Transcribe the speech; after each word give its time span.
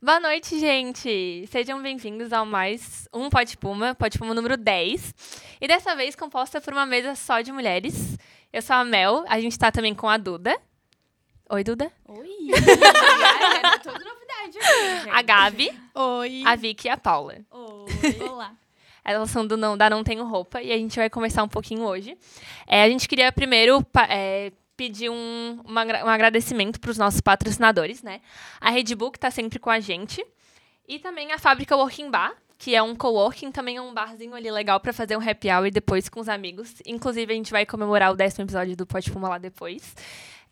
Boa 0.00 0.20
noite, 0.20 0.58
gente! 0.58 1.46
Sejam 1.50 1.80
bem-vindos 1.82 2.32
ao 2.32 2.44
mais 2.46 3.08
um 3.12 3.28
Pode 3.30 3.56
Puma, 3.56 3.94
Pode 3.94 4.18
Puma 4.18 4.34
número 4.34 4.56
10. 4.56 5.14
E 5.60 5.66
dessa 5.66 5.96
vez 5.96 6.14
composta 6.14 6.60
por 6.60 6.72
uma 6.72 6.84
mesa 6.86 7.14
só 7.14 7.40
de 7.40 7.50
mulheres. 7.50 8.16
Eu 8.52 8.62
sou 8.62 8.76
a 8.76 8.84
Mel, 8.84 9.24
a 9.26 9.40
gente 9.40 9.58
tá 9.58 9.72
também 9.72 9.94
com 9.94 10.08
a 10.08 10.16
Duda. 10.16 10.56
Oi, 11.50 11.64
Duda. 11.64 11.90
Oi! 12.08 12.28
Ai, 12.52 13.74
é 13.74 13.78
toda 13.78 13.98
novidade 13.98 14.58
aqui, 14.58 15.04
gente. 15.04 15.10
A 15.10 15.22
Gabi, 15.22 15.70
Oi. 15.94 16.42
a 16.46 16.56
Vicky 16.56 16.88
e 16.88 16.90
a 16.90 16.96
Paula. 16.96 17.36
Oi. 17.50 18.20
Olá. 18.30 18.52
Elas 19.04 19.30
são 19.30 19.46
do 19.46 19.56
não, 19.56 19.76
da 19.78 19.88
Não 19.88 20.02
Tenho 20.04 20.24
Roupa 20.26 20.60
e 20.60 20.72
a 20.72 20.76
gente 20.76 20.96
vai 20.96 21.08
conversar 21.08 21.42
um 21.44 21.48
pouquinho 21.48 21.82
hoje. 21.82 22.18
É, 22.66 22.82
a 22.82 22.88
gente 22.88 23.08
queria 23.08 23.30
primeiro 23.32 23.82
pa- 23.84 24.06
é, 24.10 24.52
pedir 24.76 25.10
um, 25.10 25.60
uma 25.64 25.84
um 25.84 26.08
agradecimento 26.08 26.78
para 26.80 26.90
os 26.90 26.98
nossos 26.98 27.20
patrocinadores, 27.20 28.02
né? 28.02 28.20
A 28.60 28.70
Red 28.70 28.94
Bull, 28.94 29.10
que 29.10 29.18
está 29.18 29.30
sempre 29.30 29.58
com 29.58 29.70
a 29.70 29.80
gente. 29.80 30.24
E 30.86 30.98
também 30.98 31.32
a 31.32 31.38
Fábrica 31.38 31.76
Working 31.76 32.10
Bar, 32.10 32.34
que 32.58 32.74
é 32.74 32.82
um 32.82 32.94
coworking, 32.94 33.50
também 33.50 33.76
é 33.76 33.82
um 33.82 33.92
barzinho 33.92 34.34
ali 34.34 34.50
legal 34.50 34.80
para 34.80 34.92
fazer 34.92 35.16
um 35.16 35.28
happy 35.28 35.50
hour 35.50 35.70
depois 35.70 36.08
com 36.08 36.20
os 36.20 36.28
amigos. 36.28 36.74
Inclusive, 36.86 37.32
a 37.32 37.36
gente 37.36 37.50
vai 37.50 37.66
comemorar 37.66 38.12
o 38.12 38.16
décimo 38.16 38.44
episódio 38.44 38.76
do 38.76 38.86
Pode 38.86 39.10
Fumar 39.10 39.32
lá 39.32 39.38
depois. 39.38 39.94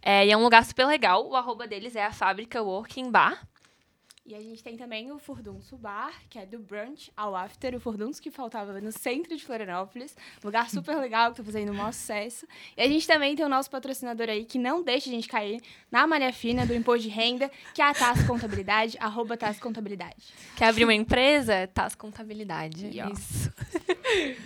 É, 0.03 0.27
e 0.27 0.31
é 0.31 0.37
um 0.37 0.43
lugar 0.43 0.65
super 0.65 0.87
legal. 0.87 1.27
O 1.27 1.35
arroba 1.35 1.67
deles 1.67 1.97
é 1.97 2.05
a 2.05 2.13
Fábrica 2.13 2.63
Working 2.63 3.11
Bar. 3.11 3.47
E 4.27 4.35
a 4.35 4.41
gente 4.41 4.65
tem 4.65 4.75
também 4.75 5.13
o 5.13 5.19
Furdunço 5.19 5.77
Bar, 5.77 6.15
que 6.31 6.39
é 6.39 6.47
do 6.47 6.59
brunch 6.59 7.13
ao 7.15 7.37
after. 7.37 7.75
O 7.75 7.81
Furdunço 7.81 8.23
que 8.23 8.31
faltava 8.31 8.81
no 8.81 8.91
centro 8.91 9.37
de 9.37 9.45
Florianópolis. 9.45 10.17
Lugar 10.43 10.71
super 10.71 10.97
legal, 10.97 11.31
que 11.31 11.37
tá 11.37 11.45
fazendo 11.45 11.73
um 11.73 11.75
maior 11.75 11.93
sucesso. 11.93 12.47
E 12.75 12.81
a 12.81 12.89
gente 12.89 13.07
também 13.07 13.37
tem 13.37 13.45
o 13.45 13.51
nosso 13.51 13.71
patrocinador 13.71 14.31
aí, 14.31 14.47
que 14.47 14.59
não 14.59 14.83
deixa 14.83 15.11
a 15.11 15.13
gente 15.13 15.29
cair 15.29 15.61
na 15.91 16.07
malha 16.07 16.33
fina 16.33 16.65
do 16.65 16.73
imposto 16.73 17.03
de 17.03 17.11
renda, 17.11 17.51
que 17.75 17.83
é 17.83 17.85
a 17.85 17.93
TAS 17.93 18.27
Contabilidade, 18.27 18.97
arroba 18.99 19.37
TAS 19.37 19.61
Contabilidade. 19.61 20.33
Quer 20.57 20.69
abrir 20.69 20.85
uma 20.85 20.95
empresa? 20.95 21.67
TAS 21.67 21.95
Contabilidade. 21.95 22.87
E. 22.87 23.01
Isso. 23.13 23.53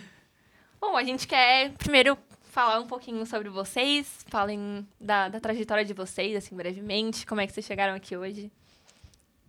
Bom, 0.80 0.96
a 0.96 1.04
gente 1.04 1.28
quer 1.28 1.70
primeiro 1.74 2.18
falar 2.42 2.80
um 2.80 2.86
pouquinho 2.88 3.24
sobre 3.24 3.48
vocês. 3.48 4.24
Falem 4.26 4.84
da, 5.00 5.28
da 5.28 5.38
trajetória 5.38 5.84
de 5.84 5.94
vocês, 5.94 6.34
assim, 6.34 6.56
brevemente. 6.56 7.24
Como 7.24 7.40
é 7.40 7.46
que 7.46 7.52
vocês 7.52 7.64
chegaram 7.64 7.94
aqui 7.94 8.16
hoje? 8.16 8.50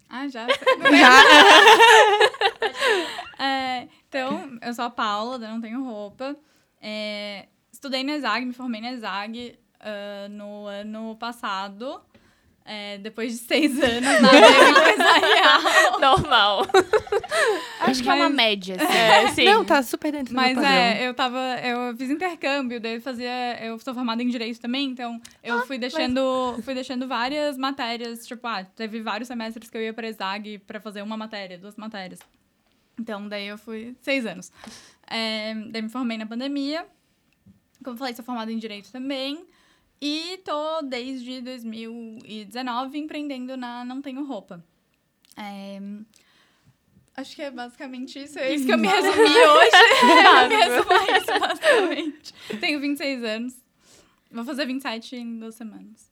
Ah, 0.09 0.27
já? 0.27 0.47
É, 3.41 3.87
então, 4.09 4.59
eu 4.61 4.73
sou 4.73 4.83
a 4.83 4.89
Paula, 4.89 5.37
Não 5.37 5.61
Tenho 5.61 5.81
Roupa. 5.81 6.35
É, 6.81 7.47
estudei 7.71 8.03
na 8.03 8.15
ESAG, 8.15 8.45
me 8.45 8.51
formei 8.51 8.81
na 8.81 8.91
ESAG 8.91 9.57
ah, 9.79 10.27
no 10.29 10.67
ano 10.67 11.15
passado. 11.15 12.01
É, 12.71 12.99
depois 12.99 13.31
de 13.31 13.39
seis 13.39 13.81
anos 13.81 14.21
na 14.21 14.29
área 14.29 14.69
empresarial. 14.69 15.99
Normal. 15.99 16.67
Acho 17.79 18.03
que 18.03 18.09
é 18.09 18.13
uma 18.13 18.25
Mas- 18.29 18.35
média, 18.35 18.75
assim. 18.75 18.93
É, 18.97 19.27
sim. 19.33 19.45
Não, 19.45 19.65
tá 19.65 19.81
super 19.81 20.11
dentro 20.11 20.35
Mas 20.35 20.55
do 20.55 20.61
padrão. 20.61 20.71
é, 20.71 21.07
eu 21.07 21.13
tava. 21.15 21.39
Eu 21.63 21.97
fiz 21.97 22.11
intercâmbio, 22.11 22.79
daí 22.79 22.95
eu 22.95 23.01
fazia. 23.01 23.57
Eu 23.59 23.79
sou 23.79 23.91
formada 23.95 24.21
em 24.21 24.27
direito 24.27 24.61
também, 24.61 24.87
então 24.87 25.19
eu 25.43 25.65
fui 25.65 25.79
deixando. 25.79 26.59
Fui 26.63 26.75
deixando 26.75 27.07
várias 27.07 27.57
matérias. 27.57 28.27
Tipo, 28.27 28.45
ah, 28.45 28.63
teve 28.63 29.01
vários 29.01 29.27
semestres 29.27 29.67
que 29.67 29.75
eu 29.75 29.81
ia 29.81 29.93
pra 29.93 30.07
ESAG 30.07 30.59
pra 30.59 30.79
fazer 30.79 31.01
uma 31.01 31.17
matéria, 31.17 31.57
duas 31.57 31.75
matérias. 31.75 32.19
Então, 32.99 33.27
daí 33.27 33.47
eu 33.47 33.57
fui 33.57 33.95
seis 34.01 34.27
anos. 34.27 34.51
É, 35.09 35.55
daí 35.71 35.81
me 35.81 35.89
formei 35.89 36.19
na 36.19 36.25
pandemia. 36.27 36.85
Como 37.83 37.95
eu 37.95 37.97
falei, 37.97 38.13
sou 38.13 38.23
formada 38.23 38.51
em 38.51 38.57
direito 38.59 38.91
também. 38.91 39.43
E 40.01 40.39
tô 40.45 40.81
desde 40.81 41.41
2019 41.41 42.97
empreendendo 42.97 43.57
na 43.57 43.83
Não 43.83 44.01
Tenho 44.01 44.25
Roupa. 44.25 44.63
É, 45.35 45.79
Acho 47.19 47.35
que 47.35 47.41
é 47.41 47.51
basicamente 47.51 48.17
isso. 48.17 48.39
É 48.39 48.53
isso 48.53 48.65
que 48.65 48.71
eu 48.71 48.77
me 48.77 48.87
resumi 48.87 49.11
hoje. 49.11 49.71
eu 50.41 50.49
me 50.49 50.55
resumo 50.55 50.93
a 50.93 51.17
isso, 51.17 51.39
basicamente. 51.39 52.33
Tenho 52.61 52.79
26 52.79 53.23
anos. 53.25 53.53
Vou 54.31 54.45
fazer 54.45 54.65
27 54.65 55.17
em 55.17 55.37
duas 55.37 55.55
semanas. 55.55 56.09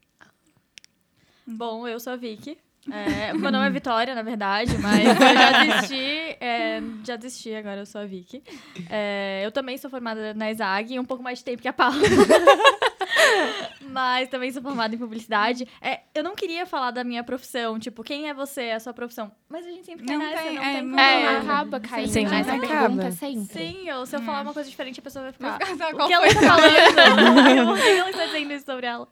Bom, 1.45 1.87
eu 1.87 1.97
sou 1.97 2.11
a 2.11 2.15
Vicky. 2.17 2.57
É, 2.91 3.33
meu 3.33 3.51
nome 3.51 3.67
é 3.67 3.69
Vitória, 3.71 4.13
na 4.13 4.21
verdade, 4.21 4.77
mas 4.79 5.05
eu 5.07 5.15
já 5.15 5.63
desisti. 5.63 6.37
é, 6.41 6.81
já 7.05 7.15
desisti, 7.15 7.53
agora 7.53 7.79
eu 7.79 7.85
sou 7.85 8.01
a 8.01 8.05
Vicky. 8.05 8.43
É, 8.89 9.41
eu 9.45 9.51
também 9.51 9.77
sou 9.77 9.89
formada 9.89 10.33
na 10.33 10.51
ESAG, 10.51 10.99
um 10.99 11.05
pouco 11.05 11.23
mais 11.23 11.39
de 11.39 11.45
tempo 11.45 11.61
que 11.61 11.67
a 11.69 11.73
Paula. 11.73 11.97
mas 13.81 14.27
também 14.29 14.51
sou 14.51 14.61
formada 14.61 14.93
em 14.93 14.97
publicidade. 14.97 15.67
É, 15.81 16.01
eu 16.13 16.23
não 16.23 16.35
queria 16.35 16.65
falar 16.65 16.91
da 16.91 17.03
minha 17.03 17.23
profissão, 17.23 17.79
tipo, 17.79 18.03
quem 18.03 18.29
é 18.29 18.33
você, 18.33 18.71
a 18.71 18.79
sua 18.79 18.93
profissão. 18.93 19.31
Mas 19.49 19.65
a 19.65 19.69
gente 19.69 19.85
sempre 19.85 20.05
cai 20.05 20.17
Não 20.17 20.25
nessa, 20.25 20.43
tem, 20.43 20.55
não 20.55 20.63
é, 20.63 20.73
tem 20.73 20.81
não 20.83 20.89
como. 20.89 20.99
É? 21.01 21.37
Acaba 21.37 21.79
caindo 21.79 22.09
Sim, 22.09 22.25
nessa 22.25 22.53
acaba. 22.53 22.67
pergunta 22.67 23.11
sempre. 23.11 23.53
Sim, 23.67 23.91
ou 23.91 24.05
se 24.05 24.15
eu 24.15 24.21
falar 24.21 24.41
uma 24.41 24.53
coisa 24.53 24.69
diferente, 24.69 24.99
a 24.99 25.03
pessoa 25.03 25.23
vai 25.23 25.31
ficar. 25.31 25.57
Vou 25.57 25.67
ficar- 25.67 25.93
O 25.93 25.95
qual 25.95 26.07
que 26.07 26.13
ela 26.13 26.27
está 26.27 26.41
falando? 26.41 27.67
Por 27.67 27.77
que 27.79 27.87
ela 27.89 28.09
está 28.09 28.25
dizendo 28.25 28.53
isso 28.53 28.65
sobre 28.65 28.85
ela? 28.85 29.07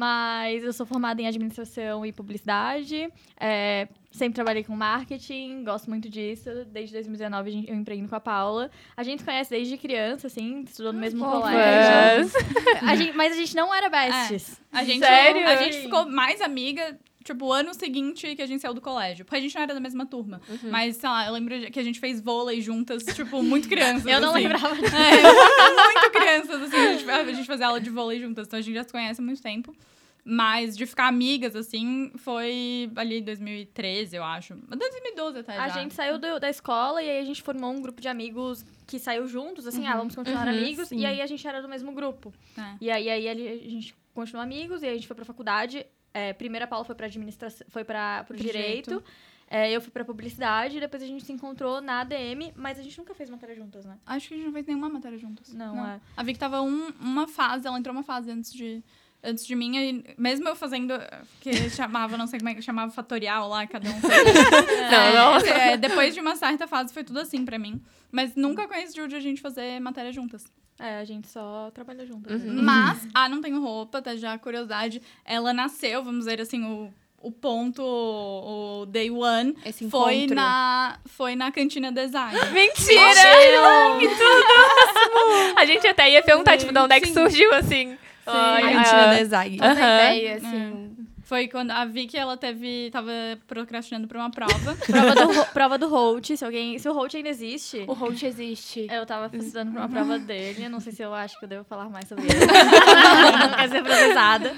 Mas 0.00 0.64
eu 0.64 0.72
sou 0.72 0.86
formada 0.86 1.20
em 1.20 1.26
administração 1.26 2.06
e 2.06 2.12
publicidade. 2.12 3.06
é, 3.38 3.86
sempre 4.10 4.34
trabalhei 4.34 4.64
com 4.64 4.74
marketing, 4.74 5.62
gosto 5.62 5.88
muito 5.90 6.08
disso. 6.08 6.48
Desde 6.72 6.94
2019 6.94 7.48
a 7.48 7.52
gente- 7.52 7.70
eu 7.70 7.76
empreendo 7.76 8.08
com 8.08 8.16
a 8.16 8.20
Paula. 8.20 8.70
A 8.96 9.02
gente 9.02 9.18
se 9.20 9.24
conhece 9.26 9.50
desde 9.50 9.76
criança, 9.76 10.26
assim, 10.26 10.62
estudou 10.62 10.92
no 10.92 10.98
mesmo 10.98 11.20
colégio. 11.42 12.30
Mas... 12.32 12.82
A 12.90 12.96
gente- 12.96 13.12
mas 13.16 13.32
a 13.34 13.36
gente 13.36 13.54
não 13.54 13.74
era 13.74 13.88
besties. 13.90 14.60
A 14.72 14.84
gente, 14.84 15.00
Sério? 15.00 15.46
A 15.46 15.56
gente 15.56 15.82
ficou 15.82 16.06
mais 16.08 16.40
amiga, 16.40 16.98
tipo, 17.24 17.46
o 17.46 17.52
ano 17.52 17.72
seguinte 17.74 18.34
que 18.34 18.42
a 18.42 18.46
gente 18.46 18.60
saiu 18.60 18.74
do 18.74 18.80
colégio. 18.80 19.24
Porque 19.24 19.36
a 19.36 19.40
gente 19.40 19.54
não 19.54 19.62
era 19.62 19.74
da 19.74 19.80
mesma 19.80 20.06
turma. 20.06 20.40
Mas, 20.70 20.96
sei 20.96 21.08
lá, 21.08 21.26
eu 21.26 21.32
lembro 21.32 21.70
que 21.70 21.78
a 21.78 21.82
gente 21.82 22.00
fez 22.00 22.20
vôlei 22.20 22.60
juntas, 22.60 23.02
tipo, 23.04 23.42
muito 23.42 23.68
crianças. 23.68 24.06
Eu 24.06 24.20
não 24.20 24.30
assim. 24.30 24.42
lembrava 24.42 24.74
disso. 24.74 24.94
É, 24.96 25.22
muito 25.22 26.10
crianças, 26.12 26.62
assim, 26.62 26.76
a 26.76 26.92
gente, 26.96 27.10
a 27.10 27.32
gente 27.32 27.46
fazia 27.46 27.66
aula 27.66 27.80
de 27.80 27.90
vôlei 27.90 28.18
juntas, 28.20 28.46
então 28.46 28.58
a 28.58 28.62
gente 28.62 28.74
já 28.74 28.84
se 28.84 28.90
conhece 28.92 29.20
há 29.20 29.24
muito 29.24 29.42
tempo. 29.42 29.74
Mas 30.22 30.76
de 30.76 30.84
ficar 30.84 31.06
amigas, 31.08 31.56
assim, 31.56 32.12
foi 32.16 32.90
ali 32.94 33.22
2013, 33.22 34.16
eu 34.16 34.22
acho. 34.22 34.54
2012 34.54 35.38
até 35.38 35.56
A 35.56 35.68
já. 35.68 35.80
gente 35.80 35.94
saiu 35.94 36.18
do- 36.18 36.38
da 36.38 36.50
escola 36.50 37.02
e 37.02 37.08
aí 37.08 37.18
a 37.20 37.24
gente 37.24 37.42
formou 37.42 37.70
um 37.72 37.80
grupo 37.80 38.02
de 38.02 38.06
amigos 38.08 38.62
que 38.86 38.98
saiu 38.98 39.26
juntos, 39.26 39.66
assim, 39.66 39.86
ah, 39.86 39.96
vamos 39.96 40.14
continuar 40.14 40.46
Uhum, 40.46 40.52
amigos. 40.58 40.88
sim. 40.88 40.98
E 40.98 41.06
aí 41.06 41.22
a 41.22 41.26
gente 41.26 41.46
era 41.48 41.62
do 41.62 41.68
mesmo 41.68 41.90
grupo. 41.92 42.34
É. 42.56 42.62
E 42.82 42.90
aí, 42.90 43.08
aí 43.08 43.28
a 43.28 43.34
gente 43.34 43.94
continuou 44.12 44.42
amigos 44.44 44.82
e 44.82 44.86
aí 44.86 44.92
a 44.92 44.94
gente 44.94 45.06
foi 45.06 45.16
pra 45.16 45.24
faculdade. 45.24 45.86
É, 46.12 46.32
primeiro 46.32 46.64
a 46.64 46.68
Paula 46.68 46.84
foi 46.84 46.94
pra 46.94 47.06
administração, 47.06 47.66
foi 47.70 47.84
para 47.84 48.24
Pro 48.24 48.36
direito. 48.36 48.90
direito. 48.90 49.04
É, 49.52 49.68
eu 49.70 49.80
fui 49.80 49.90
pra 49.90 50.04
publicidade, 50.04 50.78
depois 50.78 51.02
a 51.02 51.06
gente 51.06 51.24
se 51.24 51.32
encontrou 51.32 51.80
na 51.80 52.00
ADM, 52.02 52.52
mas 52.54 52.78
a 52.78 52.82
gente 52.82 52.96
nunca 52.98 53.12
fez 53.14 53.28
matéria 53.28 53.54
juntas, 53.56 53.84
né? 53.84 53.96
Acho 54.06 54.28
que 54.28 54.34
a 54.34 54.36
gente 54.36 54.46
não 54.46 54.52
fez 54.52 54.64
nenhuma 54.66 54.88
matéria 54.88 55.18
juntas. 55.18 55.52
Não, 55.52 55.84
é. 55.86 56.00
A 56.16 56.22
Vicky 56.22 56.38
tava 56.38 56.60
um- 56.62 56.92
uma 57.00 57.26
fase, 57.26 57.66
ela 57.66 57.76
entrou 57.76 57.92
uma 57.92 58.04
fase 58.04 58.30
antes 58.30 58.52
de, 58.52 58.80
antes 59.24 59.44
de 59.44 59.56
mim, 59.56 59.76
e 59.76 60.14
mesmo 60.16 60.48
eu 60.48 60.54
fazendo, 60.54 60.94
que 61.40 61.50
chamava, 61.70 62.16
não 62.16 62.28
sei 62.28 62.38
como 62.38 62.48
é 62.50 62.54
que 62.54 62.62
chamava, 62.62 62.92
fatorial 62.92 63.48
lá, 63.48 63.66
cada 63.66 63.90
um 63.90 64.00
fazia. 64.00 64.22
Não, 64.90 65.40
não. 65.40 65.46
É, 65.46 65.76
depois 65.76 66.14
de 66.14 66.20
uma 66.20 66.36
certa 66.36 66.66
fase 66.68 66.92
foi 66.94 67.02
tudo 67.04 67.18
assim 67.20 67.44
pra 67.44 67.58
mim. 67.58 67.82
Mas 68.12 68.34
nunca 68.36 68.66
coincidiu 68.68 69.06
de 69.08 69.14
a 69.16 69.20
gente 69.20 69.40
fazer 69.40 69.78
matéria 69.80 70.12
juntas. 70.12 70.44
É, 70.80 70.98
a 70.98 71.04
gente 71.04 71.28
só 71.28 71.70
trabalhou 71.74 72.06
juntas. 72.06 72.42
Uhum. 72.42 72.54
né? 72.54 72.62
Mas, 72.62 73.06
ah, 73.14 73.28
não 73.28 73.42
tenho 73.42 73.60
roupa, 73.60 74.00
tá 74.00 74.16
já 74.16 74.38
curiosidade. 74.38 75.02
Ela 75.26 75.52
nasceu, 75.52 76.02
vamos 76.02 76.20
dizer 76.20 76.40
assim, 76.40 76.64
o, 76.64 76.90
o 77.20 77.30
ponto, 77.30 77.82
o 77.82 78.86
day 78.86 79.10
one, 79.10 79.54
Esse 79.64 79.90
foi 79.90 80.14
encontro. 80.14 80.36
na, 80.36 80.98
foi 81.04 81.36
na 81.36 81.52
cantina 81.52 81.92
design. 81.92 82.32
Mentira! 82.52 83.98
que 83.98 84.08
tudo! 84.08 85.58
A 85.58 85.66
gente 85.66 85.86
até 85.86 86.10
ia 86.10 86.22
perguntar, 86.22 86.56
tipo, 86.56 86.72
de 86.72 86.78
onde 86.78 86.94
é 86.94 87.00
que 87.00 87.12
surgiu, 87.12 87.52
assim. 87.54 87.98
Ai, 88.26 88.62
a 88.62 88.76
cantina 88.76 89.06
da 89.08 89.24
Zag. 89.24 89.52
Outra 89.52 89.70
Aham. 89.72 89.94
ideia, 89.96 90.36
assim. 90.36 90.89
Foi 91.30 91.46
quando 91.46 91.70
a 91.70 91.84
Vicky, 91.84 92.16
ela 92.16 92.36
teve, 92.36 92.90
tava 92.90 93.12
procrastinando 93.46 94.08
pra 94.08 94.18
uma 94.18 94.32
prova. 94.32 94.74
prova, 94.84 95.14
do, 95.14 95.52
prova 95.52 95.78
do 95.78 95.88
Holt, 95.88 96.34
se 96.34 96.44
alguém. 96.44 96.76
Se 96.76 96.88
o 96.88 96.92
Holt 96.92 97.14
ainda 97.14 97.28
existe. 97.28 97.84
O 97.86 97.92
Holt 97.92 98.20
existe. 98.24 98.88
Eu 98.90 99.06
tava 99.06 99.30
estudando 99.36 99.70
pra 99.70 99.82
uma 99.82 99.88
prova 99.88 100.18
dele. 100.18 100.68
Não 100.68 100.80
sei 100.80 100.92
se 100.92 101.04
eu 101.04 101.14
acho 101.14 101.38
que 101.38 101.44
eu 101.44 101.48
devo 101.48 101.62
falar 101.62 101.88
mais 101.88 102.08
sobre 102.08 102.24
ele. 102.24 102.34
não 103.38 103.56
quer 103.56 103.68
ser 103.68 103.80
processada. 103.80 104.52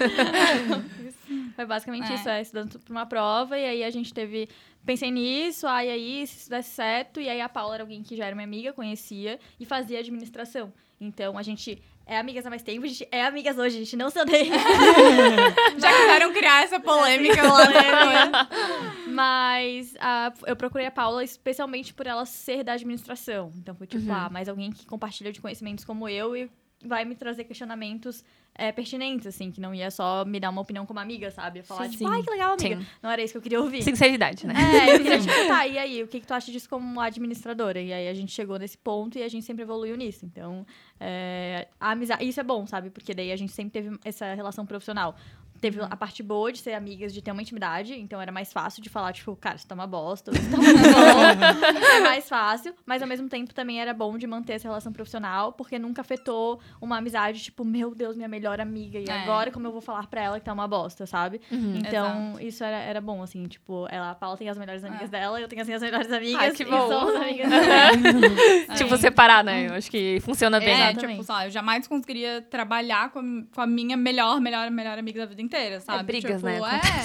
Foi 1.55 1.65
basicamente 1.67 2.11
É. 2.11 2.15
isso, 2.15 2.27
é, 2.27 2.41
estudando 2.41 2.79
pra 2.79 2.91
uma 2.91 3.05
prova, 3.05 3.55
e 3.55 3.65
aí 3.65 3.83
a 3.83 3.91
gente 3.91 4.11
teve. 4.11 4.49
Pensei 4.83 5.11
nisso, 5.11 5.67
aí 5.67 5.91
aí, 5.91 6.25
se 6.25 6.39
isso 6.39 6.49
desse 6.49 6.71
certo, 6.71 7.21
e 7.21 7.29
aí 7.29 7.39
a 7.39 7.47
Paula 7.47 7.75
era 7.75 7.83
alguém 7.83 8.01
que 8.01 8.15
já 8.15 8.25
era 8.25 8.35
minha 8.35 8.47
amiga, 8.47 8.73
conhecia, 8.73 9.39
e 9.59 9.65
fazia 9.65 9.99
administração. 9.99 10.73
Então 10.99 11.37
a 11.37 11.43
gente 11.43 11.79
é 12.05 12.17
amigas 12.17 12.45
há 12.45 12.49
mais 12.49 12.61
tempo, 12.61 12.85
a 12.85 12.87
gente 12.87 13.07
é 13.11 13.25
amigas 13.25 13.57
hoje, 13.57 13.77
a 13.77 13.79
gente 13.79 13.95
não 13.95 14.09
se 14.09 14.19
odeia. 14.19 14.53
Já 15.79 15.91
quiseram 15.91 16.33
criar 16.33 16.63
essa 16.63 16.79
polêmica 16.79 17.41
lá 17.43 17.65
no 17.65 19.11
Mas 19.13 19.95
ah, 19.99 20.33
eu 20.45 20.55
procurei 20.55 20.87
a 20.87 20.91
Paula 20.91 21.23
especialmente 21.23 21.93
por 21.93 22.05
ela 22.05 22.25
ser 22.25 22.63
da 22.63 22.73
administração. 22.73 23.53
Então 23.57 23.73
foi 23.75 23.87
tipo, 23.87 24.11
ah, 24.11 24.29
mais 24.29 24.49
alguém 24.49 24.71
que 24.71 24.85
compartilha 24.85 25.31
de 25.31 25.39
conhecimentos 25.39 25.85
como 25.85 26.09
eu 26.09 26.35
e, 26.35 26.49
vai 26.85 27.05
me 27.05 27.15
trazer 27.15 27.43
questionamentos 27.43 28.23
é, 28.55 28.71
pertinentes, 28.71 29.25
assim, 29.25 29.51
que 29.51 29.59
não 29.59 29.73
ia 29.73 29.89
só 29.89 30.23
me 30.25 30.39
dar 30.39 30.49
uma 30.49 30.61
opinião 30.61 30.85
como 30.85 30.99
amiga, 30.99 31.31
sabe? 31.31 31.59
Ia 31.59 31.63
falar, 31.63 31.85
Sim. 31.85 31.91
tipo, 31.91 32.07
ai, 32.07 32.21
que 32.21 32.29
legal, 32.29 32.53
amiga. 32.53 32.79
Sim. 32.79 32.87
Não 33.01 33.09
era 33.09 33.21
isso 33.21 33.33
que 33.33 33.37
eu 33.37 33.41
queria 33.41 33.61
ouvir. 33.61 33.81
Sinceridade, 33.81 34.45
né? 34.45 34.53
É, 34.53 34.95
eu 34.95 34.97
queria, 34.99 35.17
tipo, 35.21 35.47
tá, 35.47 35.65
e 35.65 35.77
aí, 35.77 36.03
o 36.03 36.07
que, 36.07 36.19
que 36.19 36.27
tu 36.27 36.33
acha 36.33 36.51
disso 36.51 36.69
como 36.69 36.99
administradora? 36.99 37.81
E 37.81 37.91
aí 37.91 38.07
a 38.07 38.13
gente 38.13 38.31
chegou 38.31 38.59
nesse 38.59 38.77
ponto 38.77 39.17
e 39.17 39.23
a 39.23 39.27
gente 39.27 39.45
sempre 39.45 39.63
evoluiu 39.63 39.97
nisso. 39.97 40.25
Então, 40.25 40.65
é, 40.99 41.67
a 41.79 41.91
amizade. 41.91 42.23
Isso 42.25 42.39
é 42.39 42.43
bom, 42.43 42.67
sabe? 42.67 42.89
Porque 42.89 43.13
daí 43.13 43.31
a 43.31 43.35
gente 43.35 43.51
sempre 43.51 43.71
teve 43.71 43.97
essa 44.03 44.33
relação 44.33 44.65
profissional. 44.65 45.15
Teve 45.63 45.79
a 45.81 45.95
parte 45.95 46.21
boa 46.21 46.51
de 46.51 46.59
ser 46.59 46.73
amigas, 46.73 47.13
de 47.13 47.21
ter 47.21 47.31
uma 47.31 47.41
intimidade, 47.41 47.93
então 47.97 48.19
era 48.21 48.33
mais 48.33 48.51
fácil 48.51 48.83
de 48.83 48.89
falar, 48.89 49.13
tipo, 49.13 49.33
cara, 49.37 49.57
você 49.57 49.65
tá 49.65 49.73
uma 49.73 49.87
bosta, 49.87 50.29
você 50.33 50.41
tá 50.49 50.57
muito 50.57 50.73
bom. 50.77 51.79
é 51.95 51.99
mais 52.01 52.27
fácil, 52.27 52.73
mas 52.85 53.01
ao 53.01 53.07
mesmo 53.07 53.29
tempo 53.29 53.53
também 53.53 53.79
era 53.79 53.93
bom 53.93 54.17
de 54.17 54.27
manter 54.27 54.53
essa 54.53 54.67
relação 54.67 54.91
profissional, 54.91 55.53
porque 55.53 55.79
nunca 55.79 56.01
afetou 56.01 56.59
uma 56.81 56.97
amizade, 56.97 57.41
tipo, 57.41 57.63
meu 57.63 57.95
Deus, 57.95 58.17
minha 58.17 58.27
melhor 58.27 58.59
amiga, 58.59 58.99
e 58.99 59.05
É. 59.07 59.11
agora 59.23 59.51
como 59.51 59.65
eu 59.65 59.71
vou 59.71 59.79
falar 59.79 60.05
pra 60.07 60.21
ela 60.21 60.37
que 60.37 60.45
tá 60.45 60.51
uma 60.51 60.67
bosta, 60.67 61.05
sabe? 61.05 61.39
Uhum. 61.49 61.75
Então, 61.77 62.35
isso 62.41 62.61
era, 62.61 62.77
era 62.77 62.99
bom, 62.99 63.23
assim, 63.23 63.45
tipo, 63.47 63.87
ela, 63.89 64.11
a 64.11 64.15
Paula 64.15 64.35
tem 64.35 64.49
as 64.49 64.57
melhores 64.57 64.83
amigas 64.83 65.09
dela, 65.09 65.39
eu 65.39 65.47
tenho 65.47 65.61
as 65.61 65.67
minhas 65.69 65.81
melhores 65.81 66.11
amigas. 66.11 66.41
Ai, 66.41 66.51
que 66.51 66.63
e 66.63 66.65
bom. 66.65 66.87
somos 66.89 67.15
amigas 67.15 67.47
dela. 67.49 68.75
Tipo, 68.75 68.97
separar, 68.97 69.43
né? 69.45 69.67
Eu 69.69 69.75
acho 69.75 69.89
que 69.89 70.19
funciona 70.21 70.59
bem. 70.59 70.69
É, 70.69 70.91
Exatamente. 70.91 71.11
tipo, 71.11 71.23
sei 71.23 71.35
lá, 71.35 71.45
eu 71.45 71.51
jamais 71.51 71.87
conseguiria 71.87 72.41
trabalhar 72.41 73.11
com, 73.11 73.19
a- 73.19 73.55
com 73.55 73.61
a 73.61 73.67
minha 73.67 73.95
melhor, 73.95 74.41
melhor, 74.41 74.69
melhor 74.71 74.97
amiga 74.97 75.21
da 75.21 75.25
vida 75.27 75.41
inteira, 75.41 75.52
sabe? 75.81 76.03
brigas, 76.03 76.35
tipo, 76.41 76.45
né? 76.45 76.59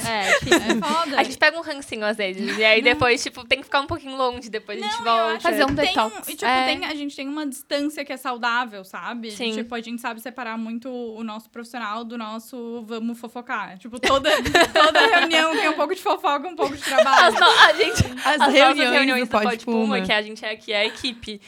É, 0.07 0.09
É, 0.09 0.39
difícil. 0.39 0.57
é 0.59 0.75
foda. 0.89 1.21
A 1.21 1.23
gente 1.23 1.39
pega 1.39 1.59
um 1.59 1.63
rancinho 1.63 2.05
às 2.05 2.17
vezes. 2.17 2.57
E 2.59 2.65
aí 2.65 2.81
depois, 2.83 3.23
tipo, 3.23 3.45
tem 3.45 3.59
que 3.59 3.65
ficar 3.65 3.81
um 3.81 3.87
pouquinho 3.87 4.17
longe, 4.17 4.49
depois 4.49 4.81
a 4.83 4.87
gente 4.89 5.03
volta. 5.03 5.41
Fazer 5.41 5.65
um 5.65 5.69
que 5.69 5.75
tem 5.77 5.87
detox. 5.87 6.29
e, 6.29 6.33
tipo, 6.33 6.45
É. 6.47 6.65
tem- 6.67 6.85
a 6.85 6.95
gente 6.95 7.15
tem 7.17 7.29
uma 7.29 7.47
distância 7.47 8.05
que 8.05 8.13
é 8.13 8.17
saudável, 8.17 8.85
sabe? 8.85 9.31
Sim. 9.31 9.53
Tipo, 9.53 9.75
a 9.75 9.81
gente 9.81 10.01
sabe 10.01 10.21
separar 10.21 10.57
muito 10.59 10.89
o 10.91 11.23
nosso 11.25 11.49
profissional 11.51 12.05
do 12.05 12.17
nosso 12.19 12.83
vamos 12.87 13.19
fofocar. 13.19 13.79
Tipo, 13.79 13.99
toda, 14.01 14.31
toda 14.73 15.07
reunião 15.07 15.53
tem 15.57 15.69
um 15.69 15.75
pouco 15.75 15.95
de 15.95 16.01
fofoca, 16.03 16.49
um 16.49 16.57
pouco 16.57 16.77
de 16.77 16.83
As 16.83 16.89
trabalho. 16.89 17.35
no- 17.39 17.47
a 17.47 17.73
gente, 17.75 18.05
As, 18.25 18.41
as 18.41 18.53
reuniões, 18.53 18.91
reuniões 18.91 19.29
do 19.29 19.31
Pode 19.31 19.65
Puma, 19.65 19.79
Puma. 19.97 20.01
que 20.01 20.13
a 20.13 20.23
gente 20.23 20.45
é 20.45 20.51
aqui, 20.51 20.73
é 20.73 20.81
a 20.81 20.87
equipe. 20.87 21.41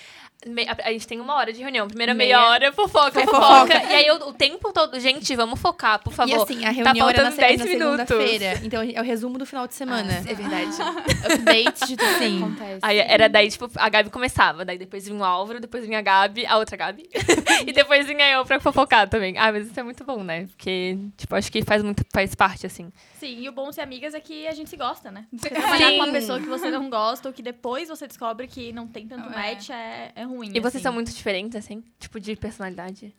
Me- 0.46 0.66
a, 0.66 0.90
gente 0.92 1.06
tem 1.06 1.20
uma 1.20 1.34
hora 1.34 1.52
de 1.52 1.60
reunião. 1.60 1.86
Primeira 1.86 2.14
Meia. 2.14 2.36
meia 2.38 2.48
hora, 2.50 2.72
fofoca, 2.72 3.20
É 3.20 3.24
fofoca. 3.26 3.46
fofoca. 3.46 3.74
E 3.92 3.94
aí, 3.94 4.06
eu- 4.06 4.16
o 4.28 4.32
tempo 4.32 4.72
todo... 4.72 4.98
Gente, 4.98 5.36
vamos 5.36 5.60
focar, 5.60 6.02
por 6.02 6.12
favor. 6.14 6.30
E 6.32 6.34
assim, 6.34 6.64
a 6.64 6.70
reunião 6.70 7.08
era 7.10 7.24
na, 7.24 7.30
faltando 7.30 7.34
se- 7.34 7.40
na 7.40 7.46
10 7.46 7.60
minutos. 7.78 8.06
segunda-feira. 8.08 8.60
Então 8.64 8.82
é 8.82 9.00
o 9.00 9.04
resumo 9.04 9.36
do 9.36 9.44
final 9.44 9.66
de 9.66 9.74
semana. 9.74 10.12
É 10.26 10.34
verdade. 10.34 10.70
Updates 11.30 11.86
de 11.88 11.96
tudo 11.96 12.08
Sim. 12.18 12.38
que 12.38 12.42
acontece. 12.44 12.78
Aí 12.82 12.98
era 12.98 13.28
daí, 13.28 13.50
tipo, 13.50 13.70
a 13.76 13.88
Gabi 13.90 14.08
começava. 14.10 14.64
Daí 14.64 14.78
depois 14.78 15.06
vinha 15.06 15.18
o 15.20 15.24
Álvaro, 15.24 15.60
depois 15.60 15.84
vinha 15.84 15.98
a 15.98 16.02
Gabi, 16.02 16.46
a 16.46 16.56
outra 16.56 16.76
Gabi. 16.76 17.08
e 17.66 17.72
depois 17.72 18.06
vinha 18.06 18.30
eu 18.32 18.44
pra 18.46 18.58
fofocar 18.60 19.08
também. 19.08 19.36
Ah, 19.36 19.52
mas 19.52 19.66
isso 19.66 19.78
é 19.78 19.82
muito 19.82 20.04
bom, 20.04 20.22
né? 20.24 20.46
Porque, 20.46 20.96
tipo, 21.18 21.34
acho 21.34 21.52
que 21.52 21.62
faz 21.62 21.82
muito, 21.82 22.02
faz 22.12 22.34
parte, 22.34 22.66
assim. 22.66 22.90
Sim, 23.18 23.40
e 23.42 23.48
o 23.48 23.52
bom 23.52 23.68
de 23.68 23.74
ser 23.74 23.82
amigas 23.82 24.14
é 24.14 24.20
que 24.20 24.46
a 24.48 24.52
gente 24.52 24.70
se 24.70 24.76
gosta, 24.76 25.10
né? 25.10 25.26
Você 25.32 25.50
trabalhar 25.50 25.90
com 25.90 25.96
uma 25.96 26.12
pessoa 26.12 26.40
que 26.40 26.46
você 26.46 26.70
não 26.70 26.88
gosta 26.88 27.28
ou 27.28 27.34
que 27.34 27.42
depois 27.42 27.88
você 27.90 28.06
descobre 28.06 28.46
que 28.46 28.72
não 28.72 28.86
tem 28.86 29.06
tanto 29.06 29.28
É. 29.28 29.36
match 29.36 29.68
é, 29.68 30.12
é 30.14 30.29
ruim. 30.30 30.50
E 30.54 30.60
vocês 30.60 30.76
assim. 30.76 30.82
são 30.82 30.92
muito 30.92 31.12
diferentes, 31.12 31.56
assim? 31.56 31.82
Tipo, 31.98 32.18
de 32.18 32.36
personalidade? 32.36 33.14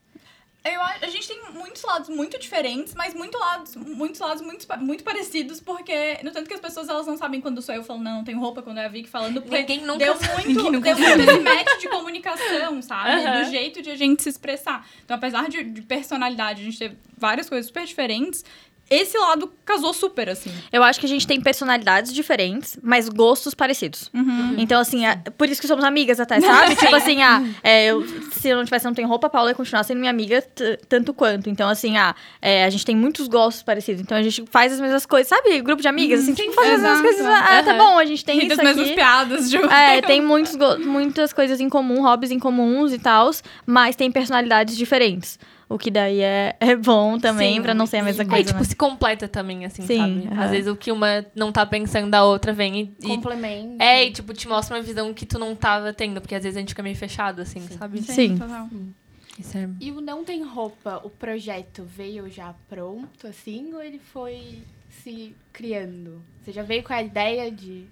Eu, 0.64 0.80
a 0.80 1.08
gente 1.08 1.28
tem 1.28 1.42
muitos 1.54 1.82
lados 1.82 2.08
muito 2.08 2.38
diferentes, 2.38 2.94
mas 2.94 3.16
muito 3.16 3.36
lados, 3.36 3.76
muitos 3.76 4.22
lados 4.22 4.44
muito, 4.44 4.68
muito 4.80 5.04
parecidos, 5.04 5.60
porque, 5.60 6.20
no 6.24 6.30
tanto 6.30 6.48
que 6.48 6.54
as 6.54 6.60
pessoas 6.60 6.88
elas 6.88 7.08
não 7.08 7.18
sabem 7.18 7.42
quando 7.42 7.64
sou 7.64 7.74
eu 7.74 7.84
falando, 7.84 8.04
não, 8.04 8.18
não 8.18 8.24
tenho 8.24 8.40
roupa, 8.40 8.62
quando 8.62 8.78
é 8.78 8.86
a 8.86 8.88
Vicky 8.88 9.10
falando, 9.10 9.42
porque 9.42 9.58
Ninguém 9.58 9.82
nunca 9.82 10.06
deu 10.06 10.16
sabe. 10.16 10.34
muito, 10.34 10.48
Ninguém 10.50 10.72
nunca 10.72 10.94
deu 10.94 11.18
muito 11.18 11.32
esse 11.32 11.40
match 11.40 11.80
de 11.80 11.90
comunicação, 11.90 12.82
sabe? 12.84 13.10
Aham. 13.10 13.44
Do 13.44 13.50
jeito 13.50 13.82
de 13.82 13.90
a 13.90 13.96
gente 13.96 14.22
se 14.22 14.30
expressar. 14.30 14.88
Então, 15.04 15.18
apesar 15.18 15.50
de, 15.50 15.64
de 15.64 15.82
personalidade, 15.82 16.62
a 16.62 16.66
gente 16.66 16.78
ter 16.78 16.96
várias 17.18 17.50
coisas 17.50 17.66
super 17.66 17.84
diferentes, 17.84 18.46
esse 18.92 19.18
lado 19.18 19.52
casou 19.66 19.94
super, 19.94 20.30
assim. 20.30 20.52
Eu 20.72 20.84
acho 20.84 21.00
que 21.00 21.06
a 21.06 21.10
gente 21.10 21.26
tem 21.26 21.40
personalidades 21.40 22.14
diferentes, 22.14 22.78
mas 22.84 23.08
gostos 23.10 23.54
parecidos. 23.54 24.12
Então, 24.58 24.80
assim, 24.80 25.06
é- 25.06 25.16
por 25.38 25.48
isso 25.50 25.62
que 25.62 25.68
somos 25.68 25.84
amigas 25.84 26.20
até, 26.20 26.40
sabe? 26.42 26.76
tipo 26.76 26.94
assim, 26.96 27.24
ah, 27.24 27.42
é, 27.64 27.86
eu, 27.86 28.06
se 28.34 28.50
eu 28.50 28.58
não 28.58 28.66
tivesse 28.66 28.86
não 28.86 28.94
tem 28.94 29.06
roupa, 29.06 29.28
a 29.28 29.30
Paula 29.30 29.50
ia 29.52 29.56
continuar 29.56 29.84
sendo 29.84 30.00
minha 30.00 30.10
amiga 30.12 30.44
tanto 30.90 31.14
quanto. 31.14 31.50
Então, 31.50 31.70
assim, 31.70 31.98
ah, 31.98 32.14
é, 32.42 32.66
a 32.66 32.70
gente 32.70 32.86
tem 32.86 32.96
muitos 32.96 33.28
gostos 33.28 33.64
parecidos. 33.64 34.02
Então, 34.02 34.18
a 34.18 34.22
gente 34.22 34.44
faz 34.52 34.74
as 34.74 34.80
mesmas 34.82 35.06
coisas, 35.06 35.28
sabe? 35.30 35.62
Grupo 35.62 35.82
de 35.82 35.88
amigas, 35.88 36.20
assim, 36.22 36.34
tipo, 36.34 36.52
faz 36.52 36.74
as 36.74 36.82
mesmas 36.82 37.02
coisas. 37.02 37.26
Ah, 37.26 37.64
tá 37.64 37.72
Aham. 37.72 37.78
bom, 37.78 37.98
a 37.98 38.06
gente 38.06 38.26
tem 38.26 38.40
Ri 38.40 38.48
das 38.50 38.58
isso 38.58 38.64
mesmas 38.68 38.86
aqui. 38.88 38.96
piadas, 38.96 39.50
tipo. 39.50 39.66
É, 39.72 40.02
tem 40.02 40.22
muitos 40.22 40.56
muitas 40.86 41.32
coisas 41.32 41.60
em 41.62 41.70
comum, 41.70 42.02
hobbies 42.02 42.32
em 42.32 42.40
comuns 42.40 42.92
e 42.92 43.00
tal, 43.00 43.32
mas 43.66 43.96
tem 43.96 44.12
personalidades 44.12 44.76
diferentes. 44.76 45.40
O 45.74 45.78
que 45.78 45.90
daí 45.92 46.20
é, 46.22 46.56
é 46.60 46.76
bom 46.76 47.18
também, 47.20 47.56
Sim. 47.56 47.62
pra 47.62 47.74
não 47.74 47.86
ser 47.86 47.98
a 47.98 48.04
mesma 48.04 48.24
Aí, 48.24 48.30
coisa, 48.30 48.48
tipo, 48.48 48.60
né? 48.60 48.64
se 48.66 48.76
completa 48.76 49.28
também, 49.28 49.66
assim, 49.66 49.84
Sim, 49.84 49.98
sabe? 49.98 50.28
aham. 50.28 50.44
Às 50.44 50.52
vezes 50.52 50.68
o 50.72 50.76
que 50.76 50.92
uma 50.92 51.26
não 51.36 51.52
tá 51.52 51.66
pensando, 51.66 52.14
a 52.16 52.24
outra 52.24 52.52
vem 52.54 52.80
e... 52.82 52.96
e- 53.06 53.08
Complemento. 53.08 53.82
é, 53.82 54.06
e, 54.06 54.12
tipo, 54.12 54.34
te 54.34 54.48
mostra 54.48 54.76
uma 54.78 54.84
visão 54.84 55.14
que 55.14 55.26
tu 55.26 55.38
não 55.40 55.56
tava 55.56 55.94
tendo. 55.94 56.20
Porque 56.22 56.36
às 56.36 56.44
vezes 56.44 56.58
a 56.58 56.60
gente 56.60 56.70
fica 56.70 56.84
meio 56.84 56.96
fechado, 56.96 57.42
assim, 57.42 57.62
sabe? 57.78 58.02
Sim. 58.02 58.38
total. 58.38 58.70
Isso 59.40 59.58
é... 59.58 59.70
E 59.80 59.92
o 59.92 60.02
Não 60.02 60.24
Tem 60.24 60.44
Roupa, 60.44 61.00
o 61.04 61.10
projeto 61.10 61.84
veio 61.84 62.30
já 62.30 62.54
pronto, 62.70 63.26
assim, 63.28 63.74
ou 63.74 63.82
ele 63.82 63.98
foi 64.00 64.60
se 65.04 65.34
criando? 65.54 66.22
Você 66.44 66.52
já 66.52 66.64
veio 66.64 66.84
com 66.84 66.92
a 66.94 67.02
ideia 67.02 67.50
de... 67.50 67.86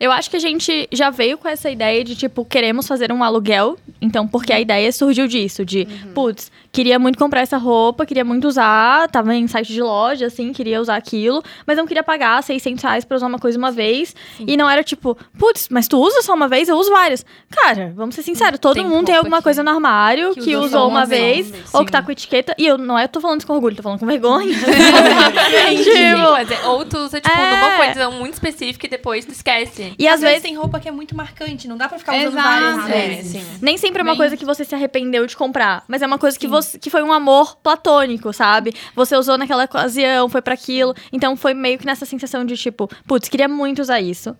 Eu 0.00 0.12
acho 0.12 0.30
que 0.30 0.36
a 0.36 0.40
gente 0.40 0.88
já 0.92 1.10
veio 1.10 1.36
com 1.36 1.48
essa 1.48 1.68
ideia 1.68 2.04
de, 2.04 2.14
tipo, 2.14 2.44
queremos 2.44 2.86
fazer 2.86 3.10
um 3.10 3.22
aluguel. 3.24 3.76
Então, 4.00 4.28
porque 4.28 4.52
a 4.52 4.60
ideia 4.60 4.92
surgiu 4.92 5.26
disso, 5.26 5.64
de, 5.64 5.84
putz, 6.14 6.52
queria 6.70 7.00
muito 7.00 7.18
comprar 7.18 7.40
essa 7.40 7.56
roupa, 7.56 8.06
queria 8.06 8.24
muito 8.24 8.46
usar, 8.46 9.08
tava 9.10 9.34
em 9.34 9.48
site 9.48 9.72
de 9.72 9.82
loja, 9.82 10.26
assim, 10.26 10.52
queria 10.52 10.80
usar 10.80 10.94
aquilo, 10.94 11.42
mas 11.66 11.76
não 11.76 11.84
queria 11.84 12.04
pagar 12.04 12.40
600 12.40 12.84
reais 12.84 13.04
pra 13.04 13.16
usar 13.16 13.26
uma 13.26 13.40
coisa 13.40 13.58
uma 13.58 13.72
vez. 13.72 14.14
E 14.38 14.56
não 14.56 14.70
era 14.70 14.84
tipo, 14.84 15.16
putz, 15.36 15.68
mas 15.68 15.88
tu 15.88 15.98
usa 15.98 16.22
só 16.22 16.32
uma 16.34 16.46
vez? 16.46 16.68
Eu 16.68 16.76
uso 16.76 16.90
várias. 16.90 17.26
Cara, 17.50 17.92
vamos 17.96 18.14
ser 18.14 18.22
sinceros, 18.22 18.60
todo 18.60 18.74
Tem 18.76 18.86
mundo 18.86 19.06
tem 19.06 19.16
alguma 19.16 19.42
coisa 19.42 19.64
no 19.64 19.70
armário 19.70 20.32
que, 20.34 20.42
que 20.42 20.56
usou 20.56 20.82
uma 20.88 20.98
uma 21.00 21.06
vez, 21.06 21.50
vez. 21.50 21.74
ou 21.74 21.84
que 21.84 21.90
tá 21.90 21.98
Sim. 21.98 22.04
com 22.04 22.12
etiqueta. 22.12 22.54
E 22.56 22.66
eu 22.66 22.78
não 22.78 22.96
é, 22.96 23.08
tô 23.08 23.20
falando 23.20 23.40
isso 23.40 23.46
com 23.48 23.54
orgulho, 23.54 23.74
tô 23.74 23.82
falando 23.82 23.98
com 23.98 24.06
vergonha. 24.06 24.54
Sim, 24.54 24.62
tipo. 25.82 26.68
Ou 26.68 26.84
tu 26.84 26.98
usa, 26.98 27.20
tipo, 27.20 27.36
É. 27.36 27.50
numa 27.50 27.76
coisa 27.84 28.10
muito 28.10 28.34
específica 28.34 28.86
e 28.86 28.90
depois 28.90 29.24
tu 29.24 29.32
esquece. 29.32 29.87
E 29.98 30.08
às 30.08 30.20
vezes 30.20 30.42
tem 30.42 30.56
roupa 30.56 30.80
que 30.80 30.88
é 30.88 30.92
muito 30.92 31.14
marcante, 31.16 31.68
não 31.68 31.76
dá 31.76 31.88
pra 31.88 31.98
ficar 31.98 32.12
usando 32.16 32.32
Exato. 32.32 32.48
várias 32.48 32.90
É, 32.90 33.08
vezes. 33.08 33.32
sim. 33.32 33.58
Nem 33.62 33.76
sempre 33.78 34.00
é 34.00 34.02
uma 34.02 34.12
Bem- 34.12 34.18
coisa 34.18 34.36
que 34.36 34.44
você 34.44 34.64
se 34.64 34.74
arrependeu 34.74 35.26
de 35.26 35.36
comprar, 35.36 35.84
mas 35.86 36.02
é 36.02 36.06
uma 36.06 36.18
coisa 36.18 36.38
que, 36.38 36.46
você, 36.48 36.78
que 36.78 36.90
foi 36.90 37.02
um 37.02 37.12
amor 37.12 37.56
platônico, 37.56 38.32
sabe? 38.32 38.74
Você 38.94 39.16
usou 39.16 39.38
naquela 39.38 39.64
ocasião, 39.64 40.28
foi 40.28 40.42
pra 40.42 40.54
aquilo. 40.54 40.94
Então 41.12 41.36
foi 41.36 41.54
meio 41.54 41.78
que 41.78 41.86
nessa 41.86 42.04
sensação 42.04 42.44
de 42.44 42.56
tipo, 42.56 42.88
putz, 43.06 43.28
queria 43.28 43.48
muito 43.48 43.80
usar 43.80 44.00
isso. 44.00 44.36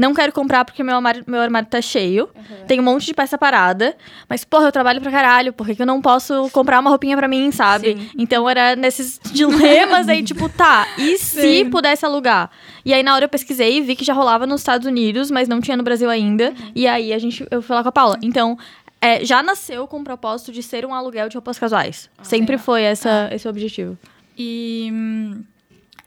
Não 0.00 0.14
quero 0.14 0.32
comprar 0.32 0.64
porque 0.64 0.82
meu 0.82 0.96
armário, 0.96 1.22
meu 1.26 1.42
armário 1.42 1.68
tá 1.68 1.82
cheio. 1.82 2.30
Tem 2.66 2.80
um 2.80 2.82
monte 2.82 3.04
de 3.04 3.12
peça 3.12 3.36
parada. 3.36 3.94
Mas, 4.26 4.46
porra, 4.46 4.68
eu 4.68 4.72
trabalho 4.72 4.98
pra 4.98 5.10
caralho. 5.10 5.52
Por 5.52 5.66
que, 5.66 5.74
que 5.74 5.82
eu 5.82 5.86
não 5.86 6.00
posso 6.00 6.48
comprar 6.52 6.80
uma 6.80 6.88
roupinha 6.88 7.14
pra 7.18 7.28
mim, 7.28 7.52
sabe? 7.52 7.92
Sim. 7.92 8.10
Então 8.16 8.48
era 8.48 8.74
nesses 8.74 9.20
dilemas 9.30 10.08
aí, 10.08 10.22
tipo, 10.22 10.48
tá, 10.48 10.88
e 10.96 11.18
se 11.20 11.42
Sim. 11.42 11.70
pudesse 11.70 12.06
alugar? 12.06 12.50
E 12.82 12.94
aí 12.94 13.02
na 13.02 13.14
hora 13.14 13.26
eu 13.26 13.28
pesquisei 13.28 13.76
e 13.76 13.82
vi 13.82 13.94
que 13.94 14.02
já 14.02 14.14
rolava 14.14 14.46
nos 14.46 14.62
Estados 14.62 14.86
Unidos, 14.86 15.30
mas 15.30 15.46
não 15.46 15.60
tinha 15.60 15.76
no 15.76 15.82
Brasil 15.82 16.08
ainda. 16.08 16.54
E 16.74 16.86
aí 16.86 17.12
a 17.12 17.18
gente, 17.18 17.46
eu 17.50 17.60
fui 17.60 17.76
lá 17.76 17.82
com 17.82 17.90
a 17.90 17.92
Paula. 17.92 18.18
Então, 18.22 18.56
é, 19.02 19.22
já 19.22 19.42
nasceu 19.42 19.86
com 19.86 20.00
o 20.00 20.04
propósito 20.04 20.50
de 20.50 20.62
ser 20.62 20.86
um 20.86 20.94
aluguel 20.94 21.28
de 21.28 21.36
roupas 21.36 21.58
casuais. 21.58 22.08
Sempre 22.22 22.56
foi 22.56 22.84
essa, 22.84 23.28
esse 23.30 23.46
o 23.46 23.50
objetivo. 23.50 23.98
E 24.38 24.88
hum, 24.90 25.42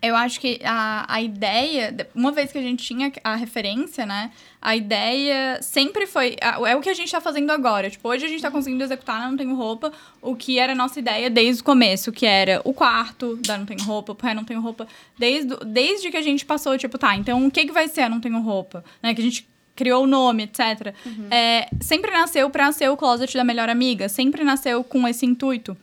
eu 0.04 0.16
acho 0.16 0.40
que 0.40 0.60
a, 0.64 1.06
a 1.08 1.22
ideia, 1.22 1.92
de- 1.92 2.06
uma 2.14 2.32
vez 2.32 2.52
que 2.52 2.58
a 2.58 2.62
gente 2.62 2.84
tinha 2.84 3.12
a 3.24 3.36
referência, 3.36 4.06
né? 4.06 4.32
A 4.62 4.76
ideia 4.76 5.60
sempre 5.62 6.06
foi. 6.06 6.36
É 6.42 6.76
o 6.76 6.82
que 6.82 6.90
a 6.90 6.94
gente 6.94 7.12
tá 7.12 7.20
fazendo 7.20 7.50
agora. 7.52 7.90
Tipo, 7.90 8.10
hoje 8.10 8.26
a 8.26 8.28
gente 8.28 8.42
tá 8.42 8.52
conseguindo 8.52 8.84
executar 8.84 9.20
na 9.20 9.30
Não 9.30 9.38
Tenho 9.38 9.56
Roupa 9.56 9.92
o 10.22 10.36
que 10.36 10.60
era 10.60 10.74
a 10.74 10.76
nossa 10.76 11.00
ideia 11.00 11.30
desde 11.30 11.62
o 11.62 11.66
começo, 11.66 12.12
que 12.12 12.26
era 12.26 12.62
o 12.64 12.74
quarto 12.74 13.36
da 13.38 13.58
Não 13.58 13.66
Tenho 13.66 13.84
Roupa, 13.84 14.14
o 14.14 14.34
Não 14.36 14.44
Tenho 14.44 14.62
Roupa. 14.62 14.88
Desde, 15.18 15.56
desde 15.66 16.12
que 16.12 16.18
a 16.18 16.22
gente 16.22 16.46
passou, 16.46 16.78
tipo, 16.78 16.98
tá, 16.98 17.16
então 17.16 17.46
o 17.46 17.52
que, 17.52 17.66
que 17.66 17.72
vai 17.72 17.88
ser 17.88 18.02
a 18.02 18.10
Não 18.10 18.20
Tenho 18.20 18.40
Roupa? 18.42 18.84
Né? 19.02 19.14
Que 19.14 19.22
a 19.22 19.24
gente 19.24 19.48
criou 19.76 20.04
o 20.04 20.08
nome, 20.08 20.44
etc. 20.44 20.94
É, 21.32 21.68
sempre 21.82 22.12
nasceu 22.12 22.50
pra 22.50 22.72
ser 22.72 22.90
o 22.90 22.96
closet 22.98 23.36
da 23.36 23.44
melhor 23.44 23.70
amiga. 23.70 24.08
Sempre 24.08 24.44
nasceu 24.44 24.84
com 24.84 25.08
esse 25.08 25.26
intuito. 25.26 25.76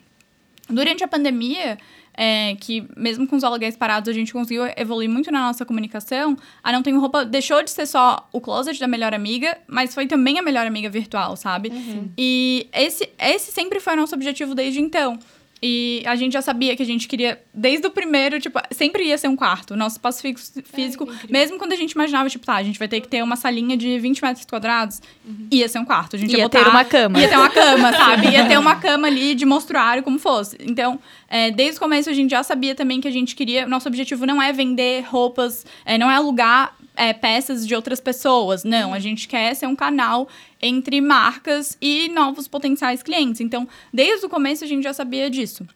Durante 0.68 1.02
a 1.02 1.08
pandemia, 1.08 1.76
é, 2.14 2.54
que 2.56 2.86
mesmo 2.96 3.26
com 3.26 3.36
os 3.36 3.44
aluguéis 3.44 3.76
parados 3.76 4.08
a 4.08 4.12
gente 4.12 4.32
conseguiu 4.32 4.64
evoluir 4.76 5.08
muito 5.08 5.30
na 5.30 5.40
nossa 5.40 5.64
comunicação, 5.64 6.36
a 6.62 6.72
Não 6.72 6.82
Tenho 6.82 7.00
Roupa 7.00 7.24
deixou 7.24 7.62
de 7.62 7.70
ser 7.70 7.86
só 7.86 8.28
o 8.32 8.40
closet 8.40 8.78
da 8.78 8.86
melhor 8.86 9.14
amiga, 9.14 9.56
mas 9.66 9.94
foi 9.94 10.06
também 10.06 10.38
a 10.38 10.42
melhor 10.42 10.66
amiga 10.66 10.88
virtual, 10.90 11.36
sabe? 11.36 11.70
E 12.18 12.68
esse, 12.72 13.08
esse 13.18 13.52
sempre 13.52 13.80
foi 13.80 13.94
o 13.94 13.96
nosso 13.96 14.14
objetivo 14.14 14.54
desde 14.54 14.80
então. 14.80 15.18
E 15.62 16.02
a 16.06 16.16
gente 16.16 16.32
já 16.32 16.40
sabia 16.40 16.74
que 16.74 16.82
a 16.82 16.86
gente 16.86 17.06
queria, 17.06 17.38
desde 17.52 17.86
o 17.86 17.90
primeiro, 17.90 18.40
tipo, 18.40 18.58
sempre 18.70 19.04
ia 19.04 19.18
ser 19.18 19.28
um 19.28 19.36
quarto. 19.36 19.76
Nosso 19.76 19.96
espaço 19.96 20.22
físico, 20.64 21.06
mesmo 21.28 21.58
quando 21.58 21.72
a 21.72 21.76
gente 21.76 21.92
imaginava, 21.92 22.30
tipo, 22.30 22.46
tá, 22.46 22.54
a 22.54 22.62
gente 22.62 22.78
vai 22.78 22.88
ter 22.88 23.00
que 23.00 23.08
ter 23.08 23.22
uma 23.22 23.36
salinha 23.36 23.76
de 23.76 23.98
20 23.98 24.22
metros 24.22 24.46
quadrados, 24.46 25.02
ia 25.50 25.68
ser 25.68 25.78
um 25.78 25.84
quarto. 25.84 26.16
A 26.16 26.18
gente 26.18 26.32
ia, 26.32 26.38
Ia 26.38 26.44
botar, 26.44 26.64
ter 26.64 26.70
uma 26.70 26.84
cama. 26.84 27.20
Ia 27.20 27.28
ter 27.28 27.36
uma 27.36 27.50
cama, 27.50 27.92
sabe? 27.96 28.28
Ia 28.28 28.46
ter 28.46 28.58
uma 28.58 28.76
cama 28.76 29.06
ali 29.06 29.34
de 29.34 29.44
monstruário, 29.44 30.02
como 30.02 30.18
fosse. 30.18 30.56
Então, 30.60 30.98
é, 31.28 31.50
desde 31.50 31.76
o 31.76 31.80
começo 31.80 32.08
a 32.08 32.14
gente 32.14 32.30
já 32.30 32.42
sabia 32.42 32.74
também 32.74 33.00
que 33.00 33.08
a 33.08 33.12
gente 33.12 33.36
queria. 33.36 33.66
Nosso 33.66 33.86
objetivo 33.86 34.24
não 34.24 34.40
é 34.40 34.52
vender 34.52 35.02
roupas, 35.02 35.66
é, 35.84 35.98
não 35.98 36.10
é 36.10 36.16
alugar 36.16 36.74
é, 37.00 37.14
peças 37.14 37.66
de 37.66 37.74
outras 37.74 37.98
pessoas. 37.98 38.62
Não, 38.62 38.92
a 38.92 38.98
gente 38.98 39.26
quer 39.26 39.54
ser 39.54 39.66
um 39.66 39.74
canal 39.74 40.28
entre 40.60 41.00
marcas 41.00 41.76
e 41.80 42.10
novos 42.10 42.46
potenciais 42.46 43.02
clientes. 43.02 43.40
Então, 43.40 43.66
desde 43.90 44.26
o 44.26 44.28
começo 44.28 44.64
a 44.64 44.66
gente 44.66 44.84
já 44.84 44.92
sabia 44.92 45.30
disso. 45.30 45.66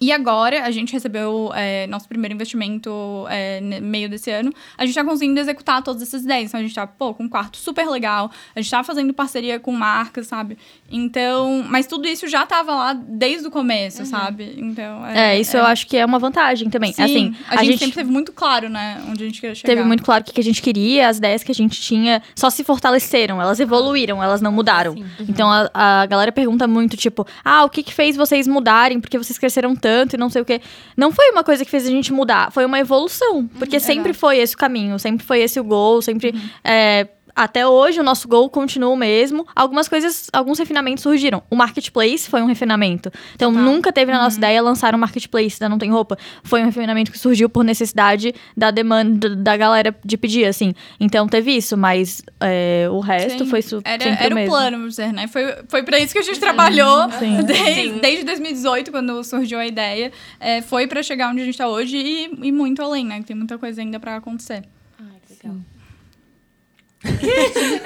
E 0.00 0.12
agora, 0.12 0.62
a 0.62 0.70
gente 0.70 0.92
recebeu 0.92 1.50
é, 1.54 1.86
nosso 1.86 2.06
primeiro 2.06 2.34
investimento 2.34 2.90
é, 3.30 3.60
no 3.60 3.80
meio 3.80 4.10
desse 4.10 4.30
ano. 4.30 4.52
A 4.76 4.84
gente 4.84 4.94
tá 4.94 5.02
conseguindo 5.02 5.40
executar 5.40 5.82
todas 5.82 6.02
essas 6.02 6.22
ideias. 6.22 6.50
Então, 6.50 6.60
a 6.60 6.62
gente 6.62 6.74
tá, 6.74 6.86
pô, 6.86 7.14
com 7.14 7.24
um 7.24 7.28
quarto 7.28 7.56
super 7.56 7.88
legal. 7.88 8.30
A 8.54 8.60
gente 8.60 8.70
tá 8.70 8.84
fazendo 8.84 9.14
parceria 9.14 9.58
com 9.58 9.72
marcas, 9.72 10.26
sabe? 10.26 10.58
Então, 10.90 11.64
mas 11.68 11.86
tudo 11.86 12.06
isso 12.06 12.28
já 12.28 12.44
tava 12.44 12.74
lá 12.74 12.92
desde 12.92 13.48
o 13.48 13.50
começo, 13.50 14.04
sabe? 14.04 14.54
Então, 14.58 15.06
É, 15.06 15.40
isso 15.40 15.56
eu 15.56 15.64
acho 15.64 15.86
que 15.86 15.96
é 15.96 16.04
uma 16.04 16.18
vantagem 16.18 16.68
também. 16.68 16.92
Sim, 16.92 17.02
assim, 17.02 17.36
a, 17.48 17.64
gente, 17.64 17.78
sempre 17.78 17.94
teve 17.94 18.10
muito 18.10 18.32
claro, 18.32 18.68
né? 18.68 19.02
Onde 19.08 19.24
a 19.24 19.26
gente 19.26 19.40
queria 19.40 19.54
chegar. 19.54 19.74
teve 19.74 19.82
muito 19.82 20.02
claro 20.02 20.24
o 20.28 20.32
que 20.32 20.40
a 20.40 20.44
gente 20.44 20.60
queria, 20.60 21.08
as 21.08 21.16
ideias 21.16 21.42
que 21.42 21.50
a 21.50 21.54
gente 21.54 21.80
tinha 21.80 22.22
só 22.34 22.50
se 22.50 22.62
fortaleceram, 22.62 23.40
elas 23.40 23.60
evoluíram, 23.60 24.22
elas 24.22 24.42
não 24.42 24.52
mudaram. 24.52 24.94
Então 25.20 25.50
a, 25.50 25.70
a 25.72 26.06
galera 26.06 26.30
pergunta 26.30 26.66
muito, 26.66 26.96
tipo, 26.96 27.26
ah, 27.42 27.64
o 27.64 27.70
que 27.70 27.82
que 27.82 27.94
fez 27.94 28.14
vocês 28.14 28.46
mudarem? 28.46 29.00
Porque 29.00 29.16
vocês 29.16 29.38
cresceram 29.38 29.74
tanto 29.74 29.85
e 30.14 30.18
não 30.18 30.28
sei 30.28 30.42
o 30.42 30.44
quê. 30.44 30.60
Não 30.96 31.12
foi 31.12 31.30
uma 31.30 31.44
coisa 31.44 31.64
que 31.64 31.70
fez 31.70 31.86
a 31.86 31.90
gente 31.90 32.12
mudar, 32.12 32.50
foi 32.52 32.64
uma 32.64 32.78
evolução. 32.78 33.46
Porque 33.58 33.78
sempre 33.80 34.10
exato. 34.10 34.18
foi 34.18 34.38
esse 34.38 34.54
o 34.54 34.58
caminho, 34.58 34.98
sempre 34.98 35.24
foi 35.24 35.40
esse 35.40 35.58
o 35.58 35.64
gol, 35.64 36.02
sempre. 36.02 36.34
é, 36.64 37.08
até 37.36 37.66
hoje 37.66 38.00
o 38.00 38.02
nosso 38.02 38.26
gol 38.26 38.48
continua 38.48 38.88
o 38.88 38.96
mesmo. 38.96 39.46
Algumas 39.54 39.88
coisas, 39.88 40.28
alguns 40.32 40.58
refinamentos 40.58 41.02
surgiram. 41.02 41.42
O 41.50 41.54
marketplace 41.54 42.30
foi 42.30 42.40
um 42.40 42.46
refinamento. 42.46 43.12
Então 43.34 43.52
nunca 43.52 43.92
teve 43.92 44.10
na 44.10 44.22
nossa 44.22 44.38
ideia 44.38 44.62
lançar 44.62 44.94
um 44.94 44.98
marketplace 44.98 45.60
da 45.60 45.68
Não 45.68 45.76
Tem 45.76 45.90
Roupa. 45.90 46.16
Foi 46.42 46.62
um 46.62 46.64
refinamento 46.64 47.12
que 47.12 47.18
surgiu 47.18 47.50
por 47.50 47.62
necessidade 47.62 48.34
da 48.56 48.70
demanda 48.70 49.36
da 49.36 49.56
galera 49.56 49.94
de 50.02 50.16
pedir, 50.16 50.46
assim. 50.46 50.72
Então 50.98 51.28
teve 51.28 51.52
isso, 51.54 51.76
mas 51.76 52.22
é, 52.40 52.88
o 52.90 53.00
resto 53.00 53.44
Sim. 53.44 53.50
foi 53.50 53.60
su 53.60 53.82
Era, 53.84 54.02
sempre 54.02 54.24
era 54.24 54.34
o 54.34 54.36
o 54.36 54.40
mesmo. 54.40 54.50
plano, 54.50 54.76
vamos 54.78 54.92
dizer, 54.96 55.12
né? 55.12 55.28
Foi, 55.28 55.42
foi 55.68 55.82
pra 55.82 55.98
isso 55.98 56.14
que 56.14 56.18
a 56.18 56.22
gente 56.22 56.40
trabalhou 56.40 57.10
Sim. 57.18 57.42
Desde, 57.44 57.74
Sim. 57.74 57.98
desde 58.00 58.24
2018, 58.24 58.90
quando 58.90 59.22
surgiu 59.22 59.58
a 59.58 59.66
ideia. 59.66 60.10
É, 60.40 60.62
foi 60.62 60.86
pra 60.86 61.02
chegar 61.02 61.30
onde 61.30 61.42
a 61.42 61.44
gente 61.44 61.58
tá 61.58 61.68
hoje 61.68 61.96
e, 61.98 62.30
e 62.48 62.52
muito 62.52 62.82
além, 62.82 63.04
né? 63.04 63.18
Que 63.20 63.26
tem 63.26 63.36
muita 63.36 63.58
coisa 63.58 63.80
ainda 63.82 64.00
pra 64.00 64.16
acontecer. 64.16 64.62
Ai, 64.98 65.06
que 65.26 65.46
legal. 65.46 65.60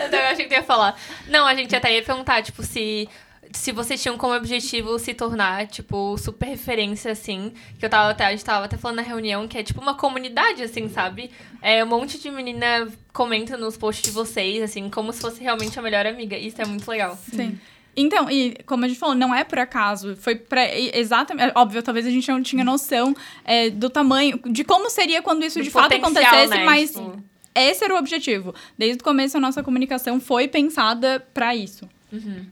Então, 0.07 0.19
eu 0.19 0.27
achei 0.27 0.47
que 0.47 0.55
ia 0.55 0.62
falar. 0.62 0.99
Não, 1.29 1.47
a 1.47 1.55
gente 1.55 1.75
até 1.75 1.95
ia 1.95 2.03
perguntar, 2.03 2.43
tipo, 2.43 2.62
se. 2.62 3.09
Se 3.53 3.73
vocês 3.73 4.00
tinham 4.00 4.17
como 4.17 4.33
objetivo 4.33 4.97
se 4.97 5.12
tornar, 5.12 5.67
tipo, 5.67 6.17
super 6.19 6.47
referência, 6.47 7.11
assim. 7.11 7.53
Que 7.81 7.85
eu 7.85 7.91
tava 7.91 8.11
até, 8.11 8.25
a 8.25 8.31
gente 8.31 8.45
tava 8.45 8.67
até 8.67 8.77
falando 8.77 8.99
na 8.99 9.03
reunião, 9.03 9.49
que 9.49 9.59
é 9.59 9.62
tipo 9.65 9.81
uma 9.81 9.95
comunidade, 9.95 10.62
assim, 10.62 10.89
sabe? 10.89 11.33
É, 11.61 11.83
um 11.83 11.89
monte 11.89 12.21
de 12.21 12.31
menina 12.31 12.87
comenta 13.12 13.57
nos 13.57 13.77
posts 13.77 14.05
de 14.05 14.12
vocês, 14.12 14.62
assim, 14.62 14.89
como 14.89 15.12
se 15.12 15.21
fosse 15.21 15.43
realmente 15.43 15.77
a 15.77 15.83
melhor 15.83 16.07
amiga. 16.07 16.37
Isso 16.37 16.62
é 16.62 16.65
muito 16.65 16.89
legal. 16.89 17.19
Sim. 17.35 17.59
Então, 17.97 18.31
e 18.31 18.57
como 18.67 18.85
a 18.85 18.89
gente 18.89 18.99
falou, 18.99 19.15
não 19.15 19.35
é 19.35 19.45
por 19.45 19.59
acaso. 19.59 20.17
Foi 20.17 20.37
pra. 20.37 20.62
Exatamente. 20.75 21.50
é 21.50 21.53
Óbvio, 21.55 21.83
talvez 21.83 22.07
a 22.07 22.11
gente 22.11 22.31
não 22.31 22.43
tinha 22.43 22.65
noção 22.65 23.15
é, 23.45 23.69
do 23.69 23.91
tamanho, 23.91 24.41
de 24.47 24.65
como 24.65 24.89
seria 24.89 25.23
quando 25.23 25.45
isso 25.45 25.59
Do 25.59 25.65
de 25.65 25.71
fato 25.71 25.95
acontecesse, 25.95 26.50
né? 26.50 26.65
mas 26.65 26.93
Tipo, 26.93 27.23
esse 27.54 27.85
era 27.85 27.95
o 27.95 27.99
objetivo. 27.99 28.54
Desde 28.78 29.00
o 29.00 29.04
começo, 29.04 29.37
a 29.37 29.40
nossa 29.40 29.62
comunicação 29.62 30.21
foi 30.21 30.49
pensada 30.49 31.25
pra 31.35 31.54
isso. 31.54 31.88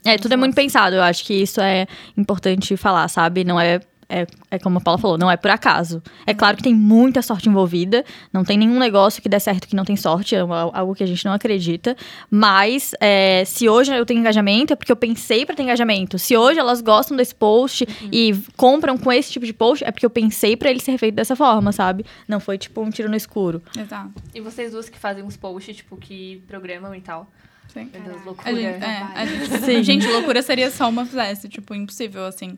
É, 0.05 0.17
tudo 0.17 0.33
é 0.33 0.37
muito 0.37 0.55
pensado. 0.55 0.95
Eu 0.95 1.01
acho 1.03 1.25
que 1.25 1.33
isso 1.33 1.59
é 1.59 1.85
importante 2.17 2.75
falar, 2.77 3.07
sabe? 3.07 3.43
Não 3.43 3.59
é. 3.59 3.79
É, 4.11 4.25
é 4.49 4.57
como 4.57 4.79
a 4.79 4.81
Paula 4.81 4.97
falou, 4.97 5.17
não 5.19 5.29
é 5.29 5.37
por 5.37 5.51
acaso. 5.51 6.01
É 6.25 6.33
claro 6.33 6.57
que 6.57 6.63
tem 6.63 6.73
muita 6.73 7.21
sorte 7.21 7.47
envolvida, 7.47 8.03
não 8.33 8.43
tem 8.43 8.57
nenhum 8.57 8.79
negócio 8.79 9.21
que 9.21 9.29
dê 9.29 9.39
certo 9.39 9.67
que 9.67 9.75
não 9.75 9.85
tem 9.85 9.95
sorte, 9.95 10.33
é 10.35 10.39
al- 10.39 10.71
algo 10.73 10.95
que 10.95 11.03
a 11.03 11.05
gente 11.05 11.23
não 11.25 11.31
acredita. 11.31 11.95
Mas 12.29 12.93
é, 12.99 13.43
se 13.45 13.69
hoje 13.69 13.93
eu 13.93 14.05
tenho 14.05 14.19
engajamento, 14.19 14.73
é 14.73 14.75
porque 14.75 14.91
eu 14.91 14.95
pensei 14.95 15.45
pra 15.45 15.55
ter 15.55 15.61
engajamento. 15.63 16.17
Se 16.17 16.35
hoje 16.35 16.59
elas 16.59 16.81
gostam 16.81 17.15
desse 17.15 17.35
post 17.35 17.85
e 18.11 18.33
compram 18.57 18.97
com 18.97 19.11
esse 19.11 19.31
tipo 19.31 19.45
de 19.45 19.53
post, 19.53 19.83
é 19.85 19.91
porque 19.91 20.05
eu 20.05 20.09
pensei 20.09 20.57
pra 20.57 20.69
ele 20.71 20.79
ser 20.79 20.97
feito 20.97 21.13
dessa 21.15 21.35
forma, 21.35 21.71
sabe? 21.71 22.03
Não 22.27 22.39
foi 22.39 22.57
tipo 22.57 22.81
um 22.81 22.89
tiro 22.89 23.09
no 23.09 23.15
escuro. 23.15 23.61
Exato. 23.77 24.11
E 24.33 24.41
vocês 24.41 24.71
duas 24.71 24.89
que 24.89 24.97
fazem 24.97 25.23
uns 25.23 25.37
posts, 25.37 25.75
tipo, 25.75 25.95
que 25.97 26.41
programam 26.47 26.95
e 26.95 27.01
tal. 27.01 27.29
Sim. 27.71 27.87
Meu 27.93 28.01
Deus, 28.01 28.21
A 28.21 28.25
loucura. 28.25 28.55
gente, 28.55 28.83
é, 28.83 29.03
a 29.13 29.25
gente, 29.25 29.83
gente, 29.85 30.07
loucura 30.07 30.41
seria 30.41 30.71
só 30.71 30.89
uma 30.89 31.05
fizesse, 31.05 31.47
tipo, 31.47 31.75
impossível, 31.75 32.25
assim. 32.25 32.57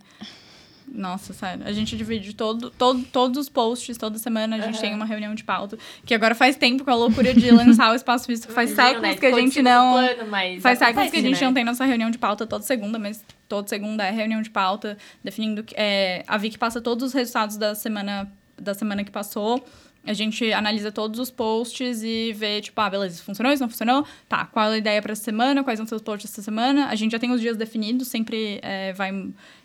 Nossa, 0.93 1.31
sério. 1.33 1.63
A 1.65 1.71
gente 1.71 1.95
divide 1.95 2.33
todo, 2.33 2.69
todo, 2.69 3.01
todos 3.03 3.38
os 3.38 3.48
posts, 3.48 3.98
toda 3.98 4.17
semana 4.17 4.57
a 4.57 4.60
gente 4.60 4.79
tem 4.79 4.93
uma 4.93 5.05
reunião 5.05 5.33
de 5.33 5.43
pauta. 5.43 5.77
Que 6.05 6.13
agora 6.13 6.36
faz 6.36 6.57
tempo 6.57 6.83
com 6.83 6.91
a 6.91 6.95
loucura 6.95 7.33
de 7.33 7.50
lançar 7.50 7.91
o 7.91 7.95
espaço 7.95 8.25
físico. 8.25 8.51
Faz 8.51 8.71
séculos 8.75 9.01
né? 9.01 9.15
que 9.15 9.25
a 9.25 9.31
gente 9.31 9.62
não. 9.62 9.93
plano, 9.93 10.62
Faz 10.62 10.79
séculos 10.79 11.10
que 11.10 11.17
a 11.17 11.21
gente 11.21 11.39
né? 11.39 11.48
não 11.48 11.53
tem 11.53 11.63
nossa 11.63 11.86
reunião 11.86 12.12
de 12.12 12.17
pauta 12.17 12.45
toda 12.45 12.63
segunda, 12.65 13.00
mas 13.00 13.24
toda 13.48 13.67
segunda 13.69 14.03
é 14.03 14.12
reunião 14.12 14.41
de 14.41 14.50
pauta, 14.50 14.98
definindo. 15.24 15.63
É, 15.75 16.24
a 16.27 16.38
Vicky 16.38 16.57
passa 16.57 16.81
todos 16.81 17.05
os 17.05 17.13
resultados 17.13 17.55
da 17.55 17.74
semana, 17.74 18.29
da 18.57 18.74
semana 18.74 19.03
que 19.05 19.12
passou. 19.12 19.63
A 20.03 20.13
gente 20.13 20.51
analisa 20.51 20.91
todos 20.91 21.20
os 21.20 21.29
posts 21.29 22.01
e 22.01 22.34
vê, 22.34 22.60
tipo, 22.60 22.79
ah, 22.81 22.89
beleza, 22.89 23.15
isso 23.15 23.24
funcionou, 23.24 23.53
isso 23.53 23.62
não 23.62 23.70
funcionou? 23.70 24.05
Tá, 24.27 24.46
qual 24.46 24.72
é 24.72 24.75
a 24.75 24.77
ideia 24.77 25.01
para 25.01 25.12
essa 25.12 25.24
semana? 25.24 25.63
Quais 25.63 25.77
vão 25.77 25.88
ser 25.88 25.93
os 25.93 26.01
posts 26.01 26.31
essa 26.31 26.41
semana? 26.41 26.88
A 26.88 26.96
gente 26.96 27.12
já 27.12 27.20
tem 27.20 27.31
os 27.31 27.39
dias 27.39 27.55
definidos, 27.55 28.08
sempre 28.08 28.60
é, 28.63 28.93
vai. 28.93 29.12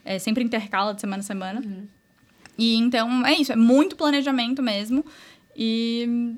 é, 0.05 0.19
sempre 0.19 0.45
intercala 0.45 0.95
de 0.95 1.00
semana 1.00 1.21
a 1.21 1.25
semana. 1.25 1.62
E 2.59 2.76
então 2.76 3.25
é 3.26 3.35
isso, 3.35 3.52
é 3.52 3.57
muito 3.57 3.97
planejamento 3.97 4.62
mesmo. 4.62 5.05
E. 5.57 6.35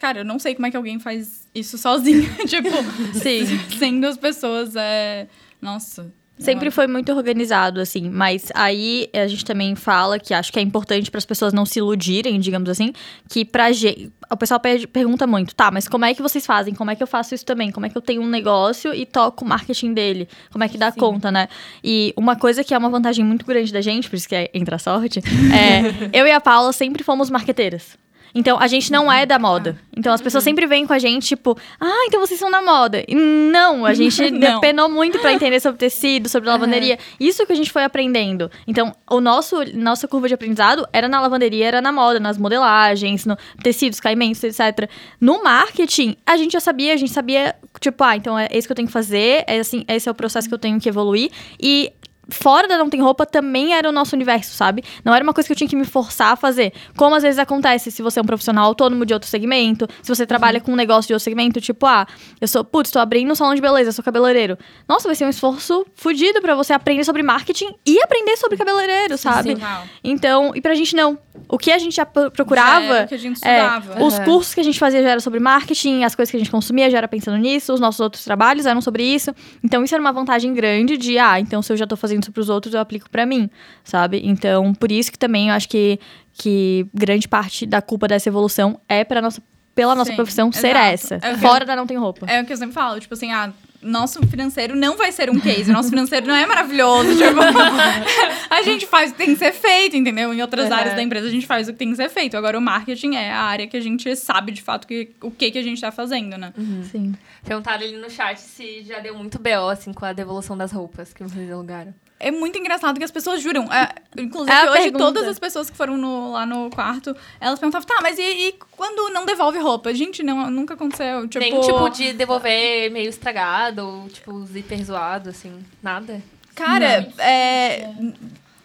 Cara, 0.00 0.20
eu 0.20 0.24
não 0.24 0.38
sei 0.38 0.54
como 0.54 0.66
é 0.66 0.70
que 0.70 0.76
alguém 0.76 0.98
faz 0.98 1.46
isso 1.54 1.78
sozinho. 1.78 2.28
tipo, 2.46 2.68
Sim. 3.14 3.78
sem 3.78 4.00
duas 4.00 4.16
pessoas 4.16 4.74
é. 4.74 5.28
Nossa. 5.62 6.12
Sempre 6.38 6.70
foi 6.70 6.86
muito 6.86 7.10
organizado, 7.12 7.80
assim. 7.80 8.10
Mas 8.10 8.52
aí 8.54 9.08
a 9.14 9.26
gente 9.26 9.44
também 9.44 9.74
fala 9.74 10.18
que 10.18 10.34
acho 10.34 10.52
que 10.52 10.58
é 10.58 10.62
importante 10.62 11.10
para 11.10 11.18
as 11.18 11.24
pessoas 11.24 11.52
não 11.54 11.64
se 11.64 11.78
iludirem, 11.78 12.38
digamos 12.38 12.68
assim, 12.68 12.92
que 13.28 13.44
pra 13.44 13.72
gente. 13.72 14.12
O 14.30 14.36
pessoal 14.36 14.58
per- 14.60 14.86
pergunta 14.88 15.26
muito, 15.26 15.54
tá, 15.54 15.70
mas 15.70 15.86
como 15.88 16.04
é 16.04 16.12
que 16.12 16.20
vocês 16.20 16.44
fazem? 16.44 16.74
Como 16.74 16.90
é 16.90 16.96
que 16.96 17.02
eu 17.02 17.06
faço 17.06 17.34
isso 17.34 17.44
também? 17.44 17.70
Como 17.70 17.86
é 17.86 17.88
que 17.88 17.96
eu 17.96 18.02
tenho 18.02 18.20
um 18.20 18.28
negócio 18.28 18.92
e 18.92 19.06
toco 19.06 19.44
o 19.44 19.48
marketing 19.48 19.94
dele? 19.94 20.28
Como 20.50 20.62
é 20.64 20.68
que 20.68 20.76
dá 20.76 20.90
conta, 20.92 21.30
né? 21.30 21.48
E 21.82 22.12
uma 22.16 22.34
coisa 22.36 22.62
que 22.64 22.74
é 22.74 22.78
uma 22.78 22.90
vantagem 22.90 23.24
muito 23.24 23.46
grande 23.46 23.72
da 23.72 23.80
gente, 23.80 24.10
por 24.10 24.16
isso 24.16 24.28
que 24.28 24.34
é, 24.34 24.50
entra 24.52 24.76
a 24.76 24.78
sorte, 24.78 25.20
é 25.20 26.10
eu 26.18 26.26
e 26.26 26.30
a 26.32 26.40
Paula 26.40 26.72
sempre 26.72 27.02
fomos 27.04 27.30
marqueteiras. 27.30 27.96
Então, 28.36 28.58
a 28.60 28.66
gente 28.66 28.92
não 28.92 29.10
é 29.10 29.24
da 29.24 29.38
moda. 29.38 29.78
Então, 29.96 30.12
as 30.12 30.20
pessoas 30.20 30.44
sempre 30.44 30.66
vêm 30.66 30.86
com 30.86 30.92
a 30.92 30.98
gente, 30.98 31.26
tipo, 31.26 31.58
ah, 31.80 32.04
então 32.06 32.20
vocês 32.20 32.38
são 32.38 32.50
da 32.50 32.60
moda. 32.60 33.02
E 33.08 33.14
não, 33.14 33.86
a 33.86 33.94
gente 33.94 34.28
Não. 34.30 34.60
penou 34.60 34.90
muito 34.90 35.18
pra 35.20 35.32
entender 35.32 35.58
sobre 35.58 35.78
tecido, 35.78 36.28
sobre 36.28 36.50
lavanderia. 36.50 36.98
Isso 37.18 37.46
que 37.46 37.52
a 37.52 37.56
gente 37.56 37.72
foi 37.72 37.82
aprendendo. 37.82 38.50
Então, 38.66 38.94
o 39.10 39.22
nosso 39.22 39.56
nossa 39.74 40.06
curva 40.06 40.28
de 40.28 40.34
aprendizado 40.34 40.86
era 40.92 41.08
na 41.08 41.18
lavanderia, 41.18 41.66
era 41.66 41.80
na 41.80 41.90
moda, 41.90 42.20
nas 42.20 42.36
modelagens, 42.36 43.24
no 43.24 43.38
tecidos, 43.62 44.00
caimentos, 44.00 44.44
etc. 44.44 44.86
No 45.18 45.42
marketing, 45.42 46.14
a 46.26 46.36
gente 46.36 46.52
já 46.52 46.60
sabia, 46.60 46.92
a 46.92 46.96
gente 46.98 47.12
sabia, 47.12 47.56
tipo, 47.80 48.04
ah, 48.04 48.16
então 48.16 48.38
é 48.38 48.48
isso 48.52 48.68
que 48.68 48.72
eu 48.72 48.76
tenho 48.76 48.88
que 48.88 48.92
fazer, 48.92 49.44
é 49.46 49.58
assim, 49.60 49.82
esse 49.88 50.10
é 50.10 50.12
o 50.12 50.14
processo 50.14 50.46
que 50.46 50.52
eu 50.54 50.58
tenho 50.58 50.78
que 50.78 50.90
evoluir. 50.90 51.30
E 51.58 51.90
fora 52.28 52.66
da 52.68 52.76
Não 52.78 52.88
Tem 52.90 53.00
Roupa 53.00 53.24
também 53.24 53.72
era 53.74 53.88
o 53.88 53.92
nosso 53.92 54.14
universo, 54.16 54.54
sabe? 54.54 54.82
Não 55.04 55.14
era 55.14 55.22
uma 55.22 55.32
coisa 55.32 55.46
que 55.46 55.52
eu 55.52 55.56
tinha 55.56 55.68
que 55.68 55.76
me 55.76 55.84
forçar 55.84 56.32
a 56.32 56.36
fazer. 56.36 56.72
Como 56.96 57.14
às 57.14 57.22
vezes 57.22 57.38
acontece 57.38 57.90
se 57.90 58.02
você 58.02 58.18
é 58.18 58.22
um 58.22 58.26
profissional 58.26 58.64
autônomo 58.66 59.06
de 59.06 59.12
outro 59.14 59.28
segmento, 59.28 59.86
se 60.02 60.08
você 60.08 60.26
trabalha 60.26 60.60
com 60.60 60.72
um 60.72 60.76
negócio 60.76 61.06
de 61.08 61.14
outro 61.14 61.24
segmento, 61.24 61.60
tipo, 61.60 61.86
ah, 61.86 62.06
eu 62.40 62.48
sou, 62.48 62.64
putz, 62.64 62.90
tô 62.90 62.98
abrindo 62.98 63.30
um 63.30 63.34
salão 63.34 63.54
de 63.54 63.60
beleza, 63.60 63.92
sou 63.92 64.04
cabeleireiro. 64.04 64.58
Nossa, 64.88 65.08
vai 65.08 65.14
ser 65.14 65.24
um 65.24 65.28
esforço 65.30 65.86
fudido 65.94 66.40
pra 66.40 66.54
você 66.54 66.72
aprender 66.72 67.04
sobre 67.04 67.22
marketing 67.22 67.74
e 67.86 68.02
aprender 68.02 68.36
sobre 68.36 68.56
cabeleireiro, 68.56 69.16
sabe? 69.16 69.54
Uau. 69.60 69.82
Então, 70.02 70.52
e 70.54 70.60
pra 70.60 70.74
gente 70.74 70.96
não. 70.96 71.18
O 71.48 71.58
que 71.58 71.70
a 71.70 71.78
gente 71.78 71.94
já 71.94 72.04
pro- 72.06 72.24
Já 72.24 72.30
procurava. 72.30 72.84
era 72.96 73.04
o 73.04 73.08
que 73.08 73.14
a 73.14 73.18
gente 73.18 73.38
É, 73.44 73.58
estudava. 73.64 74.04
os 74.04 74.18
cursos 74.20 74.54
que 74.54 74.60
a 74.60 74.64
gente 74.64 74.78
fazia 74.78 75.00
já 75.02 75.10
era 75.10 75.20
sobre 75.20 75.38
marketing, 75.38 76.02
as 76.02 76.14
coisas 76.14 76.30
que 76.30 76.36
a 76.36 76.40
gente 76.40 76.50
consumia 76.50 76.90
já 76.90 76.98
era 76.98 77.06
pensando 77.06 77.36
nisso, 77.36 77.72
os 77.72 77.78
nossos 77.78 78.00
outros 78.00 78.24
trabalhos 78.24 78.66
eram 78.66 78.80
sobre 78.80 79.04
isso. 79.04 79.32
Então, 79.62 79.84
isso 79.84 79.94
era 79.94 80.00
uma 80.00 80.12
vantagem 80.12 80.52
grande 80.54 80.96
de, 80.96 81.18
ah, 81.18 81.38
então 81.38 81.62
se 81.62 81.72
eu 81.72 81.76
já 81.76 81.86
tô 81.86 81.94
fazendo 81.96 82.15
isso 82.24 82.32
pros 82.32 82.48
outros, 82.48 82.74
eu 82.74 82.80
aplico 82.80 83.08
pra 83.10 83.26
mim, 83.26 83.48
sabe? 83.84 84.20
Então, 84.24 84.74
por 84.74 84.90
isso 84.90 85.10
que 85.12 85.18
também 85.18 85.48
eu 85.48 85.54
acho 85.54 85.68
que, 85.68 85.98
que 86.32 86.86
grande 86.94 87.26
parte 87.28 87.66
da 87.66 87.80
culpa 87.82 88.08
dessa 88.08 88.28
evolução 88.28 88.80
é 88.88 89.04
pra 89.04 89.20
nossa, 89.22 89.42
pela 89.74 89.94
nossa 89.94 90.10
Sim, 90.10 90.16
profissão 90.16 90.50
ser 90.52 90.68
exato. 90.76 90.84
essa. 90.86 91.14
É 91.22 91.36
fora 91.36 91.64
da 91.64 91.76
não 91.76 91.86
tem 91.86 91.96
roupa. 91.96 92.26
É 92.28 92.40
o 92.40 92.46
que 92.46 92.52
eu 92.52 92.56
sempre 92.56 92.74
falo, 92.74 92.98
tipo 92.98 93.12
assim, 93.14 93.30
ah, 93.32 93.52
nosso 93.82 94.20
financeiro 94.26 94.74
não 94.74 94.96
vai 94.96 95.12
ser 95.12 95.30
um 95.30 95.38
case. 95.38 95.70
Nosso 95.70 95.90
financeiro 95.90 96.26
não 96.26 96.34
é 96.34 96.44
maravilhoso. 96.46 97.10
Tipo, 97.14 97.38
a 98.50 98.62
gente 98.62 98.86
faz 98.86 99.10
o 99.10 99.12
que 99.14 99.18
tem 99.18 99.28
que 99.34 99.36
ser 99.36 99.52
feito, 99.52 99.94
entendeu? 99.96 100.32
Em 100.32 100.40
outras 100.42 100.66
Uhum. 100.68 100.74
áreas 100.74 100.96
da 100.96 101.02
empresa 101.02 101.28
a 101.28 101.30
gente 101.30 101.46
faz 101.46 101.68
o 101.68 101.72
que 101.72 101.78
tem 101.78 101.90
que 101.90 101.96
ser 101.96 102.08
feito. 102.08 102.36
Agora 102.36 102.58
o 102.58 102.60
marketing 102.60 103.14
é 103.14 103.30
a 103.30 103.42
área 103.42 103.66
que 103.66 103.76
a 103.76 103.80
gente 103.80 104.16
sabe 104.16 104.50
de 104.50 104.62
fato 104.62 104.88
que, 104.88 105.10
o 105.22 105.30
que, 105.30 105.50
que 105.52 105.58
a 105.58 105.62
gente 105.62 105.80
tá 105.80 105.92
fazendo, 105.92 106.36
né? 106.38 106.52
Sim. 106.90 107.14
Perguntaram 107.44 107.84
ali 107.84 107.96
no 107.96 108.10
chat 108.10 108.40
se 108.40 108.82
já 108.82 108.98
deu 108.98 109.14
muito 109.14 109.38
BO, 109.38 109.68
assim, 109.70 109.92
com 109.92 110.04
a 110.04 110.12
devolução 110.12 110.56
das 110.56 110.72
roupas 110.72 111.12
que 111.12 111.22
vocês 111.22 111.48
alugaram. 111.52 111.94
É 112.18 112.30
muito 112.30 112.58
engraçado 112.58 112.96
que 112.98 113.04
as 113.04 113.10
pessoas 113.10 113.42
juram. 113.42 113.70
É, 113.72 113.94
inclusive, 114.18 114.50
É 114.56 114.70
hoje, 114.70 114.82
pergunta. 114.84 115.04
todas 115.04 115.28
as 115.28 115.38
pessoas 115.38 115.68
que 115.68 115.76
foram 115.76 115.98
no- 115.98 116.32
lá 116.32 116.46
no 116.46 116.70
quarto, 116.70 117.14
elas 117.38 117.58
perguntavam, 117.58 117.86
tá, 117.86 117.98
mas 118.00 118.18
e, 118.18 118.22
e 118.22 118.52
quando 118.70 119.12
não 119.12 119.26
devolve 119.26 119.58
roupa? 119.58 119.92
Gente, 119.92 120.22
não, 120.22 120.50
nunca 120.50 120.74
aconteceu. 120.74 121.28
Tipo, 121.28 121.44
Nem, 121.44 121.60
tipo, 121.60 121.88
de 121.90 122.14
devolver 122.14 122.90
meio 122.90 123.10
estragado, 123.10 123.86
ou, 123.86 124.08
tipo, 124.08 124.44
zíper 124.46 124.82
zoado, 124.84 125.28
assim, 125.30 125.62
nada. 125.82 126.22
Cara, 126.54 127.06
é. 127.18 127.90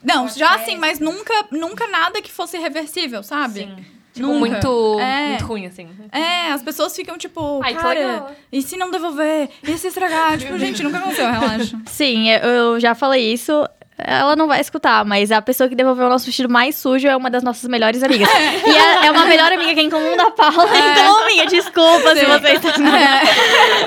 Não, 0.03 0.27
já 0.29 0.55
assim, 0.55 0.77
mas 0.77 0.99
nunca, 0.99 1.33
nunca 1.51 1.87
nada 1.87 2.21
que 2.21 2.31
fosse 2.31 2.57
reversível, 2.57 3.21
sabe? 3.21 3.59
Sim. 3.65 3.85
Tipo, 4.13 4.27
Nunca. 4.27 4.39
muito, 4.39 4.99
É. 4.99 5.27
muito 5.29 5.45
ruim, 5.45 5.65
assim. 5.65 5.87
É, 6.11 6.51
as 6.51 6.61
pessoas 6.61 6.93
ficam 6.95 7.17
tipo, 7.17 7.61
Ai, 7.63 7.73
que 7.73 7.79
cara, 7.81 7.99
legal. 7.99 8.31
e 8.51 8.61
se 8.61 8.75
não 8.75 8.91
devolver? 8.91 9.49
E 9.63 9.77
se 9.77 9.87
estragar? 9.87 10.35
tipo, 10.39 10.57
gente, 10.59 10.83
nunca 10.83 10.97
aconteceu, 10.97 11.31
relaxa. 11.31 11.77
Sim, 11.85 12.29
eu- 12.29 12.79
já 12.79 12.93
falei 12.93 13.31
isso. 13.31 13.65
Ela 14.03 14.35
não 14.35 14.47
vai 14.47 14.59
escutar, 14.59 15.05
mas 15.05 15.31
a 15.31 15.41
pessoa 15.43 15.69
que 15.69 15.75
devolveu 15.75 16.07
o 16.07 16.09
nosso 16.09 16.25
vestido 16.25 16.49
mais 16.49 16.75
sujo 16.75 17.07
é 17.07 17.15
uma 17.15 17.29
das 17.29 17.43
nossas 17.43 17.69
melhores 17.69 18.01
amigas. 18.01 18.27
E 18.65 18.69
é, 18.75 19.05
é 19.05 19.11
uma 19.11 19.25
melhor 19.25 19.51
amiga 19.51 19.73
que 19.75 19.79
é 19.79 19.83
em 19.83 19.89
comum 19.91 20.17
da 20.17 20.31
Paula. 20.31 20.65
Então, 20.75 21.23
amiga, 21.23 21.45
desculpa 21.45 22.15
se 22.15 22.21
Sim. 22.21 22.25
você 22.25 22.53
está. 22.67 22.73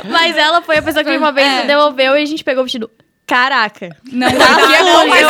Mas 0.08 0.36
ela 0.36 0.62
foi 0.62 0.78
a 0.78 0.82
pessoa 0.82 1.04
que 1.04 1.16
uma 1.16 1.32
vez 1.32 1.46
É. 1.46 1.66
devolveu 1.66 2.16
e 2.16 2.22
a 2.22 2.26
gente 2.26 2.44
pegou 2.44 2.62
o 2.62 2.64
vestido. 2.64 2.90
Caraca. 3.26 3.96
Não, 4.12 4.28
Tá 4.30 4.48
Não, 4.58 5.08
vai 5.08 5.22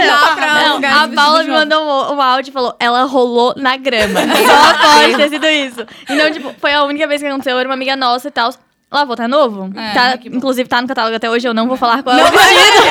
não, 0.00 0.06
dar 0.06 0.34
pra 0.34 0.46
não, 0.46 0.72
alugar 0.72 1.02
a 1.04 1.08
Paula 1.08 1.44
me 1.44 1.50
mandou 1.50 1.80
um, 1.80 2.16
um 2.16 2.20
áudio 2.20 2.50
e 2.50 2.52
falou, 2.52 2.74
ela 2.80 3.04
rolou 3.04 3.54
na 3.56 3.76
grama. 3.76 4.20
Só 4.46 4.78
pode 4.98 5.16
ter 5.16 5.28
sido 5.28 5.46
isso. 5.46 5.86
Então, 6.08 6.30
tipo, 6.32 6.52
foi 6.58 6.72
a 6.74 6.82
única 6.84 7.06
vez 7.06 7.20
que 7.22 7.28
aconteceu, 7.28 7.56
era 7.58 7.68
uma 7.68 7.74
amiga 7.74 7.94
nossa 7.94 8.28
e 8.28 8.30
tal. 8.32 8.50
Lavou, 8.90 9.14
tá 9.14 9.28
novo? 9.28 9.70
É, 9.78 9.92
tá, 9.94 10.18
inclusive 10.24 10.68
tá 10.68 10.82
no 10.82 10.88
catálogo 10.88 11.14
até 11.14 11.30
hoje, 11.30 11.46
eu 11.46 11.54
não 11.54 11.68
vou 11.68 11.76
falar 11.76 12.02
qual 12.02 12.16
é 12.18 12.22
o 12.24 12.30
vestido. 12.32 12.84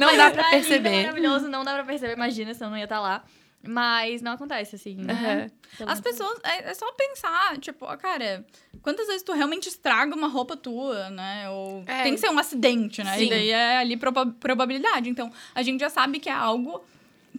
Não 0.00 0.06
Mas 0.06 0.16
dá 0.16 0.30
pra 0.30 0.44
tá 0.44 0.50
lindo, 0.50 0.62
perceber. 0.68 1.00
maravilhoso, 1.02 1.48
não 1.48 1.64
dá 1.64 1.74
pra 1.74 1.82
perceber, 1.84 2.12
imagina, 2.12 2.54
se 2.54 2.62
eu 2.62 2.70
não 2.70 2.76
ia 2.76 2.84
estar 2.84 3.00
lá. 3.00 3.22
Mas 3.66 4.22
não 4.22 4.32
acontece, 4.32 4.76
assim. 4.76 4.98
Aham. 5.08 5.50
Pelo 5.78 5.90
As 5.90 6.00
pessoas, 6.00 6.38
é, 6.44 6.70
é 6.70 6.74
só 6.74 6.90
pensar, 6.92 7.58
tipo, 7.58 7.84
ó, 7.84 7.96
cara, 7.96 8.44
quantas 8.82 9.06
vezes 9.06 9.22
tu 9.22 9.32
realmente 9.32 9.68
estraga 9.68 10.14
uma 10.14 10.28
roupa 10.28 10.56
tua, 10.56 11.10
né? 11.10 11.48
Ou 11.50 11.82
É. 11.86 12.02
tem 12.02 12.14
que 12.14 12.20
ser 12.20 12.30
um 12.30 12.38
acidente, 12.38 13.02
né? 13.02 13.16
Sim. 13.18 13.26
E 13.26 13.30
daí 13.30 13.50
é 13.50 13.78
ali 13.78 13.96
proba- 13.96 14.34
probabilidade. 14.40 15.08
Então, 15.08 15.30
a 15.54 15.62
gente 15.62 15.80
já 15.80 15.90
sabe 15.90 16.18
que 16.20 16.28
é 16.28 16.32
algo 16.32 16.82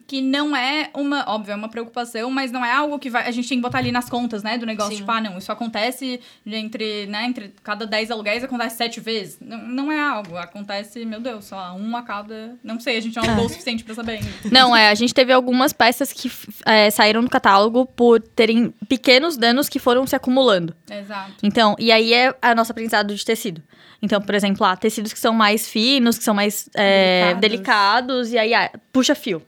que 0.07 0.21
não 0.21 0.55
é 0.55 0.89
uma, 0.93 1.25
óbvio, 1.27 1.51
é 1.51 1.55
uma 1.55 1.67
preocupação, 1.67 2.31
mas 2.31 2.49
não 2.49 2.63
é 2.63 2.71
algo 2.71 2.97
que 2.97 3.09
vai, 3.09 3.27
a 3.27 3.31
gente 3.31 3.49
tem 3.49 3.57
que 3.57 3.61
botar 3.61 3.79
ali 3.79 3.91
nas 3.91 4.09
contas, 4.09 4.41
né, 4.41 4.57
do 4.57 4.65
negócio, 4.65 4.93
Sim. 4.93 4.99
tipo, 4.99 5.11
ah, 5.11 5.19
não, 5.19 5.37
isso 5.37 5.51
acontece 5.51 6.21
entre, 6.45 7.05
né, 7.07 7.25
entre 7.25 7.53
cada 7.61 7.85
10 7.85 8.09
aluguéis 8.11 8.41
acontece 8.41 8.77
sete 8.77 9.01
vezes. 9.01 9.37
Não, 9.41 9.57
não 9.57 9.91
é 9.91 9.99
algo, 9.99 10.37
acontece, 10.37 11.05
meu 11.05 11.19
Deus, 11.19 11.45
só 11.45 11.75
um 11.75 11.95
a 11.97 12.01
cada, 12.03 12.55
não 12.63 12.79
sei, 12.79 12.97
a 12.97 13.01
gente 13.01 13.17
não 13.17 13.23
alugou 13.23 13.45
o 13.45 13.49
suficiente 13.49 13.83
pra 13.83 13.93
saber 13.93 14.13
ainda. 14.13 14.27
Não, 14.49 14.75
é, 14.75 14.87
a 14.87 14.95
gente 14.95 15.13
teve 15.13 15.33
algumas 15.33 15.73
peças 15.73 16.13
que 16.13 16.31
é, 16.65 16.89
saíram 16.89 17.21
do 17.21 17.29
catálogo 17.29 17.85
por 17.85 18.21
terem 18.21 18.73
pequenos 18.87 19.35
danos 19.35 19.67
que 19.67 19.77
foram 19.77 20.07
se 20.07 20.15
acumulando. 20.15 20.73
Exato. 20.89 21.33
Então, 21.43 21.75
e 21.77 21.91
aí 21.91 22.13
é 22.13 22.33
a 22.41 22.55
nossa 22.55 22.71
aprendizado 22.71 23.13
de 23.13 23.25
tecido. 23.25 23.61
Então, 24.01 24.21
por 24.21 24.35
exemplo, 24.35 24.65
há 24.65 24.75
tecidos 24.75 25.11
que 25.11 25.19
são 25.19 25.33
mais 25.33 25.67
finos, 25.67 26.17
que 26.17 26.23
são 26.23 26.33
mais 26.33 26.69
é, 26.75 27.33
Delicados. 27.35 27.41
delicados, 27.41 28.31
e 28.31 28.37
aí 28.37 28.53
ah, 28.53 28.71
puxa 28.93 29.15
fio. 29.15 29.41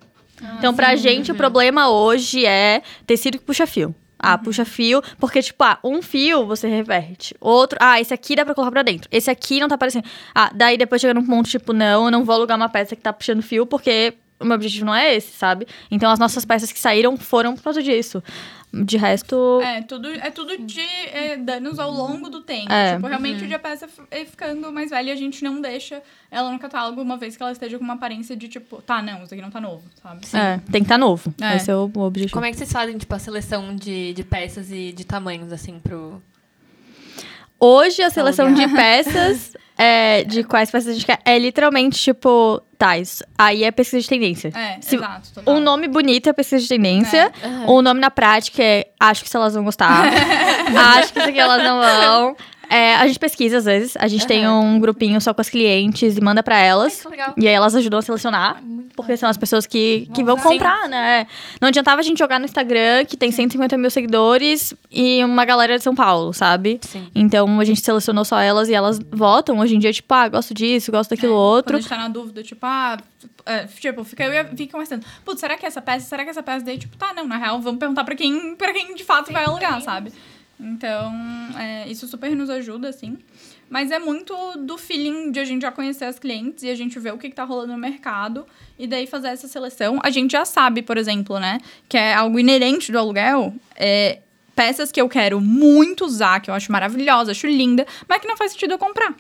Então, 0.58 0.74
pra 0.74 0.96
gente, 0.96 1.32
o 1.32 1.36
problema 1.36 1.90
hoje 1.90 2.46
é 2.46 2.82
tecido 3.06 3.38
que 3.38 3.44
puxa 3.44 3.68
fio. 3.68 3.94
Ah, 4.22 4.38
puxa 4.38 4.66
fio, 4.66 5.02
porque, 5.18 5.42
tipo, 5.42 5.64
ah, 5.64 5.80
um 5.82 6.02
fio 6.02 6.46
você 6.46 6.68
reverte. 6.68 7.34
Outro, 7.40 7.78
ah, 7.82 8.02
esse 8.02 8.14
aqui 8.14 8.36
dá 8.36 8.44
pra 8.44 8.54
colocar 8.54 8.72
pra 8.72 8.84
dentro. 8.84 9.08
Esse 9.12 9.32
aqui 9.32 9.62
não 9.62 9.70
tá 9.70 9.76
aparecendo. 9.76 10.04
Ah, 10.36 10.52
daí 10.54 10.78
depois 10.78 11.00
chega 11.00 11.14
num 11.14 11.26
ponto, 11.26 11.50
tipo, 11.50 11.72
não, 11.72 12.06
eu 12.06 12.12
não 12.12 12.26
vou 12.26 12.36
alugar 12.36 12.58
uma 12.58 12.68
peça 12.68 12.96
que 12.98 13.02
tá 13.02 13.14
puxando 13.14 13.42
fio, 13.42 13.66
porque 13.66 14.14
o 14.38 14.46
meu 14.46 14.56
objetivo 14.56 14.86
não 14.86 14.96
é 14.96 15.16
esse, 15.16 15.32
sabe? 15.32 15.68
Então, 15.90 16.12
as 16.12 16.20
nossas 16.20 16.44
peças 16.44 16.72
que 16.72 16.80
saíram 16.80 17.18
foram 17.18 17.56
por 17.56 17.64
causa 17.64 17.82
disso. 17.82 18.22
De 18.72 18.98
resto, 18.98 19.60
É, 19.64 19.82
tudo, 19.82 20.08
é 20.12 20.30
tudo 20.30 20.56
de 20.60 20.80
é, 20.80 21.36
danos 21.38 21.80
ao 21.80 21.90
longo 21.90 22.30
do 22.30 22.42
tempo. 22.42 22.72
É. 22.72 22.94
Tipo, 22.96 23.08
realmente, 23.08 23.48
de 23.48 23.54
a 23.54 23.58
peça 23.58 23.86
f- 23.88 24.04
é 24.12 24.24
ficando 24.26 24.72
mais 24.72 24.92
velha, 24.92 25.12
a 25.12 25.16
gente 25.16 25.44
não 25.44 25.60
deixa 25.60 26.04
ela 26.30 26.52
no 26.52 26.60
catálogo 26.60 27.02
uma 27.02 27.18
vez 27.18 27.36
que 27.36 27.42
ela 27.42 27.52
esteja 27.52 27.80
com 27.80 27.84
uma 27.84 27.96
aparência 27.96 28.36
de 28.38 28.48
tipo, 28.48 28.80
tá, 28.84 29.02
não, 29.02 29.24
isso 29.24 29.34
aqui 29.34 29.42
não 29.42 29.50
tá 29.50 29.60
novo, 29.60 29.84
sabe? 30.02 30.22
é, 30.34 30.58
tem 30.72 30.82
que 30.82 30.86
estar 30.86 31.00
novo. 31.00 31.34
É. 31.42 31.56
Esse 31.56 31.72
é 31.72 31.76
o 31.76 31.90
o 31.96 32.00
objetivo. 32.02 32.34
Como 32.34 32.46
é 32.46 32.52
que 32.52 32.58
vocês 32.58 32.72
fazem, 32.72 32.96
tipo, 32.98 33.16
a 33.16 33.20
seleção 33.20 33.76
de, 33.76 34.14
de 34.14 34.24
peças 34.24 34.72
e 34.72 34.92
de 34.92 35.04
tamanhos, 35.04 35.52
assim, 35.52 35.80
pro... 35.80 36.22
Hoje, 37.60 38.02
a 38.02 38.10
seleção 38.10 38.54
de 38.54 38.68
peças, 38.70 39.54
é, 39.82 40.26
de 40.26 40.44
quais 40.44 40.70
peças 40.70 40.90
a 40.90 40.94
gente 40.94 41.06
quer, 41.06 41.20
é 41.24 41.40
literalmente 41.40 41.98
tipo, 41.98 42.62
isso 43.00 43.24
aí 43.38 43.64
é 43.64 43.72
pesquisa 43.72 44.02
de 44.02 44.10
tendência. 44.10 44.52
É, 44.54 44.78
Se- 44.82 44.98
exato. 44.98 45.30
Total. 45.36 45.54
Um 45.56 45.62
nome 45.62 45.88
bonito 45.88 46.28
é 46.30 46.34
pesquisa 46.34 46.62
de 46.62 46.68
tendência. 46.68 47.32
O 47.66 47.82
nome 47.82 48.02
na 48.02 48.12
prática 48.12 48.62
é 48.62 48.88
acho 49.00 49.24
que 49.24 49.30
se 49.30 49.38
elas 49.38 49.54
vão 49.54 49.64
gostar. 49.64 50.04
acho 50.98 51.14
que 51.14 51.20
isso 51.20 51.30
aqui 51.30 51.40
elas 51.40 51.64
não 51.64 51.80
vão. 51.80 52.36
É, 52.70 52.96
a 52.96 53.08
gente 53.08 53.18
pesquisa 53.20 53.58
às 53.58 53.66
vezes. 53.66 53.98
A 54.00 54.08
gente 54.08 54.28
tem 54.28 54.48
um 54.48 54.80
grupinho 54.80 55.20
só 55.20 55.34
com 55.34 55.42
as 55.42 55.50
clientes 55.50 56.16
e 56.18 56.22
manda 56.22 56.44
pra 56.44 56.58
elas. 56.60 57.02
que 57.02 57.08
legal. 57.10 57.34
E 57.36 57.48
aí 57.48 57.54
elas 57.54 57.76
ajudam 57.76 58.00
a 58.00 58.02
selecionar. 58.02 58.62
Porque 58.96 59.16
são 59.16 59.30
as 59.30 59.38
pessoas 59.38 59.66
que, 59.66 60.10
que 60.14 60.24
vão 60.26 60.36
comprar, 60.38 60.88
né? 60.90 61.26
Não 61.62 61.70
adiantava 61.70 62.02
a 62.02 62.04
gente 62.04 62.18
jogar 62.20 62.38
no 62.38 62.44
Instagram, 62.46 63.06
que 63.06 63.16
tem 63.16 63.32
150 63.32 63.78
mil 63.78 63.90
seguidores, 63.90 64.74
e 64.92 65.24
uma 65.24 65.46
galera 65.46 65.78
de 65.78 65.84
São 65.84 65.96
Paulo, 65.96 66.34
sabe? 66.34 66.80
Sim. 66.82 67.08
Então 67.16 67.60
a 67.62 67.64
gente 67.64 67.80
selecionou 67.80 68.26
só 68.26 68.40
elas 68.40 68.68
e 68.68 68.74
elas 68.74 69.00
votam. 69.12 69.58
Hoje 69.60 69.76
em 69.76 69.80
dia, 69.80 69.94
tipo, 69.94 70.14
ah, 70.14 70.28
gosto 70.28 70.54
disso, 70.54 70.92
gosto 70.92 71.12
daquilo 71.12 71.32
É, 71.32 71.36
outro. 71.36 71.72
Quando 71.72 71.78
a 71.78 71.80
gente 71.82 71.90
tá 71.90 71.98
na 71.98 72.10
dúvida, 72.10 72.44
tipo, 72.44 72.66
ah, 72.66 72.98
é, 73.46 73.66
tipo, 73.68 74.04
fica, 74.04 74.26
eu 74.26 74.34
ia- 74.34 74.46
fica 74.46 74.72
conversando. 74.74 75.06
Putz, 75.24 75.40
será 75.40 75.56
que 75.58 75.66
essa 75.66 75.82
peça, 75.82 76.06
será 76.06 76.26
que 76.26 76.30
essa 76.32 76.44
peça 76.44 76.66
daí, 76.66 76.78
tipo, 76.78 76.98
tá, 76.98 77.14
não, 77.14 77.26
na 77.26 77.38
real, 77.38 77.62
vamos 77.62 77.80
perguntar 77.80 78.04
pra 78.04 78.16
quem, 78.16 78.54
pra 78.56 78.74
quem 78.74 78.94
de 78.96 79.04
fato 79.06 79.32
vai 79.32 79.46
alugar, 79.46 79.82
sabe? 79.82 80.12
Então, 80.60 81.14
é, 81.58 81.88
isso 81.90 82.08
super 82.08 82.36
nos 82.36 82.50
ajuda, 82.50 82.90
assim. 82.90 83.18
Mas 83.70 83.92
é 83.92 84.00
muito 84.00 84.36
do 84.58 84.78
feeling 84.78 85.32
de 85.32 85.40
a 85.40 85.46
gente 85.46 85.62
já 85.62 85.72
conhecer 85.72 86.06
as 86.06 86.20
clientes 86.20 86.64
e 86.64 86.70
a 86.70 86.76
gente 86.76 87.00
ver 87.00 87.14
o 87.14 87.18
que, 87.18 87.30
que 87.30 87.36
tá 87.36 87.44
rolando 87.44 87.72
no 87.72 87.78
mercado 87.78 88.46
e 88.78 88.88
daí 88.88 89.08
fazer 89.08 89.30
essa 89.30 89.48
seleção. 89.48 90.00
A 90.04 90.10
gente 90.10 90.32
já 90.32 90.44
sabe, 90.44 90.82
por 90.82 90.98
exemplo, 90.98 91.40
né, 91.40 91.60
que 91.88 91.98
é 91.98 92.14
algo 92.14 92.40
inerente 92.40 92.92
do 92.92 92.98
aluguel, 92.98 93.54
é 93.76 94.20
peças 94.56 94.92
que 94.92 95.00
eu 95.00 95.08
quero 95.08 95.40
muito 95.40 96.04
usar, 96.04 96.42
que 96.42 96.50
eu 96.50 96.54
acho 96.54 96.70
maravilhosa, 96.72 97.32
acho 97.32 97.48
linda, 97.48 97.86
mas 98.10 98.20
que 98.20 98.28
não 98.28 98.36
faz 98.36 98.52
sentido 98.52 98.74
eu 98.74 98.78
comprar. 98.78 99.16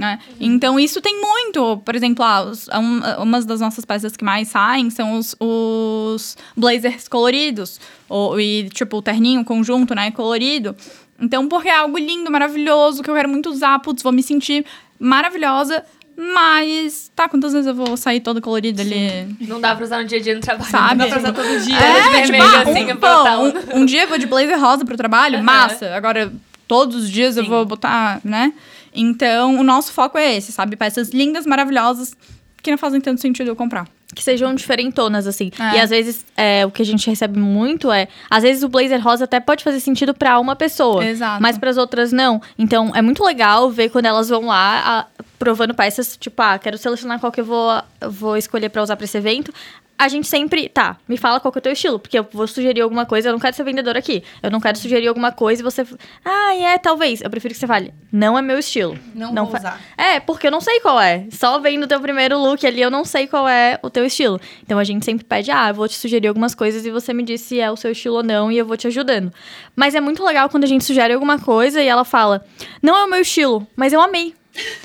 Né? 0.00 0.18
Então, 0.40 0.80
isso 0.80 0.98
tem 1.02 1.20
muito. 1.20 1.76
Por 1.84 1.94
exemplo, 1.94 2.24
ah, 2.24 2.44
os, 2.44 2.68
um, 2.68 3.22
umas 3.22 3.44
das 3.44 3.60
nossas 3.60 3.84
peças 3.84 4.16
que 4.16 4.24
mais 4.24 4.48
saem 4.48 4.88
são 4.88 5.18
os, 5.18 5.36
os 5.38 6.38
blazers 6.56 7.06
coloridos. 7.06 7.78
Ou, 8.08 8.40
e, 8.40 8.70
tipo, 8.70 8.96
o 8.96 9.02
terninho, 9.02 9.42
o 9.42 9.44
conjunto, 9.44 9.94
né? 9.94 10.10
Colorido. 10.10 10.74
Então, 11.20 11.46
porque 11.46 11.68
é 11.68 11.76
algo 11.76 11.98
lindo, 11.98 12.30
maravilhoso, 12.30 13.02
que 13.02 13.10
eu 13.10 13.14
quero 13.14 13.28
muito 13.28 13.50
usar. 13.50 13.78
Putz, 13.80 14.02
vou 14.02 14.10
me 14.10 14.22
sentir 14.22 14.64
maravilhosa. 14.98 15.84
Mas, 16.16 17.12
tá, 17.14 17.28
quantas 17.28 17.52
vezes 17.52 17.66
eu 17.66 17.74
vou 17.74 17.94
sair 17.94 18.20
toda 18.20 18.40
colorida 18.40 18.80
ali? 18.80 19.36
Não 19.40 19.60
dá 19.60 19.74
pra 19.74 19.84
usar 19.84 19.98
no 19.98 20.06
dia 20.06 20.18
a 20.18 20.22
dia 20.22 20.34
no 20.34 20.40
trabalho. 20.40 20.70
Sabe? 20.70 20.96
Não 20.96 21.04
Dá 21.04 21.06
pra 21.08 21.18
usar 21.18 21.32
todo 21.32 21.60
dia. 21.60 21.78
É, 21.78 22.02
vermelho, 22.10 22.44
tipo, 22.44 22.56
ah, 22.56 22.62
assim, 22.62 22.92
um, 22.92 22.96
pô, 22.96 23.76
um, 23.76 23.82
um 23.82 23.84
dia 23.84 24.02
eu 24.04 24.08
vou 24.08 24.18
de 24.18 24.26
blazer 24.26 24.58
rosa 24.58 24.82
pro 24.82 24.96
trabalho, 24.96 25.36
Aham. 25.36 25.44
massa. 25.44 25.94
Agora, 25.94 26.32
todos 26.66 26.96
os 26.96 27.10
dias 27.10 27.36
eu 27.36 27.44
Sim. 27.44 27.50
vou 27.50 27.66
botar, 27.66 28.20
né? 28.24 28.52
Então, 28.94 29.58
o 29.58 29.62
nosso 29.62 29.92
foco 29.92 30.18
é 30.18 30.36
esse, 30.36 30.52
sabe? 30.52 30.76
Peças 30.76 31.10
lindas, 31.10 31.46
maravilhosas, 31.46 32.14
que 32.62 32.70
não 32.70 32.78
fazem 32.78 33.00
tanto 33.00 33.20
sentido 33.20 33.48
eu 33.48 33.56
comprar. 33.56 33.86
que 34.12 34.24
sejam 34.24 34.52
diferentonas, 34.56 35.24
assim. 35.24 35.52
É. 35.56 35.76
E 35.76 35.80
às 35.80 35.88
vezes, 35.90 36.26
é, 36.36 36.66
o 36.66 36.70
que 36.72 36.82
a 36.82 36.84
gente 36.84 37.08
recebe 37.08 37.38
muito 37.38 37.92
é... 37.92 38.08
Às 38.28 38.42
vezes 38.42 38.64
o 38.64 38.68
blazer 38.68 39.00
rosa 39.00 39.22
até 39.22 39.38
pode 39.38 39.62
fazer 39.62 39.78
sentido 39.78 40.12
pra 40.12 40.40
uma 40.40 40.56
pessoa. 40.56 41.04
Exato. 41.06 41.40
Mas 41.40 41.56
pras 41.56 41.76
outras, 41.78 42.10
não. 42.10 42.42
Então, 42.58 42.90
é 42.92 43.00
muito 43.00 43.22
legal 43.24 43.70
ver 43.70 43.88
quando 43.88 44.06
elas 44.06 44.28
vão 44.28 44.46
lá, 44.46 44.82
a- 45.16 45.22
provando 45.38 45.72
peças. 45.74 46.16
Tipo, 46.16 46.42
ah, 46.42 46.58
quero 46.58 46.76
selecionar 46.76 47.20
qual 47.20 47.30
que 47.30 47.40
eu 47.40 47.44
vou, 47.44 47.70
eu 48.00 48.10
vou 48.10 48.36
escolher 48.36 48.68
pra 48.68 48.82
usar 48.82 48.96
pra 48.96 49.04
esse 49.04 49.16
evento. 49.16 49.54
A 50.02 50.08
gente 50.08 50.26
sempre, 50.26 50.66
tá, 50.68 50.96
me 51.06 51.18
fala 51.18 51.38
qual 51.38 51.52
que 51.52 51.58
é 51.58 51.60
o 51.60 51.62
teu 51.62 51.72
estilo, 51.72 51.98
porque 51.98 52.18
eu 52.18 52.26
vou 52.32 52.46
sugerir 52.46 52.80
alguma 52.80 53.04
coisa, 53.04 53.28
eu 53.28 53.32
não 53.34 53.38
quero 53.38 53.54
ser 53.54 53.64
vendedora 53.64 53.98
aqui. 53.98 54.22
Eu 54.42 54.50
não 54.50 54.58
quero 54.58 54.78
sugerir 54.78 55.06
alguma 55.08 55.30
coisa 55.30 55.60
e 55.60 55.62
você, 55.62 55.86
ah, 56.24 56.54
é, 56.56 56.78
talvez. 56.78 57.20
Eu 57.20 57.28
prefiro 57.28 57.52
que 57.52 57.60
você 57.60 57.66
fale, 57.66 57.92
não 58.10 58.38
é 58.38 58.40
meu 58.40 58.58
estilo. 58.58 58.98
Não, 59.14 59.30
Não 59.32 59.44
vou 59.44 59.52
fa- 59.52 59.58
usar. 59.58 59.80
É, 59.98 60.18
porque 60.18 60.46
eu 60.46 60.50
não 60.50 60.60
sei 60.60 60.80
qual 60.80 60.98
é. 60.98 61.26
Só 61.30 61.58
vendo 61.58 61.84
o 61.84 61.86
teu 61.86 62.00
primeiro 62.00 62.38
look 62.38 62.66
ali, 62.66 62.80
eu 62.80 62.90
não 62.90 63.04
sei 63.04 63.26
qual 63.26 63.46
é 63.46 63.78
o 63.82 63.90
teu 63.90 64.06
estilo. 64.06 64.40
Então 64.62 64.78
a 64.78 64.84
gente 64.84 65.04
sempre 65.04 65.22
pede, 65.24 65.50
ah, 65.50 65.68
eu 65.68 65.74
vou 65.74 65.86
te 65.86 65.96
sugerir 65.98 66.28
algumas 66.28 66.54
coisas 66.54 66.86
e 66.86 66.90
você 66.90 67.12
me 67.12 67.22
diz 67.22 67.42
se 67.42 67.60
é 67.60 67.70
o 67.70 67.76
seu 67.76 67.92
estilo 67.92 68.16
ou 68.16 68.22
não 68.22 68.50
e 68.50 68.56
eu 68.56 68.64
vou 68.64 68.76
te 68.78 68.86
ajudando. 68.86 69.30
Mas 69.76 69.94
é 69.94 70.00
muito 70.00 70.24
legal 70.24 70.48
quando 70.48 70.64
a 70.64 70.66
gente 70.66 70.82
sugere 70.84 71.12
alguma 71.12 71.38
coisa 71.38 71.82
e 71.82 71.86
ela 71.86 72.04
fala, 72.06 72.42
não 72.82 72.96
é 72.96 73.04
o 73.04 73.10
meu 73.10 73.20
estilo, 73.20 73.66
mas 73.76 73.92
eu 73.92 74.00
amei. 74.00 74.34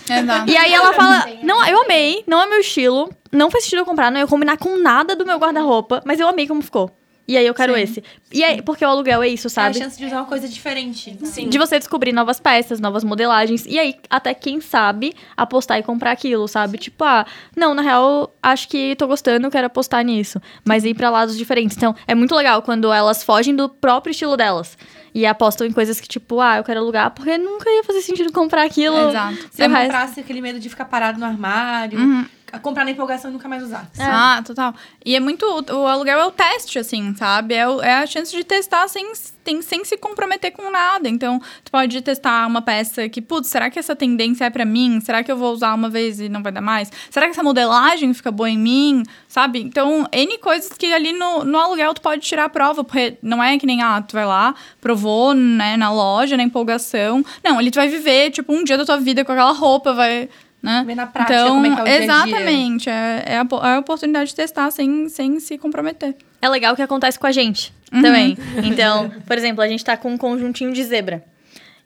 Exato. 0.10 0.49
E 0.51 0.56
aí 0.56 0.73
ela 0.73 0.93
fala, 0.93 1.25
não, 1.41 1.65
eu 1.65 1.82
amei, 1.84 2.23
não 2.28 2.41
é 2.41 2.45
meu 2.45 2.60
estilo, 2.60 3.10
não 3.35 3.51
faz 3.51 3.63
sentido 3.65 3.79
eu 3.79 3.85
comprar, 3.85 4.11
não 4.11 4.19
ia 4.19 4.27
combinar 4.27 4.57
com 4.57 4.77
nada 4.77 5.15
do 5.15 5.25
meu 5.25 5.37
guarda-roupa, 5.37 6.01
mas 6.05 6.19
eu 6.19 6.27
amei 6.27 6.47
como 6.47 6.61
ficou. 6.61 6.89
E 7.27 7.35
aí 7.35 7.47
eu 7.47 7.55
quero 7.55 7.73
Sim. 7.73 7.81
esse. 7.81 8.03
E 8.31 8.43
aí, 8.43 8.61
porque 8.61 8.85
o 8.85 8.87
aluguel 8.87 9.23
é 9.23 9.27
isso, 9.27 9.47
É 9.47 9.49
a 9.49 9.49
sabe? 9.49 9.79
chance 9.79 9.97
de 9.97 10.05
usar 10.05 10.17
uma 10.17 10.25
coisa 10.27 10.47
diferente. 10.47 11.17
Sim. 11.23 11.49
De 11.49 11.57
você 11.57 11.79
descobrir 11.79 12.13
novas 12.13 12.39
peças, 12.39 12.79
novas 12.79 13.03
modelagens. 13.03 13.65
E 13.65 13.79
aí, 13.79 13.95
até 14.11 14.31
quem 14.35 14.61
sabe, 14.61 15.11
apostar 15.35 15.79
e 15.79 15.81
comprar 15.83 16.11
aquilo, 16.11 16.47
sabe? 16.47 16.77
Tipo, 16.77 17.03
ah, 17.03 17.25
não, 17.57 17.73
na 17.73 17.81
real, 17.81 18.31
acho 18.43 18.67
que 18.69 18.95
tô 18.95 19.07
gostando, 19.07 19.49
quero 19.49 19.65
apostar 19.65 20.03
nisso. 20.05 20.39
Mas 20.63 20.85
ir 20.85 20.93
pra 20.93 21.09
lados 21.09 21.35
diferentes. 21.35 21.75
Então, 21.75 21.95
é 22.05 22.13
muito 22.13 22.35
legal 22.35 22.61
quando 22.61 22.93
elas 22.93 23.23
fogem 23.23 23.55
do 23.55 23.67
próprio 23.69 24.11
estilo 24.11 24.37
delas. 24.37 24.77
E 25.11 25.25
apostam 25.25 25.65
em 25.65 25.71
coisas 25.71 25.99
que, 25.99 26.07
tipo, 26.07 26.39
ah, 26.39 26.57
eu 26.57 26.63
quero 26.63 26.79
alugar, 26.79 27.09
porque 27.09 27.39
nunca 27.39 27.67
ia 27.71 27.83
fazer 27.83 28.01
sentido 28.01 28.31
comprar 28.31 28.61
aquilo. 28.65 29.09
Exato. 29.09 29.35
Se 29.49 29.63
o 29.65 29.67
resto- 29.69 29.81
comprasse 29.85 30.19
aquele 30.19 30.41
medo 30.41 30.59
de 30.59 30.69
ficar 30.69 30.85
parado 30.85 31.19
no 31.19 31.25
armário, 31.25 31.97
Uhum. 31.97 32.25
Comprar 32.62 32.86
na 32.86 32.91
empolgação 32.91 33.29
e 33.29 33.34
nunca 33.34 33.47
mais 33.47 33.63
usar. 33.63 33.89
Ah, 33.99 34.41
total. 34.45 34.73
E 35.03 35.15
é 35.15 35.19
muito. 35.19 35.45
O, 35.45 35.88
aluguel 35.88 36.19
é 36.19 36.25
o 36.25 36.31
teste, 36.31 36.79
assim, 36.79 37.13
sabe? 37.15 37.53
É, 37.53 37.60
é 37.60 37.93
a 37.97 38.05
chance 38.05 38.36
de 38.36 38.43
testar 38.43 38.88
sem, 38.88 39.12
tem, 39.43 39.62
sem 39.62 39.84
se 39.84 39.97
comprometer 39.97 40.51
com 40.51 40.71
nada. 40.71 41.10
Então, 41.10 41.39
tu 41.63 41.71
pode 41.71 42.01
testar 42.01 42.47
uma 42.47 42.62
peça 42.62 43.08
que, 43.10 43.21
putz, 43.21 43.49
será 43.49 43.69
que 43.69 43.79
essa 43.79 43.95
tendência 43.95 44.45
é 44.45 44.49
pra 44.49 44.65
mim? 44.65 44.99
Será 45.01 45.23
que 45.23 45.31
eu 45.31 45.38
vou 45.38 45.53
usar 45.53 45.73
uma 45.73 45.89
vez 45.89 46.19
e 46.19 46.29
não 46.29 46.41
vai 46.41 46.51
dar 46.51 46.62
mais? 46.62 46.91
Será 47.10 47.25
que 47.25 47.31
essa 47.31 47.43
modelagem 47.43 48.13
fica 48.13 48.31
boa 48.31 48.49
em 48.49 48.58
mim? 48.58 49.03
Sabe? 49.27 49.62
Então, 49.62 50.08
N 50.12 50.38
coisas 50.38 50.69
que 50.69 50.93
ali 50.93 51.13
no, 51.13 51.43
no 51.43 51.58
aluguel 51.58 51.93
tu 51.93 52.01
pode 52.01 52.21
tirar 52.21 52.45
a 52.45 52.49
prova, 52.49 52.84
porque 52.84 53.17
não 53.21 53.43
é 53.43 53.58
que 53.58 53.65
nem, 53.65 53.81
ah, 53.81 54.01
tu 54.01 54.13
vai 54.13 54.25
lá, 54.25 54.55
provou, 54.79 55.34
né, 55.34 55.77
na 55.77 55.91
loja, 55.91 56.38
na 56.38 56.43
empolgação. 56.43 57.23
Não, 57.43 57.60
ali 57.60 57.71
tu 57.71 57.75
vai 57.75 57.88
viver, 57.88 58.31
tipo, 58.31 58.53
um 58.53 58.63
dia 58.63 58.77
da 58.77 58.86
tua 58.86 58.97
vida 58.97 59.23
com 59.25 59.31
aquela 59.31 59.51
roupa, 59.51 59.93
vai. 59.93 60.29
Né? 60.65 60.84
Ver 60.86 60.95
na 60.95 61.06
prática 61.06 61.34
então, 61.34 61.49
como 61.49 61.65
é 61.67 61.69
que 61.69 61.80
é 61.80 61.82
o 61.82 61.86
dia 61.86 61.93
a 61.93 61.97
dia. 61.97 62.04
exatamente. 62.04 62.89
É, 62.89 63.23
é, 63.25 63.38
a, 63.38 63.67
é 63.69 63.75
a 63.75 63.80
oportunidade 63.80 64.32
de 64.32 64.36
testar 64.36 64.71
sem, 64.71 65.08
sem 65.10 65.39
se 65.39 65.58
comprometer. 65.60 66.15
É 66.41 66.49
legal 66.49 66.73
o 66.73 66.75
que 66.75 66.82
acontece 66.82 67.19
com 67.19 67.28
a 67.28 67.32
gente 67.32 67.71
também. 67.89 68.38
Então, 68.63 69.12
por 69.25 69.38
exemplo, 69.38 69.62
a 69.62 69.67
gente 69.67 69.86
tá 69.86 69.95
com 69.95 70.13
um 70.13 70.17
conjuntinho 70.17 70.73
de 70.73 70.84
zebra. 70.84 71.23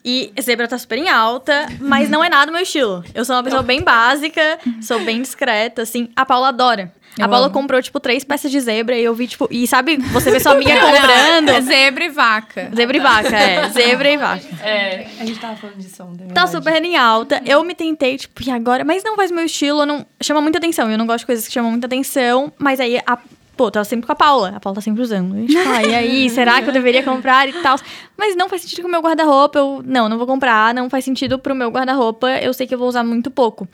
E 0.03 0.31
zebra 0.41 0.67
tá 0.67 0.77
super 0.77 0.97
em 0.97 1.09
alta, 1.09 1.67
mas 1.79 2.09
não 2.09 2.23
é 2.23 2.29
nada 2.29 2.51
meu 2.51 2.61
estilo. 2.61 3.03
Eu 3.13 3.25
sou 3.25 3.35
uma 3.35 3.43
pessoa 3.43 3.61
bem 3.61 3.81
básica, 3.81 4.57
sou 4.81 4.99
bem 5.01 5.21
discreta, 5.21 5.81
assim. 5.81 6.09
A 6.15 6.25
Paula 6.25 6.47
adora. 6.49 6.91
A 7.19 7.23
Eu 7.23 7.29
Paula 7.29 7.47
amo. 7.47 7.53
comprou, 7.53 7.81
tipo, 7.81 7.99
três 7.99 8.23
peças 8.23 8.49
de 8.49 8.59
zebra 8.61 8.95
e 8.95 9.03
eu 9.03 9.13
vi, 9.13 9.27
tipo... 9.27 9.45
E 9.51 9.67
sabe, 9.67 9.97
você 9.97 10.31
vê 10.31 10.39
sua 10.39 10.53
amiga 10.53 10.71
comprando... 10.79 11.49
É 11.49 11.59
zebra 11.59 12.05
e 12.05 12.09
vaca. 12.09 12.71
Zebra 12.73 12.95
e 12.95 12.99
vaca, 12.99 13.35
é. 13.35 13.69
Zebra 13.69 14.09
e 14.09 14.17
vaca. 14.17 14.45
É. 14.63 15.07
A 15.19 15.25
gente 15.25 15.37
tava 15.39 15.57
falando 15.57 15.75
disso 15.77 16.01
ontem. 16.03 16.27
Tá 16.29 16.47
super 16.47 16.81
em 16.81 16.95
alta. 16.95 17.41
Eu 17.45 17.61
me 17.65 17.75
tentei, 17.75 18.17
tipo, 18.17 18.41
e 18.41 18.49
agora? 18.49 18.85
Mas 18.85 19.03
não 19.03 19.17
faz 19.17 19.31
meu 19.31 19.43
estilo, 19.43 19.81
eu 19.81 19.85
não... 19.85 20.05
Chama 20.21 20.39
muita 20.39 20.59
atenção. 20.59 20.89
Eu 20.89 20.97
não 20.97 21.05
gosto 21.07 21.19
de 21.21 21.25
coisas 21.25 21.45
que 21.45 21.53
chamam 21.53 21.71
muita 21.71 21.87
atenção. 21.87 22.53
Mas 22.57 22.79
aí, 22.79 23.01
a... 23.05 23.17
pô, 23.59 23.69
tava 23.69 23.83
sempre 23.83 24.05
com 24.05 24.13
a 24.13 24.15
Paula. 24.15 24.53
A 24.55 24.59
Paula 24.61 24.75
tá 24.75 24.81
sempre 24.81 25.01
usando. 25.01 25.35
A 25.35 25.39
gente 25.39 25.53
fala, 25.53 25.83
e 25.83 25.93
aí, 25.93 26.29
será 26.31 26.61
que 26.61 26.69
eu 26.69 26.71
deveria 26.71 27.03
comprar 27.03 27.45
e 27.49 27.51
tal? 27.61 27.77
Mas 28.17 28.33
não 28.33 28.47
faz 28.47 28.61
sentido 28.61 28.83
com 28.83 28.87
o 28.87 28.91
meu 28.91 29.01
guarda-roupa. 29.01 29.59
Eu, 29.59 29.83
não, 29.85 30.07
não 30.07 30.17
vou 30.17 30.25
comprar. 30.25 30.73
Não 30.73 30.89
faz 30.89 31.03
sentido 31.03 31.37
pro 31.37 31.53
meu 31.53 31.69
guarda-roupa. 31.69 32.29
Eu 32.37 32.53
sei 32.53 32.65
que 32.65 32.73
eu 32.73 32.79
vou 32.79 32.87
usar 32.87 33.03
muito 33.03 33.29
pouco. 33.29 33.67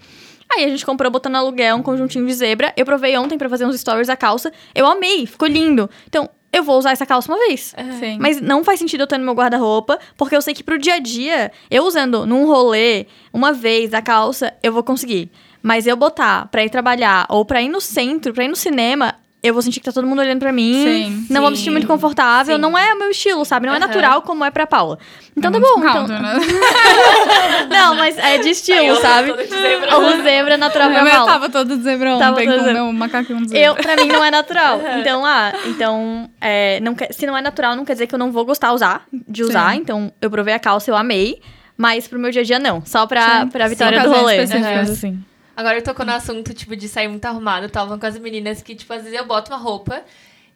Aí 0.51 0.63
a 0.63 0.69
gente 0.69 0.83
comprou 0.83 1.11
botando 1.11 1.35
aluguel 1.35 1.75
um 1.75 1.83
conjuntinho 1.83 2.25
de 2.25 2.33
zebra. 2.33 2.73
Eu 2.75 2.83
provei 2.83 3.15
ontem 3.15 3.37
pra 3.37 3.47
fazer 3.47 3.67
uns 3.67 3.79
stories 3.79 4.07
da 4.07 4.15
calça. 4.15 4.51
Eu 4.73 4.87
amei, 4.87 5.27
ficou 5.27 5.47
lindo. 5.47 5.87
Então, 6.07 6.27
eu 6.51 6.63
vou 6.63 6.79
usar 6.79 6.89
essa 6.89 7.05
calça 7.05 7.31
uma 7.31 7.37
vez. 7.37 7.75
Sim. 7.99 8.17
Mas 8.19 8.41
não 8.41 8.63
faz 8.63 8.79
sentido 8.79 9.01
eu 9.01 9.07
ter 9.07 9.19
no 9.19 9.25
meu 9.25 9.35
guarda-roupa, 9.35 9.99
porque 10.17 10.35
eu 10.35 10.41
sei 10.41 10.55
que 10.55 10.63
pro 10.63 10.79
dia 10.79 10.95
a 10.95 10.99
dia, 10.99 11.51
eu 11.69 11.83
usando 11.83 12.25
num 12.25 12.47
rolê, 12.47 13.05
uma 13.31 13.53
vez 13.53 13.93
a 13.93 14.01
calça, 14.01 14.51
eu 14.63 14.73
vou 14.73 14.81
conseguir. 14.81 15.29
Mas 15.61 15.85
eu 15.85 15.95
botar 15.95 16.47
pra 16.47 16.63
ir 16.63 16.71
trabalhar 16.71 17.27
ou 17.29 17.45
pra 17.45 17.61
ir 17.61 17.69
no 17.69 17.81
centro, 17.81 18.33
pra 18.33 18.45
ir 18.45 18.47
no 18.47 18.55
cinema, 18.55 19.15
eu 19.47 19.53
vou 19.53 19.61
sentir 19.61 19.79
que 19.79 19.85
tá 19.85 19.91
todo 19.91 20.07
mundo 20.07 20.19
olhando 20.19 20.39
pra 20.39 20.51
mim. 20.51 20.73
Sim, 20.73 21.27
não 21.29 21.41
vou 21.41 21.49
me 21.49 21.55
sim. 21.55 21.61
sentir 21.63 21.71
muito 21.71 21.87
confortável. 21.87 22.55
Sim. 22.55 22.61
Não 22.61 22.77
é 22.77 22.93
o 22.93 22.99
meu 22.99 23.09
estilo, 23.11 23.43
sabe? 23.45 23.67
Não 23.67 23.73
é 23.73 23.77
Aham. 23.77 23.87
natural 23.87 24.21
como 24.21 24.43
é 24.43 24.51
pra 24.51 24.65
Paula. 24.67 24.97
Então 25.37 25.51
tá 25.51 25.59
Muito 25.59 25.73
bom. 25.73 25.79
Então... 25.79 25.93
caldo, 26.07 26.13
né? 26.13 26.39
Não, 27.69 27.95
mas 27.95 28.17
é 28.17 28.37
de 28.37 28.49
estilo, 28.49 28.95
sabe? 28.97 29.29
toda 29.29 29.43
de 29.43 29.49
zebra. 29.49 29.97
O 29.99 30.21
zebra 30.23 30.53
é 30.53 30.57
natural 30.57 30.89
pra 30.89 30.99
Eu 31.01 31.05
Paula. 31.11 31.31
tava 31.31 31.49
todo 31.49 31.77
de 31.77 31.83
zebra 31.83 32.17
Tava 32.17 32.31
ontem 32.33 32.45
todo 32.45 32.55
com 32.55 32.61
o 32.61 32.65
zebra. 32.65 32.83
meu 32.83 32.93
macaquinho 32.93 33.41
de 33.41 33.49
zebra. 33.49 33.65
Eu, 33.65 33.75
pra 33.75 33.95
mim, 33.97 34.07
não 34.07 34.23
é 34.23 34.31
natural. 34.31 34.79
Então, 34.99 35.25
ah, 35.25 35.53
então, 35.65 36.29
é, 36.39 36.79
não 36.81 36.95
quer- 36.95 37.13
se 37.13 37.25
não 37.25 37.37
é 37.37 37.41
natural, 37.41 37.75
não 37.75 37.85
quer 37.85 37.93
dizer 37.93 38.07
que 38.07 38.15
eu 38.15 38.19
não 38.19 38.31
vou 38.31 38.45
gostar 38.45 38.71
usar, 38.73 39.03
de 39.11 39.43
usar. 39.43 39.73
Sim. 39.73 39.77
Então, 39.81 40.11
eu 40.21 40.29
provei 40.29 40.53
a 40.53 40.59
calça, 40.59 40.89
eu 40.89 40.95
amei. 40.95 41.39
Mas 41.77 42.07
pro 42.07 42.17
meu 42.17 42.31
dia 42.31 42.41
a 42.41 42.45
dia, 42.45 42.57
não. 42.57 42.81
Só 42.85 43.05
pra, 43.05 43.41
Sim. 43.41 43.47
pra 43.49 43.65
Sim, 43.65 43.69
vitória 43.71 44.01
do 44.01 44.09
rolê. 44.09 44.39
Aham. 44.39 44.79
assim. 44.81 45.19
Agora 45.55 45.77
eu 45.77 45.83
tocou 45.83 46.05
no 46.05 46.11
assunto, 46.11 46.53
tipo, 46.53 46.75
de 46.75 46.87
sair 46.89 47.07
muito 47.07 47.25
arrumado. 47.25 47.65
Eu 47.65 47.69
tava 47.69 47.97
com 47.97 48.05
as 48.05 48.17
meninas 48.17 48.61
que, 48.61 48.75
tipo, 48.75 48.91
às 48.93 49.03
vezes 49.03 49.17
eu 49.17 49.25
boto 49.25 49.51
uma 49.51 49.57
roupa. 49.57 50.03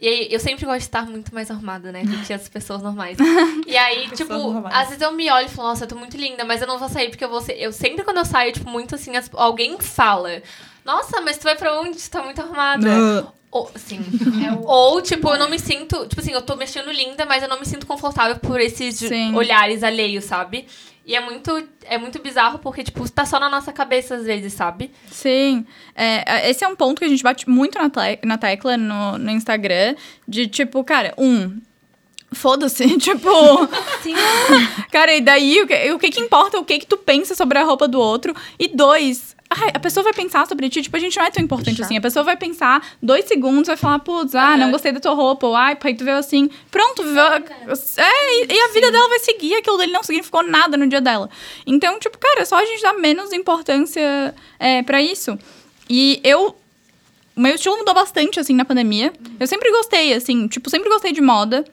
E 0.02 0.08
aí, 0.08 0.28
eu 0.32 0.40
sempre 0.40 0.66
gosto 0.66 0.78
de 0.80 0.84
estar 0.86 1.06
muito 1.06 1.34
mais 1.34 1.52
arrumada, 1.52 1.92
né? 1.92 2.04
Do 2.04 2.18
que 2.26 2.32
as 2.34 2.48
pessoas 2.48 2.82
normais. 2.82 3.18
E 3.68 3.76
aí, 3.78 4.08
tipo, 4.10 4.34
normais. 4.34 4.74
às 4.76 4.88
vezes 4.88 5.02
eu 5.02 5.12
me 5.12 5.30
olho 5.30 5.46
e 5.46 5.50
falo, 5.50 5.68
nossa, 5.70 5.84
eu 5.84 5.88
tô 5.88 5.96
muito 5.96 6.16
linda, 6.18 6.44
mas 6.46 6.62
eu 6.62 6.68
não 6.68 6.80
vou 6.80 6.88
sair 6.90 7.10
porque 7.10 7.24
eu 7.24 7.30
vou 7.30 7.42
ser. 7.42 7.54
Eu 7.60 7.72
sempre 7.74 8.04
quando 8.04 8.18
eu 8.18 8.26
saio, 8.26 8.52
tipo, 8.54 8.70
muito 8.70 8.96
assim, 8.96 9.16
as- 9.16 9.30
alguém 9.34 9.78
fala. 9.80 10.42
Nossa, 10.86 11.20
mas 11.22 11.38
tu 11.38 11.44
vai 11.44 11.56
pra 11.56 11.80
onde? 11.82 11.98
Tu 11.98 12.10
tá 12.10 12.22
muito 12.24 12.42
arrumada. 12.42 13.28
Ou, 13.52 13.70
sim. 13.76 14.00
Ou, 14.64 15.02
tipo, 15.02 15.30
eu 15.30 15.38
não 15.40 15.50
me 15.50 15.60
sinto. 15.60 16.06
Tipo 16.08 16.22
assim, 16.22 16.32
eu 16.32 16.42
tô 16.42 16.56
mexendo 16.56 16.92
linda, 16.92 17.26
mas 17.26 17.44
eu 17.44 17.50
não 17.50 17.60
me 17.60 17.66
sinto 17.66 17.86
confortável 17.86 18.38
por 18.38 18.60
esses 18.62 18.96
Sim. 18.98 19.36
olhares 19.36 19.84
alheios, 19.84 20.24
sabe? 20.26 20.66
E 21.10 21.15
é 21.15 21.19
muito, 21.19 21.67
é 21.86 21.98
muito 21.98 22.22
bizarro 22.22 22.60
porque, 22.60 22.84
tipo, 22.84 23.10
tá 23.10 23.26
só 23.26 23.39
na 23.39 23.50
nossa 23.50 23.74
cabeça 23.74 24.13
às 24.13 24.26
vezes, 24.28 24.54
sabe? 24.54 24.91
Sim. 25.10 25.65
É, 25.95 26.48
esse 26.52 26.63
é 26.63 26.67
um 26.67 26.76
ponto 26.76 27.00
que 27.00 27.06
a 27.06 27.08
gente 27.10 27.24
bate 27.24 27.50
muito 27.50 27.80
na, 27.80 27.89
tle- 27.89 28.19
na 28.24 28.38
tecla 28.38 28.78
no, 28.78 29.17
no 29.17 29.32
Instagram. 29.32 29.95
De 30.28 30.45
tipo, 30.45 30.84
cara, 30.84 31.12
um. 31.17 31.60
Foda-se, 32.32 32.86
tipo. 33.02 33.28
Sim. 34.04 34.13
Cara, 34.93 35.12
e 35.15 35.19
daí 35.22 35.60
o 35.63 35.65
que, 35.67 35.91
o 35.93 35.98
que 35.98 36.12
que 36.12 36.22
importa? 36.22 36.60
O 36.60 36.63
que 36.63 36.78
que 36.78 36.86
tu 36.86 36.95
pensa 36.95 37.34
sobre 37.34 37.58
a 37.58 37.63
roupa 37.63 37.88
do 37.88 38.00
outro? 38.00 38.36
E 38.60 38.67
dois. 38.67 39.36
Ai, 39.50 39.72
a 39.74 39.80
pessoa 39.80 40.04
vai 40.04 40.14
pensar 40.14 40.46
sobre 40.48 40.70
ti, 40.70 40.82
tipo, 40.82 40.96
a 40.96 41.00
gente 41.00 41.18
não 41.18 41.26
é 41.26 41.32
tão 41.32 41.44
importante 41.44 41.82
assim. 41.82 41.98
A 41.98 42.02
pessoa 42.02 42.24
vai 42.24 42.38
pensar 42.38 42.86
dois 43.02 43.26
segundos, 43.26 43.68
vai 43.68 43.76
falar, 43.76 44.00
putz, 44.00 44.36
ah, 44.36 44.56
não 44.56 44.70
gostei 44.70 44.92
da 44.92 45.00
tua 45.00 45.14
roupa, 45.14 45.48
ou 45.48 45.56
ai, 45.56 45.76
pai, 45.76 45.96
tu 45.96 46.04
veio 46.04 46.18
assim. 46.18 46.50
Pronto, 46.70 47.04
viveu. 47.04 47.24
É, 47.24 48.44
e, 48.44 48.54
e 48.54 48.60
a 48.62 48.68
vida 48.74 48.92
dela 48.92 49.10
vai 49.10 49.20
seguir, 49.20 49.56
aquilo 49.56 49.78
dele 49.78 49.92
não 49.92 50.04
significou 50.04 50.44
nada 50.44 50.78
no 50.78 50.88
dia 50.88 51.02
dela. 51.02 51.30
Então, 51.66 52.00
tipo, 52.00 52.18
cara, 52.18 52.42
é 52.42 52.46
só 52.46 52.58
a 52.58 52.66
gente 52.66 52.82
dar 52.82 52.94
menos 52.94 53.34
importância 53.34 54.36
é, 54.60 54.84
para 54.84 55.02
isso. 55.02 55.38
E 55.90 56.22
eu 56.24 56.56
o 57.36 57.42
meu 57.42 57.56
estilo 57.56 57.78
mudou 57.78 57.94
bastante, 57.94 58.38
assim, 58.38 58.54
na 58.54 58.66
pandemia. 58.66 59.14
Eu 59.40 59.48
sempre 59.48 59.72
gostei, 59.72 60.14
assim, 60.14 60.46
tipo, 60.50 60.70
sempre 60.70 60.90
gostei 60.90 61.14
de 61.14 61.22
moda. 61.22 61.64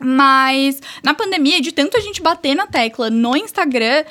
Mas 0.00 0.80
na 1.02 1.14
pandemia, 1.14 1.60
de 1.60 1.70
tanto 1.70 1.96
a 1.96 2.00
gente 2.00 2.22
bater 2.22 2.54
na 2.54 2.66
tecla 2.66 3.10
no 3.10 3.36
Instagram, 3.36 4.04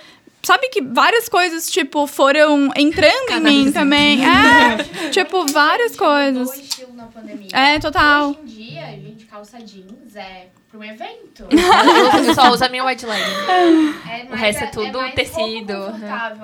sabe 0.46 0.70
que 0.70 0.82
várias 0.82 1.28
coisas, 1.30 1.70
tipo, 1.70 2.06
foram 2.08 2.72
entrando 2.76 3.32
em 3.32 3.42
mim 3.42 3.72
também. 3.72 4.22
É, 4.26 4.78
tipo, 5.12 5.46
várias 5.52 5.96
coisas. 5.96 6.50
O 6.50 6.54
estilo 6.54 6.94
na 6.94 7.06
pandemia. 7.06 7.50
É, 7.54 7.80
total. 7.80 8.30
Hoje 8.30 8.40
em 8.42 8.46
dia, 8.46 8.86
a 8.86 8.92
gente 8.92 9.26
calça 9.26 9.58
jeans 9.60 10.16
é 10.16 10.48
pra 10.70 10.80
um 10.80 10.84
evento. 10.84 11.46
Eu 12.28 12.34
só 12.34 12.52
uso 12.52 12.64
a 12.66 12.70
minha 12.70 12.86
white 12.86 13.06
line. 13.06 13.96
É 14.10 14.28
O 14.32 14.36
resto 14.36 14.64
é 14.64 14.68
tudo 14.68 15.00
mais 15.00 15.14
tecido. 15.16 15.74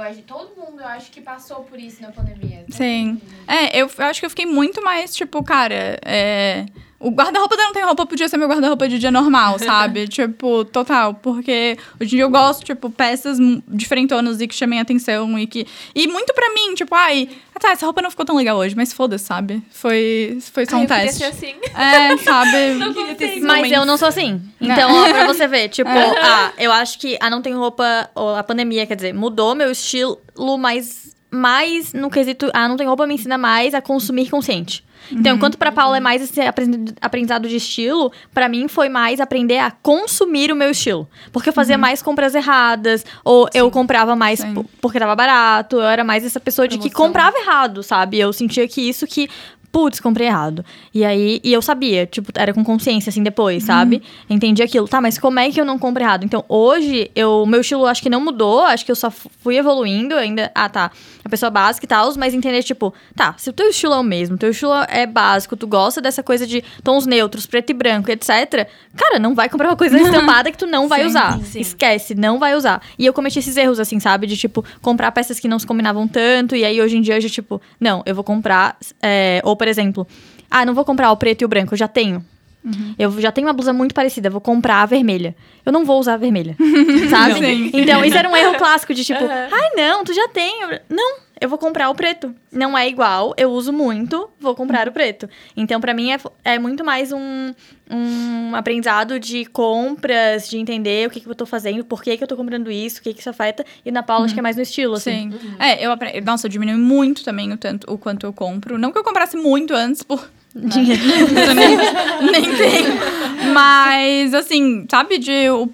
gente- 0.10 0.24
Todo 0.28 0.50
mundo, 0.58 0.82
eu 0.82 0.88
acho 0.88 1.12
que 1.12 1.20
passou 1.22 1.58
por 1.64 1.78
isso 1.80 2.02
na 2.02 2.12
pandemia. 2.12 2.66
Sim. 2.70 3.22
É, 3.48 3.78
eu 3.82 3.90
acho 4.00 4.20
que 4.20 4.26
eu 4.26 4.30
fiquei 4.30 4.46
muito 4.46 4.82
mais, 4.84 5.14
tipo, 5.16 5.44
cara, 5.44 6.00
é. 6.06 6.66
O 7.02 7.10
guarda-roupa 7.10 7.58
da 7.58 7.64
Não 7.64 7.74
Tem 7.74 7.84
Roupa 7.84 8.06
podia 8.06 8.30
ser 8.30 8.38
meu 8.38 8.48
guarda-roupa 8.48 8.88
de 8.88 9.00
dia 9.00 9.10
normal, 9.10 9.58
sabe? 9.60 10.08
tipo, 10.08 10.64
total. 10.66 11.16
Porque 11.16 11.78
hoje 12.00 12.14
em 12.14 12.18
dia 12.18 12.24
eu 12.24 12.30
gosto, 12.30 12.64
tipo, 12.64 12.90
peças 12.90 13.38
diferentonas 13.68 14.40
e 14.40 14.48
que 14.48 14.54
chamem 14.54 14.80
atenção 14.80 15.38
e 15.38 15.48
que. 15.48 15.66
E 15.96 16.08
muito 16.08 16.34
pra 16.34 16.54
mim, 16.54 16.76
tipo, 16.76 16.94
ai, 16.94 17.28
ah, 17.56 17.60
tá, 17.60 17.72
essa 17.72 17.86
roupa 17.86 18.02
não 18.02 18.12
ficou 18.12 18.26
tão 18.26 18.36
legal 18.36 18.58
hoje, 18.58 18.76
mas 18.76 18.94
foda-se, 18.94 19.26
sabe? 19.26 19.62
Foi, 19.72 20.38
foi 20.54 20.66
só 20.66 20.76
Ai, 20.76 20.82
um 20.82 20.84
eu 20.84 20.88
queria 20.90 21.04
teste. 21.06 21.20
ser 21.20 21.26
assim. 21.26 21.56
É, 21.76 22.18
sabe? 22.18 22.74
Não 22.80 22.94
consigo. 22.94 23.46
Mas 23.46 23.72
eu 23.72 23.86
não 23.86 23.98
sou 23.98 24.08
assim. 24.08 24.42
Então, 24.60 24.92
ó, 24.94 25.10
pra 25.10 25.26
você 25.26 25.48
ver, 25.48 25.70
tipo, 25.70 25.90
ah, 25.90 26.52
eu 26.58 26.72
acho 26.72 27.00
que 27.00 27.18
a 27.20 27.30
não 27.30 27.42
tem 27.42 27.54
roupa, 27.54 28.10
ou 28.16 28.36
a 28.36 28.44
pandemia, 28.44 28.86
quer 28.86 28.96
dizer, 28.96 29.14
mudou 29.14 29.56
meu 29.56 29.72
estilo, 29.72 30.20
mas 30.60 31.16
mais 31.32 31.94
no 31.94 32.10
quesito. 32.10 32.50
Ah, 32.54 32.68
não 32.68 32.76
tem 32.78 32.86
roupa 32.86 33.08
me 33.08 33.14
ensina 33.16 33.38
mais 33.38 33.74
a 33.74 33.82
consumir 33.82 34.30
consciente. 34.30 34.84
Então, 35.12 35.36
enquanto 35.36 35.58
pra 35.58 35.72
Paula 35.72 35.98
é 35.98 36.00
mais 36.00 36.22
esse 36.22 36.40
apren- 36.42 36.86
aprendizado 37.02 37.48
de 37.50 37.56
estilo, 37.56 38.12
pra 38.34 38.48
mim 38.48 38.68
foi 38.68 38.88
mais 38.88 39.20
aprender 39.20 39.58
a 39.58 39.72
consumir 39.72 40.52
o 40.52 40.56
meu 40.56 40.70
estilo. 40.70 41.10
Porque 41.32 41.50
eu 41.50 41.54
fazia 41.54 41.78
mais 41.78 42.02
compras 42.04 42.36
erradas, 42.36 43.04
ou 43.26 43.50
eu 43.54 43.72
comprava 43.72 44.16
mais 44.16 44.40
Sim. 44.40 44.54
po- 44.54 44.66
porque 44.80 45.00
tava 45.00 45.16
barato, 45.16 45.78
eu 45.78 45.82
era 45.88 46.04
mais 46.04 46.24
essa 46.24 46.40
pessoa 46.40 46.68
de 46.68 46.78
que 46.78 46.90
Promoção. 46.90 47.08
comprava 47.08 47.38
errado, 47.40 47.82
sabe? 47.82 48.20
Eu 48.20 48.32
sentia 48.32 48.68
que 48.68 48.82
isso 48.88 49.08
que. 49.08 49.28
Putz, 49.72 50.00
comprei 50.02 50.28
errado. 50.28 50.66
E 50.94 51.06
aí, 51.06 51.40
e 51.44 51.54
eu 51.54 51.62
sabia, 51.62 52.06
tipo, 52.06 52.30
era 52.36 52.54
com 52.54 52.62
consciência, 52.64 53.10
assim, 53.10 53.24
depois, 53.24 53.64
sabe? 53.64 54.04
Entendi 54.30 54.62
aquilo. 54.62 54.86
Tá, 54.88 55.00
mas 55.00 55.18
como 55.18 55.40
é 55.40 55.50
que 55.50 55.62
eu 55.62 55.64
não 55.66 55.80
compro 55.80 56.04
errado? 56.04 56.26
Então, 56.26 56.44
hoje, 56.50 57.10
eu, 57.16 57.46
meu 57.46 57.62
estilo 57.62 57.86
acho 57.86 58.02
que 58.02 58.10
não 58.10 58.20
mudou, 58.20 58.62
acho 58.64 58.84
que 58.86 58.92
eu 58.92 58.96
só 58.96 59.10
fu- 59.10 59.30
fui 59.42 59.56
evoluindo 59.58 60.16
ainda. 60.16 60.52
Ah, 60.54 60.68
tá. 60.68 60.92
A 61.24 61.30
pessoa 61.30 61.50
básica 61.50 61.86
e 61.86 61.88
tal, 61.88 62.12
mas 62.18 62.34
entender, 62.34 62.62
tipo, 62.64 62.94
tá, 63.16 63.34
se 63.38 63.50
o 63.50 63.54
teu 63.54 63.70
estilo 63.70 63.94
é 63.94 63.98
o 63.98 64.04
mesmo, 64.04 64.38
teu 64.38 64.50
estilo 64.50 64.74
é 64.90 65.06
básico, 65.06 65.56
tu 65.56 65.66
gosta 65.68 66.02
dessa 66.02 66.22
coisa 66.22 66.46
de 66.46 66.62
tons 66.84 67.06
neutros, 67.06 67.46
preto 67.46 67.70
e 67.70 67.74
branco, 67.74 68.12
etc. 68.12 68.68
Cara, 68.98 69.20
não 69.20 69.34
vai 69.34 69.48
comprar 69.48 69.70
uma 69.70 69.78
coisa 69.78 69.96
estampada 70.02 70.52
que 70.52 70.58
tu 70.58 70.68
não 70.68 70.90
vai 70.90 71.02
Sim, 71.04 71.08
usar. 71.08 71.40
sim. 71.44 71.60
Esquece, 71.62 72.14
não 72.14 72.40
vai 72.40 72.56
usar. 72.56 72.82
E 73.00 73.06
eu 73.06 73.14
cometi 73.14 73.40
esses 73.40 73.56
erros, 73.56 73.80
assim, 73.80 74.00
sabe? 74.02 74.28
De, 74.28 74.36
tipo, 74.36 74.66
comprar 74.82 75.12
peças 75.14 75.40
que 75.40 75.48
não 75.48 75.58
se 75.60 75.66
combinavam 75.66 76.08
tanto. 76.08 76.56
E 76.58 76.66
aí, 76.66 76.82
hoje 76.82 76.98
em 76.98 77.02
dia, 77.02 77.16
eu 77.16 77.22
já, 77.22 77.30
tipo, 77.30 77.62
não, 77.80 78.04
eu 78.06 78.14
vou 78.14 78.24
comprar. 78.24 78.76
é, 79.02 79.40
por 79.62 79.68
exemplo, 79.68 80.08
ah, 80.50 80.66
não 80.66 80.74
vou 80.74 80.84
comprar 80.84 81.12
o 81.12 81.18
preto 81.18 81.44
e 81.44 81.46
o 81.46 81.48
branco, 81.48 81.76
eu 81.76 81.78
já 81.78 81.88
tenho. 81.88 82.26
Eu 82.98 83.22
já 83.22 83.32
tenho 83.32 83.46
uma 83.46 83.54
blusa 83.54 83.72
muito 83.72 83.94
parecida, 83.94 84.28
vou 84.28 84.42
comprar 84.42 84.82
a 84.82 84.88
vermelha. 84.88 85.36
Eu 85.64 85.72
não 85.72 85.86
vou 85.86 86.00
usar 86.00 86.16
a 86.16 86.18
vermelha. 86.18 86.58
sabe? 87.12 87.36
Sim. 87.36 87.70
Então, 87.72 88.04
isso 88.04 88.18
era 88.18 88.28
um 88.28 88.36
erro 88.36 88.58
clássico 88.58 88.92
de 88.92 89.06
tipo, 89.06 89.24
ai, 89.24 89.70
não, 89.76 90.04
tu 90.04 90.16
já 90.16 90.28
tem. 90.30 90.62
Não, 90.90 91.18
eu 91.42 91.50
vou 91.50 91.58
comprar 91.58 91.90
o 91.90 91.96
preto. 91.96 92.36
Não 92.52 92.78
é 92.78 92.88
igual, 92.88 93.34
eu 93.36 93.50
uso 93.50 93.74
muito, 93.74 94.30
vou 94.40 94.54
comprar 94.54 94.88
o 94.88 94.92
preto. 94.92 95.28
Então, 95.58 95.82
pra 95.82 95.92
mim, 95.92 96.12
é, 96.12 96.20
é 96.46 96.60
muito 96.60 96.86
mais 96.86 97.12
um, 97.12 97.52
um 97.90 98.56
aprendizado 98.56 99.20
de 99.20 99.46
compras, 99.46 100.48
de 100.48 100.60
entender 100.60 101.08
o 101.08 101.10
que, 101.10 101.20
que 101.20 101.28
eu 101.28 101.34
tô 101.34 101.48
fazendo, 101.48 101.84
por 101.84 102.04
que, 102.04 102.16
que 102.16 102.24
eu 102.24 102.28
tô 102.28 102.38
comprando 102.38 102.70
isso, 102.70 103.00
o 103.00 103.02
que, 103.02 103.12
que 103.12 103.22
isso 103.22 103.30
afeta. 103.30 103.66
E 103.84 103.92
na 103.92 104.04
Paula, 104.04 104.26
acho 104.26 104.36
que 104.36 104.40
é 104.40 104.44
mais 104.44 104.56
no 104.56 104.62
estilo, 104.62 104.94
assim. 104.94 105.32
Sim. 105.32 105.56
É, 105.58 105.84
eu 105.84 105.92
aprendi. 105.92 106.22
Nossa, 106.22 106.46
eu 106.46 106.52
diminui 106.52 106.76
muito 106.76 107.24
também 107.24 107.52
o, 107.52 107.58
tanto, 107.58 107.92
o 107.92 107.98
quanto 107.98 108.28
eu 108.28 108.32
compro. 108.32 108.78
Não 108.78 108.92
que 108.92 109.00
eu 109.00 109.04
comprasse 109.04 109.36
muito 109.36 109.74
antes, 109.74 110.04
por. 110.04 110.30
Dinheiro. 110.54 111.02
Nem, 111.56 111.78
nem 112.30 112.58
tenho. 112.58 112.94
Mas, 113.54 114.34
assim, 114.34 114.86
sabe, 114.92 115.18
de. 115.18 115.50
O, 115.50 115.70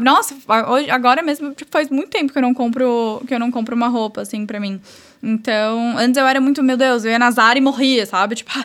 nossa, 0.00 0.36
a- 0.48 0.70
hoje, 0.70 0.90
agora 0.90 1.22
mesmo, 1.22 1.52
tipo, 1.54 1.70
faz 1.70 1.88
muito 1.90 2.10
tempo 2.10 2.32
que 2.32 2.38
eu 2.38 2.42
não 2.42 2.54
compro. 2.54 3.22
Que 3.26 3.34
eu 3.34 3.38
não 3.38 3.50
compro 3.50 3.74
uma 3.74 3.88
roupa, 3.88 4.20
assim, 4.22 4.46
pra 4.46 4.60
mim. 4.60 4.80
Então, 5.22 5.96
antes 5.96 6.16
eu 6.16 6.26
era 6.26 6.40
muito, 6.40 6.62
meu 6.62 6.76
Deus, 6.76 7.04
eu 7.04 7.10
ia 7.12 7.18
na 7.18 7.30
Zara 7.30 7.58
e 7.58 7.62
morria, 7.62 8.04
sabe? 8.06 8.34
Tipo. 8.34 8.50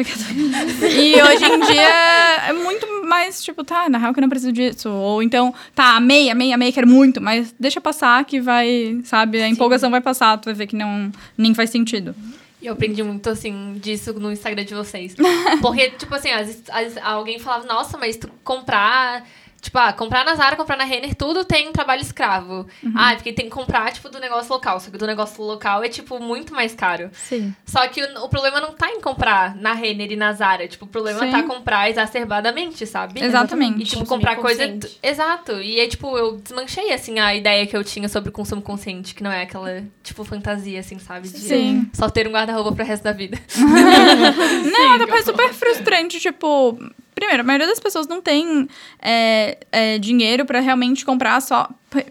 e 0.00 1.22
hoje 1.22 1.44
em 1.44 1.60
dia 1.60 2.48
é 2.48 2.52
muito 2.52 2.86
mais, 3.04 3.42
tipo, 3.42 3.64
tá, 3.64 3.88
na 3.88 3.98
real 3.98 4.12
que 4.12 4.20
eu 4.20 4.22
não 4.22 4.28
preciso 4.28 4.52
disso. 4.52 4.90
Ou 4.90 5.22
então, 5.22 5.54
tá, 5.74 5.96
amei, 5.96 6.30
amei, 6.30 6.52
amei, 6.52 6.72
quero 6.72 6.86
muito, 6.86 7.20
mas 7.20 7.54
deixa 7.58 7.80
passar 7.80 8.24
que 8.24 8.40
vai, 8.40 9.00
sabe, 9.04 9.40
a 9.42 9.48
empolgação 9.48 9.90
vai 9.90 10.00
passar, 10.00 10.38
tu 10.38 10.46
vai 10.46 10.54
ver 10.54 10.66
que 10.66 10.76
não 10.76 11.10
nem 11.36 11.54
faz 11.54 11.70
sentido. 11.70 12.14
E 12.62 12.66
eu 12.66 12.74
aprendi 12.74 13.02
muito, 13.02 13.28
assim, 13.30 13.78
disso 13.80 14.12
no 14.14 14.30
Instagram 14.30 14.64
de 14.64 14.74
vocês. 14.74 15.14
Porque, 15.62 15.90
tipo 15.90 16.14
assim, 16.14 16.30
às 16.30 16.96
alguém 17.02 17.38
falava, 17.38 17.66
nossa, 17.66 17.96
mas 17.96 18.16
tu 18.16 18.28
comprar... 18.44 19.24
Tipo, 19.60 19.78
ah, 19.78 19.92
comprar 19.92 20.24
na 20.24 20.34
Zara, 20.34 20.56
comprar 20.56 20.76
na 20.76 20.84
Renner, 20.84 21.14
tudo 21.14 21.44
tem 21.44 21.70
trabalho 21.70 22.00
escravo. 22.00 22.66
Ah, 22.94 23.14
porque 23.14 23.32
tem 23.32 23.44
que 23.44 23.50
comprar, 23.50 23.92
tipo, 23.92 24.08
do 24.08 24.18
negócio 24.18 24.52
local. 24.52 24.80
Só 24.80 24.90
que 24.90 24.96
do 24.96 25.06
negócio 25.06 25.42
local 25.44 25.84
é, 25.84 25.88
tipo, 25.88 26.18
muito 26.18 26.54
mais 26.54 26.74
caro. 26.74 27.10
Sim. 27.12 27.54
Só 27.66 27.86
que 27.88 28.02
o, 28.02 28.24
o 28.24 28.28
problema 28.28 28.60
não 28.60 28.72
tá 28.72 28.90
em 28.90 29.00
comprar 29.00 29.54
na 29.56 29.74
Renner 29.74 30.12
e 30.12 30.16
na 30.16 30.32
Zara. 30.32 30.66
Tipo, 30.66 30.86
o 30.86 30.88
problema 30.88 31.20
Sim. 31.20 31.30
tá 31.30 31.42
comprar 31.42 31.90
exacerbadamente, 31.90 32.86
sabe? 32.86 33.22
Exatamente. 33.22 33.82
E, 33.82 33.84
tipo, 33.84 34.00
Consumir 34.00 34.08
comprar 34.08 34.36
coisa... 34.36 34.78
Exato. 35.02 35.60
E 35.60 35.78
aí, 35.78 35.88
tipo, 35.88 36.16
eu 36.16 36.36
desmanchei, 36.36 36.92
assim, 36.92 37.18
a 37.18 37.34
ideia 37.34 37.66
que 37.66 37.76
eu 37.76 37.84
tinha 37.84 38.08
sobre 38.08 38.30
consumo 38.30 38.62
consciente. 38.62 39.14
Que 39.14 39.22
não 39.22 39.30
é 39.30 39.42
aquela, 39.42 39.84
tipo, 40.02 40.24
fantasia, 40.24 40.80
assim, 40.80 40.98
sabe? 40.98 41.28
De 41.28 41.38
Sim. 41.38 41.90
Só 41.92 42.08
ter 42.08 42.26
um 42.26 42.32
guarda-roupa 42.32 42.72
pro 42.72 42.84
resto 42.84 43.02
da 43.02 43.12
vida. 43.12 43.38
Não, 44.70 44.94
é 44.94 45.22
super 45.22 45.52
frustrante, 45.52 46.18
tipo. 46.18 46.78
Primeiro, 47.20 47.42
a 47.42 47.44
maioria 47.44 47.66
das 47.66 47.78
pessoas 47.78 48.08
não 48.08 48.22
tem 48.22 48.66
é, 48.98 49.58
é, 49.70 49.98
dinheiro 49.98 50.46
pra 50.46 50.58
realmente 50.60 51.04
comprar 51.04 51.38
só. 51.42 51.68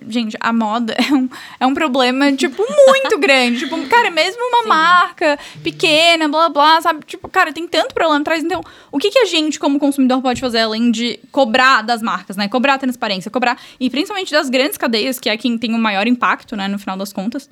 Gente, 0.08 0.38
a 0.40 0.54
moda 0.54 0.94
é 1.02 1.12
um, 1.12 1.28
é 1.60 1.66
um 1.66 1.74
problema, 1.74 2.32
tipo, 2.32 2.64
muito 2.88 3.18
grande. 3.18 3.60
Tipo, 3.60 3.76
cara, 3.88 4.12
mesmo 4.12 4.40
uma 4.40 4.68
marca 4.68 5.40
pequena, 5.64 6.28
blá 6.28 6.48
blá, 6.48 6.80
sabe? 6.80 7.04
Tipo, 7.08 7.28
cara, 7.28 7.52
tem 7.52 7.68
tanto 7.68 7.96
problema 7.96 8.22
atrás. 8.22 8.44
Então, 8.44 8.64
o 8.92 9.00
que, 9.00 9.10
que 9.10 9.18
a 9.18 9.26
gente, 9.26 9.60
como 9.60 9.80
consumidor, 9.80 10.22
pode 10.22 10.40
fazer 10.40 10.60
além 10.60 10.92
de 10.92 11.20
cobrar 11.32 11.82
das 11.82 12.04
marcas, 12.04 12.38
né? 12.38 12.48
Cobrar 12.48 12.76
a 12.76 12.78
transparência, 12.78 13.32
cobrar. 13.32 13.60
E 13.80 13.90
principalmente 13.90 14.32
das 14.32 14.48
grandes 14.48 14.78
cadeias, 14.78 15.20
que 15.20 15.28
é 15.28 15.36
quem 15.36 15.58
tem 15.58 15.74
o 15.74 15.80
maior 15.80 16.06
impacto, 16.06 16.56
né, 16.56 16.68
no 16.68 16.78
final 16.78 16.96
das 16.96 17.12
contas. 17.12 17.50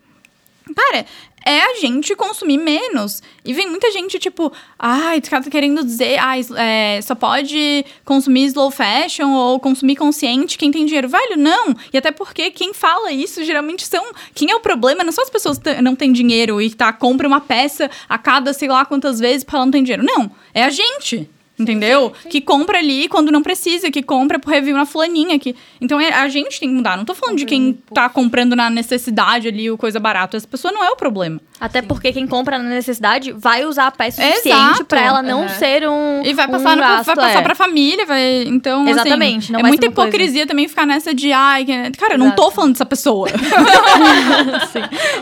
Cara, 0.76 1.06
é 1.45 1.62
a 1.62 1.76
gente 1.76 2.15
consumir 2.15 2.58
menos. 2.58 3.21
E 3.45 3.54
vem 3.54 3.69
muita 3.69 3.89
gente, 3.91 4.19
tipo, 4.19 4.52
ai, 4.78 5.21
tu 5.21 5.30
tá 5.30 5.41
querendo 5.43 5.84
dizer, 5.84 6.17
is- 6.38 6.52
é, 6.52 7.00
só 7.02 7.15
pode 7.15 7.86
consumir 8.04 8.45
slow 8.45 8.69
fashion 8.69 9.32
ou 9.34 9.60
consumir 9.60 9.95
consciente 9.95 10.58
quem 10.58 10.71
tem 10.71 10.86
dinheiro. 10.86 11.08
Velho, 11.08 11.38
não. 11.38 11.73
E 11.93 11.97
até 11.97 12.12
porque 12.12 12.52
quem 12.52 12.73
fala 12.73 13.12
isso 13.12 13.43
geralmente 13.45 13.86
são. 13.88 14.04
Quem 14.36 14.52
é 14.52 14.56
o 14.56 14.60
problema 14.60 15.04
não 15.04 15.12
são 15.12 15.23
as 15.23 15.30
pessoas 15.30 15.58
que 15.58 15.82
não 15.82 15.95
têm 15.95 16.12
dinheiro 16.12 16.62
e 16.62 16.69
tá, 16.69 16.91
compra 16.91 17.28
uma 17.28 17.39
peça 17.41 17.89
a 18.10 18.17
cada 18.17 18.52
sei 18.54 18.67
lá 18.67 18.86
quantas 18.86 19.19
vezes 19.19 19.43
porque 19.43 19.56
ela 19.56 19.65
não 19.65 19.71
tem 19.71 19.84
dinheiro. 19.84 20.04
Não. 20.04 20.30
É 20.54 20.63
a 20.63 20.69
gente. 20.69 21.30
Entendeu? 21.60 22.13
Que 22.30 22.39
compra 22.39 22.78
ali 22.78 23.08
quando 23.08 23.32
não 23.32 23.41
precisa, 23.41 23.89
que 23.89 24.04
compra 24.04 24.38
por 24.38 24.52
review 24.52 24.76
na 24.76 24.86
fulaninha. 24.86 25.39
Que... 25.39 25.56
Então 25.82 26.00
é, 26.00 26.13
a 26.13 26.28
gente 26.28 26.60
tem 26.60 26.70
que 26.70 26.76
mudar. 26.76 26.96
Não 26.96 27.04
tô 27.06 27.15
falando 27.15 27.38
de 27.38 27.46
quem 27.46 27.74
tá 27.93 28.08
comprando 28.10 28.56
na 28.56 28.70
necessidade 28.70 29.48
ali 29.48 29.72
o 29.72 29.78
coisa 29.78 30.00
barata. 30.00 30.38
Essa 30.38 30.48
pessoa 30.48 30.72
não 30.72 30.84
é 30.84 30.89
o 30.91 30.96
problema. 30.96 31.41
Até 31.60 31.82
porque 31.82 32.13
quem 32.13 32.28
compra 32.28 32.60
na 32.60 32.70
necessidade 32.70 33.32
vai 33.32 33.65
usar 33.65 33.88
a 33.88 33.91
peça 33.91 34.22
suficiente 34.22 34.84
pra 34.84 35.02
ela 35.02 35.24
não 35.24 35.39
Aham. 35.46 35.50
ser 35.50 35.89
um. 35.89 36.22
E 36.24 36.32
vai 36.36 36.46
um 36.48 36.52
passar, 36.52 36.76
no- 36.76 36.82
gasto, 36.84 37.06
vai 37.08 37.15
passar 37.15 37.39
é. 37.39 37.41
pra 37.41 37.56
família, 37.56 38.06
vai. 38.06 38.43
Então. 38.43 38.82
assim, 38.84 38.91
Exatamente, 38.91 39.52
não 39.52 39.60
é 39.60 39.62
vai 39.63 39.72
muita 39.72 39.88
uma 39.88 39.93
coisa- 39.93 40.10
hipocrisia 40.10 40.46
também 40.46 40.67
ficar 40.67 40.86
nessa 40.86 41.15
de, 41.15 41.32
ai, 41.32 41.65
que- 41.65 41.91
cara, 41.98 42.13
eu 42.13 42.20
não 42.20 42.32
tô 42.32 42.52
falando 42.52 42.74
dessa 42.74 42.86
pessoa. 42.86 43.28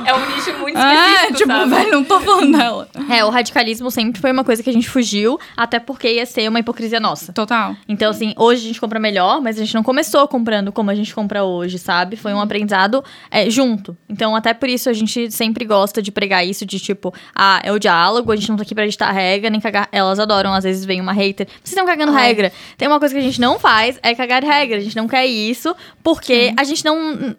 É 0.06 0.14
um 0.14 0.36
nicho 0.36 0.54
muito 0.60 0.78
ah, 0.78 0.94
específico, 0.94 1.34
tipo, 1.38 1.52
sabe? 1.52 1.70
velho, 1.70 1.92
não 1.92 2.04
tô 2.04 2.20
falando 2.20 2.58
dela. 2.58 2.88
É, 3.10 3.24
o 3.26 3.30
radicalismo 3.30 3.90
sempre 3.90 4.20
foi 4.20 4.32
uma 4.32 4.44
coisa 4.44 4.62
que 4.62 4.70
a 4.70 4.74
gente 4.74 4.90
fugiu, 4.90 5.40
até 5.56 5.80
porque 5.80 6.12
ia 6.12 6.25
ser 6.26 6.50
uma 6.50 6.60
hipocrisia 6.60 7.00
nossa. 7.00 7.34
Total. 7.34 7.76
Então, 7.88 8.10
assim, 8.10 8.34
hoje 8.38 8.64
a 8.64 8.68
gente 8.68 8.80
compra 8.82 9.00
melhor, 9.00 9.42
mas 9.42 9.58
a 9.58 9.60
gente 9.64 9.74
não 9.74 9.84
começou 9.84 10.28
comprando 10.28 10.72
como 10.72 10.92
a 10.92 10.96
gente 10.96 11.14
compra 11.14 11.44
hoje, 11.44 11.78
sabe? 11.78 12.16
Foi 12.16 12.34
um 12.34 12.42
aprendizado 12.42 13.04
é, 13.30 13.50
junto. 13.50 13.98
Então, 14.10 14.36
até 14.36 14.54
por 14.54 14.70
isso 14.70 14.90
a 14.90 14.94
gente 14.94 15.32
sempre 15.32 15.66
gosta 15.66 16.02
de 16.02 16.12
pregar 16.12 16.46
isso 16.46 16.66
de 16.66 16.80
tipo, 16.80 17.14
ah, 17.36 17.62
é 17.64 17.72
o 17.72 17.80
diálogo, 17.80 18.32
a 18.32 18.36
gente 18.36 18.50
não 18.50 18.58
tá 18.58 18.64
aqui 18.64 18.76
pra 18.76 18.86
editar 18.86 19.12
regra, 19.12 19.50
nem 19.50 19.60
cagar. 19.60 19.88
Elas 19.92 20.20
adoram, 20.20 20.54
às 20.54 20.64
vezes 20.64 20.86
vem 20.86 21.02
uma 21.02 21.14
hater. 21.14 21.48
Vocês 21.48 21.72
estão 21.72 21.86
cagando 21.86 22.12
Ai. 22.14 22.28
regra. 22.28 22.52
Tem 22.78 22.88
uma 22.88 23.00
coisa 23.00 23.14
que 23.14 23.20
a 23.20 23.24
gente 23.24 23.40
não 23.40 23.60
faz, 23.60 24.00
é 24.02 24.14
cagar 24.16 24.44
regra. 24.44 24.78
A 24.78 24.82
gente 24.82 24.96
não 24.96 25.08
quer 25.08 25.26
isso, 25.26 25.76
porque 26.04 26.54
a 26.58 26.64
gente 26.64 26.84
não. 26.84 27.36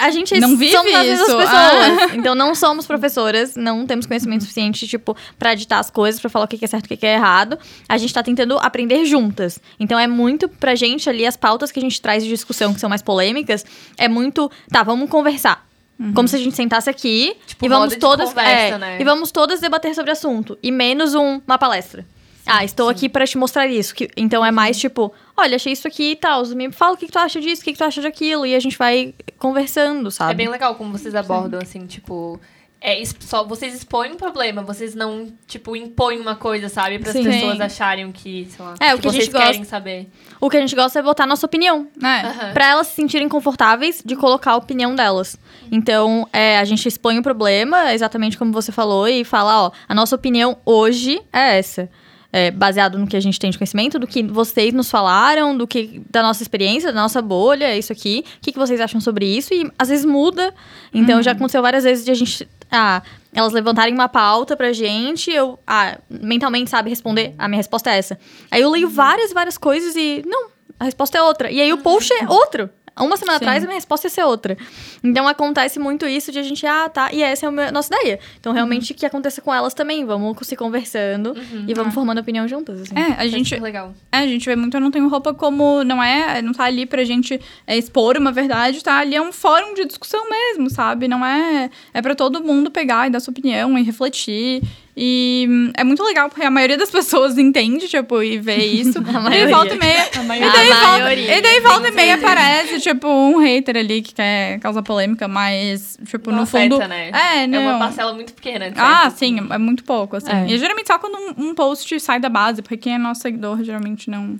A 0.00 0.10
gente 0.10 0.38
Não 0.40 0.56
vive 0.56 0.72
somos 0.72 0.94
as 0.94 1.06
mesmas 1.06 1.28
isso. 1.28 1.36
pessoas. 1.36 2.12
Então 2.14 2.34
não 2.34 2.54
somos 2.54 2.86
professoras, 2.86 3.54
não 3.56 3.86
temos 3.86 4.06
conhecimento 4.06 4.42
suficiente, 4.42 4.86
tipo, 4.88 5.16
pra 5.38 5.52
editar 5.52 5.78
as 5.78 5.90
coisas, 5.90 6.20
pra 6.20 6.28
falar 6.30 6.44
o 6.44 6.48
que 6.48 6.58
que 6.58 6.64
é 6.64 6.68
certo 6.68 6.90
e 6.90 6.94
o 6.94 6.96
que 6.98 7.06
é 7.06 7.14
errado. 7.14 7.58
A 7.88 7.96
gente 7.98 8.12
tá 8.14 8.22
tentando 8.22 8.58
aprender 8.58 9.04
juntas. 9.04 9.58
Então 9.78 9.98
é 9.98 10.06
muito 10.06 10.48
pra 10.48 10.74
gente 10.74 11.08
ali, 11.08 11.26
as 11.26 11.36
pautas 11.36 11.70
que 11.72 11.78
a 11.78 11.82
gente 11.82 12.00
traz 12.00 12.22
de 12.22 12.28
discussão, 12.28 12.72
que 12.74 12.80
são 12.80 12.88
mais 12.88 13.02
polêmicas, 13.02 13.64
é 13.96 14.08
muito, 14.08 14.50
tá, 14.70 14.82
vamos 14.82 15.08
conversar. 15.10 15.66
Como 16.14 16.28
se 16.28 16.36
a 16.36 16.38
gente 16.38 16.54
sentasse 16.54 16.88
aqui 16.88 17.36
Tipo, 17.44 17.66
e 17.66 17.68
vamos 17.68 17.96
todas. 17.96 18.28
conversa, 18.28 18.74
é, 18.76 18.78
né? 18.78 18.98
E 19.00 19.04
vamos 19.04 19.32
todas 19.32 19.58
debater 19.58 19.92
sobre 19.96 20.10
o 20.10 20.12
assunto. 20.12 20.56
E 20.62 20.70
menos 20.70 21.16
um- 21.16 21.40
uma 21.44 21.58
palestra. 21.58 22.06
Ah, 22.48 22.64
estou 22.64 22.88
aqui 22.88 23.08
pra 23.08 23.26
te 23.26 23.36
mostrar 23.38 23.66
isso. 23.66 23.94
Que, 23.94 24.08
então 24.16 24.44
é 24.44 24.50
mais 24.50 24.78
tipo, 24.78 25.12
olha, 25.36 25.56
achei 25.56 25.72
isso 25.72 25.86
aqui 25.86 26.12
e 26.12 26.16
tal. 26.16 26.46
Me 26.48 26.72
fala 26.72 26.94
o 26.94 26.96
que, 26.96 27.06
que 27.06 27.12
tu 27.12 27.18
acha 27.18 27.40
disso, 27.40 27.62
o 27.62 27.64
que, 27.64 27.72
que 27.72 27.78
tu 27.78 27.84
acha 27.84 28.00
daquilo. 28.02 28.46
E 28.46 28.54
a 28.54 28.60
gente 28.60 28.76
vai 28.78 29.14
conversando, 29.38 30.10
sabe? 30.10 30.32
É 30.32 30.34
bem 30.34 30.48
legal 30.48 30.74
como 30.74 30.90
vocês 30.96 31.14
abordam, 31.14 31.60
assim, 31.62 31.86
tipo. 31.86 32.40
É, 32.80 33.02
só 33.18 33.42
vocês 33.42 33.74
expõem 33.74 34.12
um 34.12 34.16
problema, 34.16 34.62
vocês 34.62 34.94
não, 34.94 35.26
tipo, 35.48 35.74
impõem 35.74 36.20
uma 36.20 36.36
coisa, 36.36 36.68
sabe? 36.68 37.00
Para 37.00 37.10
as 37.10 37.16
Sim. 37.16 37.24
pessoas 37.24 37.56
Sim. 37.56 37.62
acharem 37.62 38.12
que, 38.12 38.46
sei 38.48 38.64
lá, 38.64 38.74
É, 38.78 38.94
o 38.94 39.00
que 39.00 39.08
a 39.08 39.10
vocês 39.10 39.24
gente 39.24 39.32
gosta. 39.32 39.46
querem 39.48 39.64
saber. 39.64 40.08
O 40.40 40.48
que 40.48 40.56
a 40.56 40.60
gente 40.60 40.76
gosta 40.76 40.96
é 41.00 41.02
botar 41.02 41.26
nossa 41.26 41.44
opinião. 41.44 41.88
É. 42.00 42.26
Aham. 42.26 42.52
Pra 42.52 42.66
elas 42.68 42.86
se 42.86 42.94
sentirem 42.94 43.28
confortáveis 43.28 44.00
de 44.06 44.14
colocar 44.14 44.52
a 44.52 44.56
opinião 44.56 44.94
delas. 44.94 45.36
Então, 45.72 46.28
é, 46.32 46.56
a 46.56 46.64
gente 46.64 46.86
expõe 46.86 47.18
o 47.18 47.22
problema, 47.22 47.92
exatamente 47.92 48.38
como 48.38 48.52
você 48.52 48.70
falou, 48.70 49.08
e 49.08 49.24
fala, 49.24 49.64
ó, 49.64 49.72
a 49.88 49.92
nossa 49.92 50.14
opinião 50.14 50.56
hoje 50.64 51.20
é 51.32 51.58
essa. 51.58 51.90
É, 52.32 52.50
baseado 52.50 52.98
no 52.98 53.06
que 53.06 53.16
a 53.16 53.20
gente 53.20 53.38
tem 53.38 53.50
de 53.50 53.58
conhecimento, 53.58 53.98
do 53.98 54.06
que 54.06 54.22
vocês 54.22 54.74
nos 54.74 54.90
falaram, 54.90 55.56
do 55.56 55.66
que 55.66 56.02
da 56.10 56.22
nossa 56.22 56.42
experiência, 56.42 56.92
da 56.92 57.00
nossa 57.00 57.22
bolha, 57.22 57.76
isso 57.76 57.92
aqui. 57.92 58.24
O 58.36 58.40
que, 58.40 58.52
que 58.52 58.58
vocês 58.58 58.80
acham 58.80 59.00
sobre 59.00 59.24
isso? 59.26 59.54
E 59.54 59.70
às 59.78 59.88
vezes 59.88 60.04
muda. 60.04 60.54
Então 60.92 61.22
já 61.22 61.32
aconteceu 61.32 61.62
várias 61.62 61.84
vezes 61.84 62.04
de 62.04 62.10
a 62.10 62.14
gente. 62.14 62.48
Ah, 62.70 63.02
elas 63.32 63.52
levantarem 63.52 63.94
uma 63.94 64.08
pauta 64.08 64.56
pra 64.56 64.72
gente, 64.72 65.30
eu, 65.30 65.58
ah, 65.66 65.98
mentalmente, 66.10 66.68
sabe, 66.68 66.90
responder. 66.90 67.34
A 67.38 67.48
minha 67.48 67.58
resposta 67.58 67.90
é 67.90 67.98
essa. 67.98 68.18
Aí 68.50 68.60
eu 68.60 68.70
leio 68.70 68.88
várias, 68.90 69.32
várias 69.32 69.56
coisas 69.56 69.96
e. 69.96 70.22
Não, 70.26 70.50
a 70.78 70.84
resposta 70.84 71.16
é 71.16 71.22
outra. 71.22 71.50
E 71.50 71.60
aí 71.60 71.72
o 71.72 71.78
post 71.78 72.12
é 72.12 72.28
outro. 72.28 72.68
Uma 72.98 73.16
semana 73.16 73.38
Sim. 73.38 73.44
atrás, 73.44 73.62
a 73.62 73.66
minha 73.66 73.76
resposta 73.76 74.06
ia 74.06 74.10
ser 74.10 74.24
outra. 74.24 74.56
Então 75.02 75.26
acontece 75.28 75.78
muito 75.78 76.06
isso 76.06 76.32
de 76.32 76.38
a 76.38 76.42
gente, 76.42 76.66
ah, 76.66 76.88
tá, 76.88 77.10
e 77.12 77.22
essa 77.22 77.46
é 77.46 77.48
a 77.68 77.72
nossa 77.72 77.94
ideia. 77.94 78.18
Então, 78.38 78.52
realmente, 78.52 78.94
que 78.94 79.06
aconteça 79.06 79.40
com 79.40 79.52
elas 79.52 79.74
também. 79.74 80.04
Vamos 80.04 80.36
se 80.42 80.56
conversando 80.56 81.34
e 81.66 81.74
vamos 81.74 81.94
formando 81.94 82.18
opinião 82.18 82.46
juntas. 82.46 82.82
Assim. 82.82 82.94
É, 82.98 83.14
a 83.18 83.26
gente, 83.26 83.50
Super 83.50 83.62
legal. 83.62 83.94
É, 84.12 84.18
a 84.18 84.26
gente 84.26 84.44
vê 84.44 84.56
muito 84.56 84.76
Eu 84.76 84.80
Não 84.80 84.90
Tenho 84.90 85.08
Roupa 85.08 85.34
como 85.34 85.84
não 85.84 86.02
é, 86.02 86.42
não 86.42 86.52
tá 86.52 86.64
ali 86.64 86.86
pra 86.86 87.04
gente 87.04 87.40
é, 87.66 87.76
expor 87.76 88.16
uma 88.16 88.32
verdade, 88.32 88.82
tá 88.82 88.98
ali 88.98 89.14
é 89.14 89.22
um 89.22 89.32
fórum 89.32 89.74
de 89.74 89.84
discussão 89.84 90.28
mesmo, 90.28 90.70
sabe? 90.70 91.08
Não 91.08 91.24
é, 91.24 91.70
é 91.92 92.02
pra 92.02 92.14
todo 92.14 92.42
mundo 92.42 92.70
pegar 92.70 93.06
e 93.06 93.10
dar 93.10 93.20
sua 93.20 93.32
opinião 93.32 93.78
e 93.78 93.82
refletir. 93.82 94.62
E 95.00 95.46
hum, 95.48 95.70
é 95.76 95.84
muito 95.84 96.02
legal, 96.02 96.28
porque 96.28 96.42
a 96.44 96.50
maioria 96.50 96.76
das 96.76 96.90
pessoas 96.90 97.38
entende, 97.38 97.86
tipo, 97.86 98.20
e 98.20 98.36
vê 98.38 98.56
isso. 98.66 98.98
e 98.98 99.00
daí 99.00 99.12
maioria. 99.22 99.48
volta 99.56 99.74
e 99.74 99.78
meia. 99.78 100.08
A 100.12 100.20
E 100.20 100.24
maioria. 100.26 100.50
daí, 100.52 100.70
A 100.72 100.74
volta, 100.80 100.98
maioria, 101.04 101.38
e 101.38 101.40
daí 101.42 101.60
volta 101.60 101.88
e 101.88 101.90
meia 101.92 102.14
aparece, 102.16 102.80
tipo, 102.80 103.06
um 103.08 103.38
hater 103.38 103.76
ali 103.76 104.02
que 104.02 104.12
quer 104.12 104.58
causar 104.58 104.82
polêmica, 104.82 105.28
mas, 105.28 105.96
tipo, 106.04 106.32
Não 106.32 106.40
no 106.40 106.46
fundo. 106.46 106.78
né? 106.78 107.10
É, 107.10 107.46
não. 107.46 107.58
É 107.60 107.68
uma 107.68 107.78
parcela 107.78 108.12
muito 108.12 108.32
pequena. 108.32 108.64
certo? 108.64 108.78
Ah, 108.80 109.08
sim, 109.10 109.38
é 109.50 109.58
muito 109.58 109.84
pouco, 109.84 110.16
assim. 110.16 110.32
É. 110.32 110.46
E 110.48 110.54
é 110.54 110.58
geralmente 110.58 110.88
só 110.88 110.98
quando 110.98 111.16
um, 111.16 111.50
um 111.50 111.54
post 111.54 112.00
sai 112.00 112.18
da 112.18 112.28
base, 112.28 112.60
porque 112.60 112.76
quem 112.76 112.94
é 112.94 112.98
nosso 112.98 113.20
seguidor 113.20 113.62
geralmente 113.62 114.10
não, 114.10 114.36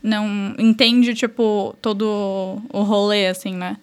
não 0.00 0.54
entende, 0.58 1.12
tipo, 1.12 1.74
todo 1.82 2.62
o 2.72 2.82
rolê, 2.82 3.26
assim, 3.26 3.52
né? 3.54 3.76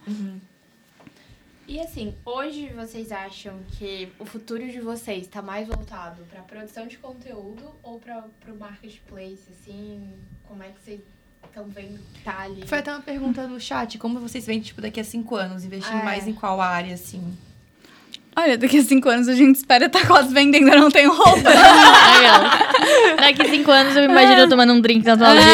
E 1.68 1.80
assim, 1.80 2.16
hoje 2.24 2.68
vocês 2.70 3.12
acham 3.12 3.60
que 3.78 4.12
o 4.20 4.26
futuro 4.26 4.70
de 4.70 4.80
vocês 4.80 5.24
está 5.24 5.42
mais 5.42 5.68
voltado 5.68 6.24
para 6.26 6.42
produção 6.44 6.86
de 6.86 6.98
conteúdo 6.98 7.64
ou 7.82 8.00
para 8.00 8.24
o 8.48 8.56
marketplace, 8.58 9.42
assim? 9.52 10.14
Como 10.48 10.62
é 10.62 10.70
que 10.70 10.80
vocês 10.84 11.02
estão 11.44 11.66
vendo 11.66 12.00
que 12.14 12.24
tá 12.24 12.42
ali? 12.42 12.68
Foi 12.68 12.78
até 12.80 12.92
uma 12.92 13.02
pergunta 13.02 13.48
do 13.48 13.60
chat, 13.60 13.98
como 13.98 14.20
vocês 14.20 14.46
veem, 14.46 14.62
tipo, 14.62 14.80
daqui 14.80 15.00
a 15.00 15.04
cinco 15.04 15.36
anos, 15.36 15.64
investindo 15.64 15.98
É. 15.98 16.04
mais 16.04 16.28
em 16.28 16.34
qual 16.34 16.62
área, 16.62 16.94
assim? 16.94 17.36
Olha, 18.38 18.58
daqui 18.58 18.78
a 18.80 18.84
cinco 18.84 19.08
anos 19.08 19.30
a 19.30 19.34
gente 19.34 19.56
espera 19.56 19.86
estar 19.86 20.06
quase 20.06 20.34
vendendo, 20.34 20.68
eu 20.68 20.80
não 20.82 20.92
tenho 20.92 21.10
roupa. 21.14 21.50
Daqui 23.18 23.50
cinco 23.50 23.72
anos 23.72 23.96
eu 23.96 24.04
me 24.04 24.10
imagino 24.10 24.42
eu 24.42 24.50
tomando 24.50 24.74
um 24.74 24.82
drink 24.82 25.06
nas 25.06 25.18
Maldivas, 25.20 25.48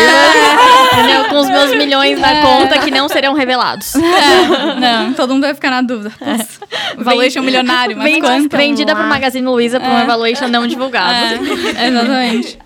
entendeu? 0.93 1.25
Com 1.29 1.35
os 1.41 1.49
meus 1.49 1.75
milhões 1.75 2.19
na 2.19 2.41
conta 2.41 2.79
que 2.79 2.89
não 2.91 3.07
serão 3.07 3.33
revelados. 3.33 3.93
É, 3.95 4.79
não, 4.79 5.13
todo 5.13 5.31
mundo 5.33 5.43
vai 5.43 5.53
ficar 5.53 5.69
na 5.69 5.81
dúvida. 5.83 6.11
Putz, 6.17 6.59
Valuation 6.97 7.41
milionário, 7.43 7.95
mas 7.95 8.05
Vendi- 8.07 8.21
quanto? 8.21 8.57
vendida 8.57 8.95
pro 8.95 9.05
Magazine 9.05 9.45
Luiza 9.45 9.79
por 9.79 9.87
uma 9.87 10.01
É. 10.01 10.03
evaluation 10.03 10.47
não 10.47 10.65
divulgada. 10.65 11.35
É, 11.77 11.87
exatamente. 11.87 12.57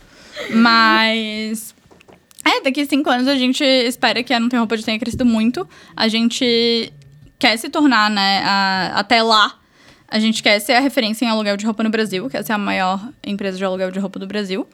Mas. 0.51 1.75
É, 2.43 2.61
daqui 2.61 2.81
a 2.81 2.85
cinco 2.85 3.09
anos 3.09 3.27
a 3.27 3.35
gente 3.35 3.63
espera 3.63 4.21
que 4.23 4.33
a 4.33 4.39
Não 4.39 4.47
Tem 4.49 4.59
Roupa 4.59 4.77
de 4.77 4.85
tenha 4.85 4.99
crescido 4.99 5.25
muito. 5.25 5.67
A 5.95 6.07
gente 6.07 6.91
quer 7.39 7.57
se 7.57 7.69
tornar, 7.69 8.09
né, 8.09 8.41
a- 8.45 8.93
até 8.95 9.21
lá. 9.21 9.53
A 10.15 10.19
gente 10.19 10.41
quer 10.41 10.59
ser 10.59 10.73
a 10.73 10.79
referência 10.79 11.25
em 11.25 11.27
aluguel 11.27 11.57
de 11.57 11.65
roupa 11.65 11.83
no 11.83 11.89
Brasil, 11.89 12.29
quer 12.29 12.41
ser 12.43 12.53
a 12.53 12.57
maior 12.57 12.99
empresa 13.25 13.57
de 13.57 13.65
aluguel 13.65 13.91
de 13.91 13.99
roupa 13.99 14.17
do 14.17 14.25
Brasil. 14.25 14.65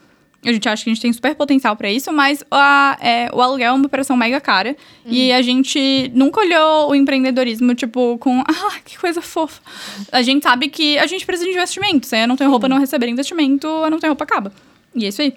A 0.44 0.52
gente 0.52 0.68
acha 0.70 0.84
que 0.84 0.90
a 0.90 0.94
gente 0.94 1.02
tem 1.02 1.12
super 1.14 1.36
potencial 1.36 1.76
pra 1.76 1.92
isso, 1.92 2.12
mas 2.12 2.44
a- 2.50 2.98
é, 3.02 3.30
o 3.34 3.42
aluguel 3.42 3.70
é 3.74 3.76
uma 3.76 3.86
operação 3.86 4.16
mega 4.18 4.40
cara. 4.42 4.76
E 5.06 5.32
a 5.32 5.42
gente 5.42 6.12
nunca 6.16 6.40
olhou 6.42 6.90
o 6.92 6.96
empreendedorismo, 6.96 7.74
tipo, 7.76 8.18
com... 8.20 8.42
Ah, 8.48 8.80
que 8.86 8.98
coisa 9.00 9.22
fofa. 9.22 9.62
A 10.12 10.22
gente 10.24 10.44
sabe 10.44 10.68
que 10.70 10.98
a 11.00 11.06
gente 11.08 11.26
precisa 11.26 11.48
de 11.48 11.54
investimento. 11.56 12.06
Se 12.08 12.18
eu 12.24 12.28
não 12.28 12.36
tenho 12.36 12.50
roupa 12.50 12.68
não 12.70 12.80
receber 12.80 13.08
investimento, 13.08 13.68
eu 13.68 13.90
não 13.90 14.00
tenho 14.00 14.12
roupa 14.12 14.24
acaba. 14.24 14.52
E 14.96 15.06
é 15.06 15.10
isso 15.10 15.22
aí. 15.22 15.34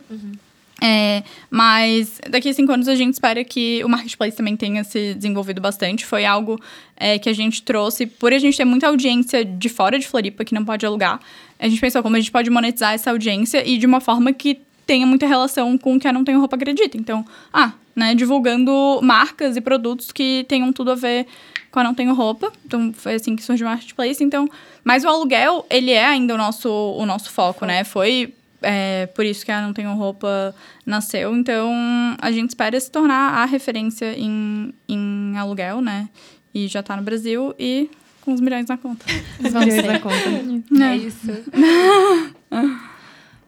É, 0.83 1.23
mas 1.51 2.21
daqui 2.29 2.49
a 2.49 2.53
cinco 2.53 2.73
anos 2.73 2.89
a 2.89 2.95
gente 2.95 3.15
espera 3.15 3.45
que 3.45 3.83
o 3.85 3.89
marketplace 3.89 4.37
também 4.37 4.57
tenha 4.57 4.83
se 4.85 5.15
desenvolvido 5.15 5.61
bastante. 5.61 6.05
Foi 6.05 6.25
algo 6.25 6.61
é, 6.97 7.19
que 7.19 7.29
a 7.29 7.33
gente 7.33 7.63
trouxe, 7.63 8.07
por 8.07 8.33
a 8.33 8.39
gente 8.39 8.57
ter 8.57 8.65
muita 8.65 8.89
audiência 8.89 9.45
de 9.45 9.69
fora 9.69 9.99
de 9.99 10.07
Floripa 10.07 10.45
que 10.45 10.55
não 10.55 10.65
pode 10.65 10.85
alugar. 10.85 11.21
A 11.59 11.69
gente 11.69 11.81
pensou 11.81 12.03
como 12.03 12.17
a 12.17 12.21
gente 12.21 12.31
pode 12.31 12.51
monetizar 12.51 12.93
essa 12.93 13.11
audiência 13.11 13.67
e 13.67 13.79
de 13.79 13.87
uma 13.87 14.01
forma 14.01 14.33
que 14.33 14.61
tenha 14.87 15.07
muita 15.07 15.27
relação 15.27 15.79
com 15.79 15.97
o 15.97 16.01
que 16.01 16.07
a 16.07 16.13
Não 16.13 16.25
Tenho 16.25 16.39
Roupa 16.39 16.57
acredita. 16.57 16.97
Então, 16.97 17.25
ah, 17.53 17.73
né, 17.95 18.15
divulgando 18.15 19.01
marcas 19.03 19.57
e 19.57 19.61
produtos 19.61 20.13
que 20.13 20.45
tenham 20.49 20.73
tudo 20.73 20.91
a 20.91 20.95
ver 20.95 21.27
com 21.71 21.81
a 21.81 21.85
Não 21.85 21.95
Tenho 21.95 22.13
Roupa. 22.15 22.53
Então, 22.67 22.93
foi 22.93 23.15
assim 23.15 23.35
que 23.35 23.43
surgiu 23.43 23.67
o 23.67 23.71
marketplace. 23.71 24.23
Então, 24.23 24.49
mas 24.83 25.05
o 25.05 25.09
aluguel, 25.09 25.65
ele 25.71 25.93
é 25.93 26.05
ainda 26.05 26.35
o 26.35 26.37
nosso, 26.37 26.69
o 26.69 27.07
nosso 27.07 27.31
foco, 27.31 27.65
né? 27.65 27.85
Foi 27.85 28.35
é, 28.65 29.07
por 29.07 29.25
isso 29.25 29.45
que 29.45 29.53
a 29.53 29.61
Não 29.61 29.73
Tenho 29.73 29.95
Roupa 29.95 30.55
nasceu. 30.85 31.35
Então, 31.37 31.73
a 32.21 32.33
gente 32.33 32.51
espera 32.51 32.79
se 32.79 32.91
tornar 32.91 33.43
a 33.43 33.45
referência 33.45 34.19
em, 34.19 34.75
em 34.89 35.37
aluguel, 35.37 35.81
né? 35.81 36.09
E 36.53 36.67
já 36.69 36.83
tá 36.83 36.97
no 36.97 37.03
Brasil 37.03 37.55
e 37.59 37.91
com 38.21 38.33
os 38.33 38.41
milhões 38.41 38.67
na 38.67 38.77
conta. 38.77 39.05
Vamos 39.51 39.75
na 39.77 40.01
conta. 40.01 40.85
É 40.85 40.97
isso. 40.97 41.29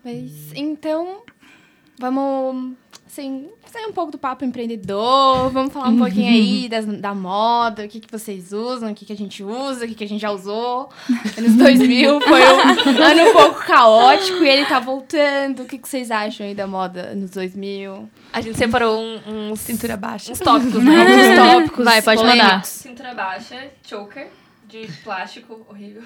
Mas, 0.05 0.52
então, 0.55 1.22
vamos, 1.98 2.74
assim, 3.20 3.48
sair 3.72 3.87
um 3.87 3.92
pouco 3.92 4.12
do 4.12 4.18
papo 4.18 4.44
empreendedor, 4.44 5.50
vamos 5.50 5.72
falar 5.72 5.88
um 5.88 5.98
pouquinho 5.98 6.29
aí 6.29 6.68
das, 6.68 6.85
da 6.85 7.14
moda, 7.14 7.85
o 7.85 7.88
que, 7.88 8.00
que 8.00 8.11
vocês 8.11 8.52
usam, 8.52 8.90
o 8.92 8.94
que, 8.94 9.07
que 9.07 9.12
a 9.12 9.16
gente 9.16 9.42
usa, 9.42 9.85
o 9.85 9.88
que, 9.88 9.94
que 9.94 10.05
a 10.05 10.09
gente 10.09 10.20
já 10.20 10.31
usou. 10.31 10.90
Anos 11.38 11.55
2000 11.55 12.20
foi 12.20 12.40
um 12.42 12.61
ano 13.02 13.31
um 13.31 13.33
pouco 13.33 13.64
caótico 13.66 14.44
e 14.44 14.48
ele 14.48 14.66
tá 14.66 14.79
voltando. 14.79 15.62
O 15.62 15.64
que, 15.64 15.79
que 15.79 15.88
vocês 15.88 16.11
acham 16.11 16.46
aí 16.46 16.55
da 16.55 16.66
moda 16.66 17.00
anos 17.12 17.31
2000? 17.31 18.09
A 18.33 18.40
gente 18.40 18.59
separou 18.59 19.00
um- 19.00 19.50
uns, 19.52 19.61
Cintura 19.61 19.96
baixa. 19.96 20.33
uns 20.33 20.38
tópicos, 20.38 20.83
né? 20.85 20.96
Alguns 21.00 21.52
tópicos. 21.52 21.85
Vai, 21.85 22.02
pode 22.02 22.22
mandar. 22.22 22.64
Cintura 22.64 23.14
baixa, 23.14 23.68
choker. 23.83 24.29
De 24.86 24.92
plástico, 25.02 25.66
horrível. 25.70 26.02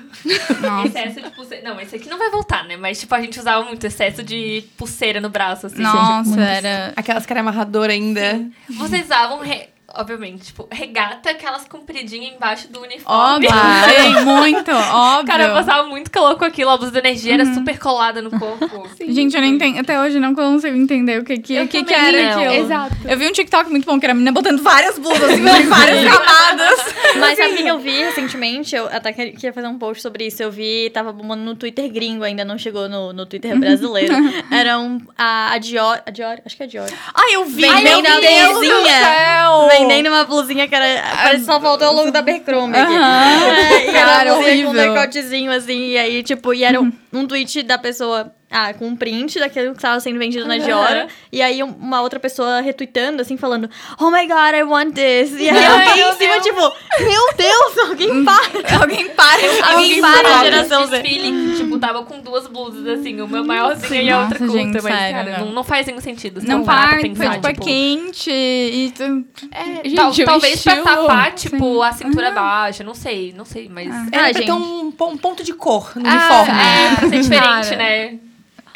Excesso 0.84 1.20
de 1.20 1.30
pulseira. 1.30 1.68
Não, 1.68 1.80
esse 1.80 1.96
aqui 1.96 2.08
não 2.08 2.18
vai 2.18 2.30
voltar, 2.30 2.64
né? 2.64 2.76
Mas, 2.76 3.00
tipo, 3.00 3.14
a 3.14 3.20
gente 3.20 3.38
usava 3.38 3.64
muito 3.64 3.84
excesso 3.86 4.22
de 4.22 4.64
pulseira 4.76 5.20
no 5.20 5.28
braço, 5.28 5.66
assim. 5.66 5.82
Nossa, 5.82 6.40
era. 6.40 6.92
Aquelas 6.96 7.26
que 7.26 7.32
era 7.32 7.40
amarradora 7.40 7.92
ainda. 7.92 8.44
Vocês 8.68 9.04
usavam, 9.06 9.40
re- 9.40 9.68
obviamente, 9.94 10.44
tipo, 10.46 10.68
regata, 10.70 11.30
aquelas 11.30 11.66
compridinhas 11.66 12.34
embaixo 12.34 12.68
do 12.70 12.80
uniforme. 12.82 13.46
Óbvio, 13.46 13.50
sim, 13.50 14.24
muito, 14.24 14.70
óbvio. 14.70 15.26
Cara, 15.26 15.44
eu 15.44 15.52
passava 15.54 15.88
muito 15.88 16.10
calor 16.10 16.36
com 16.36 16.44
aquilo, 16.44 16.70
a 16.70 16.76
blusa 16.76 16.92
de 16.92 16.98
energia 16.98 17.34
era 17.34 17.54
super 17.54 17.78
colada 17.78 18.20
no 18.22 18.30
corpo. 18.30 18.88
Gente, 19.08 19.34
eu 19.34 19.40
não 19.40 19.48
entendo, 19.48 19.78
até 19.78 20.00
hoje 20.00 20.18
não 20.20 20.34
consigo 20.34 20.76
entender 20.76 21.20
o 21.20 21.24
que 21.24 21.38
que, 21.38 21.60
o 21.60 21.68
que, 21.68 21.84
que 21.84 21.94
era 21.94 22.22
não. 22.22 22.42
aquilo. 22.42 22.64
Exato. 22.64 22.96
Eu 23.08 23.18
vi 23.18 23.26
um 23.28 23.32
TikTok 23.32 23.70
muito 23.70 23.84
bom, 23.86 23.98
que 23.98 24.06
era 24.06 24.12
a 24.12 24.14
menina 24.14 24.32
botando 24.32 24.62
várias 24.62 24.98
blusas, 24.98 25.22
assim, 25.22 25.42
várias 25.68 26.04
camadas. 26.08 26.94
Mas 27.18 27.36
sabe 27.38 27.54
o 27.54 27.56
que 27.56 27.66
eu 27.66 27.78
vi 27.78 28.02
recentemente? 28.02 28.74
Eu 28.74 28.86
até 28.86 29.12
que- 29.12 29.32
queria 29.32 29.52
fazer 29.52 29.66
um 29.68 29.78
post 29.78 30.02
sobre 30.02 30.26
isso. 30.26 30.42
Eu 30.42 30.50
vi, 30.50 30.90
tava 30.90 31.12
bombando 31.12 31.42
no 31.42 31.54
Twitter 31.56 31.90
gringo, 31.90 32.24
ainda 32.24 32.44
não 32.44 32.56
chegou 32.58 32.88
no, 32.88 33.12
no 33.12 33.26
Twitter 33.26 33.58
brasileiro. 33.58 34.14
Era 34.50 34.78
um, 34.78 35.00
a, 35.16 35.52
a 35.52 35.58
Dior, 35.58 36.00
a 36.06 36.10
Dior, 36.10 36.38
acho 36.44 36.56
que 36.56 36.62
é 36.62 36.66
a 36.66 36.68
Dior. 36.68 36.88
Ai, 37.14 37.34
eu 37.34 37.44
vi, 37.44 37.62
Vendendo 37.62 38.02
meu 38.02 38.16
a 38.16 38.20
Deus 38.20 38.54
do 38.60 38.86
céu. 38.88 39.68
Vendendo 39.70 39.89
uma 40.08 40.24
blusinha 40.24 40.66
que 40.68 40.74
era. 40.74 41.02
Parece 41.16 41.40
que 41.40 41.44
só 41.46 41.60
faltou 41.60 41.88
o 41.88 41.92
logo 41.92 42.10
da 42.10 42.18
Abercrombie 42.20 42.78
aqui. 42.78 42.94
Aham. 42.94 43.52
É, 43.56 43.84
e 43.86 43.88
era 43.88 44.06
Cara, 44.06 44.34
blusinha 44.34 44.64
com 44.64 44.70
um 44.70 44.74
horrível. 44.76 44.94
decotezinho 44.94 45.52
assim. 45.52 45.88
E 45.90 45.98
aí, 45.98 46.22
tipo, 46.22 46.54
e 46.54 46.64
era 46.64 46.80
um, 46.80 46.92
um 47.12 47.26
tweet 47.26 47.62
da 47.62 47.78
pessoa. 47.78 48.32
Ah, 48.52 48.74
com 48.74 48.88
um 48.88 48.96
print 48.96 49.38
daquilo 49.38 49.70
que 49.70 49.76
estava 49.78 50.00
sendo 50.00 50.18
vendido 50.18 50.44
na 50.44 50.58
Dior. 50.58 51.06
E 51.30 51.40
aí, 51.40 51.62
um- 51.62 51.68
uma 51.70 52.00
outra 52.02 52.18
pessoa 52.18 52.60
retweetando, 52.60 53.22
assim, 53.22 53.36
falando: 53.36 53.70
Oh 54.00 54.10
my 54.10 54.26
god, 54.26 54.54
I 54.58 54.64
want 54.64 54.92
this. 54.92 55.32
E 55.38 55.48
aí, 55.48 55.56
Ai, 55.56 55.88
alguém 55.88 56.08
em 56.08 56.12
cima, 56.14 56.32
Deus. 56.32 56.42
tipo: 56.42 56.60
Meu 57.00 57.34
Deus, 57.36 57.78
alguém 57.88 58.24
para. 58.24 58.40
Alguém 58.80 59.08
para. 59.10 59.72
Alguém 59.72 60.00
para, 60.00 60.22
Tava 60.28 60.44
geração 60.44 60.86
Z. 60.86 61.00
desfile 61.00 61.30
que, 61.52 61.56
tipo, 61.62 61.78
tava 61.78 62.02
com 62.02 62.18
duas 62.20 62.46
blusas, 62.48 62.86
assim, 62.98 63.20
uma 63.20 63.42
maiorzinha 63.44 64.02
e 64.02 64.10
a 64.10 64.20
outra 64.22 64.38
curta. 64.38 64.52
gente, 64.58 64.72
mas, 64.82 64.82
sério, 64.82 65.14
cara, 65.16 65.38
não. 65.38 65.46
não, 65.46 65.52
não 65.54 65.64
faz 65.64 65.86
nenhum 65.86 66.00
sentido. 66.00 66.40
se 66.40 66.46
Não 66.48 66.64
pra 66.64 66.74
para, 66.74 66.90
foi, 67.00 67.08
pensar, 67.10 67.34
tipo, 67.34 67.46
é 67.46 67.52
quente 67.54 68.30
e... 68.32 68.92
tu- 68.96 69.24
É, 69.52 69.90
Tal- 69.94 70.12
gente, 70.12 70.22
o 70.22 70.26
talvez 70.26 70.62
pra 70.62 70.72
estilo- 70.74 70.84
tapar, 70.96 71.32
tipo, 71.34 71.82
a 71.82 71.92
cintura 71.92 72.30
baixa, 72.32 72.82
não 72.82 72.94
sei, 72.94 73.32
não 73.36 73.44
sei, 73.44 73.68
mas... 73.68 73.88
Ah, 73.94 74.06
Era 74.10 74.22
pra 74.24 74.32
gente. 74.32 74.46
ter 74.46 74.52
um, 74.52 74.90
pon- 74.90 75.16
ponto 75.16 75.44
de 75.44 75.52
cor 75.54 75.92
no 75.96 76.08
Ah, 76.08 76.14
uniforme. 76.14 76.60
é, 76.60 76.96
pra 76.96 77.08
ser 77.08 77.20
diferente, 77.20 77.76
né? 77.76 78.18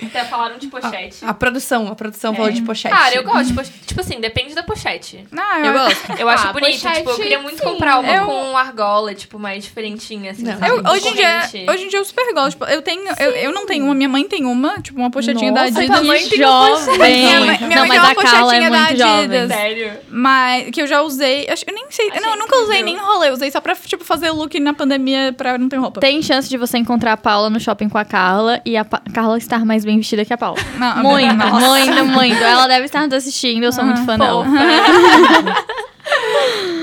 Até 0.03 0.25
falaram 0.25 0.59
de 0.59 0.67
pochete. 0.67 1.19
A 1.25 1.33
produção, 1.35 1.89
a 1.89 1.95
produção 1.95 2.35
falou 2.35 2.51
de 2.51 2.63
pochete. 2.63 2.95
Cara, 2.95 3.15
eu 3.15 3.23
gosto. 3.23 3.47
de 3.49 3.53
pochete. 3.55 3.79
Tipo 3.87 4.01
assim, 4.01 4.21
depende 4.21 4.55
da 4.55 4.63
pochete. 4.63 5.25
Não, 5.31 5.65
Eu 5.65 5.73
gosto. 5.73 6.13
Eu 6.19 6.29
acho 6.29 6.49
Ah, 6.49 6.53
bonito. 6.53 6.73
pochete, 6.81 6.97
tipo, 6.99 7.11
eu 7.11 7.17
queria 7.17 7.39
muito 7.41 7.59
sim. 7.59 7.65
comprar 7.65 7.99
uma 8.01 8.13
Eu- 8.13 8.27
com 8.27 8.57
argola, 8.57 9.15
tipo, 9.15 9.39
mais 9.39 9.63
diferentinha, 9.65 10.33
assim. 10.33 10.43
Não. 10.43 10.67
Eu- 10.67 10.83
hoje, 10.93 11.09
em 11.09 11.15
dia, 11.15 11.41
hoje 11.71 11.85
em 11.85 11.89
dia 11.89 11.99
eu 11.99 12.05
super 12.05 12.33
gosto. 12.35 12.51
Tipo, 12.53 12.65
eu 12.67 12.83
tenho. 12.83 13.03
Eu, 13.19 13.31
eu 13.33 13.53
não 13.53 13.67
tenho 13.67 13.85
uma, 13.85 13.95
minha 13.95 14.09
mãe 14.09 14.25
tem 14.29 14.45
uma, 14.45 14.81
tipo, 14.81 14.99
uma 14.99 15.11
pochetinha 15.11 15.53
da 15.53 15.63
Nossa, 15.67 15.81
Adidas. 15.81 16.29
que 16.29 16.37
jovem. 16.37 16.99
Minha 16.99 17.41
mãe- 17.41 17.59
minha 17.59 17.81
Não, 17.81 17.87
mãe 17.87 17.89
mas 17.89 17.91
tem 17.91 17.99
uma 18.01 18.11
a 18.11 18.15
Carla 18.15 18.57
é 18.57 18.61
pochetinha 18.61 18.71
da 18.71 18.79
muito 18.79 18.99
jovem. 18.99 19.19
Adidas. 19.25 19.49
Sério. 19.49 19.93
Mas 20.09 20.71
que 20.71 20.83
eu 20.83 20.87
já 20.87 21.03
usei. 21.03 21.47
acho- 21.49 21.65
Eu 21.67 21.75
nem 21.75 21.87
sei. 21.91 22.09
Achei 22.11 22.21
não, 22.21 22.31
eu 22.31 22.39
nunca 22.39 22.57
usei 22.63 22.83
nem 22.83 22.97
rolê. 22.97 23.29
Eu 23.29 23.33
usei 23.35 23.51
só 23.51 23.61
pra, 23.61 23.75
tipo, 23.75 24.05
fazer 24.05 24.31
look 24.31 24.59
na 24.61 24.75
pandemia 24.75 25.33
pra 25.37 25.57
não 25.59 25.69
ter 25.69 25.77
roupa. 25.77 26.01
Tem 26.01 26.21
chance 26.23 26.49
de 26.49 26.57
você 26.57 26.79
encontrar 26.79 27.13
a 27.13 27.17
Paula 27.17 27.49
no 27.49 27.61
shopping 27.61 27.89
com 27.89 27.99
a 27.99 28.05
Carla 28.05 28.61
e 28.65 28.77
a 28.77 28.85
Carla 28.85 29.39
estar 29.39 29.65
mais 29.65 29.85
bem 29.85 29.94
vestida 29.99 30.25
que 30.25 30.33
a 30.33 30.39
Paula. 30.39 30.59
Não, 30.79 30.97
Muito, 31.03 31.35
nossa. 31.35 31.67
muito, 31.69 32.05
muito. 32.07 32.43
Ela 32.43 32.67
deve 32.67 32.85
estar 32.87 33.03
nos 33.03 33.13
assistindo, 33.15 33.63
eu 33.65 33.73
sou 33.73 33.85
muito 33.85 34.05
fã 34.05 34.19
dela. 34.19 34.45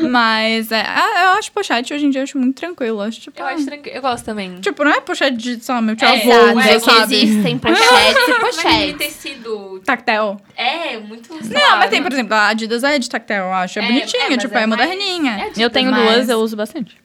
Mas 0.09 0.71
é, 0.71 0.81
ah, 0.81 1.23
eu 1.33 1.39
acho 1.39 1.51
pochete 1.51 1.93
hoje 1.93 2.05
em 2.05 2.09
dia 2.09 2.21
eu 2.21 2.23
acho 2.23 2.37
muito 2.37 2.55
tranquilo. 2.55 2.97
Eu 2.97 3.01
acho, 3.07 3.19
tipo, 3.21 3.39
Eu 3.39 3.45
acho 3.45 3.65
tranquilo. 3.65 3.95
Eu 3.95 4.01
gosto 4.01 4.25
também. 4.25 4.59
tipo, 4.59 4.83
não 4.83 4.91
é 4.91 4.99
pochete 4.99 5.37
de, 5.37 5.63
sei 5.63 5.75
lá, 5.75 5.81
meu 5.81 5.95
tio 5.95 6.07
É, 6.07 6.21
avô, 6.49 6.59
é 6.59 6.63
que 6.73 6.79
sabe? 6.79 7.15
Existem 7.23 7.57
pochetes 7.59 8.27
e 8.27 8.33
pochetes. 8.39 8.97
tecido. 8.97 9.81
Tactel. 9.85 10.37
É, 10.57 10.97
muito. 10.97 11.31
Não, 11.33 11.77
mas 11.77 11.89
tem, 11.89 12.01
por 12.01 12.11
exemplo, 12.11 12.33
a 12.33 12.47
Adidas 12.47 12.83
é 12.83 12.97
de 12.97 13.09
tactel, 13.09 13.45
eu 13.45 13.53
acho. 13.53 13.79
É, 13.79 13.83
É, 13.83 13.87
bonitinha, 13.87 14.23
é, 14.33 14.37
tipo, 14.37 14.57
é 14.57 14.63
é, 14.63 14.65
moderninha. 14.67 15.51
É 15.55 15.63
Eu 15.63 15.69
tenho 15.69 15.91
Mas- 15.91 16.01
duas, 16.15 16.29
eu 16.29 16.39
uso 16.39 16.55
bastante. 16.57 16.97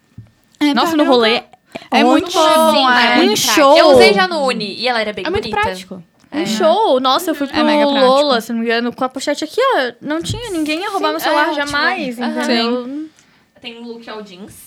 É, 0.58 0.72
Nossa, 0.72 0.96
no 0.96 1.04
rolê 1.04 1.42
É 1.90 2.04
muito 2.04 2.30
Sim, 2.30 2.38
bom, 2.38 2.90
é 2.90 3.12
é. 3.12 3.16
muito 3.16 3.32
Um 3.32 3.34
prático. 3.34 3.54
show. 3.54 3.76
Eu 3.78 3.88
usei 3.90 4.12
já 4.14 4.26
no 4.28 4.44
Uni 4.44 4.74
e 4.74 4.88
ela 4.88 5.00
era 5.00 5.12
bem 5.12 5.24
É 5.26 5.30
muito 5.30 5.44
bonita. 5.44 5.60
prático. 5.60 6.02
Um 6.32 6.44
show! 6.46 7.00
Nossa, 7.00 7.30
eu 7.30 7.34
fui 7.34 7.46
pro 7.46 7.58
É 7.58 7.62
mega 7.62 7.86
prático. 7.86 8.04
Lola, 8.06 8.40
se 8.40 8.52
não 8.52 8.58
me 8.60 8.66
engano, 8.66 8.92
com 8.94 9.04
a 9.04 9.08
pochete 9.08 9.44
aqui, 9.44 9.60
ó. 9.60 9.92
Não 10.00 10.20
tinha 10.20 10.50
ninguém 10.50 10.80
ia 10.80 10.90
roubar 10.90 11.08
Sim, 11.08 11.12
meu 11.12 11.20
celular 11.20 11.48
é, 11.50 11.54
jamais, 11.54 12.18
ótimo. 12.18 12.40
entendeu? 12.42 13.08
Tem 13.60 13.78
um 13.78 13.82
look 13.84 14.08
ao 14.10 14.22
jeans. 14.22 14.66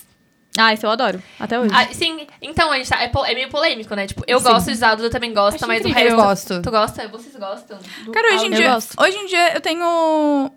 Ah, 0.58 0.74
isso 0.74 0.84
eu 0.84 0.90
adoro. 0.90 1.22
Até 1.38 1.60
hoje. 1.60 1.72
Ah, 1.72 1.86
sim, 1.92 2.26
então 2.42 2.72
a 2.72 2.76
gente 2.76 2.88
tá. 2.90 3.00
É, 3.00 3.08
é 3.30 3.34
meio 3.34 3.48
polêmico, 3.50 3.94
né? 3.94 4.06
Tipo, 4.08 4.24
eu 4.26 4.40
gosto 4.40 4.66
de 4.66 4.72
usar, 4.72 4.90
a 4.90 4.94
Duda 4.96 5.08
também 5.08 5.32
gosta, 5.32 5.56
Acho 5.58 5.66
mas 5.68 5.84
incrível. 5.86 6.18
o 6.18 6.20
resto. 6.22 6.54
Eu 6.54 6.56
gosto. 6.56 6.62
Tu 6.62 6.70
gosta? 6.72 7.08
Vocês 7.08 7.36
gostam? 7.36 7.78
do- 8.04 8.10
Cara, 8.10 8.34
hoje 8.34 8.46
em, 8.46 8.50
Eu 8.50 8.56
dia, 8.56 8.74
gosto. 8.74 9.00
hoje 9.00 9.16
em 9.16 9.26
dia 9.26 9.54
eu 9.54 9.60
tenho. 9.60 10.50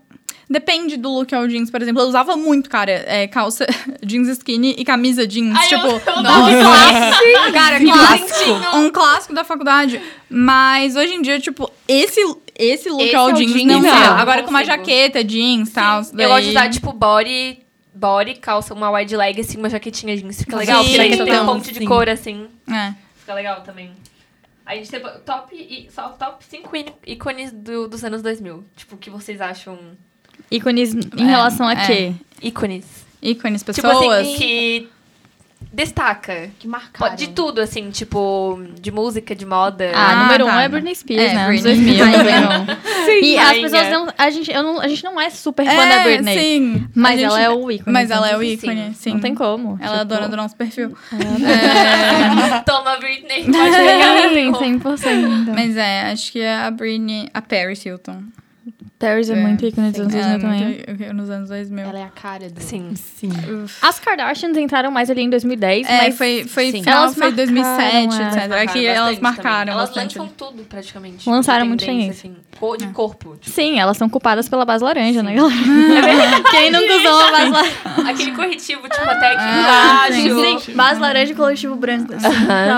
Depende 0.49 0.97
do 0.97 1.09
look 1.09 1.33
ao 1.33 1.47
jeans, 1.47 1.71
por 1.71 1.81
exemplo. 1.81 2.01
Eu 2.01 2.07
usava 2.07 2.35
muito, 2.35 2.69
cara, 2.69 2.91
é, 2.91 3.27
calça 3.27 3.65
jeans 4.05 4.27
skinny 4.29 4.75
e 4.77 4.83
camisa 4.85 5.25
jeans. 5.25 5.55
Ai, 5.57 5.65
eu- 5.65 5.69
tipo, 5.69 5.87
eu 5.87 6.15
um 6.15 6.19
adoro. 6.19 6.55
clássico. 6.63 7.53
Cara, 7.53 7.79
clássico. 7.79 8.27
Clássico. 8.27 8.77
Um 8.77 8.89
clássico 8.91 9.33
da 9.33 9.43
faculdade. 9.43 10.01
Mas 10.29 10.95
hoje 10.95 11.13
em 11.13 11.21
dia, 11.21 11.39
tipo, 11.39 11.71
esse, 11.87 12.19
esse 12.57 12.89
look 12.89 13.03
Esse 13.03 13.15
ao 13.15 13.29
é 13.29 13.33
o 13.33 13.35
jeans 13.35 13.53
jeans, 13.53 13.65
não 13.65 13.81
não. 13.81 14.17
Agora 14.17 14.43
com 14.43 14.49
uma 14.49 14.63
jaqueta 14.63 15.23
jeans 15.23 15.69
e 15.69 15.71
tal. 15.73 16.01
Eu 16.17 16.29
gosto 16.29 16.43
de 16.43 16.49
usar, 16.49 16.69
tipo, 16.69 16.91
body, 16.91 17.59
body, 17.93 18.35
calça, 18.35 18.73
uma 18.73 18.89
wide 18.91 19.15
leg, 19.15 19.39
assim, 19.39 19.57
uma 19.57 19.69
jaquetinha 19.69 20.15
jeans. 20.17 20.39
Fica 20.39 20.57
legal, 20.57 20.83
Sim, 20.83 20.89
porque 20.89 20.97
daí 20.97 21.09
tem 21.17 21.21
então, 21.21 21.43
um 21.43 21.47
ponte 21.47 21.71
de 21.71 21.79
sim. 21.79 21.85
cor, 21.85 22.09
assim. 22.09 22.47
É. 22.69 22.93
Fica 23.17 23.33
legal 23.33 23.61
também. 23.61 23.91
A 24.65 24.75
gente 24.75 24.89
tem 24.89 25.01
top, 25.25 25.55
e, 25.55 25.89
só 25.91 26.09
top 26.09 26.43
5 26.45 26.71
ícones 27.05 27.51
do- 27.51 27.87
dos 27.87 28.03
anos 28.03 28.21
2000. 28.21 28.63
Tipo, 28.75 28.95
o 28.95 28.97
que 28.97 29.09
vocês 29.09 29.41
acham 29.41 29.77
Ícones 30.51 30.93
em 30.93 31.01
É, 31.17 31.23
relação 31.25 31.67
a 31.67 31.73
é. 31.73 31.85
quê? 31.87 32.13
ícones? 32.41 32.85
Ícones, 33.21 33.61
Tipo 33.63 33.73
pessoas. 33.81 34.27
assim, 34.27 34.35
que 34.35 34.89
destaca. 35.71 36.49
Que 36.59 36.67
marcaram. 36.67 37.15
De 37.15 37.29
tudo, 37.29 37.61
assim, 37.61 37.89
tipo, 37.89 38.61
de 38.79 38.91
música, 38.91 39.33
de 39.33 39.45
moda. 39.45 39.91
Ah, 39.95 40.11
Ah, 40.11 40.15
número 40.23 40.45
um 40.45 40.49
tá. 40.49 40.61
é 40.61 40.67
Britney 40.69 40.93
Spears, 40.93 41.31
É, 41.31 41.33
né? 41.33 41.47
Britney. 41.47 41.73
2000, 41.75 42.05
Rainha. 42.05 42.17
número 42.17 42.61
um. 42.61 42.83
E 43.23 43.37
as 43.37 43.57
pessoas 43.59 43.89
não 43.89 44.07
a, 44.17 44.29
gente, 44.29 44.51
eu 44.51 44.61
não... 44.63 44.79
a 44.81 44.87
gente 44.87 45.03
não 45.03 45.19
é 45.21 45.29
super 45.29 45.65
fã 45.65 45.75
da 45.75 45.95
é, 45.95 46.03
Britney. 46.03 46.37
sim. 46.37 46.87
Mas 46.93 47.19
gente- 47.19 47.23
ela 47.29 47.41
é 47.41 47.49
o 47.49 47.71
ícone. 47.71 47.93
Mas 47.93 48.11
ela 48.11 48.29
é 48.29 48.35
o 48.35 48.39
sim. 48.41 48.47
ícone, 48.53 48.93
sim. 48.95 49.13
Não 49.13 49.19
tem 49.21 49.33
como. 49.33 49.77
Ela 49.81 49.97
é 49.97 49.99
a 50.01 50.05
tipo, 50.05 50.13
dona 50.15 50.27
do 50.29 50.35
nosso 50.37 50.55
perfil. 50.55 50.95
Toma, 52.65 52.97
Britney. 52.97 53.45
Pode 53.45 53.75
pegar. 53.75 54.29
Sim, 54.29 54.79
100%. 54.79 55.53
Mas 55.53 55.77
é, 55.77 56.11
acho 56.11 56.31
que 56.31 56.39
é 56.41 56.55
a 56.55 56.69
Britney, 56.71 57.29
a 57.33 57.41
Paris 57.41 57.85
Hilton. 57.85 58.23
Paris 58.99 59.29
é, 59.29 59.33
É, 59.33 59.35
muito 59.35 59.65
ícone 59.65 59.91
dos 59.91 59.99
anos 60.01 60.13
Ela 60.15 60.25
é 60.33 60.37
2000 60.37 60.49
também. 60.49 60.83
muito 60.87 61.13
nos 61.13 61.29
anos 61.29 61.49
2000. 61.49 61.85
Ela 61.85 61.99
é 61.99 62.03
a 62.03 62.09
cara 62.09 62.49
do... 62.49 62.61
Sim. 62.61 62.93
Sim. 62.95 63.29
As 63.81 63.99
Kardashians 63.99 64.57
entraram 64.57 64.91
mais 64.91 65.09
ali 65.09 65.21
em 65.21 65.29
2010, 65.29 65.87
É, 65.87 65.97
mas 66.03 66.17
foi, 66.17 66.45
foi 66.47 66.71
Sim. 66.71 66.83
final, 66.83 67.03
Elas 67.03 67.15
foi 67.15 67.31
2007, 67.31 68.07
marcaram, 68.07 68.27
etc. 68.37 68.51
É 68.51 68.67
que 68.67 68.85
elas 68.85 69.19
marcaram 69.19 69.73
Elas 69.73 69.89
bastante. 69.89 70.17
lançam 70.17 70.33
tudo, 70.35 70.63
praticamente. 70.63 71.29
Lançaram 71.29 71.65
muito 71.65 71.85
tendência. 71.85 72.11
assim. 72.11 72.35
Cor 72.59 72.77
de 72.77 72.87
corpo. 72.87 73.35
Tipo, 73.41 73.49
sim, 73.55 73.79
elas 73.79 73.97
são 73.97 74.07
culpadas 74.07 74.47
pela 74.47 74.63
base 74.63 74.83
laranja, 74.83 75.21
né, 75.23 75.33
galera? 75.33 75.55
Quem 76.51 76.71
nunca 76.71 76.95
usou 76.97 77.11
uma 77.11 77.31
base 77.31 77.49
laranja? 77.51 78.09
Aquele 78.09 78.31
corretivo, 78.31 78.81
tipo, 78.83 79.03
até 79.03 79.27
aqui 79.33 79.37
Ah, 79.39 80.07
embaixo. 80.09 80.61
Sim, 80.65 80.73
base 80.75 80.99
laranja 80.99 81.31
e 81.31 81.35
coletivo 81.35 81.75
branco. 81.75 82.13
assim. 82.13 82.27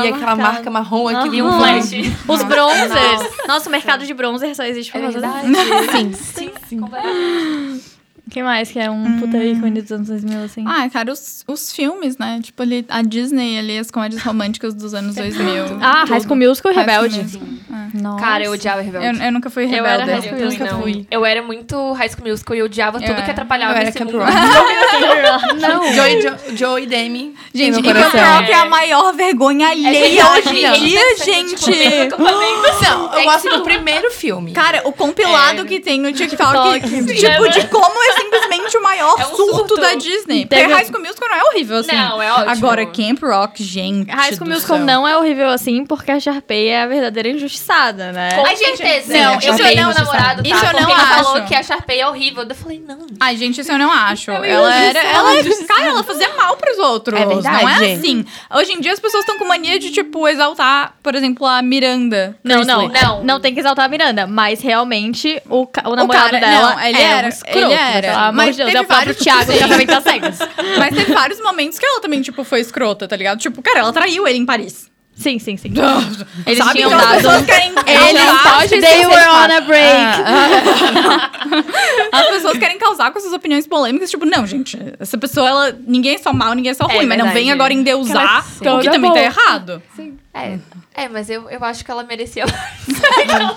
E 0.06 0.10
aquela 0.10 0.36
marca 0.36 0.70
marrom 0.72 1.08
aqui 1.10 1.38
E 1.38 1.41
um 1.43 1.51
flash. 1.53 1.91
Os 2.28 2.43
bronzers. 2.43 3.30
Nossa, 3.47 3.70
o 3.70 3.72
mercado 3.72 4.06
de 4.06 4.14
bronzer 4.14 4.56
só 4.56 4.64
existe 4.64 4.91
por 4.91 4.99
É 4.99 5.01
causa 5.01 5.20
disso. 5.22 5.94
Sim, 6.13 6.51
sim. 6.67 6.79
Completamente. 6.79 7.94
Quem 8.32 8.41
mais 8.43 8.71
que 8.71 8.80
é 8.80 8.89
um 8.89 9.19
puta 9.19 9.38
ícone 9.43 9.82
dos 9.82 9.91
anos 9.91 10.07
2000, 10.07 10.43
assim? 10.43 10.63
Ah, 10.67 10.89
cara, 10.89 11.11
os, 11.11 11.43
os 11.47 11.71
filmes, 11.73 12.17
né? 12.17 12.39
Tipo, 12.41 12.63
ali, 12.63 12.86
a 12.89 13.01
Disney 13.01 13.57
ali, 13.59 13.78
as 13.78 13.91
comédias 13.91 14.21
românticas 14.23 14.73
dos 14.73 14.93
anos 14.93 15.13
2000. 15.15 15.78
Ah, 15.82 16.05
High 16.09 16.21
School 16.21 16.36
Musical 16.38 16.71
e 16.71 16.76
Rebelde. 16.76 17.21
Musical. 17.21 17.47
Nossa. 17.93 18.19
Cara, 18.26 18.43
eu 18.43 18.51
odiava 18.51 18.82
Rebelde. 18.82 19.19
Eu, 19.19 19.26
eu 19.26 19.32
nunca 19.32 19.49
fui 19.49 19.63
Eu 19.65 19.69
rebelde. 19.69 20.01
era 20.01 20.05
High 20.13 20.21
School 20.23 20.38
Eu 20.39 20.45
Musical. 20.45 20.67
também 20.67 20.95
não. 20.95 21.05
Eu 21.11 21.26
era 21.26 21.41
muito 21.43 21.91
High 21.93 22.09
School 22.09 22.28
Musical 22.30 22.55
e 22.55 22.59
eu 22.59 22.65
odiava 22.65 22.99
tudo 22.99 23.09
Eu 23.09 23.15
que 23.15 23.21
era. 23.21 23.32
atrapalhava 23.32 23.73
Eu 23.73 23.78
era 23.78 23.89
esse 23.89 24.03
mundo. 24.03 24.17
Não. 25.59 25.93
Joey, 25.93 26.21
jo, 26.21 26.55
Joey 26.55 26.84
e 26.84 26.88
Demi. 26.88 27.36
Gente, 27.53 27.80
e 27.80 27.84
Camp 27.84 27.95
coração. 27.95 28.36
Rock 28.38 28.51
é 28.51 28.55
a 28.55 28.65
maior 28.65 29.13
vergonha 29.13 29.67
alheia 29.69 30.23
verdade, 30.26 30.49
hoje 30.49 30.65
em 30.65 30.73
dia, 30.86 31.17
gente. 31.23 31.55
tipo. 31.55 32.21
Não, 32.21 32.41
eu 32.41 33.19
É 33.19 33.23
gosto 33.23 33.49
que- 33.49 33.57
do 33.57 33.63
primeiro 33.63 34.11
filme. 34.11 34.51
Cara, 34.51 34.82
o 34.86 34.91
compilado 34.91 35.61
É. 35.61 35.65
que 35.65 35.80
tem 35.80 35.99
no 35.99 36.11
TikTok, 36.13 36.82
tipo, 36.89 37.49
de 37.49 37.67
como 37.67 38.03
é 38.03 38.14
simplesmente 38.16 38.78
o 38.78 38.82
maior 38.84 39.20
É 39.20 39.26
um 39.28 39.36
surto, 39.36 39.57
surto. 39.68 39.82
da 39.82 39.93
Disney. 39.95 40.45
Porque 40.45 40.55
Teve- 40.61 40.74
High 40.74 40.86
School 40.86 41.01
Musical 41.01 41.30
não 41.30 41.36
é 41.38 41.43
horrível, 41.43 41.78
assim. 41.78 41.95
Não, 41.95 42.22
é 42.22 42.32
ótimo. 42.32 42.49
Agora, 42.51 42.86
Camp 42.86 43.22
Rock, 43.22 43.63
gente 43.63 44.09
High 44.11 44.34
School 44.36 44.49
Musical 44.49 44.78
céu. 44.78 44.86
não 44.86 45.07
é 45.07 45.18
horrível 45.18 45.49
assim, 45.49 45.86
porque 45.86 46.11
a 46.11 46.20
Sharpay 46.20 46.68
é 46.68 46.82
a 46.84 46.88
verdadeira 46.88 47.30
injustiçada, 47.30 48.11
né? 48.11 48.30
Com 48.36 48.45
Ai, 48.45 48.55
gente, 48.55 48.78
certeza. 48.78 49.13
não, 49.13 49.34
eu 49.34 49.39
isso 49.39 49.49
eu 49.49 49.57
tenho 49.57 49.84
não- 49.84 49.91
um 49.91 49.93
namorado, 49.93 50.43
tá? 50.43 50.49
isso 50.49 50.66
eu 50.66 50.74
não 50.74 50.80
porque 50.80 50.91
acho. 51.01 51.24
falou 51.24 51.41
que 51.43 51.55
a 51.55 51.63
Sharpay 51.63 51.99
é 51.99 52.07
horrível. 52.07 52.43
Eu 52.47 52.55
falei, 52.55 52.84
não. 52.86 53.05
Ai, 53.20 53.36
gente, 53.38 53.61
isso 53.61 53.72
eu 53.72 53.78
não 53.80 53.91
acho. 53.91 54.32
É 54.32 54.49
ela 54.49 54.74
era. 54.76 54.99
Ela, 54.99 55.43
cara, 55.68 55.88
ela 55.88 56.03
fazia 56.03 56.30
mal 56.36 56.55
pros 56.57 56.78
outros. 56.78 57.20
É 57.20 57.26
verdade. 57.26 57.63
Não 57.63 57.70
é 57.70 57.93
assim. 57.93 58.26
Hoje 58.53 58.74
em 58.74 58.80
dia 58.82 58.93
as 58.93 58.99
pessoas 58.99 59.22
estão 59.24 59.38
com 59.38 59.45
mania 59.45 59.80
de, 59.80 59.91
tipo, 59.91 60.28
exaltar, 60.28 60.93
por 61.03 61.16
exemplo, 61.16 61.45
a 61.45 61.61
Miranda. 61.61 62.38
Não, 62.43 62.63
não, 62.63 62.88
não. 62.88 63.24
Não 63.24 63.39
tem 63.39 63.53
que 63.53 63.59
exaltar 63.59 63.86
a 63.86 63.88
Miranda, 63.89 64.28
mas 64.28 64.61
realmente 64.61 65.41
o, 65.49 65.63
o 65.63 65.95
namorado 65.95 66.26
cara- 66.32 66.39
dela 66.39 66.76
não, 66.76 66.82
ele 66.82 66.97
é 66.97 67.01
era- 67.03 67.26
um 67.26 67.30
escroto. 67.30 67.57
ele 67.57 67.74
era. 67.74 68.05
Pelo 68.12 68.18
amor 68.18 68.34
Mas 68.34 68.56
de 68.56 68.64
Deus, 68.64 68.68
teve 68.72 68.78
é 68.78 68.82
o 68.82 68.86
próprio 68.86 69.08
vários- 69.14 69.24
Thiago 69.24 69.51
Sim. 69.51 69.60
Casamento 69.60 69.88
das 69.88 70.03
Cegas. 70.03 70.39
Mas 70.80 70.95
teve 70.95 71.14
vários 71.14 71.41
momentos 71.41 71.80
que 71.80 71.86
ela 71.86 72.01
também, 72.01 72.22
tipo, 72.22 72.43
foi 72.43 72.60
escrota, 72.60 73.08
tá 73.08 73.16
ligado? 73.16 73.39
Tipo, 73.39 73.62
cara, 73.62 73.80
ela 73.80 73.93
traiu 73.93 74.28
ele 74.28 74.38
em 74.39 74.45
Paris. 74.45 74.89
Sim, 75.18 75.39
sim, 75.39 75.56
sim. 75.56 75.72
Eles 76.45 76.58
Sabe 76.58 76.74
tinham 76.74 76.89
que 76.89 76.95
as 76.95 77.01
dado... 77.01 77.16
pessoas 77.16 77.45
querem 77.45 77.70
Eles 77.70 78.22
causar- 78.22 78.68
They 78.68 79.06
were 79.06 79.28
on 79.30 79.58
a 79.58 79.62
break. 79.62 80.22
As 82.12 82.28
pessoas 82.28 82.58
querem 82.58 82.78
causar 82.78 83.12
com 83.12 83.20
suas 83.22 83.32
opiniões 83.34 83.66
polêmicas, 83.68 84.10
tipo, 84.10 84.26
não, 84.26 84.45
gente, 84.45 84.78
essa 84.99 85.18
pessoa, 85.18 85.47
ela, 85.47 85.78
ninguém 85.88 86.16
é 86.16 86.18
só 86.18 86.34
mal, 86.34 86.53
ninguém 86.53 86.72
é 86.72 86.74
só 86.74 86.86
É 86.89 86.97
ruim, 86.97 87.06
mas 87.06 87.18
não 87.18 87.30
vem 87.32 87.51
agora 87.51 87.74
endeusar, 87.74 88.43
Sim. 88.43 88.68
o 88.68 88.80
que 88.80 88.89
também 88.89 89.14
tá 89.14 89.22
errado. 89.22 89.82
É, 90.38 90.59
é 90.93 91.07
mas 91.07 91.29
eu, 91.29 91.49
eu 91.49 91.63
acho 91.63 91.86
que 91.86 91.89
ela 91.89 92.03
merecia 92.03 92.45
mais. 92.45 92.99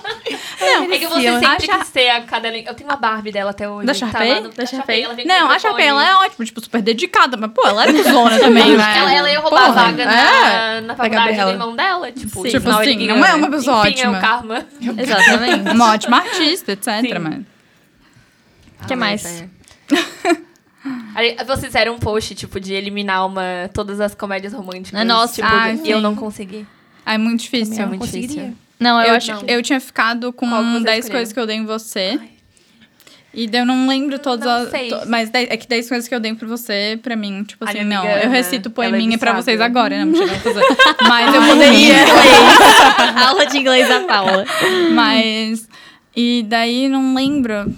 Não, 0.61 0.93
é 0.93 0.99
que 0.99 1.07
você 1.09 1.31
merecia. 1.31 1.41
sempre 1.41 1.71
A 1.73 1.79
quis 1.79 1.91
ter 1.91 2.11
a 2.11 2.23
cadela. 2.23 2.57
Eu 2.57 2.75
tenho 2.75 2.89
uma 2.89 2.97
Barbie 2.97 3.33
dela 3.33 3.51
até 3.51 3.69
hoje. 3.69 3.85
Da 3.85 3.93
tá 3.93 3.99
Sharpay? 3.99 4.35
lá 4.35 4.41
no- 4.43 4.49
Da 4.51 4.65
Sharpay? 4.65 5.25
Não, 5.25 5.51
a. 5.51 5.59
Chapé, 5.59 5.87
ela 5.87 6.09
é 6.09 6.15
ótima, 6.15 6.45
tipo, 6.45 6.61
super 6.61 6.81
dedicada, 6.81 7.37
mas, 7.37 7.51
pô, 7.51 7.67
ela 7.67 7.85
é 7.85 7.93
cuzona 7.93 8.39
também, 8.39 8.77
né? 8.77 8.99
Ela, 8.99 9.13
ela 9.13 9.31
ia 9.31 9.41
roubar 9.41 9.61
a 9.63 9.67
Porra, 9.67 9.85
vaga 9.87 10.03
é. 10.05 10.07
na, 10.07 10.81
na 10.83 10.95
faculdade 10.95 11.41
do 11.41 11.51
irmão 11.51 11.75
dela. 11.75 12.13
Tipo, 12.13 12.43
Sim. 12.43 12.49
Tipo 12.51 12.71
assim, 12.71 13.07
não 13.09 13.17
é 13.17 13.29
né? 13.29 13.35
uma 13.35 13.51
pessoa 13.51 13.89
Enfim, 13.89 14.01
é 14.01 14.09
ótima. 14.09 14.19
o 14.19 14.21
karma. 14.21 14.67
Exatamente. 15.03 15.71
Uma 15.71 15.93
ótima 15.93 16.17
artista, 16.19 16.73
etc, 16.73 17.01
Sim. 17.01 17.19
mas... 17.19 17.39
O 18.83 18.87
que 18.87 18.95
mais? 18.95 19.45
é. 21.25 21.45
Vocês 21.45 21.67
fizeram 21.67 21.95
um 21.95 21.99
post, 21.99 22.35
tipo, 22.35 22.59
de 22.61 22.75
eliminar 22.75 23.27
uma, 23.27 23.71
todas 23.73 24.01
as 24.01 24.15
comédias 24.15 24.53
românticas. 24.53 25.07
Nossa, 25.07 25.35
tipo, 25.37 25.47
ah, 25.49 25.73
e 25.73 25.91
eu 25.91 26.01
não 26.01 26.15
consegui. 26.15 26.67
Ah, 27.05 27.15
é 27.15 27.19
muito 27.19 27.41
difícil. 27.41 27.83
É 27.83 27.87
muito 27.87 28.05
difícil. 28.07 28.55
Não, 28.79 29.01
eu, 29.01 29.09
Eu, 29.09 29.15
acho 29.15 29.39
que... 29.39 29.53
eu 29.53 29.63
tinha 29.63 29.81
ficado 29.81 30.33
com 30.33 30.49
Qual 30.49 30.63
que 30.63 30.71
você 30.73 30.85
10 30.85 30.99
escolheu? 30.99 31.13
coisas 31.19 31.33
que 31.33 31.41
eu 31.41 31.47
dei 31.47 31.57
em 31.57 31.65
você. 31.67 32.21
E 33.35 33.47
daí 33.47 33.61
eu 33.61 33.67
não 33.67 33.87
lembro 33.87 34.19
todas 34.19 34.45
Não 34.47 34.53
as. 34.53 34.71
sei. 34.71 34.89
to- 34.89 35.03
mas 35.07 35.29
daí- 35.31 35.47
é 35.51 35.57
que 35.57 35.67
10 35.69 35.89
coisas 35.89 36.09
que 36.09 36.15
eu 36.15 36.19
dei 36.21 36.33
pra 36.35 36.49
você, 36.49 36.99
pra 37.03 37.15
mim, 37.15 37.45
tipo 37.45 37.63
assim, 37.65 37.85
minha 37.85 37.99
não. 38.01 38.03
amiga 38.07 38.25
Eu 38.25 38.31
recito 38.31 38.69
ela 38.69 38.87
é 38.87 38.91
poeminha 38.91 39.19
pra 39.19 39.33
vocês 39.35 39.61
agora, 39.61 40.05
não, 40.05 40.13
não 40.13 40.29
fazer. 40.41 40.63
Mas 41.07 41.35
eu 41.35 41.41
Ai, 41.43 41.49
poderia. 41.51 42.03
inglês. 42.03 43.17
Aula 43.29 43.47
de 43.47 43.59
inglês 43.59 43.89
da 43.89 44.01
Paula. 44.01 44.45
Mas. 44.93 45.69
E 46.17 46.45
daí 46.49 46.89
não 46.89 47.15
lembro 47.15 47.73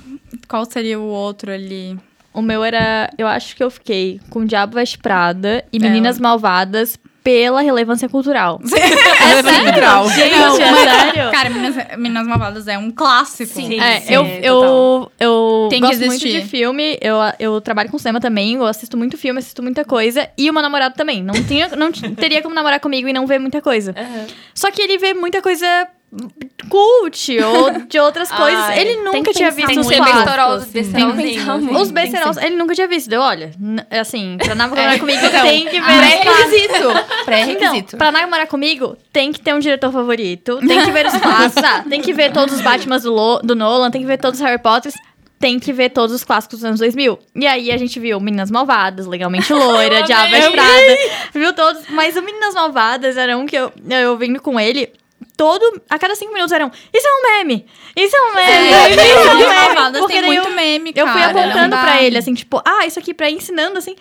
qual 0.49 0.65
seria 0.65 0.99
o 1.01 1.05
outro 1.05 1.51
ali. 1.51 1.99
O 2.33 2.41
meu 2.43 2.63
era. 2.63 3.11
Eu 3.19 3.27
acho 3.27 3.57
que 3.57 3.63
eu 3.63 3.71
fiquei 3.71 4.21
com 4.31 4.45
Diabo 4.45 4.75
Veste 4.75 4.99
Prada 4.99 5.65
e 5.73 5.77
É, 5.79 5.81
Meninas 5.81 6.19
Malvadas 6.19 6.99
pela 7.23 7.61
relevância 7.61 8.09
cultural. 8.09 8.61
É 9.21 9.43
sério? 9.43 10.09
Gente, 10.09 10.37
Não, 10.39 10.57
é 10.61 10.71
mas- 10.71 10.81
sério? 10.81 11.31
Cara, 11.31 11.51
Meninas, 11.51 11.77
Meninas 11.99 12.27
Malvadas 12.27 12.67
é 12.69 12.79
um 12.79 12.91
clássico. 12.91 13.53
Sim. 13.53 13.79
É, 13.79 14.01
sim, 14.01 14.15
eu, 14.15 14.25
é, 14.25 14.41
eu, 14.43 15.13
eu 15.21 15.67
Tem 15.71 15.81
gosto 15.81 16.05
muito 16.07 16.19
de 16.27 16.41
filme, 16.43 16.99
eu, 17.03 17.17
eu 17.39 17.61
trabalho 17.61 17.91
com 17.91 17.99
cinema 17.99 18.19
também, 18.21 18.55
eu 18.55 18.65
assisto 18.67 18.97
muito 18.97 19.19
filme, 19.19 19.39
assisto 19.39 19.63
muita 19.63 19.85
coisa, 19.85 20.29
e 20.39 20.49
o 20.49 20.53
meu 20.55 20.63
namorado 20.63 20.95
também. 20.95 21.23
Não, 21.23 21.35
tinha, 21.45 21.69
não 21.77 21.93
teria 21.93 22.41
como 22.43 22.55
namorar 22.55 22.81
comigo 22.81 23.09
e 23.09 23.13
não 23.13 23.27
ver 23.27 23.39
muita 23.39 23.61
coisa. 23.61 23.95
Aham. 23.97 24.27
Só 24.55 24.71
que 24.71 24.81
ele 24.81 24.97
vê 24.99 25.13
muita 25.15 25.43
coisa 25.43 25.87
cult 26.69 27.39
ou 27.41 27.71
de 27.87 27.99
outras 27.99 28.31
coisas. 28.33 28.61
Ai, 28.65 28.81
ele 28.81 28.97
nunca 29.03 29.33
tinha 29.33 29.51
visto 29.51 29.81
os 29.81 29.87
besterol, 29.89 30.53
assim. 30.53 30.81
muito. 31.05 31.77
Os 31.77 31.89
Tem 31.89 32.05
que 32.07 32.11
besteirol, 32.11 32.33
ele 32.43 32.57
nunca 32.57 32.75
tinha 32.75 32.89
visto. 32.89 33.09
Deu, 33.09 33.21
olha, 33.21 33.51
assim, 33.91 34.37
pra 34.43 34.55
namorar 34.55 34.99
comigo 34.99 35.25
então, 35.25 35.43
tem 35.43 35.67
que 35.67 35.81
ver 35.81 35.93
os 35.93 36.23
clássicos. 36.23 36.25
Pré-requisito. 36.25 37.25
Pré-requisito. 37.25 37.77
Então, 37.97 37.99
pra 37.99 38.13
namorar 38.13 38.47
comigo, 38.47 38.97
tem 39.13 39.33
que 39.33 39.41
ter 39.41 39.55
um 39.55 39.59
diretor 39.59 39.93
favorito, 39.93 40.59
tem 40.67 40.83
que 40.85 40.91
ver 40.91 41.07
os 41.07 41.17
clássicos, 41.21 41.65
ah, 41.65 41.85
tem 41.89 42.01
que 42.01 42.13
ver 42.13 42.33
todos 42.33 42.55
os 42.55 42.61
Batmans 42.61 43.03
do, 43.03 43.13
Lo- 43.13 43.41
do 43.43 43.55
Nolan, 43.55 43.91
tem 43.91 44.01
que 44.01 44.07
ver 44.07 44.19
todos 44.19 44.41
os 44.41 44.47
Harry 44.47 44.61
Potters, 44.61 44.95
tem 45.39 45.59
que 45.59 45.73
ver 45.73 45.91
todos 45.91 46.15
os 46.15 46.23
clássicos 46.23 46.59
dos 46.59 46.65
anos 46.67 46.81
2000. 46.81 47.19
E 47.37 47.47
aí 47.47 47.73
a 47.73 47.77
gente 47.79 47.99
viu 47.99 48.21
Meninas 48.21 48.51
Malvadas, 48.51 49.07
Legalmente 49.07 49.53
Loira, 49.53 50.03
Diabo 50.05 50.31
Veste 50.31 50.51
Prada, 50.51 50.99
viu 51.33 51.53
todos. 51.55 51.83
Mas 51.89 52.15
o 52.17 52.23
Meninas 52.23 52.55
Malvadas 52.55 53.17
era 53.17 53.37
um 53.39 53.47
que 53.47 53.57
eu, 53.57 53.73
eu 53.89 54.17
vendo 54.19 54.41
com 54.43 54.61
ele, 54.61 54.91
todo, 55.37 55.83
a 55.89 55.99
cada 55.99 56.15
cinco 56.15 56.33
minutos 56.33 56.53
eram, 56.53 56.71
isso 56.93 57.07
é 57.07 57.11
um 57.11 57.39
meme, 57.39 57.67
isso 57.97 58.17
é 58.17 58.21
um 58.21 58.35
meme, 58.35 58.69
isso 58.91 59.01
é 59.01 59.21
um 59.35 59.39
meme. 59.39 59.55
Malvadas 59.55 60.01
Porque 60.01 60.15
tem 60.15 60.23
daí 60.23 60.37
eu- 60.37 60.43
muito 60.45 60.55
meme, 60.57 60.93
eu 60.95 61.07
fui 61.07 61.21
cara, 61.21 61.31
apontando 61.41 61.77
pra 61.79 62.03
ele, 62.03 62.19
assim, 62.19 62.35
tipo, 62.35 62.63
ah, 62.65 62.87
isso 62.87 62.99
aqui 62.99 63.13
pra 63.15 63.29
ir 63.31 63.35
ensinando, 63.37 63.79
assim, 63.79 63.97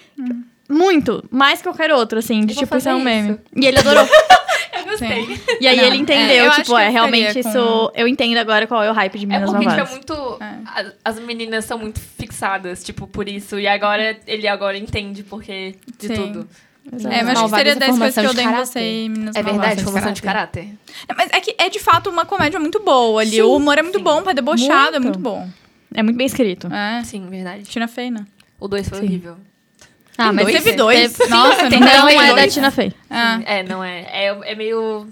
muito, 0.70 1.24
mais 1.32 1.60
que 1.62 1.68
qualquer 1.68 1.92
outro, 1.92 2.20
assim, 2.20 2.46
de 2.46 2.54
Eu 2.54 2.60
tipo, 2.60 2.78
isso 2.78 2.90
é 2.90 2.94
um 2.96 3.02
meme. 3.02 3.32
isso. 3.32 3.40
E 3.56 3.66
ele 3.66 3.80
adorou. 3.80 4.08
Eu 4.72 4.84
gostei. 4.86 5.26
Sim. 5.26 5.40
E 5.60 5.68
aí 5.68 5.76
Não, 5.78 5.84
ele 5.84 5.96
é, 5.96 6.00
entendeu, 6.00 6.46
eu 6.46 6.52
acho 6.52 6.62
tipo, 6.62 6.78
é, 6.78 6.90
realmente 6.90 7.34
com- 7.42 7.50
isso. 7.50 7.92
Eu 7.96 8.08
entendo 8.08 8.38
agora 8.38 8.66
qual 8.66 8.82
é 8.84 8.90
o 8.90 8.94
hype 8.94 9.18
de 9.20 9.26
É 9.26 9.28
Meninas 9.28 9.50
porque, 9.50 9.66
tipo, 9.66 9.74
é 9.74 9.78
Malvadas. 9.78 9.92
muito... 9.92 10.44
É. 10.44 10.94
As 11.04 11.20
meninas 11.20 11.66
são 11.66 11.78
muito 11.78 12.00
fixadas, 12.00 12.84
tipo, 12.84 13.06
por 13.08 13.28
isso. 13.28 13.60
E 13.60 13.68
agora, 13.68 14.18
ele 14.26 14.48
agora 14.48 14.78
entende 14.78 15.24
porque 15.24 15.76
de 15.98 16.08
Sim. 16.08 16.14
tudo. 16.16 16.50
É, 16.92 17.24
mas 17.24 17.38
acho 17.38 17.44
que 17.50 17.56
seria 17.56 17.72
é 17.74 17.76
10 17.76 17.98
coisas 17.98 18.14
que 18.16 18.20
eu 18.26 18.30
de 18.30 18.36
dei 18.36 18.46
em 18.46 18.48
caráter. 18.48 18.66
você 18.66 18.80
e 18.80 19.10
Meninas 19.10 19.36
É 19.36 19.44
verdade, 19.44 19.84
formação 19.84 20.12
de 20.12 20.22
caráter. 20.22 20.70
Mas 21.16 21.30
é 21.32 21.40
que 21.40 21.56
é 21.58 21.70
de 21.70 21.80
fato 21.80 22.10
uma 22.10 22.26
comédia 22.26 22.60
muito 22.60 22.80
boa 22.80 23.22
ali. 23.22 23.42
o 23.42 23.56
humor 23.56 23.78
é 23.78 23.84
muito 23.84 24.00
sim. 24.00 24.04
bom, 24.04 24.24
pra 24.24 24.34
debochado, 24.34 24.96
é 24.96 25.00
Muito. 25.00 25.20
muito 25.20 25.20
bom. 25.20 25.48
É 25.94 26.02
muito 26.02 26.18
bem 26.18 26.26
escrito. 26.28 26.68
É. 26.74 27.04
Sim, 27.04 27.28
verdade. 27.30 27.64
Tina 27.64 27.88
Fey, 27.88 28.10
né? 28.12 28.26
O 28.60 28.68
2 28.68 28.90
foi 28.90 29.00
Sim. 29.00 29.06
horrível. 29.06 29.38
Ah, 30.18 30.34
Tem 30.34 30.44
dois? 30.46 30.64
Teve 30.64 30.76
dois? 30.76 31.14
teve- 31.14 31.30
Nossa, 31.30 31.70
não, 31.70 31.80
não 31.80 31.80
não 31.80 32.08
tem 32.08 32.18
é 32.20 32.28
da 32.28 32.34
dois. 32.34 32.54
Tina 32.54 32.72
Fey. 32.72 32.94
Ah, 33.10 33.40
É, 33.46 33.64
não 33.64 33.84
é. 33.84 34.02
É, 34.12 34.52
é 34.52 34.56
meio 34.56 35.08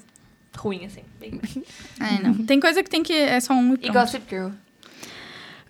ruim, 0.58 0.86
assim. 0.86 1.02
Bem... 1.20 1.40
é, 2.02 2.22
não. 2.22 2.34
Tem 2.46 2.60
coisa 2.60 2.84
que 2.84 2.90
tem 2.90 3.04
que. 3.04 3.14
É 3.14 3.40
só 3.40 3.54
um 3.54 3.76
e 3.82 3.88
E. 3.88 3.90
Gossip 3.90 4.24
Girl. 4.30 4.50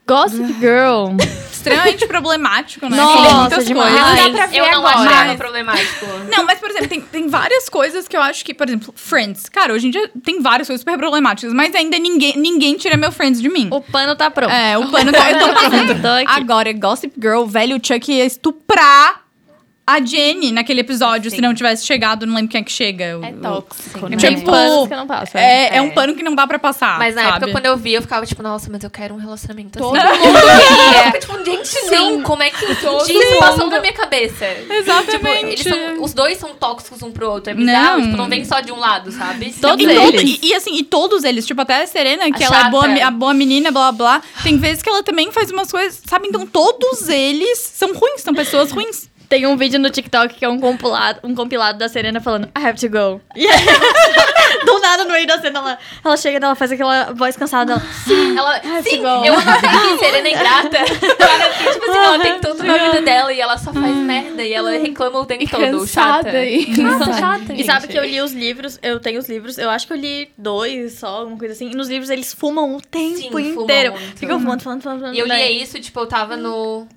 Gossip 0.07 0.53
Girl. 0.59 1.15
Extremamente 1.51 2.07
problemático, 2.07 2.87
né? 2.87 2.95
Nossa, 2.95 3.23
tem 3.27 3.35
muitas 3.35 3.65
demais. 3.65 3.89
coisas. 3.93 4.09
Não 4.23 4.31
dá 4.31 4.37
pra 4.37 4.45
ver 4.47 4.57
eu 4.57 4.65
não 4.71 4.87
agora. 4.87 4.95
achava 5.09 5.25
Mas- 5.25 5.37
problemático. 5.37 6.05
Não, 6.35 6.45
mas, 6.45 6.59
por 6.59 6.69
exemplo, 6.69 6.87
tem, 6.87 7.01
tem 7.01 7.27
várias 7.27 7.67
coisas 7.67 8.07
que 8.07 8.15
eu 8.15 8.21
acho 8.21 8.45
que, 8.45 8.53
por 8.53 8.67
exemplo, 8.67 8.93
Friends. 8.95 9.49
Cara, 9.49 9.73
hoje 9.73 9.87
em 9.87 9.91
dia 9.91 10.09
tem 10.23 10.41
várias 10.41 10.67
coisas 10.67 10.79
super 10.81 10.97
problemáticas, 10.97 11.51
mas 11.53 11.75
ainda 11.75 11.97
ninguém, 11.99 12.37
ninguém 12.37 12.77
tira 12.77 12.95
meu 12.95 13.11
Friends 13.11 13.41
de 13.41 13.49
mim. 13.49 13.67
O 13.71 13.81
pano 13.81 14.15
tá 14.15 14.31
pronto. 14.31 14.51
É, 14.53 14.77
o 14.77 14.89
pano 14.89 15.11
tá, 15.11 15.29
eu 15.31 15.39
tô 15.39 15.47
passando. 15.53 16.07
Agora, 16.27 16.71
Gossip 16.71 17.13
Girl, 17.19 17.43
velho, 17.45 17.77
Chuck 17.83 18.09
ia 18.11 18.23
estuprar 18.25 19.23
a 19.87 20.03
Jenny 20.03 20.51
naquele 20.51 20.81
episódio, 20.81 21.29
se 21.31 21.37
Sim. 21.37 21.41
não 21.41 21.53
tivesse 21.53 21.85
chegado, 21.85 22.25
não 22.25 22.35
lembro 22.35 22.51
quem 22.51 22.59
é 22.59 22.63
que 22.63 22.71
chega. 22.71 23.05
É 23.05 23.15
O- 23.17 23.41
tóxico, 23.41 23.99
Sim. 23.99 24.09
né? 24.09 24.17
Tem 24.17 24.35
Tipo, 24.35 24.51
panos 24.51 24.87
que 24.89 24.93
eu 24.93 24.97
não 24.97 25.07
passo. 25.07 25.37
É, 25.37 25.77
é 25.77 25.81
um 25.81 25.87
É. 25.87 25.91
pano 25.91 26.13
que 26.13 26.21
não 26.21 26.35
dá 26.35 26.45
pra 26.45 26.59
passar. 26.59 26.99
Mas 26.99 27.15
na 27.15 27.21
sabe? 27.23 27.37
época, 27.37 27.51
quando 27.53 27.65
eu 27.67 27.77
vi, 27.77 27.93
eu 27.93 28.01
ficava 28.01 28.25
tipo, 28.25 28.43
nossa, 28.43 28.69
mas 28.69 28.83
eu 28.83 28.89
quero 28.89 29.13
um 29.15 29.17
relacionamento 29.17 29.79
Todo 29.79 29.95
assim. 29.95 30.05
mundo 30.19 30.25
Eu 30.25 30.33
queria. 30.33 30.91
ficava, 30.91 31.19
tipo, 31.19 31.45
gente, 31.45 31.85
não, 31.89 32.21
como 32.21 32.43
é 32.43 32.49
que 32.51 32.75
Todo 32.75 33.09
isso 33.09 33.39
passou 33.39 33.63
mundo. 33.63 33.71
na 33.71 33.79
minha 33.79 33.93
cabeça? 33.93 34.45
Exatamente. 34.69 35.55
Tipo, 35.55 35.69
eles 35.69 35.95
são, 35.95 36.03
os 36.03 36.13
dois 36.13 36.37
são 36.37 36.53
tóxicos 36.55 37.01
um 37.01 37.11
pro 37.11 37.29
outro. 37.31 37.51
É 37.51 37.53
bizarro, 37.53 37.97
Não. 37.99 38.05
tipo, 38.05 38.17
não 38.17 38.27
vem 38.29 38.43
só 38.43 38.59
de 38.59 38.71
um 38.71 38.77
lado, 38.79 39.11
sabe? 39.11 39.53
Todos 39.53 39.85
e, 39.85 39.89
eles. 39.89 40.39
e, 40.41 40.47
e, 40.49 40.53
assim, 40.53 40.75
e 40.75 40.83
todos 40.83 41.23
eles, 41.23 41.45
tipo, 41.47 41.61
até 41.61 41.81
a 41.83 41.87
Serena, 41.87 42.29
que 42.31 42.43
A 42.43 42.47
ela 42.47 42.67
é 42.67 42.69
boa, 42.69 42.87
chata. 42.89 43.05
a 43.07 43.11
boa 43.11 43.33
menina, 43.33 43.71
blá 43.71 43.91
blá 43.91 44.19
blá. 44.19 44.21
Tem 44.43 44.57
vezes 44.57 44.83
que 44.83 44.89
ela 44.89 45.01
também 45.01 45.31
faz 45.31 45.49
umas 45.49 45.71
coisas, 45.71 46.01
sabe? 46.05 46.27
Então 46.27 46.45
todos 46.45 47.07
eles 47.07 47.57
são 47.59 47.93
ruins, 47.93 48.21
são 48.21 48.33
pessoas 48.33 48.71
ruins. 48.71 49.09
Tem 49.29 49.45
um 49.45 49.57
vídeo 49.57 49.79
no 49.79 49.89
TikTok 49.89 50.35
que 50.35 50.45
é 50.45 50.49
um 50.49 50.59
compilado, 50.59 51.19
um 51.23 51.35
compilado 51.35 51.77
da 51.77 51.89
Serena 51.89 52.21
falando 52.21 52.45
I 52.57 52.65
have 52.65 52.79
to 52.79 52.89
go. 52.89 53.21
E 53.35 53.45
aí, 53.45 53.57
do 54.65 54.79
nada, 54.79 55.03
no 55.03 55.11
meio 55.11 55.27
da 55.27 55.39
cena, 55.41 55.59
ela, 55.59 55.77
ela 56.03 56.17
chega 56.17 56.37
e 56.37 56.43
ela 56.43 56.55
faz 56.55 56.71
aquela 56.71 57.11
voz 57.13 57.35
cansada. 57.35 57.73
Ela, 57.73 58.37
Ela, 58.37 58.77
have 58.77 58.89
sim, 58.89 58.97
to 58.97 59.03
go. 59.03 59.25
eu 59.25 59.33
anotei 59.33 59.69
que 59.69 59.99
Serena 59.99 60.27
é 60.27 60.31
ingrata. 60.31 60.77
Para 61.17 61.49
que, 61.49 61.71
tipo 61.73 61.89
assim, 61.89 61.97
ela 61.97 62.19
tem 62.19 62.39
tudo 62.39 62.63
na 62.63 62.77
vida 62.77 63.01
dela 63.01 63.33
e 63.33 63.41
ela 63.41 63.57
só 63.57 63.73
faz 63.73 63.95
merda 63.95 64.43
e 64.43 64.53
ela 64.53 64.71
reclama 64.71 65.19
o 65.19 65.25
tempo 65.25 65.49
todo. 65.49 65.85
Chata. 65.87 66.23
Cansada 66.23 66.43
e 66.45 66.75
chata, 67.19 67.53
E 67.53 67.63
sabe 67.65 67.87
que 67.87 67.97
eu 67.97 68.03
li 68.05 68.21
os 68.21 68.31
livros, 68.31 68.79
eu 68.81 68.99
tenho 68.99 69.19
os 69.19 69.27
livros, 69.27 69.57
eu 69.57 69.69
acho 69.69 69.85
que 69.87 69.93
eu 69.93 69.97
li 69.97 70.29
dois 70.37 70.93
só, 70.99 71.07
alguma 71.19 71.37
coisa 71.37 71.53
assim. 71.53 71.69
E 71.71 71.75
nos 71.75 71.89
livros 71.89 72.09
eles 72.09 72.33
fumam 72.33 72.75
o 72.75 72.81
tempo 72.81 73.17
Sim, 73.17 73.29
fumam 73.29 73.63
inteiro. 73.63 73.91
muito. 73.91 74.17
Ficam 74.17 74.39
fumando, 74.39 74.61
fumando, 74.61 74.81
fumando. 74.81 74.99
fumando 74.99 75.15
E 75.15 75.19
eu 75.19 75.25
lia 75.27 75.51
isso, 75.51 75.79
tipo, 75.79 75.99
eu 75.99 76.07
tava 76.07 76.37
no... 76.37 76.87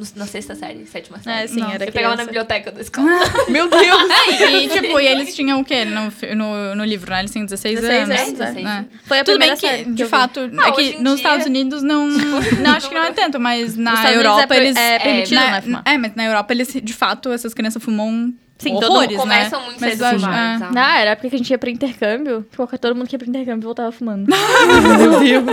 no- 0.00 0.06
Na 0.16 0.26
sexta 0.26 0.54
série, 0.54 0.86
sétima 0.86 1.18
série. 1.20 1.44
É, 1.44 1.46
sim, 1.46 1.60
Nossa, 1.60 1.74
era 1.74 1.84
Eu 1.84 1.92
pegava 1.92 2.16
na 2.16 2.24
biblioteca 2.24 2.72
da 2.72 2.80
escola. 2.80 3.08
Meu 3.48 3.68
Deus! 3.68 3.80
E, 4.50 4.68
tipo, 4.68 4.98
e 5.00 5.06
eles 5.06 5.34
tinham 5.34 5.60
o 5.60 5.64
quê 5.64 5.84
no, 5.84 6.10
no, 6.36 6.74
no 6.76 6.84
livro, 6.84 7.10
né? 7.10 7.20
Eles 7.20 7.30
têm 7.30 7.44
16, 7.44 7.80
16 7.80 8.08
anos. 8.10 8.40
anos, 8.40 8.56
é. 8.56 8.62
né? 8.62 8.86
Foi 9.04 9.18
a 9.20 9.24
Tudo 9.24 9.38
bem 9.38 9.48
primeira 9.54 9.56
que, 9.56 9.84
série 9.84 9.94
de 9.94 10.04
fato, 10.06 10.40
Ah, 10.58 10.68
é 10.68 10.72
que 10.72 10.98
nos 10.98 11.02
dia- 11.02 11.14
Estados 11.14 11.46
Unidos 11.46 11.82
não. 11.84 12.08
não, 12.08 12.70
acho 12.76 12.88
que 12.88 12.94
não 12.94 13.04
é 13.04 13.12
tanto, 13.12 13.38
mas 13.38 13.76
na 13.76 14.10
Europa 14.12 14.54
é, 14.54 14.56
eles. 14.56 14.76
é 14.76 14.98
permitido, 14.98 15.34
na- 15.36 15.50
né, 15.52 15.60
fumar. 15.60 15.82
É, 15.84 15.98
mas 15.98 16.14
na 16.14 16.24
Europa 16.24 16.52
eles, 16.52 16.72
de 16.82 16.92
fato, 16.92 17.30
essas 17.32 17.52
crianças 17.54 17.82
fumam 17.82 18.32
Sim, 18.58 18.74
todo 18.78 18.92
horrores, 18.92 19.16
né? 19.16 19.18
Começam 19.18 19.62
muito 19.64 19.80
Mas 19.80 19.90
cedo 19.92 20.04
a 20.04 20.10
fumar. 20.14 20.56
é. 20.56 20.58
tá? 20.58 20.70
Na 20.72 20.98
era 20.98 21.10
época 21.12 21.28
que 21.30 21.34
a 21.34 21.38
gente 21.38 21.50
ia 21.50 21.58
pra 21.58 21.70
intercâmbio, 21.70 22.46
qualquer, 22.54 22.78
todo 22.78 22.94
mundo 22.94 23.08
que 23.08 23.14
ia 23.14 23.18
pra 23.18 23.28
intercâmbio 23.28 23.62
voltava 23.62 23.90
fumando. 23.92 24.26
Meu 24.28 25.18
Deus. 25.20 25.44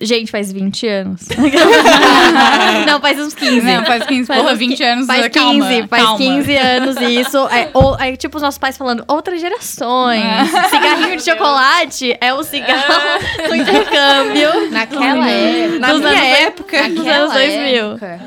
Gente, 0.00 0.30
faz 0.30 0.50
20 0.50 0.86
anos. 0.86 1.28
Não, 2.86 2.98
faz 3.00 3.18
uns 3.20 3.34
15. 3.34 3.60
Não, 3.60 3.84
faz 3.84 4.06
15, 4.06 4.26
Faz 4.26 4.40
porra, 4.40 4.52
uns 4.54 4.58
20 4.58 4.76
qui- 4.76 4.82
anos, 4.84 5.06
Faz 5.06 5.28
15, 5.28 5.30
calma, 5.32 5.88
faz 5.88 6.02
calma. 6.02 6.18
15 6.18 6.56
anos 6.56 6.96
isso. 7.02 7.38
É, 7.48 7.70
ou, 7.74 7.96
é 8.00 8.16
tipo 8.16 8.36
os 8.36 8.42
nossos 8.42 8.56
pais 8.58 8.76
falando, 8.78 9.04
outras 9.06 9.40
gerações. 9.40 10.22
Cigarrinho 10.70 11.16
de 11.16 11.22
chocolate 11.22 12.16
é 12.20 12.32
o 12.32 12.42
cigarro 12.42 13.18
do 13.48 13.54
intercâmbio. 13.54 14.70
Naquela 14.70 15.28
época. 15.28 15.78
Na 15.78 15.92
Dos 15.92 16.00
minha 16.00 16.12
anos- 16.12 16.38
época. 16.40 16.88
Dos 16.88 17.06
anos 17.06 17.32
2000. 17.34 17.90
época. 17.92 18.20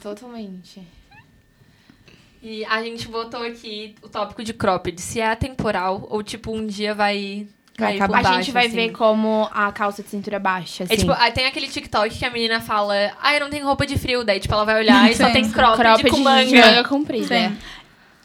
Totalmente. 0.00 0.80
E 2.42 2.64
a 2.66 2.82
gente 2.82 3.08
botou 3.08 3.42
aqui 3.42 3.94
o 4.02 4.08
tópico 4.08 4.44
de 4.44 4.52
cropped. 4.52 5.00
Se 5.00 5.18
é 5.18 5.26
atemporal 5.30 6.06
ou, 6.10 6.22
tipo, 6.22 6.54
um 6.54 6.66
dia 6.66 6.94
vai 6.94 7.46
por 7.76 8.04
a 8.04 8.08
baixo, 8.08 8.32
gente 8.34 8.52
vai 8.52 8.66
assim. 8.66 8.76
ver 8.76 8.92
como 8.92 9.48
a 9.52 9.72
calça 9.72 10.02
de 10.02 10.08
cintura 10.08 10.38
baixa, 10.38 10.84
assim. 10.84 10.94
É 10.94 10.96
tipo, 10.96 11.12
aí 11.12 11.32
tem 11.32 11.46
aquele 11.46 11.66
TikTok 11.66 12.16
que 12.16 12.24
a 12.24 12.30
menina 12.30 12.60
fala, 12.60 12.94
ah, 13.20 13.34
eu 13.34 13.40
não 13.40 13.50
tenho 13.50 13.64
roupa 13.64 13.84
de 13.84 13.98
frio. 13.98 14.22
Daí, 14.22 14.38
tipo, 14.38 14.54
ela 14.54 14.64
vai 14.64 14.78
olhar 14.78 15.10
e 15.10 15.14
só 15.16 15.26
Sim. 15.26 15.32
tem 15.34 15.50
cropped, 15.50 15.80
cropped 15.80 16.10
com 16.10 16.16
de 16.18 16.22
manga. 16.22 16.66
manga 16.66 16.84
comprida. 16.84 17.26
Sim. 17.26 17.56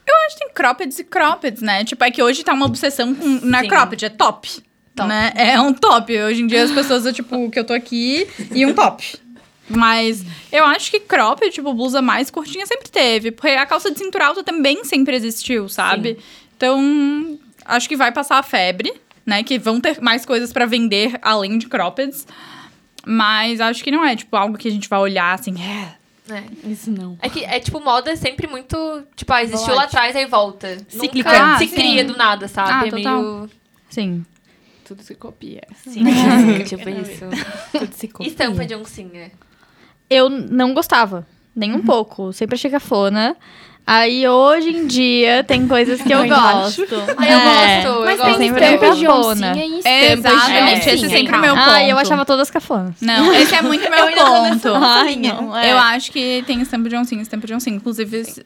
Eu 0.05 0.15
acho 0.25 0.37
que 0.37 0.45
tem 0.45 0.53
croppeds 0.53 0.99
e 0.99 1.03
croppeds, 1.03 1.61
né? 1.61 1.83
Tipo, 1.83 2.03
é 2.03 2.11
que 2.11 2.21
hoje 2.21 2.43
tá 2.43 2.53
uma 2.53 2.65
obsessão 2.65 3.13
com. 3.13 3.39
Na 3.43 3.61
Sim. 3.61 3.67
cropped, 3.67 4.05
é 4.05 4.09
top. 4.09 4.49
Top. 4.95 5.09
Né? 5.09 5.31
É 5.35 5.59
um 5.59 5.73
top. 5.73 6.15
Hoje 6.21 6.41
em 6.43 6.47
dia 6.47 6.63
as 6.63 6.71
pessoas, 6.71 7.05
é 7.05 7.13
tipo, 7.13 7.49
que 7.49 7.59
eu 7.59 7.63
tô 7.63 7.73
aqui 7.73 8.27
e 8.53 8.65
um 8.65 8.73
top. 8.73 9.17
Mas 9.69 10.25
eu 10.51 10.65
acho 10.65 10.89
que 10.89 10.99
cropped, 10.99 11.51
tipo, 11.51 11.73
blusa 11.73 12.01
mais 12.01 12.29
curtinha 12.31 12.65
sempre 12.65 12.89
teve. 12.89 13.31
Porque 13.31 13.49
a 13.49 13.65
calça 13.65 13.91
de 13.91 13.99
cintura 13.99 14.27
alta 14.27 14.43
também 14.43 14.83
sempre 14.83 15.15
existiu, 15.15 15.69
sabe? 15.69 16.17
Então, 16.57 17.39
acho 17.65 17.87
que 17.87 17.95
vai 17.95 18.11
passar 18.11 18.39
a 18.39 18.43
febre, 18.43 18.91
né? 19.25 19.43
Que 19.43 19.57
vão 19.59 19.79
ter 19.81 20.01
mais 20.01 20.25
coisas 20.25 20.51
pra 20.53 20.65
vender 20.65 21.17
além 21.21 21.57
de 21.57 21.67
croppeds. 21.67 22.25
Mas 23.05 23.61
acho 23.61 23.83
que 23.83 23.91
não 23.91 24.03
é, 24.05 24.15
tipo, 24.15 24.35
algo 24.35 24.57
que 24.57 24.67
a 24.67 24.71
gente 24.71 24.89
vai 24.89 24.99
olhar 24.99 25.33
assim, 25.33 25.55
é, 25.61 25.95
É. 26.31 26.43
Isso 26.69 26.91
não. 26.91 27.17
É 27.21 27.29
que 27.29 27.43
é 27.43 27.59
tipo, 27.59 27.79
moda 27.79 28.11
é 28.11 28.15
sempre 28.15 28.45
muito. 28.45 29.03
Tipo, 29.15 29.33
ah, 29.33 29.41
existiu 29.43 29.73
lá 29.73 29.83
atrás, 29.85 30.15
aí 30.15 30.25
volta. 30.25 30.77
Cíclica. 30.87 31.31
Nunca 31.31 31.53
Ah, 31.55 31.57
se 31.57 31.67
sim. 31.67 31.75
cria 31.75 32.03
do 32.03 32.15
nada, 32.15 32.47
sabe? 32.47 32.69
Ah, 32.71 32.87
é 32.87 32.89
total. 32.91 33.21
meio. 33.21 33.49
Sim. 33.89 34.25
tudo 34.85 35.01
se 35.01 35.15
copia. 35.15 35.63
Sim, 35.75 36.03
tipo 36.67 36.87
isso. 36.89 37.25
Tudo 37.71 37.93
se 37.93 38.07
copia. 38.07 38.27
Estampa 38.27 38.65
de 38.65 38.75
oncinha. 38.75 39.31
Eu 40.09 40.29
não 40.29 40.73
gostava, 40.73 41.25
nem 41.55 41.73
um 41.73 41.81
pouco. 41.81 42.31
Sempre 42.33 42.55
achei 42.55 42.69
cafona. 42.69 43.35
Aí 43.91 44.27
hoje 44.27 44.69
em 44.69 44.85
dia 44.85 45.43
tem 45.43 45.67
coisas 45.67 45.99
que 45.99 46.13
eu 46.13 46.23
Eu 46.23 46.29
gosto. 46.29 46.85
Ah, 47.17 47.25
eu 47.25 47.39
É. 47.39 47.81
gosto, 47.83 47.99
eu 47.99 48.05
Mas 48.05 48.17
gosto. 48.17 48.37
tem 48.37 48.47
sempre 48.49 48.65
estampas 48.65 48.97
de 48.99 49.07
oncinha 49.07 49.65
e 49.65 49.79
estampas 49.79 49.83
de 49.83 50.11
Exatamente, 50.13 50.77
oncinha. 50.79 50.93
esse 50.95 51.05
é 51.05 51.09
sempre 51.09 51.35
o 51.35 51.39
meu 51.41 51.55
calma. 51.55 51.73
Ah, 51.73 51.83
eu 51.83 51.95
ponto. 51.95 52.05
achava 52.05 52.25
todas 52.25 52.51
cafonas. 52.51 52.95
Não, 53.01 53.33
esse 53.33 53.55
é 53.55 53.61
muito 53.63 53.81
meu 53.89 54.05
ponto. 54.13 54.75
Ai, 54.75 55.15
não. 55.15 55.57
É. 55.57 55.71
Eu 55.71 55.77
acho 55.79 56.11
que 56.11 56.43
tem 56.45 56.61
estampa 56.61 56.87
de 56.87 56.95
oncinha, 56.95 57.21
estampa 57.23 57.47
de 57.47 57.53
oncinha. 57.55 57.75
Inclusive, 57.77 58.17
esse- 58.17 58.43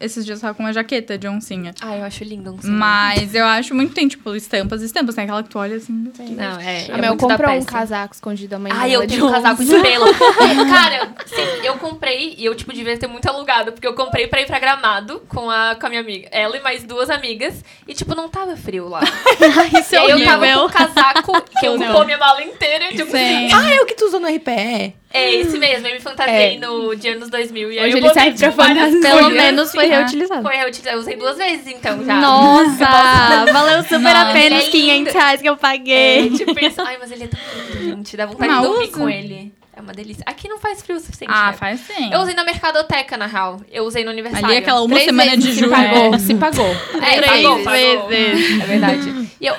esses 0.00 0.24
dias 0.24 0.38
eu 0.38 0.42
tava 0.42 0.54
com 0.54 0.62
uma 0.62 0.72
jaqueta 0.72 1.18
de 1.18 1.28
oncinha. 1.28 1.74
Ah, 1.80 1.96
eu 1.96 2.04
acho 2.04 2.24
lindo 2.24 2.54
oncinha. 2.54 2.72
Mas 2.72 3.34
eu 3.34 3.44
acho 3.44 3.74
muito 3.74 3.92
tem, 3.92 4.08
tipo, 4.08 4.34
estampas, 4.34 4.80
estampas. 4.82 5.14
Tem 5.14 5.24
aquela 5.24 5.42
que 5.42 5.50
tu 5.50 5.58
olha 5.58 5.76
assim. 5.76 5.92
Não, 5.92 6.58
é. 6.58 6.86
A 6.90 6.96
é 6.96 7.00
Mel 7.00 7.16
comprou 7.16 7.50
um 7.52 7.64
casaco 7.64 8.14
escondido 8.14 8.50
da 8.50 8.58
mãe 8.58 8.72
Ah, 8.74 8.88
eu 8.88 9.02
de 9.02 9.14
tenho 9.14 9.28
um 9.28 9.30
casaco 9.30 9.62
de 9.64 9.78
pelo. 9.80 10.06
Cara, 10.72 11.14
sim, 11.26 11.64
eu 11.64 11.74
comprei 11.76 12.34
e 12.38 12.44
eu, 12.44 12.54
tipo, 12.54 12.72
devia 12.72 12.96
ter 12.96 13.06
muito 13.06 13.28
alugado, 13.28 13.72
porque 13.72 13.86
eu 13.86 13.94
comprei 13.94 14.26
pra 14.26 14.40
ir 14.40 14.46
pra 14.46 14.58
Gramado 14.58 15.20
com 15.28 15.50
a, 15.50 15.76
com 15.78 15.86
a 15.86 15.88
minha 15.88 16.00
amiga. 16.00 16.28
Ela 16.32 16.56
e 16.56 16.60
mais 16.60 16.82
duas 16.82 17.10
amigas. 17.10 17.62
E, 17.86 17.94
tipo, 17.94 18.14
não 18.14 18.28
tava 18.28 18.56
frio 18.56 18.88
lá. 18.88 19.00
Isso 19.78 19.94
e 19.94 19.98
é 19.98 20.00
aí 20.00 20.10
eu 20.10 20.24
tava 20.24 20.44
horrível. 20.44 20.60
com 20.60 20.66
um 20.66 20.70
casaco 20.70 21.42
que 21.60 21.66
Não. 21.66 21.74
ocupou 21.76 22.04
minha 22.06 22.18
mala 22.18 22.42
inteira. 22.42 22.88
Tipo, 22.88 23.10
Sim. 23.10 23.52
Ah, 23.52 23.70
é 23.74 23.80
o 23.80 23.86
que 23.86 23.94
tu 23.94 24.06
usou 24.06 24.20
no 24.20 24.28
RPE? 24.28 24.99
É 25.12 25.34
esse 25.34 25.58
mesmo. 25.58 25.86
Eu 25.88 25.94
me 25.94 26.00
fantasiei 26.00 26.56
É. 26.56 26.58
no 26.58 26.94
de 26.94 27.08
anos 27.08 27.28
2000. 27.28 27.72
E 27.72 27.78
aí 27.78 27.86
Hoje 27.88 27.98
eu 27.98 28.04
ele 28.04 28.14
serve 28.14 28.38
pra 28.38 28.50
várias 28.50 28.92
fantasia. 28.94 29.16
Pelo 29.18 29.30
menos 29.30 29.70
foi 29.72 29.92
Ah. 29.92 29.98
reutilizado. 29.98 30.42
Foi 30.42 30.56
reutilizado. 30.56 30.96
Eu 30.96 31.00
usei 31.00 31.16
duas 31.16 31.36
vezes, 31.36 31.66
então, 31.66 32.04
já. 32.04 32.14
Nossa, 32.20 32.86
valeu 33.52 33.82
super 33.82 34.14
a 34.16 34.24
Nossa, 34.24 34.32
pena 34.32 34.46
ele 34.46 34.58
os 34.58 34.68
é 34.68 34.70
500 34.70 34.98
lindo. 34.98 35.10
reais 35.18 35.40
que 35.42 35.48
eu 35.48 35.54
É, 35.54 35.56
paguei. 35.56 36.30
tipo 36.30 36.64
isso. 36.64 36.80
Ai, 36.82 36.96
mas 37.00 37.10
ele 37.10 37.24
é 37.24 37.28
tão 37.28 37.40
lindo, 37.80 37.96
gente. 37.96 38.16
Dá 38.16 38.26
vontade 38.26 38.52
de 38.54 38.60
dormir 38.62 38.84
usa. 38.88 38.98
com 38.98 39.08
ele. 39.08 39.52
É 39.76 39.80
uma 39.80 39.92
delícia. 39.94 40.22
Aqui 40.26 40.46
não 40.48 40.58
faz 40.58 40.82
frio 40.82 40.96
o 40.96 41.00
suficiente. 41.00 41.32
Ah, 41.34 41.52
né? 41.52 41.56
faz 41.56 41.80
sim. 41.80 42.12
Eu 42.12 42.20
usei 42.20 42.34
na 42.34 42.44
Mercadoteca, 42.44 43.16
na 43.16 43.26
real. 43.26 43.60
Eu 43.72 43.84
usei 43.84 44.04
no 44.04 44.10
aniversário. 44.10 44.46
Ali 44.46 44.56
aquela 44.58 44.80
uma 44.82 44.90
Três 44.90 45.04
semana 45.06 45.36
de 45.38 45.42
se 45.44 45.52
julho. 45.60 45.70
pagou, 45.70 46.18
se 46.18 46.34
pagou. 46.34 46.66
É, 47.02 47.20
Três 47.20 47.42
pagou, 47.42 47.64
pagou. 47.64 48.08
vezes. 48.08 48.60
É 48.62 48.66
verdade. 48.66 49.28
E 49.40 49.46
eu... 49.46 49.54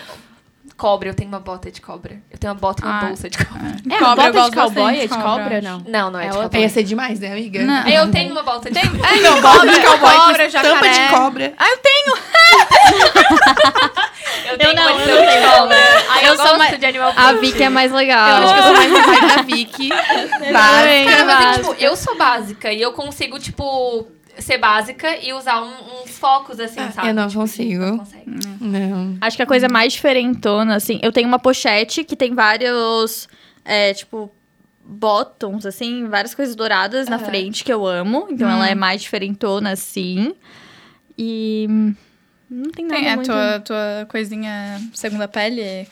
Cobra, 0.82 1.10
eu 1.10 1.14
tenho 1.14 1.30
uma 1.30 1.40
bota 1.40 1.70
de 1.70 1.80
cobra. 1.80 2.20
Eu 2.32 2.40
tenho 2.40 2.52
uma 2.54 2.60
bota 2.60 2.82
e 2.84 2.88
uma 2.88 2.98
Ah. 2.98 3.06
bolsa 3.06 3.30
de 3.30 3.38
cobra. 3.38 3.68
É, 3.88 3.96
a 3.96 4.00
Cobra, 4.00 4.26
eu 4.26 4.34
bota 4.34 4.50
de 4.50 4.56
cowboy 4.56 4.98
é 4.98 5.02
de 5.04 5.08
cobra, 5.10 5.22
cobra. 5.44 5.62
não? 5.62 5.80
Não, 5.88 6.10
não 6.10 6.20
é, 6.20 6.26
É 6.26 6.30
de 6.30 6.34
outra. 6.34 6.44
cobra. 6.50 6.60
Ia 6.60 6.70
ser 6.70 6.82
demais, 6.84 7.20
né, 7.20 7.32
amiga? 7.32 7.62
Não. 7.62 7.88
Eu 7.88 8.10
tenho 8.12 8.32
uma 8.32 8.42
bolsa 8.42 8.72
de 8.72 8.80
cobra. 8.82 9.16
Não, 9.22 9.42
Bota 9.44 9.68
de 9.68 9.80
cowboy 9.80 10.12
cobra, 10.16 10.44
com 10.46 10.50
jacaré. 10.50 10.74
tampa 10.74 10.90
de 10.90 11.08
cobra. 11.10 11.54
Ah, 11.60 11.70
eu 11.70 11.78
tenho! 11.78 12.18
Eu 14.52 14.58
tenho 14.58 14.74
não, 14.76 14.84
uma 14.94 15.02
eu 15.02 15.22
de 15.30 15.40
não. 15.40 15.58
cobra. 15.60 15.78
Ai, 16.10 16.24
eu, 16.24 16.28
Eu 16.30 16.36
sou 16.36 16.46
gosto 16.46 16.58
mais- 16.58 16.80
de 16.80 16.86
animal 16.86 17.14
A. 17.16 17.34
Vicky 17.34 17.64
é 17.64 17.70
mais 17.70 17.92
legal. 17.92 18.28
Eu 18.30 18.36
acho 18.44 18.54
que 18.54 18.60
eu 18.60 18.64
sou 18.64 18.74
mais 18.74 18.92
vibe 18.92 19.28
da 19.36 19.42
Vicky. 19.44 19.90
Exatamente. 19.94 20.54
Básica. 20.54 21.12
Cara, 21.12 21.26
mas 21.26 21.46
é, 21.46 21.54
tipo, 21.60 21.76
eu 21.80 21.96
sou 21.96 22.18
básica 22.18 22.72
e 22.74 22.82
eu 22.82 22.92
consigo, 22.94 23.40
tipo, 23.40 24.08
ser 24.40 24.58
básica 24.58 25.18
e 25.18 25.34
usar 25.34 25.62
um- 25.62 26.04
uns 26.04 26.18
focos, 26.18 26.60
assim, 26.60 26.80
Ah, 26.80 26.92
sabe? 26.92 27.10
eu 27.10 27.14
não 27.14 27.28
Tipo, 27.28 27.40
consigo. 27.42 27.84
Não 27.86 27.98
consegue. 28.00 28.24
Não. 28.62 29.18
Acho 29.22 29.38
que 29.38 29.44
a 29.44 29.48
coisa 29.48 29.68
mais 29.70 29.94
diferentona, 29.94 30.76
assim, 30.76 31.00
eu 31.04 31.12
tenho 31.12 31.28
uma 31.28 31.40
pochete 31.40 32.04
que 32.04 32.16
tem 32.16 32.34
vários, 32.34 33.28
é, 33.66 33.94
tipo, 33.94 34.32
bottoms, 34.84 35.66
assim, 35.66 36.08
várias 36.08 36.34
coisas 36.36 36.56
douradas 36.56 37.08
na 37.08 37.16
Aham. 37.18 37.26
frente 37.26 37.64
que 37.64 37.72
eu 37.72 37.86
amo. 37.86 38.28
Então 38.30 38.50
ela 38.50 38.68
é 38.68 38.76
mais 38.76 39.02
diferentona, 39.02 39.72
assim. 39.72 40.34
E. 41.18 41.68
Não 42.54 42.70
tem 42.70 42.86
nada 42.86 43.00
Tem 43.00 43.10
a 43.10 43.16
muito... 43.16 43.28
tua, 43.32 43.60
tua 43.62 44.06
coisinha 44.10 44.82
segunda 44.94 45.26
pele, 45.26 45.88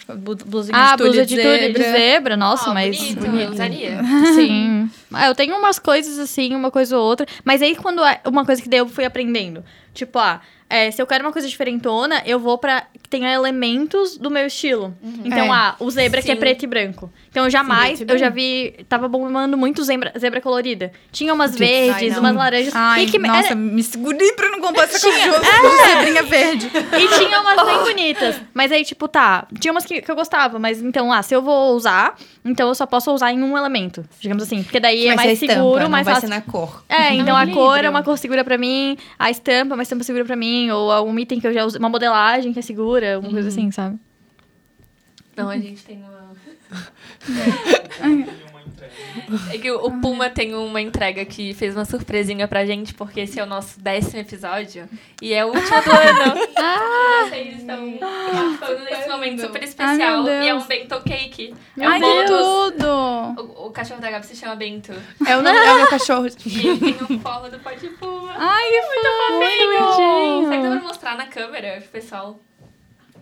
blusinha 0.45 0.77
Ah, 0.77 0.91
de 0.91 0.97
tule 0.97 1.09
blusa 1.11 1.25
de 1.25 1.35
tule 1.41 1.57
de 1.71 1.81
zebra. 1.81 1.91
zebra, 1.91 2.37
nossa, 2.37 2.69
Ah, 2.69 2.73
mas 2.73 2.97
bonito, 2.97 3.19
bonito. 3.21 3.41
eu 3.43 3.51
usaria. 3.51 4.01
Sim. 4.35 4.91
Ah, 5.13 5.27
eu 5.27 5.35
tenho 5.35 5.55
umas 5.55 5.79
coisas 5.79 6.19
assim, 6.19 6.53
uma 6.53 6.69
coisa 6.69 6.97
ou 6.97 7.03
outra. 7.05 7.25
Mas 7.45 7.61
aí 7.61 7.75
quando 7.77 8.03
é 8.03 8.19
uma 8.25 8.45
coisa 8.45 8.61
que 8.61 8.67
daí 8.67 8.79
eu 8.79 8.89
fui 8.89 9.05
aprendendo. 9.05 9.63
Tipo, 9.93 10.19
ah, 10.19 10.41
é, 10.69 10.91
se 10.91 11.01
eu 11.01 11.07
quero 11.07 11.23
uma 11.25 11.31
coisa 11.33 11.47
diferentona, 11.47 12.21
eu 12.25 12.39
vou 12.39 12.57
pra. 12.57 12.83
que 13.01 13.09
tenha 13.09 13.33
elementos 13.33 14.17
do 14.17 14.29
meu 14.29 14.45
estilo. 14.45 14.95
Então, 15.25 15.45
É. 15.53 15.57
ah, 15.57 15.75
o 15.79 15.89
zebra 15.89 16.21
que 16.21 16.29
é 16.31 16.35
Sim. 16.35 16.39
preto 16.39 16.63
e 16.63 16.67
branco. 16.67 17.11
Então 17.29 17.43
eu 17.45 17.49
jamais, 17.49 18.01
e 18.01 18.05
eu 18.07 18.17
já 18.17 18.29
vi. 18.29 18.75
Tava 18.87 19.07
bombando 19.07 19.57
muito 19.57 19.83
zebra, 19.83 20.13
zebra 20.17 20.39
colorida. 20.41 20.91
Tinha 21.11 21.33
umas 21.33 21.55
verdes, 21.57 22.13
não. 22.13 22.19
umas 22.19 22.35
laranjas. 22.35 22.75
Ai, 22.75 23.05
que 23.07 23.17
nossa, 23.19 23.47
era- 23.47 23.55
me 23.55 23.81
segurei 23.83 24.31
pra 24.33 24.49
não 24.49 24.59
comprar 24.61 24.83
essa 24.83 24.99
coisa 24.99 25.17
de 25.39 25.87
zebrinha 25.89 26.23
verde. 26.23 26.67
E 26.67 27.07
tinha 27.17 27.41
umas 27.41 27.65
bem 27.65 27.77
bonitas. 27.83 28.35
Mas 28.53 28.71
aí, 28.71 28.83
tipo, 28.85 29.07
tá. 29.07 29.47
Tinha 29.59 29.71
umas 29.71 29.85
que, 29.85 30.01
que 30.01 30.11
eu 30.11 30.15
gostava, 30.15 30.59
mas 30.59 30.81
então, 30.81 31.11
ah, 31.11 31.21
se 31.23 31.33
eu 31.35 31.41
vou 31.41 31.75
usar, 31.75 32.15
então 32.45 32.67
eu 32.67 32.75
só 32.75 32.85
posso 32.85 33.11
usar 33.11 33.31
em 33.31 33.41
um 33.41 33.57
elemento. 33.57 34.03
Digamos 34.19 34.43
assim. 34.43 34.61
Porque 34.63 34.79
daí 34.79 35.05
é 35.07 35.15
Vai 35.15 35.25
mais 35.27 35.31
estampa, 35.41 35.53
seguro, 35.53 35.83
não 35.83 35.89
mais 35.89 36.05
vai 36.05 36.15
fácil. 36.15 36.29
ser 36.29 36.35
na 36.35 36.41
cor. 36.41 36.83
É, 36.89 37.13
então 37.13 37.35
um 37.35 37.37
a 37.39 37.47
cor 37.47 37.83
é 37.83 37.89
uma 37.89 38.03
cor 38.03 38.17
segura 38.17 38.43
pra 38.43 38.57
mim, 38.57 38.97
a 39.17 39.29
estampa 39.31 39.73
é 39.73 39.75
uma 39.75 39.83
estampa 39.83 40.03
segura 40.03 40.25
pra 40.25 40.35
mim, 40.35 40.58
ou 40.71 40.91
algum 40.91 41.17
item 41.19 41.39
que 41.39 41.47
eu 41.47 41.53
já 41.53 41.63
usei, 41.65 41.79
uma 41.79 41.89
modelagem 41.89 42.51
que 42.51 42.59
é 42.59 42.61
segura, 42.61 43.15
alguma 43.15 43.33
coisa 43.33 43.49
assim, 43.49 43.69
sabe? 43.71 43.99
Não, 45.35 45.49
a 45.49 45.57
gente 45.57 45.83
tem 45.83 45.97
uma. 46.03 46.35
É 49.51 49.57
que 49.57 49.71
o 49.71 49.91
Puma 49.99 50.29
tem 50.29 50.53
uma 50.55 50.81
entrega 50.81 51.23
que 51.25 51.53
fez 51.53 51.75
uma 51.75 51.85
surpresinha 51.85 52.47
pra 52.47 52.65
gente, 52.65 52.93
porque 52.93 53.21
esse 53.21 53.39
é 53.39 53.43
o 53.43 53.45
nosso 53.45 53.79
décimo 53.79 54.19
episódio 54.21 54.87
e 55.21 55.33
é 55.33 55.45
o 55.45 55.49
último 55.49 55.81
do 55.81 55.91
ano. 55.91 56.39
Ah! 56.61 57.25
Vocês 57.29 57.59
estão 57.59 57.97
participando 57.97 58.85
desse 58.85 59.09
momento 59.09 59.41
super 59.41 59.63
especial 59.63 60.23
meu 60.23 60.43
e 60.43 60.47
é 60.49 60.53
um 60.53 60.61
bento 60.65 61.01
cake. 61.01 61.55
É 61.77 61.85
Ai, 61.85 61.97
um 61.97 62.01
Bento. 62.01 62.33
tudo! 62.33 62.87
O, 63.55 63.67
o 63.67 63.71
cachorro 63.71 64.01
da 64.01 64.11
Gabi 64.11 64.25
se 64.25 64.35
chama 64.35 64.55
Bento. 64.55 64.91
É 65.25 65.37
o, 65.37 65.41
nome, 65.41 65.57
é 65.57 65.71
o 65.73 65.75
meu 65.77 65.87
cachorro. 65.87 66.27
E 66.45 66.67
ele 66.67 66.93
tem 66.93 67.17
o 67.17 67.19
forro 67.19 67.49
do 67.49 67.59
pó 67.59 67.71
de 67.71 67.87
Puma. 67.89 68.33
Ai, 68.35 68.69
que 68.69 68.81
Será 68.81 69.11
fofinho! 69.27 70.49
que 70.49 70.57
dá 70.57 70.69
pra 70.71 70.81
mostrar 70.81 71.17
na 71.17 71.27
câmera, 71.27 71.83
pessoal? 71.91 72.39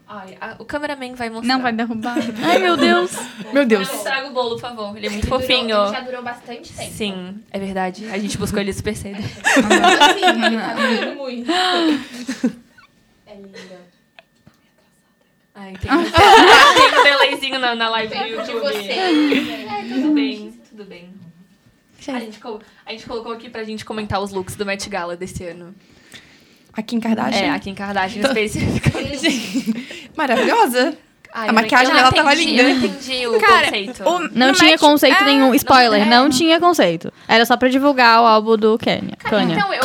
Ai, 0.09 0.37
a- 0.39 0.55
o 0.59 0.63
cameraman 0.65 1.15
vai 1.15 1.29
mostrar. 1.29 1.53
Não, 1.53 1.61
vai 1.61 1.73
derrubar. 1.73 2.15
Ai, 2.43 2.59
meu 2.59 2.77
Deus. 2.77 3.11
Meu 3.51 3.65
Deus. 3.65 3.87
Não 3.89 3.95
estraga 3.95 4.27
o 4.29 4.31
bolo, 4.33 4.51
por 4.51 4.61
favor. 4.61 4.95
Ele 4.95 5.07
é 5.07 5.09
muito 5.09 5.23
Ele 5.25 5.29
durou- 5.29 5.39
fofinho. 5.41 5.77
ele 5.83 5.91
já 5.91 5.99
durou 5.99 6.23
bastante 6.23 6.73
tempo. 6.73 6.91
Sim, 6.93 7.43
é 7.51 7.59
verdade. 7.59 8.09
A 8.09 8.17
gente 8.17 8.37
buscou 8.37 8.59
ele 8.59 8.71
super 8.71 8.95
cedo. 8.95 9.17
Assim, 9.19 10.45
ele 10.45 10.57
tá 10.57 10.73
durando 10.75 11.15
muito. 11.17 11.51
É 13.27 13.35
lindo. 13.35 13.57
Ai, 15.53 15.73
tem, 15.81 15.91
um- 15.91 16.03
tem 16.03 16.99
um 16.99 17.03
delayzinho 17.03 17.59
na, 17.59 17.75
na 17.75 17.89
live 17.89 18.15
do 18.15 18.23
De 18.23 18.29
YouTube. 18.29 18.59
você. 18.61 19.45
Tudo 19.93 20.13
bem, 20.13 20.59
tudo 20.69 20.85
bem. 20.85 21.09
A 22.07 22.19
gente, 22.19 22.39
a 22.85 22.91
gente 22.93 23.05
colocou 23.05 23.33
aqui 23.33 23.49
pra 23.49 23.63
gente 23.65 23.83
comentar 23.83 24.21
os 24.21 24.31
looks 24.31 24.55
do 24.55 24.65
Met 24.65 24.87
Gala 24.87 25.17
desse 25.17 25.43
ano. 25.43 25.75
A 26.77 26.81
Kim 26.83 26.99
Kardashian. 26.99 27.39
É, 27.41 27.49
aqui 27.49 27.71
em 27.71 27.75
Kardashian 27.75 28.21
especificamente. 28.21 30.09
Maravilhosa. 30.15 30.95
Ai, 31.33 31.49
A 31.49 31.53
maquiagem 31.53 31.89
não 31.89 31.95
dela 31.97 32.11
tava 32.11 32.33
entendi, 32.33 32.51
linda. 32.51 32.61
Eu 32.63 32.69
entendi 32.69 33.27
o 33.27 33.39
Cara, 33.39 33.65
conceito. 33.65 34.03
o- 34.09 34.19
Não 34.33 34.53
tinha 34.53 34.71
Met- 34.71 34.79
conceito 34.79 35.21
é, 35.21 35.25
nenhum. 35.25 35.53
Spoiler, 35.55 36.05
não- 36.07 36.23
não, 36.23 36.29
tinha 36.29 36.59
conceito. 36.59 37.11
Era 37.27 37.45
só 37.45 37.57
pra 37.57 37.67
divulgar 37.67 38.21
o 38.21 38.25
álbum 38.25 38.55
do 38.57 38.77
Kenya. 38.77 39.15
Kanye. 39.19 39.53
Então, 39.53 39.73
eu 39.73 39.81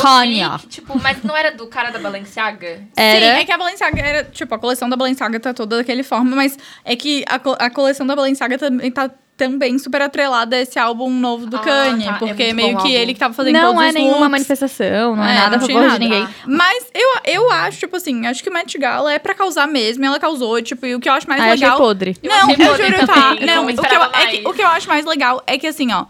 que, 0.59 0.67
tipo, 0.67 0.97
mas 0.99 1.21
não 1.23 1.35
era 1.35 1.51
do 1.51 1.67
cara 1.67 1.91
da 1.91 1.99
Balenciaga? 1.99 2.81
Era. 2.95 3.35
Sim, 3.35 3.41
é 3.41 3.45
que 3.45 3.51
a 3.51 3.57
Balenciaga 3.57 3.99
era, 4.01 4.23
tipo, 4.23 4.55
a 4.55 4.57
coleção 4.57 4.89
da 4.89 4.95
Balenciaga 4.95 5.39
tá 5.39 5.53
toda 5.53 5.77
daquele 5.77 6.01
forma, 6.01 6.35
mas 6.35 6.57
é 6.85 6.95
que 6.95 7.23
a, 7.27 7.35
a 7.65 7.69
coleção 7.69 8.07
da 8.07 8.15
Balenciaga 8.15 8.57
também 8.57 8.89
tá 8.89 9.11
também 9.35 9.77
super 9.79 10.01
atrelada 10.01 10.55
a 10.55 10.59
esse 10.61 10.77
álbum 10.77 11.09
novo 11.09 11.45
do 11.47 11.57
Ah, 11.57 11.59
Kanye, 11.59 12.05
tá, 12.05 12.15
é 12.15 12.19
porque 12.19 12.43
muito 12.45 12.55
meio 12.55 12.67
que 12.77 12.83
álbum. 12.83 12.89
ele 12.89 13.13
que 13.13 13.19
tava 13.19 13.33
fazendo 13.33 13.53
Não 13.55 13.69
todos 13.73 13.83
é 13.83 13.87
os 13.87 13.93
nenhuma 13.95 14.15
looks. 14.17 14.31
manifestação, 14.31 15.15
não 15.15 15.23
é, 15.23 15.31
É, 15.31 15.35
nada 15.35 15.55
a 15.55 15.59
não 15.59 15.67
favor 15.67 15.89
de 15.89 15.99
ninguém. 15.99 16.27
Mas 16.45 16.85
eu, 16.93 17.09
eu 17.25 17.51
acho, 17.51 17.79
tipo 17.79 17.95
assim, 17.95 18.25
acho 18.27 18.43
que 18.43 18.49
o 18.49 18.53
Met 18.53 18.77
Gala 18.77 19.11
é 19.13 19.17
pra 19.19 19.33
causar 19.33 19.67
mesmo, 19.67 20.03
e 20.03 20.07
ela 20.07 20.19
causou, 20.19 20.61
tipo, 20.61 20.85
e 20.85 20.93
o 20.95 20.99
que 20.99 21.09
eu 21.09 21.13
acho 21.13 21.27
mais 21.27 21.41
eu 21.43 21.51
achei 21.51 21.65
legal... 21.65 21.77
podre. 21.77 22.15
Eu 22.21 22.29
não, 22.29 22.37
achei 22.49 22.53
eu 22.53 22.69
podre 22.69 22.85
juro, 22.93 23.07
tá? 23.07 23.13
também, 23.13 23.45
Não, 23.47 23.69
eu 23.69 23.75
o 23.75 23.81
que, 23.81 23.95
eu, 23.95 24.01
é 24.03 24.27
que- 24.27 24.47
o 24.47 24.53
que 24.53 24.61
eu 24.61 24.67
acho 24.67 24.87
mais 24.87 25.05
legal 25.05 25.41
é 25.47 25.57
que, 25.57 25.67
assim, 25.67 25.91
ó, 25.91 26.05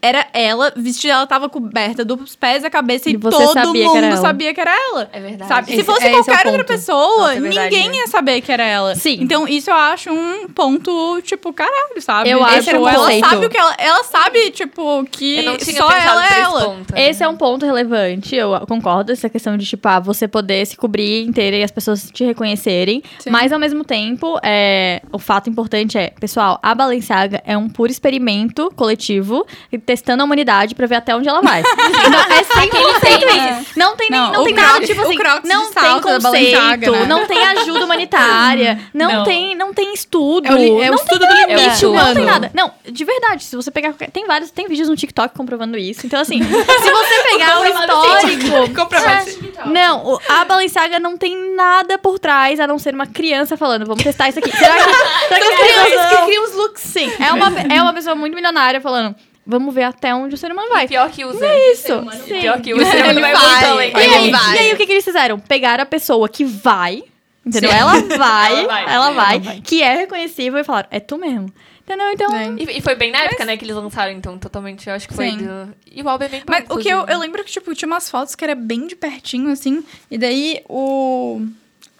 era 0.00 0.26
ela, 0.32 0.72
vestida, 0.76 1.12
ela 1.14 1.26
tava 1.26 1.48
coberta 1.48 2.04
dos 2.04 2.36
pés 2.36 2.62
à 2.64 2.70
cabeça 2.70 3.10
e, 3.10 3.14
E 3.14 3.18
todo 3.18 3.52
sabia 3.52 3.72
que 3.72 3.84
mundo 3.84 3.96
era 3.96 4.06
ela. 4.06 4.16
sabia 4.16 4.54
que 4.54 4.60
era 4.60 4.70
ela. 4.90 5.10
É 5.12 5.20
verdade. 5.20 5.48
Sabe? 5.48 5.66
Se 5.66 5.72
Esse- 5.74 5.84
fosse 5.84 6.04
é, 6.04 6.08
é 6.10 6.12
qualquer 6.12 6.46
outra 6.46 6.64
pessoa, 6.64 7.16
Nossa, 7.18 7.34
é 7.34 7.40
verdade, 7.40 7.74
ninguém 7.74 7.90
né? 7.90 7.96
ia 7.98 8.06
saber 8.06 8.40
que 8.40 8.52
era 8.52 8.62
ela. 8.64 8.94
Sim. 8.94 9.18
Então, 9.20 9.48
isso 9.48 9.70
eu 9.70 9.74
acho 9.74 10.10
um 10.12 10.46
ponto, 10.48 11.20
tipo, 11.22 11.52
caralho, 11.52 12.00
sabe? 12.00 12.30
Eu 12.30 12.38
Esse 12.46 12.58
acho 12.58 12.70
era 12.70 12.80
um 12.80 12.88
ela 12.88 12.98
conceito. 13.06 13.28
sabe 13.28 13.46
o 13.46 13.50
que 13.50 13.56
ela. 13.58 13.74
Ela 13.76 14.04
sabe, 14.04 14.50
tipo, 14.52 15.04
que 15.10 15.42
só 15.76 15.90
ela 15.90 16.22
é 16.24 16.28
esse 16.28 16.40
ela. 16.40 16.64
ponto. 16.64 16.96
Esse 16.96 17.24
é 17.24 17.28
um 17.28 17.36
ponto 17.36 17.66
relevante, 17.66 18.36
eu 18.36 18.52
concordo, 18.68 19.10
essa 19.10 19.28
questão 19.28 19.56
de, 19.56 19.66
tipo, 19.66 19.88
ah, 19.88 19.98
você 19.98 20.28
poder 20.28 20.64
se 20.64 20.76
cobrir 20.76 21.24
inteira 21.26 21.56
e 21.56 21.62
as 21.64 21.70
pessoas 21.72 22.08
te 22.12 22.24
reconhecerem. 22.24 23.02
Sim. 23.18 23.30
Mas, 23.30 23.52
ao 23.52 23.58
mesmo 23.58 23.82
tempo, 23.82 24.38
é, 24.44 25.02
o 25.12 25.18
fato 25.18 25.50
importante 25.50 25.98
é, 25.98 26.10
pessoal, 26.20 26.60
a 26.62 26.72
Balenciaga 26.72 27.42
é 27.44 27.56
um 27.56 27.68
puro 27.68 27.90
experimento 27.90 28.70
coletivo, 28.76 29.44
e 29.72 29.87
testando 29.88 30.22
a 30.22 30.26
humanidade 30.26 30.74
pra 30.74 30.86
ver 30.86 30.96
até 30.96 31.16
onde 31.16 31.26
ela 31.26 31.40
vai. 31.40 31.62
Então, 32.08 32.20
é 32.36 32.44
sempre, 32.44 32.78
sempre 33.00 33.36
isso. 33.60 33.72
Não 33.78 33.96
tem, 33.96 34.08
nem, 34.10 34.20
Não, 34.20 34.32
não 34.32 34.44
tem 34.44 34.54
Crocs- 34.54 34.72
nada, 34.72 34.86
tipo 34.86 35.00
assim, 35.02 35.16
Crocs 35.16 35.48
não 35.48 35.72
tem 35.72 36.00
conceito, 36.00 36.90
né? 36.90 37.06
não 37.06 37.26
tem 37.26 37.42
ajuda 37.46 37.84
humanitária, 37.84 38.78
não, 38.94 39.12
Não. 39.12 39.24
tem, 39.24 39.54
não 39.54 39.72
tem 39.74 39.92
estudo, 39.94 40.46
É 40.46 40.52
o 40.52 40.82
é 40.82 40.90
não 40.90 40.94
estudo 40.96 41.26
tem 41.26 41.28
do 41.28 41.34
limite 41.54 41.82
não 41.84 41.90
humano. 41.92 42.14
tem 42.14 42.24
nada. 42.24 42.50
Não, 42.54 42.70
de 42.84 43.04
verdade, 43.04 43.44
se 43.44 43.56
você 43.56 43.70
pegar 43.70 43.94
tem 44.12 44.26
vários, 44.26 44.50
tem 44.50 44.68
vídeos 44.68 44.88
no 44.88 44.96
TikTok 44.96 45.34
comprovando 45.34 45.76
isso. 45.78 46.06
Então 46.06 46.20
assim, 46.20 46.40
se 46.42 46.90
você 46.90 47.22
pegar 47.30 47.60
o 47.60 47.64
histórico, 47.66 48.74
Comprovado. 48.74 49.30
É. 49.30 49.68
Não, 49.68 50.18
a 50.28 50.44
Balenciaga 50.44 50.98
não 51.00 51.16
tem 51.16 51.54
nada 51.54 51.98
por 51.98 52.18
trás 52.18 52.60
a 52.60 52.66
não 52.66 52.78
ser 52.78 52.94
uma 52.94 53.06
criança 53.06 53.56
falando, 53.56 53.86
vamos 53.86 54.02
testar 54.04 54.28
isso 54.28 54.38
aqui. 54.38 54.50
Será 54.56 54.74
que, 54.74 54.82
será 55.28 55.40
que 55.40 55.46
as 55.46 55.58
crianças 55.58 56.08
que 56.18 56.26
criam 56.26 56.44
os 56.44 56.54
looks? 56.54 56.82
Sim, 56.82 57.12
é 57.18 57.32
uma, 57.32 57.52
é 57.74 57.82
uma 57.82 57.92
pessoa 57.92 58.14
muito 58.14 58.34
milionária 58.34 58.80
falando, 58.80 59.14
vamos 59.48 59.74
ver 59.74 59.84
até 59.84 60.14
onde 60.14 60.34
o 60.34 60.38
ser 60.38 60.52
humano 60.52 60.68
vai. 60.68 60.86
Pior 60.86 61.10
que 61.10 61.24
usa. 61.24 61.46
Isso, 61.72 62.06
sim. 62.26 62.40
Pior 62.40 62.60
que 62.60 62.74
o 62.74 62.84
ser 62.84 62.96
humano 62.96 63.10
Ele 63.10 63.20
vai 63.22 63.32
vai, 63.32 63.50
muito 63.50 63.66
além. 63.66 63.92
E 63.92 63.96
aí, 63.96 64.14
Ele 64.14 64.30
vai. 64.30 64.54
e 64.54 64.58
aí, 64.58 64.72
o 64.74 64.76
que, 64.76 64.86
que 64.86 64.92
eles 64.92 65.04
fizeram? 65.04 65.38
Pegaram 65.40 65.82
a 65.82 65.86
pessoa 65.86 66.28
que 66.28 66.44
vai, 66.44 67.02
entendeu? 67.44 67.70
Ela 67.72 68.00
vai, 68.02 68.52
Ela 68.52 68.66
vai, 68.66 68.94
ela 68.94 69.10
vai, 69.12 69.40
que 69.62 69.82
é 69.82 69.94
reconhecível 69.96 70.60
e 70.60 70.64
falaram, 70.64 70.88
é 70.90 71.00
tu 71.00 71.16
mesmo. 71.16 71.50
Entendeu? 71.82 72.10
Então, 72.12 72.36
É. 72.36 72.48
E, 72.58 72.78
e 72.78 72.80
foi 72.82 72.94
bem 72.94 73.10
na 73.10 73.20
época, 73.20 73.46
né, 73.46 73.56
que 73.56 73.64
eles 73.64 73.74
lançaram, 73.74 74.12
então, 74.12 74.38
totalmente. 74.38 74.86
Eu 74.86 74.94
acho 74.94 75.08
que 75.08 75.14
foi 75.14 75.30
do. 75.32 75.74
E 75.90 76.00
é 76.00 76.28
bem 76.28 76.40
bom, 76.40 76.44
Mas 76.46 76.64
o 76.68 76.76
que 76.76 76.88
eu, 76.88 77.06
eu 77.06 77.18
lembro 77.18 77.42
que, 77.42 77.50
tipo, 77.50 77.74
tinha 77.74 77.86
umas 77.86 78.10
fotos 78.10 78.34
que 78.34 78.44
era 78.44 78.54
bem 78.54 78.86
de 78.86 78.94
pertinho, 78.94 79.50
assim, 79.50 79.82
e 80.10 80.18
daí 80.18 80.62
o. 80.68 81.40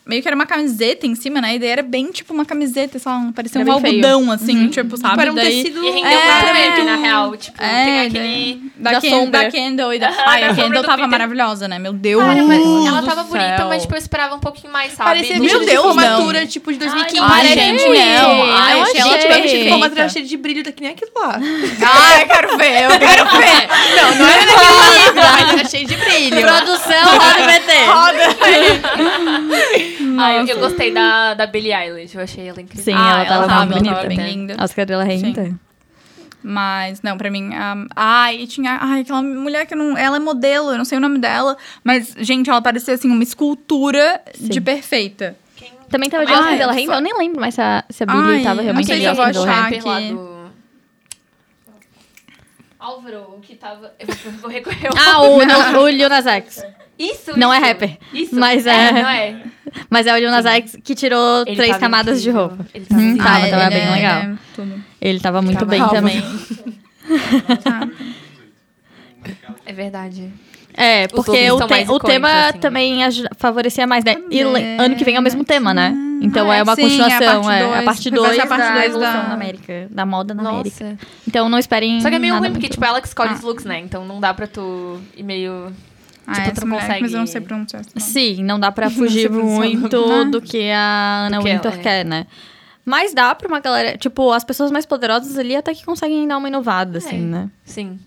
Meio 0.08 0.22
que 0.22 0.28
era 0.28 0.34
uma 0.34 0.46
camiseta 0.46 1.06
em 1.06 1.14
cima, 1.14 1.38
né? 1.40 1.56
E 1.56 1.58
daí 1.58 1.68
era 1.68 1.82
bem, 1.82 2.10
tipo, 2.10 2.32
uma 2.32 2.44
camiseta, 2.46 2.98
lá, 3.04 3.30
parecia 3.36 3.60
Era 3.60 3.70
um 3.70 3.74
bem 3.80 3.92
feio. 3.92 4.06
algodão, 4.06 4.32
assim, 4.32 4.66
tipo, 4.68 4.96
sabe? 4.96 5.16
Para 5.16 5.32
um 5.32 5.34
daí... 5.34 5.62
tecido... 5.62 5.84
E 5.84 5.90
rendeu 5.90 6.18
É. 6.18 6.68
muito 6.70 6.84
na 6.84 6.96
real. 6.96 7.36
Tipo, 7.36 7.62
É, 7.62 7.84
tem 7.84 8.00
aquele. 8.06 8.62
Da, 8.78 8.92
Da 8.92 9.00
Ken- 9.02 9.28
da 9.30 9.50
Kendall 9.50 9.92
e 9.92 9.98
da... 9.98 10.08
Aham, 10.18 10.22
Ai, 10.26 10.40
da 10.40 10.48
a 10.50 10.54
Kendall 10.54 10.82
tava 10.82 10.96
Peter. 10.96 11.10
maravilhosa, 11.10 11.68
né? 11.68 11.78
Meu 11.78 11.92
Deus 11.92 12.22
Cara, 12.24 12.42
mas 12.42 12.58
ela 12.86 13.02
tava 13.02 13.24
bonita, 13.24 13.66
mas, 13.68 13.82
tipo, 13.82 13.92
eu 13.94 13.98
esperava 13.98 14.34
um 14.34 14.38
pouquinho 14.40 14.72
mais, 14.72 14.92
sabe? 14.92 15.10
Parecia 15.10 15.38
vestido 15.38 15.58
Meu 15.58 15.60
de 15.60 15.66
Deus, 15.66 15.82
formatura, 15.84 16.46
tipo, 16.46 16.72
de 16.72 16.78
2015. 16.78 17.22
Ai, 17.22 17.28
Parece 17.28 17.54
gente, 17.54 17.84
não. 17.88 18.42
Ai, 18.52 18.74
Não 18.76 18.82
achei 18.84 19.00
ela 19.00 19.14
achei. 19.16 19.30
tipo 19.42 19.48
de 19.64 19.68
formatura 19.68 20.08
cheia 20.08 20.24
de 20.24 20.36
brilho, 20.38 20.64
que 20.72 20.80
nem 20.82 20.92
aquilo 20.92 21.10
lá. 21.16 21.38
Ai, 21.38 22.22
eu 22.22 22.26
quero 22.28 22.56
ver, 22.56 22.84
eu 22.84 22.90
quero 22.98 23.24
ver. 23.26 23.68
Não, 23.96 24.14
não 24.16 24.26
era 24.26 24.46
daquele 24.46 24.98
livro, 24.98 25.14
mas 25.16 25.48
era 25.58 25.68
cheio 25.68 25.86
de 25.86 25.96
brilho. 25.96 26.40
produção, 26.40 27.18
roda 27.18 27.42
o 27.42 27.46
BT. 27.46 27.72
Ah, 30.18 30.34
eu, 30.34 30.46
eu 30.46 30.58
gostei 30.60 30.92
da, 30.92 31.34
da 31.34 31.46
Billie 31.46 31.72
Eilish, 31.72 32.14
eu 32.16 32.22
achei 32.22 32.48
ela 32.48 32.60
incrível. 32.60 32.84
Sim, 32.84 32.92
Ah, 32.94 33.24
ela 33.24 33.24
tava 33.26 33.46
tava, 33.46 33.66
muito 33.66 33.72
ela 33.74 33.80
bonita. 33.82 33.94
tava 33.94 34.08
bem 34.08 34.34
linda. 34.34 34.54
A 34.58 34.64
Oscar 34.64 34.86
dela 34.86 35.04
reinta. 35.04 35.44
Sim. 35.44 35.58
Mas, 36.42 37.02
não, 37.02 37.18
pra 37.18 37.30
mim. 37.30 37.50
Um, 37.50 37.86
ai, 37.96 38.46
tinha. 38.46 38.78
Ai, 38.80 39.00
aquela 39.00 39.20
mulher 39.22 39.66
que 39.66 39.74
eu 39.74 39.78
não. 39.78 39.96
Ela 39.98 40.16
é 40.16 40.20
modelo, 40.20 40.70
eu 40.70 40.78
não 40.78 40.84
sei 40.84 40.96
o 40.96 41.00
nome 41.00 41.18
dela. 41.18 41.56
Mas, 41.82 42.14
gente, 42.18 42.48
ela 42.48 42.62
parecia 42.62 42.94
assim, 42.94 43.08
uma 43.10 43.22
escultura 43.22 44.22
Sim. 44.34 44.48
de 44.48 44.60
perfeita. 44.60 45.36
Também 45.90 46.08
tava 46.10 46.24
de 46.26 46.32
Oscar 46.32 46.56
dela 46.58 46.72
reinta, 46.72 46.92
só- 46.92 46.98
eu 46.98 47.02
nem 47.02 47.16
lembro 47.18 47.40
mais 47.40 47.54
se 47.54 47.60
a, 47.62 47.82
se 47.88 48.02
a 48.02 48.06
Billie 48.06 48.36
Ai, 48.36 48.42
tava 48.42 48.56
não 48.56 48.62
realmente 48.62 48.86
sei 48.86 48.96
de 48.96 49.02
se 49.02 49.08
eu 49.08 49.14
vou 49.14 49.24
Oscar 49.24 49.48
achar. 49.48 49.70
dela. 49.70 50.00
do... 50.12 50.38
Álvaro, 52.78 53.34
o 53.36 53.40
que 53.40 53.56
tava... 53.56 53.92
Eu 53.98 54.06
vou, 54.06 54.32
vou 54.42 54.50
recorrer... 54.50 54.88
Ah, 54.96 55.22
o, 55.22 55.38
o, 55.38 55.82
o 55.82 55.88
Lil 55.88 56.08
Nas 56.08 56.26
X. 56.26 56.62
Isso, 56.98 57.38
Não 57.38 57.52
é 57.52 57.58
isso. 57.58 57.66
rapper, 57.66 57.98
Isso. 58.12 58.34
mas 58.34 58.66
é- 58.66 58.92
Não 58.92 59.08
é. 59.08 59.42
Mas 59.90 60.06
é 60.06 60.14
o 60.14 60.18
Lil 60.18 60.30
Nas 60.30 60.46
X 60.46 60.76
que 60.82 60.94
tirou 60.94 61.44
Ele 61.46 61.54
três 61.56 61.76
camadas 61.76 62.22
de 62.22 62.28
incrível. 62.30 62.48
roupa. 62.48 62.66
Ele 62.74 62.86
tava 62.86 63.00
Hum, 63.02 63.16
tava, 63.16 63.28
Ah, 63.28 63.50
tava 63.50 63.62
ele 63.66 63.70
bem 63.74 63.86
é- 63.86 63.90
legal. 63.90 64.22
ele 64.22 64.32
é 64.32 64.36
tudo. 64.56 64.84
Ele 65.00 65.20
tava 65.20 65.42
muito 65.42 65.58
Tava 65.58 65.70
bem 65.70 65.80
alvo. 65.80 65.94
também. 65.94 66.22
É 69.66 69.72
verdade. 69.72 70.32
É, 70.74 71.08
porque 71.08 71.50
o, 71.50 71.66
te- 71.66 71.90
o 71.90 71.98
tema 71.98 72.48
assim. 72.48 72.58
também 72.60 73.00
favorecia 73.36 73.86
mais, 73.86 74.04
né? 74.04 74.16
E 74.30 74.44
le- 74.44 74.60
É. 74.60 74.76
ano 74.80 74.94
que 74.94 75.04
vem 75.04 75.16
é 75.16 75.18
o 75.18 75.22
mesmo 75.22 75.44
tema, 75.44 75.74
né? 75.74 75.92
Então 76.22 76.50
Ah, 76.50 76.56
é 76.56 76.62
uma 76.62 76.74
sim, 76.76 76.82
é 76.82 76.84
a 76.84 76.88
continuação, 76.88 77.50
é 77.50 77.78
a 77.78 77.82
parte 77.82 78.10
Vai 78.10 78.18
2 78.20 78.34
ser 78.36 78.40
a 78.42 78.46
parte 78.46 78.62
da 78.64 78.72
dois 78.74 78.84
evolução 78.86 79.12
da- 79.22 79.28
na 79.28 79.34
América, 79.34 79.86
da 79.90 80.06
moda 80.06 80.34
na 80.34 80.48
América. 80.50 80.84
Nossa. 80.84 80.98
Então 81.26 81.48
não 81.48 81.58
esperem 81.58 82.00
Só 82.00 82.08
que 82.08 82.14
é 82.16 82.18
meio 82.18 82.38
ruim, 82.38 82.52
porque, 82.52 82.68
tipo, 82.68 82.84
ela 82.84 83.00
que 83.00 83.08
escolhe 83.08 83.30
Ah. 83.30 83.34
os 83.34 83.40
looks, 83.42 83.64
né? 83.64 83.80
Então 83.80 84.04
não 84.04 84.20
dá 84.20 84.32
pra 84.32 84.46
tu 84.46 85.00
ir 85.16 85.22
meio... 85.24 85.72
Ah, 86.28 86.34
Tipo, 86.34 86.44
tu 86.46 86.52
essa 86.52 86.60
não 86.60 86.68
mulher, 86.68 86.80
consegue- 86.82 87.00
mas 87.02 87.12
eu 87.14 87.18
não 87.20 87.26
sei 87.26 87.40
pronunciar 87.40 87.80
esse 87.82 87.90
nome. 87.96 88.10
Sim, 88.10 88.44
não 88.44 88.60
dá 88.60 88.70
pra 88.70 88.90
fugir 88.90 89.30
muito 89.30 90.24
do 90.30 90.40
que 90.42 90.70
a 90.70 91.26
Ana 91.26 91.38
que 91.38 91.44
Winter 91.44 91.70
ela 91.72 91.80
é. 91.80 91.82
quer, 91.82 92.04
né? 92.04 92.26
Mas 92.84 93.12
dá 93.12 93.34
pra 93.34 93.48
uma 93.48 93.60
galera, 93.60 93.96
tipo, 93.98 94.30
as 94.32 94.44
pessoas 94.44 94.70
mais 94.70 94.86
poderosas 94.86 95.36
ali 95.38 95.54
até 95.56 95.74
que 95.74 95.84
conseguem 95.84 96.26
dar 96.26 96.38
uma 96.38 96.48
inovada, 96.48 96.98
assim, 96.98 97.18
né? 97.20 97.50
Sim. 97.64 97.98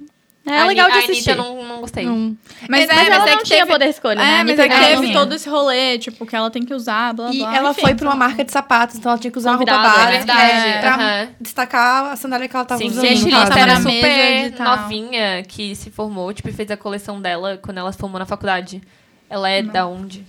É 0.43 0.59
A 0.61 0.65
legal 0.65 0.89
de 0.89 0.95
a 0.95 0.99
assistir. 0.99 1.31
Anitta 1.31 1.47
eu 1.49 1.55
não, 1.55 1.63
não 1.67 1.81
gostei. 1.81 2.03
Não. 2.03 2.35
Mas, 2.67 2.89
é, 2.89 2.95
mas 2.95 3.07
ela 3.09 3.27
é 3.27 3.31
não 3.31 3.37
que 3.37 3.43
tinha 3.43 3.59
teve... 3.59 3.71
poder 3.71 3.85
escolha, 3.89 4.15
né? 4.15 4.23
É, 4.37 4.39
A 4.39 4.43
mas 4.43 4.57
é 4.59 4.67
que 4.67 4.73
não 4.75 5.01
teve 5.01 5.13
todo 5.13 5.35
esse 5.35 5.47
rolê, 5.47 5.99
tipo, 5.99 6.25
que 6.25 6.35
ela 6.35 6.49
tem 6.49 6.63
que 6.65 6.73
usar, 6.73 7.13
blá, 7.13 7.25
blá, 7.27 7.35
E 7.35 7.37
blá. 7.39 7.55
ela 7.55 7.71
enfim. 7.71 7.81
foi 7.81 7.93
pra 7.93 8.07
uma 8.09 8.15
marca 8.15 8.43
de 8.43 8.51
sapatos, 8.51 8.95
então 8.97 9.11
ela 9.11 9.19
tinha 9.21 9.29
que 9.31 9.37
usar 9.37 9.51
uma 9.51 9.57
roupa 9.57 9.77
básica. 9.77 10.33
É 10.33 10.69
é, 10.69 10.79
pra 10.79 10.95
aham. 10.95 11.29
destacar 11.39 12.05
a 12.11 12.15
sandália 12.15 12.47
que 12.47 12.55
ela 12.55 12.65
tava 12.65 12.79
Sim, 12.81 12.87
usando. 12.87 13.03
e 13.03 13.07
a 13.07 13.11
no 13.11 13.15
estilista 13.17 13.47
caso. 13.49 13.59
era 13.59 13.75
super 13.77 14.59
novinha 14.63 15.43
que 15.43 15.75
se 15.75 15.91
formou, 15.91 16.33
tipo, 16.33 16.49
e 16.49 16.53
fez 16.53 16.71
a 16.71 16.77
coleção 16.77 17.21
dela 17.21 17.59
quando 17.61 17.77
ela 17.77 17.91
se 17.91 17.99
formou 17.99 18.17
na 18.17 18.25
faculdade. 18.25 18.81
Ela 19.29 19.47
é 19.47 19.61
da 19.61 19.85
onde? 19.85 20.25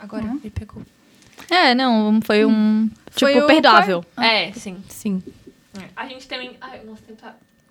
Agora, 0.00 0.24
Não. 0.24 0.34
me 0.34 0.50
pegou. 0.50 0.82
É, 1.50 1.74
não, 1.74 2.20
foi 2.24 2.44
um, 2.46 2.88
tipo, 3.14 3.20
Foi 3.20 3.38
o- 3.38 3.46
perdoável. 3.46 4.02
É, 4.18 4.50
sim. 4.52 4.82
Sim. 4.88 5.22
A 5.94 6.06
gente 6.06 6.26
também... 6.26 6.56
Ai, 6.60 6.80
o 6.82 6.86
nosso 6.86 7.02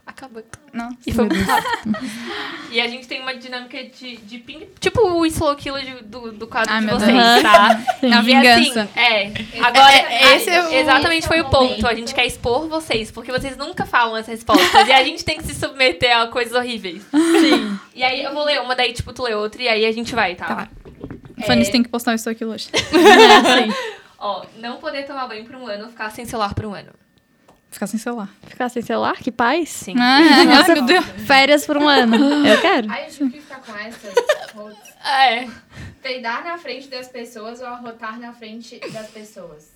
acabando. 0.06 0.46
Não. 0.74 0.90
E 1.08 1.12
foi 1.14 1.26
muito 1.26 1.44
rápido. 1.44 1.98
e 2.72 2.82
a 2.82 2.88
gente 2.88 3.08
tem 3.08 3.22
uma 3.22 3.34
dinâmica 3.36 3.82
de, 3.84 4.18
de 4.18 4.38
ping... 4.40 4.68
Tipo 4.80 5.02
o 5.02 5.26
slow 5.26 5.56
kill 5.56 5.76
de- 5.80 6.04
do, 6.04 6.32
do 6.34 6.48
quadro 6.48 6.74
Ai, 6.74 6.82
de 6.82 6.88
vocês, 6.88 7.08
Deus. 7.14 7.42
tá? 7.44 7.80
A 8.04 8.06
E 8.20 8.22
vingança. 8.22 8.82
assim, 8.84 9.00
é. 9.00 9.32
Agora, 9.64 9.94
É, 9.96 10.24
é, 10.32 10.36
esse 10.36 10.50
é 10.50 10.62
o- 10.64 10.74
exatamente 10.74 11.28
foi 11.28 11.40
o 11.42 11.50
ponto. 11.50 11.88
A 11.88 11.94
gente 11.94 12.14
quer 12.14 12.26
expor 12.26 12.68
vocês, 12.68 13.12
porque 13.12 13.32
vocês 13.32 13.56
nunca 13.56 13.86
falam 13.86 14.16
as 14.16 14.28
respostas. 14.28 14.88
e 14.88 14.92
a 14.92 15.04
gente 15.04 15.24
tem 15.24 15.38
que 15.38 15.44
se 15.46 15.56
submeter 15.56 16.16
a 16.18 16.28
coisas 16.28 16.54
horríveis. 16.54 17.02
Sim. 17.12 17.80
E 17.96 18.04
aí 18.04 18.24
eu 18.24 18.34
vou 18.34 18.44
ler 18.44 18.60
uma, 18.62 18.76
daí, 18.76 18.92
tipo, 18.94 19.14
tu 19.14 19.24
lê 19.24 19.34
outra, 19.36 19.62
e 19.62 19.68
aí 19.68 19.86
a 19.86 19.92
gente 19.92 20.14
vai, 20.14 20.36
tá? 20.36 20.46
Tá. 20.48 20.68
Fanny, 21.46 21.66
você 21.66 21.72
tem 21.72 21.84
que 21.84 21.90
postar 21.90 22.16
isso 22.16 22.30
aqui 22.30 22.44
hoje. 22.46 22.70
Ó, 24.18 24.46
não 24.60 24.78
poder 24.78 25.06
tomar 25.06 25.28
banho 25.28 25.44
por 25.46 25.56
um 25.56 25.68
ano, 25.68 25.90
ficar 25.90 26.10
sem 26.10 26.26
celular 26.26 26.54
por 26.54 26.66
um 26.66 26.74
ano. 26.74 26.90
Ficar 27.74 27.88
sem 27.88 28.00
celular. 28.00 28.30
Ficar 28.48 28.70
sem 28.70 28.84
celular, 28.84 29.16
que 29.18 29.32
paz. 29.32 29.68
Sim. 29.70 29.96
Ah, 29.98 30.20
ai, 30.20 30.46
meu 30.46 30.86
Deus. 30.86 31.06
Férias 31.26 31.66
por 31.66 31.76
um 31.76 31.88
ano. 31.88 32.16
Eu 32.48 32.62
quero. 32.62 32.90
Ai, 32.92 33.06
eu 33.08 33.10
tive 33.10 33.30
que 33.32 33.42
ficar 33.42 33.60
com 33.62 33.76
essa. 33.76 34.08
Putz. 34.54 34.78
É. 35.04 35.48
Peidar 36.02 36.44
na 36.44 36.58
frente 36.58 36.88
das 36.88 37.08
pessoas 37.08 37.60
ou 37.62 37.68
arrotar 37.68 38.20
na 38.20 38.32
frente 38.32 38.80
das 38.92 39.08
pessoas? 39.08 39.72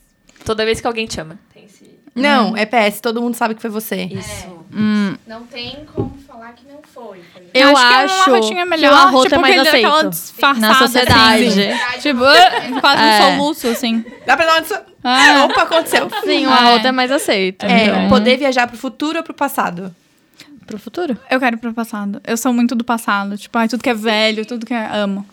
Toda 0.46 0.64
vez 0.64 0.80
que 0.80 0.86
alguém 0.86 1.08
te 1.08 1.16
chama. 1.16 1.40
Tem 1.54 1.66
esse... 1.66 1.98
Não, 2.14 2.56
é 2.56 2.66
PS, 2.66 3.00
todo 3.02 3.22
mundo 3.22 3.36
sabe 3.36 3.54
que 3.56 3.62
foi 3.62 3.70
você. 3.70 4.04
Isso. 4.06 4.66
Hum, 4.74 5.16
Não 5.26 5.44
tem 5.46 5.86
como 5.94 6.18
falar 6.28 6.54
que 6.54 6.68
não 6.68 6.80
foi. 6.82 7.22
foi. 7.34 7.50
eu 7.54 7.76
acho, 7.78 7.86
acho, 7.86 8.24
que 8.24 8.30
uma 8.30 8.38
rotinha 8.40 8.62
é 8.62 8.66
melhor, 8.66 8.90
que 8.90 8.96
o 8.96 8.98
arroto 9.08 9.24
tipo, 9.26 9.36
é 9.36 9.38
mais 9.40 9.60
aceito 9.68 10.10
disfarçada, 10.10 10.60
na 10.68 10.76
sociedade. 10.76 11.46
assim. 11.48 12.00
Tipo, 12.02 12.22
quase 12.82 13.02
É. 13.04 13.06
um 13.06 13.38
soluço, 13.38 13.68
assim. 13.68 14.06
Dá 14.26 14.36
pra 14.38 14.46
dar 14.46 14.64
uma... 14.64 14.86
Ah. 15.10 15.46
Opa, 15.46 15.62
aconteceu. 15.64 16.10
Sim, 16.24 16.46
o 16.46 16.50
É. 16.50 16.54
arroto 16.54 16.88
é 16.88 16.92
mais 16.92 17.12
aceito. 17.12 17.66
É, 17.66 17.86
Então, 17.86 18.10
poder 18.10 18.38
viajar 18.38 18.68
pro 18.68 18.78
futuro 18.78 19.18
ou 19.20 19.24
pro 19.24 19.34
passado? 19.34 19.96
pro 20.66 20.78
futuro. 20.78 21.18
Eu 21.32 21.40
quero 21.40 21.56
ir 21.56 21.60
pro 21.60 21.74
passado. 21.74 22.22
Eu 22.28 22.36
sou 22.36 22.52
muito 22.52 22.76
do 22.76 22.84
passado. 22.84 23.38
Tipo, 23.38 23.58
ai, 23.58 23.70
tudo 23.70 23.82
que 23.82 23.90
é 23.90 23.94
velho, 23.94 24.46
tudo 24.46 24.66
que 24.66 24.74
é... 24.74 24.86
Amo. 24.98 25.26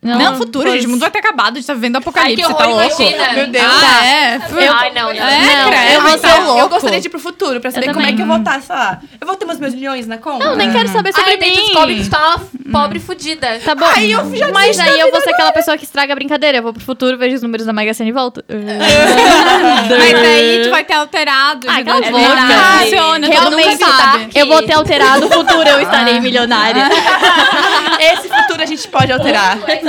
Não, 0.00 0.36
futuro, 0.36 0.64
pois- 0.66 0.76
gente. 0.76 0.86
O 0.86 0.90
mundo 0.90 1.00
vai 1.00 1.10
ter 1.10 1.18
acabado. 1.18 1.54
A 1.56 1.56
gente 1.56 1.66
tá 1.66 1.74
vivendo 1.74 1.96
apocalipse, 1.96 2.40
Ai, 2.44 2.48
que 2.52 2.54
tá 2.56 2.68
horror, 2.68 2.80
louco? 2.82 3.02
imagina. 3.02 3.32
Meu 3.32 3.46
Deus. 3.48 3.64
Ah, 3.68 4.06
é? 4.06 4.36
Eu... 4.36 4.72
Ai, 4.72 4.90
não, 4.92 5.02
não. 5.02 5.10
É, 5.12 5.56
Não, 5.64 5.70
credo. 5.70 5.92
eu 5.92 6.00
vou 6.02 6.18
tá 6.18 6.36
Eu 6.36 6.44
louco. 6.44 6.68
gostaria 6.68 7.00
de 7.00 7.06
ir 7.08 7.10
pro 7.10 7.18
futuro 7.18 7.60
pra 7.60 7.70
saber 7.72 7.88
Eu 7.88 7.94
como 7.94 8.06
é 8.06 8.12
que 8.12 8.22
eu 8.22 8.26
vou 8.26 8.36
estar, 8.36 8.62
sei 8.62 8.76
lá. 8.76 9.00
Eu 9.20 9.26
vou 9.26 9.34
ter 9.36 9.44
meus 9.44 9.58
meus 9.58 9.74
milhões 9.74 10.06
na 10.06 10.16
conta? 10.18 10.44
Não, 10.44 10.54
nem 10.54 10.70
quero 10.70 10.88
saber 10.88 11.12
sobre 11.12 11.32
Ai, 11.32 11.36
mim. 11.36 11.54
descobre 11.56 11.96
que 11.96 12.04
tu 12.04 12.10
tá 12.10 12.36
uma 12.64 12.80
pobre 12.80 13.00
fudida. 13.00 13.58
Tá 13.64 13.74
bom. 13.74 13.86
Aí 13.92 14.12
eu 14.12 14.36
já 14.36 14.48
Mas 14.52 14.78
aí 14.78 15.00
eu 15.00 15.10
vou 15.10 15.20
ser 15.20 15.30
aquela 15.30 15.50
pessoa 15.50 15.76
que 15.76 15.82
estraga 15.84 16.12
a 16.12 16.16
brincadeira. 16.16 16.58
Eu 16.58 16.62
vou 16.62 16.72
pro 16.72 16.82
futuro, 16.84 17.18
vejo 17.18 17.34
os 17.34 17.42
números 17.42 17.66
da 17.66 17.72
Mega 17.72 17.92
Sena 17.92 18.08
e 18.08 18.12
volto. 18.12 18.44
Mas 18.48 20.14
aí 20.14 20.60
tu 20.64 20.70
vai 20.70 20.84
ter 20.84 20.94
alterado. 20.94 21.66
Ah, 21.68 21.82
cala 21.82 22.06
a 22.06 22.10
Não 22.10 22.20
boca. 22.20 22.78
funciona, 22.82 23.26
Realmente, 23.26 23.84
eu 24.34 24.46
vou 24.46 24.62
ter 24.62 24.74
alterado 24.74 25.26
o 25.26 25.30
futuro, 25.30 25.68
eu 25.68 25.80
estarei 25.80 26.20
milionária. 26.20 26.88
Esse 28.00 28.28
futuro 28.28 28.62
a 28.62 28.66
gente 28.66 28.86
pode 28.88 29.12
alterar. 29.12 29.58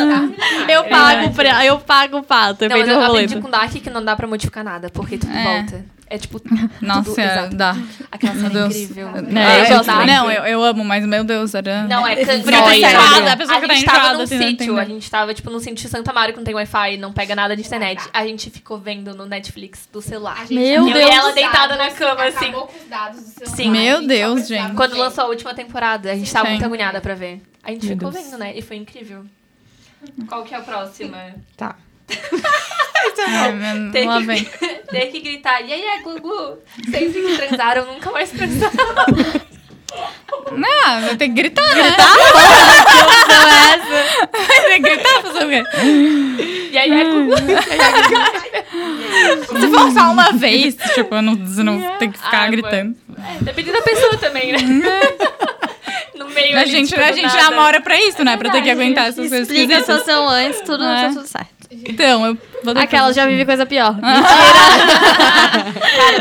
Eu 0.68 0.84
pago, 0.86 1.30
pra, 1.34 1.66
eu 1.66 1.80
pago 1.80 2.18
o 2.18 2.24
pato, 2.24 2.64
eu 2.66 2.70
Não, 2.70 2.78
eu 2.78 3.04
aprendi 3.06 3.40
com 3.42 3.50
Dark 3.50 3.72
que 3.72 3.90
não 3.90 4.04
dá 4.04 4.16
pra 4.16 4.28
modificar 4.28 4.64
nada, 4.64 4.90
porque 4.90 5.18
tudo 5.18 5.34
É. 5.34 5.44
volta. 5.44 5.86
É 6.12 6.18
tipo. 6.18 6.42
Nossa, 6.82 7.04
tudo 7.04 7.20
exato. 7.22 7.56
dá. 7.56 7.78
Aquela 8.12 8.34
Meu 8.34 8.50
cena 8.50 8.62
Deus. 8.62 8.76
incrível. 8.76 9.08
É, 9.10 9.60
eu 9.60 9.64
eu 9.64 9.70
gosto 9.78 9.86
gosto. 9.92 10.06
Não, 10.08 10.32
eu, 10.32 10.44
eu 10.44 10.64
amo, 10.64 10.84
mas 10.84 11.06
meu 11.06 11.24
Deus, 11.24 11.54
era. 11.54 11.84
Não, 11.84 12.08
é 12.08 12.16
cansaço. 12.16 12.50
enjoada, 12.50 13.32
a 13.34 13.38
pessoa 13.38 13.58
A 13.58 13.62
que 13.62 13.68
tá 13.68 13.74
gente 13.76 13.86
tava 13.86 13.98
enjoada, 14.00 14.18
num 14.18 14.24
assim, 14.24 14.38
não 14.40 14.48
sítio, 14.48 14.78
a 14.80 14.86
gente 14.86 15.12
tava, 15.12 15.34
tipo, 15.36 15.52
num 15.52 15.60
sítio 15.60 15.76
de 15.76 15.88
Santa 15.88 16.12
Maria, 16.12 16.34
que 16.34 16.40
não 16.40 16.44
tem 16.46 16.56
Wi-Fi, 16.56 16.98
não 16.98 17.14
pega 17.14 17.36
nada 17.36 17.56
de 17.56 17.62
internet. 17.62 18.02
A 18.12 18.26
gente 18.26 18.50
ficou 18.50 18.80
vendo 18.80 19.14
no 19.14 19.28
Netflix 19.28 19.88
do 19.94 20.02
celular. 20.02 20.38
A 20.42 20.46
gente 20.46 20.56
Meu 20.56 20.86
Deus. 20.92 21.06
os 21.06 21.12
ela 21.16 21.32
deitada 21.32 21.76
na 21.76 21.92
cama, 21.92 22.24
assim. 22.24 22.38
Acabou 22.48 22.66
com 22.68 22.78
os 22.80 22.90
dados 22.90 23.20
do 23.22 23.28
celular. 23.30 23.56
Sim. 23.56 23.70
Meu 23.70 23.98
a 23.98 24.02
Deus, 24.02 24.48
gente. 24.48 24.74
Quando 24.74 24.98
lançou 24.98 25.26
a 25.26 25.28
última 25.28 25.54
temporada, 25.54 26.12
a 26.12 26.16
gente 26.16 26.34
tava 26.34 26.46
Sim. 26.48 26.54
muito 26.54 26.66
agoniada 26.66 27.00
pra 27.02 27.14
ver. 27.14 27.40
A 27.64 27.70
gente 27.70 27.86
Meu 27.86 27.96
ficou 27.96 28.10
Deus. 28.12 28.26
vendo, 28.26 28.38
né? 28.40 28.54
E 28.58 28.64
foi 28.64 28.78
incrível. 28.78 29.26
Qual 30.28 30.44
que 30.44 30.54
é 30.54 30.58
a 30.58 30.62
próxima? 30.62 31.18
Tá. 31.58 31.76
Meu- 33.54 33.92
Tem 33.92 34.08
lá 34.08 34.20
que- 34.20 34.26
vem. 34.26 34.44
Ter 34.90 35.06
que 35.08 35.20
gritar, 35.20 35.62
e 35.62 35.72
aí, 35.74 36.02
Gugu? 36.04 36.58
Sempre 36.90 37.22
que 37.22 37.38
transaram, 37.38 37.86
nunca 37.86 38.12
mais 38.12 38.30
transaram. 38.32 38.76
Não, 40.52 41.02
vai 41.02 41.16
ter 41.18 41.28
que 41.28 41.34
gritar, 41.36 41.76
né? 41.76 41.84
Gritar? 41.84 42.14
Vai 44.32 44.62
ter 44.62 44.74
que 44.74 44.80
gritar, 44.80 45.22
fazer 45.22 45.46
o 45.46 45.50
quê? 45.50 45.64
E 46.72 46.78
aí, 46.78 46.92
é 46.92 47.04
Gugu? 47.06 47.36
Se 49.60 49.68
for 49.68 49.92
só 49.92 50.12
uma 50.12 50.32
vez, 50.32 50.76
tipo, 50.94 51.22
não, 51.22 51.36
você 51.36 51.64
não 51.64 51.98
tem 51.98 52.12
que 52.12 52.18
ficar 52.20 52.44
Ah, 52.44 52.50
gritando. 52.50 52.96
Depende 53.42 53.72
da 53.72 53.82
pessoa 53.82 54.18
também, 54.18 54.52
né? 54.54 54.60
No 56.20 56.30
meio 56.30 56.58
A 56.58 56.66
gente, 56.66 56.94
a 56.96 57.12
gente 57.12 57.24
nada. 57.26 57.50
namora 57.50 57.82
pra 57.82 58.00
isso, 58.00 58.24
né? 58.24 58.38
Pra 58.38 58.50
ter 58.52 58.62
que 58.62 58.70
aguentar 58.70 59.08
essas 59.08 59.28
coisas 59.30 59.50
Explica 59.50 59.78
a 59.78 59.80
situação 59.80 60.28
antes, 60.30 60.62
tudo, 60.62 60.84
É. 60.84 61.02
tá 61.08 61.10
tudo 61.14 61.28
certo. 61.28 61.59
Então, 61.72 62.26
eu 62.26 62.34
vou 62.64 62.74
depois 62.74 62.84
Aquela 62.84 63.14
já 63.14 63.26
vive 63.28 63.46
coisa 63.46 63.66
pior. 63.66 63.96
Cara, 64.00 64.22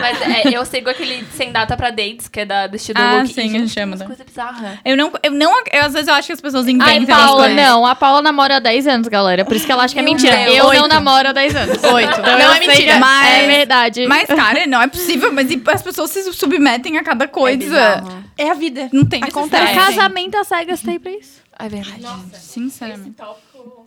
mas 0.01 0.21
é, 0.21 0.57
eu 0.57 0.65
sigo 0.65 0.91
aquele 0.91 1.25
Sem 1.35 1.53
Data 1.53 1.77
pra 1.77 1.91
Dates, 1.91 2.29
que 2.29 2.41
é 2.41 2.45
da, 2.45 2.67
do 2.67 2.77
estilo 2.77 2.99
Ah, 3.01 3.19
Look. 3.23 3.29
sim, 3.33 3.41
e, 3.41 3.41
a 3.41 3.49
gente 3.49 3.59
gente, 3.61 3.73
chama, 3.73 3.97
né? 3.97 4.05
coisa 4.05 4.25
bizarra. 4.25 4.79
Eu 4.85 4.97
não, 4.97 5.13
eu 5.23 5.31
não, 5.31 5.53
eu, 5.73 5.85
às 5.85 5.93
vezes 5.93 6.09
eu 6.09 6.15
acho 6.15 6.27
que 6.27 6.33
as 6.33 6.41
pessoas 6.41 6.67
Ai, 6.67 6.73
inventam 6.73 7.17
as 7.17 7.25
Paula, 7.25 7.49
não. 7.49 7.87
A 7.87 7.95
Paula 7.95 8.23
namora 8.23 8.57
há 8.57 8.61
10 8.61 8.87
anos, 8.87 9.09
galera. 9.09 9.45
Por 9.45 9.57
isso 9.57 9.67
que 9.67 9.73
ela 9.73 9.85
acha 9.85 9.95
que 9.95 10.01
é 10.01 10.03
Meu 10.03 10.13
mentira. 10.13 10.37
Deus. 10.37 10.57
Eu 10.57 10.67
Oito. 10.67 10.81
não 10.83 10.89
namoro 10.89 11.29
há 11.29 11.33
10 11.33 11.57
anos. 11.57 11.83
Oito. 11.83 12.21
Então 12.21 12.39
Não 12.39 12.53
é 12.53 12.59
sei 12.59 12.69
mentira, 12.69 12.99
mas- 12.99 13.35
É 13.35 13.47
verdade. 13.47 14.07
Mas, 14.07 14.29
cara, 14.29 14.67
não 14.67 14.83
é 14.83 14.87
possível. 14.87 15.33
Mas 15.33 15.49
as 15.69 15.83
pessoas 15.83 16.11
se 16.11 16.33
submetem 16.33 16.99
a 16.99 17.03
cada 17.03 17.27
coisa. 17.27 17.57
bizarro. 17.57 18.25
É 18.37 18.51
a 18.51 18.55
vida. 18.55 18.89
não 18.93 19.05
tem 19.05 19.23
Acontece. 19.25 19.75
Casamento 19.75 20.37
às 20.37 20.47
cegas 20.47 20.81
tem 20.81 20.99
pra 21.01 21.11
isso. 21.13 21.41
É 21.59 21.69
verdade. 21.69 22.05
Sinceramente. 22.35 23.11
Tópico. 23.17 23.78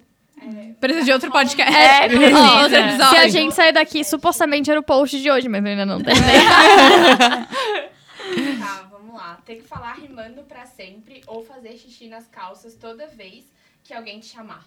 Precisa 0.79 1.05
de 1.05 1.11
outro 1.11 1.31
podcast. 1.31 1.71
É, 1.73 2.07
ó, 2.33 2.63
outro 2.63 2.77
episódio. 2.77 3.09
Se 3.09 3.17
a 3.17 3.27
gente 3.27 3.53
sair 3.53 3.71
daqui, 3.71 4.03
supostamente 4.03 4.69
era 4.71 4.79
o 4.79 4.83
post 4.83 5.21
de 5.21 5.29
hoje, 5.29 5.47
mas 5.47 5.63
ainda 5.65 5.85
não 5.85 6.01
tem. 6.01 6.15
Tá, 8.59 8.87
vamos 8.89 9.13
lá. 9.13 9.37
Tem 9.45 9.57
que 9.57 9.67
falar 9.67 9.93
rimando 9.93 10.43
pra 10.43 10.65
sempre 10.65 11.21
ou 11.27 11.43
fazer 11.43 11.77
xixi 11.77 12.07
nas 12.07 12.27
calças 12.27 12.75
toda 12.75 13.07
vez 13.07 13.43
que 13.83 13.93
alguém 13.93 14.19
te 14.19 14.27
chamar. 14.27 14.65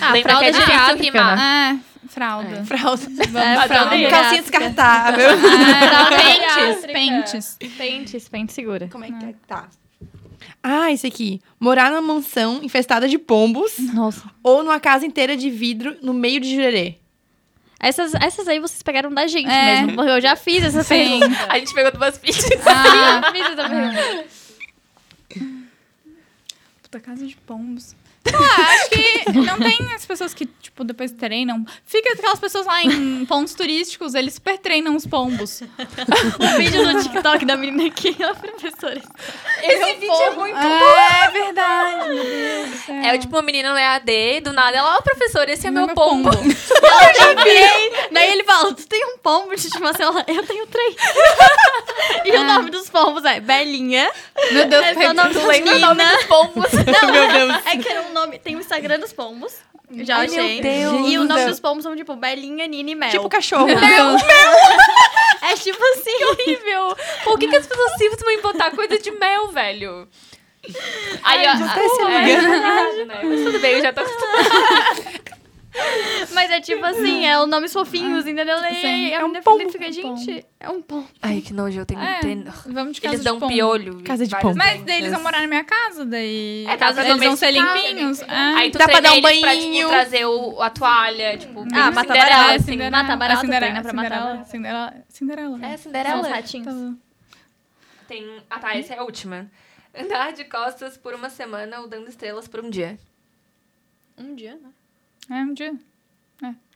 Ah, 0.00 0.12
Lembra 0.12 0.32
fralda 0.32 0.52
que 0.52 0.56
é 0.56 0.64
difícil 0.64 0.96
rimar. 0.96 1.36
né? 1.36 1.80
É, 2.04 2.08
fralda. 2.08 2.64
Fralda. 2.64 3.02
É, 3.22 3.66
fralda 3.68 3.90
Calcinha 4.10 4.42
descartável. 4.42 5.28
Fralda 5.38 6.16
Pentes, 6.16 6.86
pentes. 6.86 7.58
Pentes, 7.76 8.28
pente 8.28 8.52
segura. 8.54 8.88
Como 8.88 9.04
é 9.04 9.08
que 9.08 9.24
é? 9.26 9.34
Tá. 9.46 9.68
Ah, 10.62 10.90
esse 10.92 11.06
aqui. 11.06 11.40
Morar 11.60 11.90
numa 11.90 12.00
mansão 12.14 12.60
infestada 12.62 13.08
de 13.08 13.18
pombos 13.18 13.78
Nossa. 13.78 14.22
ou 14.42 14.62
numa 14.62 14.78
casa 14.80 15.04
inteira 15.06 15.36
de 15.36 15.50
vidro 15.50 15.96
no 16.02 16.12
meio 16.14 16.40
de 16.40 16.54
jurerê. 16.54 16.96
Essas, 17.78 18.14
essas 18.14 18.48
aí 18.48 18.58
vocês 18.58 18.82
pegaram 18.82 19.12
da 19.12 19.26
gente 19.26 19.50
É. 19.50 19.82
mesmo. 19.82 19.96
porque 19.96 20.10
Eu 20.10 20.20
já 20.20 20.34
fiz 20.34 20.64
essa 20.64 20.82
Sim. 20.82 21.20
pergunta. 21.20 21.46
A 21.52 21.58
gente 21.58 21.74
pegou 21.74 21.92
do 21.92 21.98
BuzzFeed. 21.98 22.38
Ah, 22.66 23.20
Já 23.22 23.32
fiz 23.32 23.46
essa 23.46 23.68
pergunta. 23.68 24.24
puta 26.82 27.00
casa 27.00 27.26
de 27.26 27.36
pombos. 27.36 27.94
Acho 28.34 28.90
que 28.90 29.32
não 29.32 29.58
tem 29.58 29.92
as 29.94 30.04
pessoas 30.04 30.34
que, 30.34 30.46
tipo, 30.46 30.84
depois 30.84 31.12
treinam. 31.12 31.64
Fica 31.84 32.12
aquelas 32.12 32.38
pessoas 32.38 32.66
lá 32.66 32.82
em 32.82 33.24
pontos 33.26 33.54
turísticos, 33.54 34.14
eles 34.14 34.34
super 34.34 34.58
treinam 34.58 34.94
os 34.96 35.06
pombos. 35.06 35.62
O 35.62 36.56
vídeo 36.56 36.84
no 36.84 37.02
TikTok 37.02 37.44
da 37.44 37.56
menina 37.56 37.88
aqui, 37.88 38.16
a 38.22 38.34
professora. 38.34 39.00
Esse 39.62 39.94
vídeo 39.94 40.12
é 40.22 40.30
muito 40.30 40.56
É 40.58 41.30
verdade. 41.30 42.08
meu 42.08 42.24
Deus 42.24 42.70
do 42.70 42.76
céu. 42.78 42.96
É 42.96 43.18
tipo 43.18 43.36
uma 43.36 43.42
menina 43.42 43.70
no 43.72 43.78
EAD, 43.78 44.40
do 44.42 44.52
nada, 44.52 44.76
ela, 44.76 44.96
ó, 44.96 45.02
professor, 45.02 45.48
esse 45.48 45.66
é 45.66 45.70
Não 45.70 45.86
meu 45.86 45.94
pombo. 45.94 46.30
Daí 48.12 48.32
ele 48.32 48.44
fala, 48.44 48.72
tu 48.74 48.86
tem 48.86 49.04
um 49.06 49.18
pombo 49.18 49.54
de 49.54 49.66
estimação? 49.66 50.10
Ela, 50.10 50.24
eu 50.28 50.46
tenho 50.46 50.66
três. 50.66 50.94
e 52.24 52.30
o 52.36 52.44
nome 52.44 52.70
dos 52.70 52.88
pombos 52.88 53.24
é 53.24 53.40
Belinha. 53.40 54.10
Meu 54.52 54.66
Deus, 54.66 54.84
é 54.84 55.10
o 55.10 55.14
nome 55.14 55.34
do 55.34 55.40
nome 55.40 56.04
dos 56.04 56.24
pombos. 56.24 56.72
Não, 56.72 57.12
Meu 57.12 57.28
Deus. 57.28 57.66
é 57.66 57.76
que 57.76 57.88
era 57.88 58.02
um 58.02 58.12
nome... 58.16 58.38
Tem 58.38 58.56
o 58.56 58.60
Instagram 58.60 58.98
dos 58.98 59.12
pombos. 59.12 59.54
Já 59.90 60.18
Ai, 60.18 60.26
achei. 60.26 60.60
meu 60.60 60.62
Deus 60.62 61.10
E 61.10 61.18
o 61.18 61.24
nome 61.24 61.46
dos 61.46 61.60
pombos 61.60 61.84
são, 61.84 61.94
tipo, 61.94 62.16
Belinha, 62.16 62.66
Nina 62.66 62.90
e 62.90 62.94
Mel. 62.94 63.10
Tipo 63.10 63.28
cachorro. 63.28 63.68
É 65.42 65.54
tipo 65.54 65.78
assim. 65.94 66.24
horrível. 66.24 66.96
Por 67.22 67.38
que, 67.38 67.46
que 67.46 67.54
as 67.54 67.66
pessoas 67.66 67.92
se 67.92 68.08
vão 68.08 68.42
botar 68.42 68.72
coisa 68.72 68.98
de 68.98 69.12
mel, 69.12 69.48
velho? 69.48 70.08
Aí, 71.22 71.46
ó, 71.46 71.50
é, 71.50 71.52
é 71.52 72.36
verdade, 72.40 73.04
né? 73.04 73.20
Mas 73.22 73.44
tudo 73.44 73.60
bem, 73.60 73.74
eu 73.74 73.82
já 73.82 73.92
tô 73.92 74.00
Mas 76.32 76.50
é 76.50 76.60
tipo 76.60 76.84
assim, 76.84 77.24
é 77.26 77.38
os 77.40 77.48
nomes 77.48 77.72
fofinhos, 77.72 78.26
entendeu? 78.26 78.56
E 78.64 78.74
Sim. 78.80 78.86
aí 78.86 79.14
a 79.14 79.18
É 79.20 79.24
um 79.24 79.28
menina 79.28 79.42
pombo. 79.42 79.70
fica, 79.70 79.90
gente, 79.92 80.44
é 80.58 80.68
um 80.70 80.80
pombo. 80.82 81.08
Ai, 81.22 81.40
que 81.40 81.52
nojo, 81.52 81.80
eu 81.80 81.86
tenho 81.86 82.00
É, 82.00 82.20
ten- 82.20 82.44
vamos 82.66 82.94
de 82.94 83.00
casa 83.00 83.14
Eles 83.14 83.20
de 83.20 83.24
dão 83.24 83.38
pombo. 83.38 83.52
piolho. 83.52 84.02
Casa 84.02 84.26
de 84.26 84.36
pombo. 84.38 84.56
Mas 84.56 84.82
daí 84.84 84.98
eles 84.98 85.12
vão 85.12 85.22
morar 85.22 85.40
na 85.42 85.46
minha 85.46 85.64
casa, 85.64 86.04
daí 86.04 86.66
É, 86.68 86.76
pra 86.76 86.90
eles 87.04 87.18
vão 87.22 87.36
ser 87.36 87.50
limpinhos. 87.52 88.22
É. 88.22 88.26
Aí 88.56 88.70
tu 88.70 88.78
Dá 88.78 88.86
pra 88.86 89.00
dar 89.00 89.12
um 89.12 89.16
eles 89.16 89.40
pra, 89.40 89.56
tipo, 89.56 89.88
trazer 89.88 90.24
o, 90.26 90.60
a 90.62 90.70
toalha, 90.70 91.36
tipo, 91.38 91.60
Ah, 91.72 91.90
mata 91.90 92.00
Cinderela, 92.02 92.30
barata, 92.30 92.54
assim. 92.54 92.64
Cinderela. 92.64 92.90
Mata 92.90 93.16
barata, 93.16 93.38
a 93.38 93.40
Cinderela, 93.42 93.60
treina 93.72 93.82
pra 93.82 93.92
matar 93.92 94.08
Cinderela, 94.08 94.30
barata. 94.34 94.50
Cinderela, 94.50 94.94
Cinderela. 95.08 95.56
É, 95.58 95.60
São 95.60 95.74
os 95.76 95.80
Cinderela. 95.82 96.28
ratinhos. 96.28 96.66
Tá. 96.66 96.96
Tem... 98.08 98.42
Ah, 98.48 98.58
tá, 98.58 98.76
essa 98.76 98.94
é 98.94 98.98
a 98.98 99.02
última. 99.02 99.50
Andar 99.98 100.32
de 100.32 100.44
costas 100.44 100.96
por 100.96 101.14
uma 101.14 101.28
semana 101.30 101.80
ou 101.80 101.88
dando 101.88 102.08
estrelas 102.08 102.46
por 102.46 102.60
um 102.60 102.70
dia. 102.70 102.98
Um 104.18 104.34
dia, 104.34 104.54
né? 104.54 104.70
É 105.30 105.34
um 105.34 105.54
dia. 105.54 105.72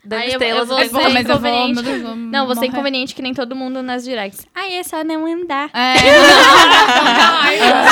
Dando 0.03 0.19
Aí 0.19 0.29
eu- 0.29 0.33
estrelas 0.33 0.61
eu 0.71 0.77
vou 0.77 0.81
É 0.81 0.89
bom, 0.89 0.99
dia. 1.01 1.11
mas 1.11 1.29
eu 1.29 1.39
vou, 1.39 1.51
inconveniente. 1.51 1.75
meu 1.75 1.83
Deus, 1.93 2.03
vou 2.03 2.17
Não, 2.17 2.47
você 2.47 2.65
é 2.65 2.69
inconveniente 2.69 3.15
que 3.15 3.21
nem 3.21 3.35
todo 3.35 3.55
mundo 3.55 3.83
nas 3.83 4.03
directs. 4.03 4.47
Ai, 4.55 4.77
é 4.77 4.83
só 4.83 5.05
não 5.05 5.27
andar. 5.27 5.69
É. 5.75 5.95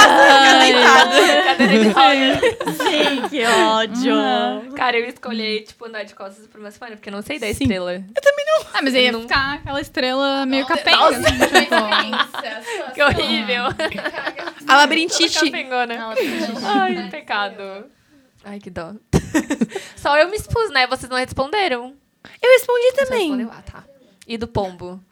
Sim, 2.78 3.28
que 3.28 3.44
ódio. 3.44 4.72
Cara, 4.74 4.98
eu 4.98 5.06
escolhi, 5.06 5.60
tipo, 5.62 5.86
andar 5.86 6.04
de 6.04 6.14
costas 6.14 6.46
por 6.46 6.60
uma 6.60 6.70
semana, 6.70 6.96
porque 6.96 7.08
eu 7.08 7.12
não 7.12 7.22
sei 7.22 7.38
dar 7.38 7.46
Sim. 7.48 7.64
estrela. 7.64 8.02
Ah, 8.74 8.80
mas 8.82 8.94
aí 8.94 9.04
ia 9.04 9.12
Não- 9.12 9.22
ficar 9.22 9.54
aquela 9.54 9.80
estrela 9.80 10.46
meio 10.46 10.66
capenga. 10.66 10.96
Nossa. 10.96 11.18
assim, 11.18 11.38
tipo, 11.38 12.94
Que 12.94 13.02
horrível. 13.02 13.64
A 14.66 14.76
labirintite. 14.76 15.38
Ai, 16.64 17.08
pecado. 17.10 17.86
Ai, 18.48 18.58
que 18.58 18.70
dó. 18.70 18.94
Só 19.96 20.16
eu 20.18 20.28
me 20.30 20.36
expus, 20.36 20.70
né? 20.70 20.86
Vocês 20.86 21.10
não 21.10 21.18
responderam. 21.18 21.94
Eu 22.40 22.50
respondi 22.52 22.90
Você 22.90 23.04
também. 23.04 23.20
respondeu? 23.20 23.50
Ah, 23.52 23.62
tá. 23.62 23.84
E 24.26 24.38
do 24.38 24.48
pombo? 24.48 25.02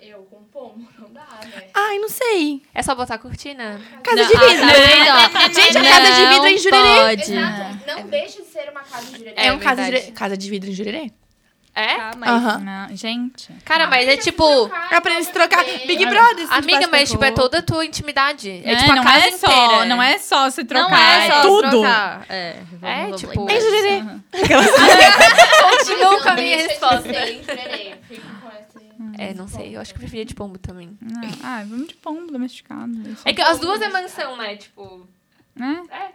Eu 0.00 0.22
com 0.24 0.42
pombo, 0.44 0.86
não 0.98 1.12
dá, 1.12 1.26
né? 1.44 1.68
Ai, 1.72 1.98
não 1.98 2.08
sei. 2.08 2.62
É 2.74 2.82
só 2.82 2.94
botar 2.94 3.14
a 3.14 3.18
cortina? 3.18 3.80
Casa 4.02 4.22
Não, 4.22 4.28
de 4.28 4.36
ah, 4.36 4.40
vidro. 4.40 4.66
tá 4.66 5.38
vendo? 5.38 5.54
Gente, 5.54 5.78
a 5.78 5.82
casa 5.82 6.12
de 6.12 6.26
vidro 6.26 6.46
é 6.46 6.50
em 6.52 6.58
Jurerê. 6.58 7.00
Pode. 7.00 7.32
Exato. 7.32 7.86
Não 7.86 8.06
deixa 8.08 8.42
de 8.42 8.48
ser 8.48 8.70
uma 8.70 8.80
casa 8.82 9.06
de 9.06 9.18
jurerê. 9.18 9.34
É, 9.36 9.52
um 9.52 9.58
casa 9.58 9.82
de, 9.84 9.90
verdade. 9.90 10.12
casa 10.12 10.36
de 10.36 10.50
vidro 10.50 10.70
em 10.70 10.72
Jurerê? 10.74 11.12
É? 11.76 11.96
Tá, 11.96 12.12
mas... 12.16 12.30
Aham. 12.30 12.58
Não, 12.58 12.96
gente. 12.96 13.52
Cara, 13.64 13.86
mas 13.88 14.06
é 14.08 14.16
tipo... 14.16 14.70
É 14.92 15.00
pra 15.00 15.14
eles 15.14 15.28
trocar. 15.28 15.64
Big 15.64 16.06
Brother. 16.06 16.46
se 16.46 16.54
Amiga, 16.54 16.86
mas 16.86 17.10
tipo, 17.10 17.24
é 17.24 17.32
toda 17.32 17.58
a 17.58 17.62
tua 17.62 17.84
intimidade. 17.84 18.48
É, 18.48 18.72
É, 18.72 18.76
tipo 18.76 18.92
a 18.92 18.96
não 18.96 19.02
casa 19.02 19.24
é 19.24 19.28
inteira. 19.30 19.38
só, 19.38 19.84
não 19.84 20.02
é 20.02 20.18
só 20.18 20.50
se 20.50 20.64
trocar, 20.64 20.90
Não 20.90 20.96
é 20.96 21.30
só 21.32 21.42
tudo. 21.42 21.70
trocar. 21.70 22.26
É, 22.28 22.56
É, 22.82 23.02
vamos 23.06 23.20
tipo- 23.20 23.44
lembrar. 23.44 24.20
Continuo 25.78 26.22
com 26.22 26.28
a 26.28 26.34
minha 26.34 26.56
resposta. 26.58 27.08
É, 29.18 29.32
não 29.34 29.46
sei. 29.46 29.76
Eu 29.76 29.80
acho 29.80 29.92
que 29.92 29.96
eu 29.98 30.00
preferia 30.00 30.24
de 30.24 30.34
pombo 30.34 30.58
também. 30.58 30.96
Não. 31.00 31.20
Ah, 31.42 31.62
vamos 31.68 31.86
de 31.88 31.94
pombo 31.94 32.32
domesticado. 32.32 32.90
É 33.24 33.32
que 33.32 33.40
as 33.40 33.58
duas 33.60 33.80
é 33.80 33.88
mansão, 33.88 34.36
né? 34.36 34.56
Tipo... 34.56 35.06
Né? 35.54 35.82
É, 35.90 36.08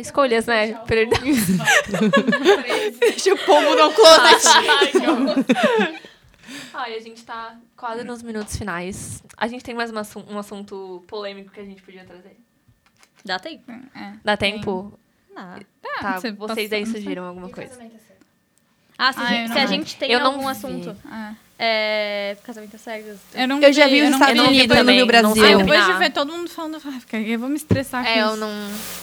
escolhas, 0.00 0.46
né? 0.46 0.74
Prioridades. 0.86 1.46
Deixa 3.00 3.34
o 3.34 3.38
pombo 3.38 3.74
no 3.74 3.92
closet. 3.92 4.46
Ai, 4.48 4.86
que 4.88 4.98
horror. 4.98 5.44
Ai, 6.74 6.94
a 6.96 7.00
gente 7.00 7.22
tá 7.24 7.56
quase 7.76 8.04
nos 8.04 8.22
minutos 8.22 8.56
finais. 8.56 9.22
A 9.36 9.46
gente 9.46 9.62
tem 9.64 9.74
mais 9.74 9.90
uma 9.90 10.00
assu- 10.02 10.24
um 10.28 10.38
assunto 10.38 11.02
polêmico 11.06 11.50
que 11.50 11.60
a 11.60 11.64
gente 11.64 11.82
podia 11.82 12.04
trazer. 12.04 12.36
Dá 13.24 13.38
tempo? 13.38 13.70
É. 13.70 14.12
Dá 14.24 14.36
tempo? 14.36 14.98
Não. 15.34 15.58
Tá, 16.00 16.18
você 16.18 16.32
vocês 16.32 16.72
aí 16.72 16.84
sugiram 16.86 17.24
alguma 17.24 17.48
coisa. 17.48 17.78
Ah, 18.98 19.12
se, 19.12 19.20
Ah, 19.20 19.26
a 19.28 19.32
eu 19.32 19.36
gente- 19.46 19.52
se 19.52 19.58
a 19.58 19.66
gente 19.66 19.96
tem 19.96 20.10
Eu 20.12 20.20
não 20.20 20.26
algum 20.32 20.40
vi. 20.42 20.46
assunto. 20.48 20.96
É. 21.10 21.34
É. 21.58 22.36
Casamento 22.42 22.74
às 22.76 22.82
cegas. 22.82 23.18
Eu, 23.34 23.46
não 23.46 23.60
Eu 23.60 23.72
já 23.72 23.86
vi 23.86 24.02
os 24.02 24.10
Estados 24.10 24.40
Unidos, 24.40 24.44
eu 24.44 24.44
não 24.44 24.52
vi 24.52 24.62
o 24.64 24.68
também, 24.68 24.98
não 25.00 25.06
Brasil. 25.06 25.44
Ah, 25.44 25.56
depois 25.62 25.86
de 25.86 25.92
ver 25.94 26.10
todo 26.10 26.32
mundo 26.32 26.50
falando, 26.50 26.78
ah, 26.84 27.16
eu 27.18 27.38
vou 27.38 27.48
me 27.48 27.56
estressar 27.56 28.02
com 28.04 28.10
É, 28.10 28.22
eu 28.22 28.28
isso. 28.28 28.36
não. 28.36 28.48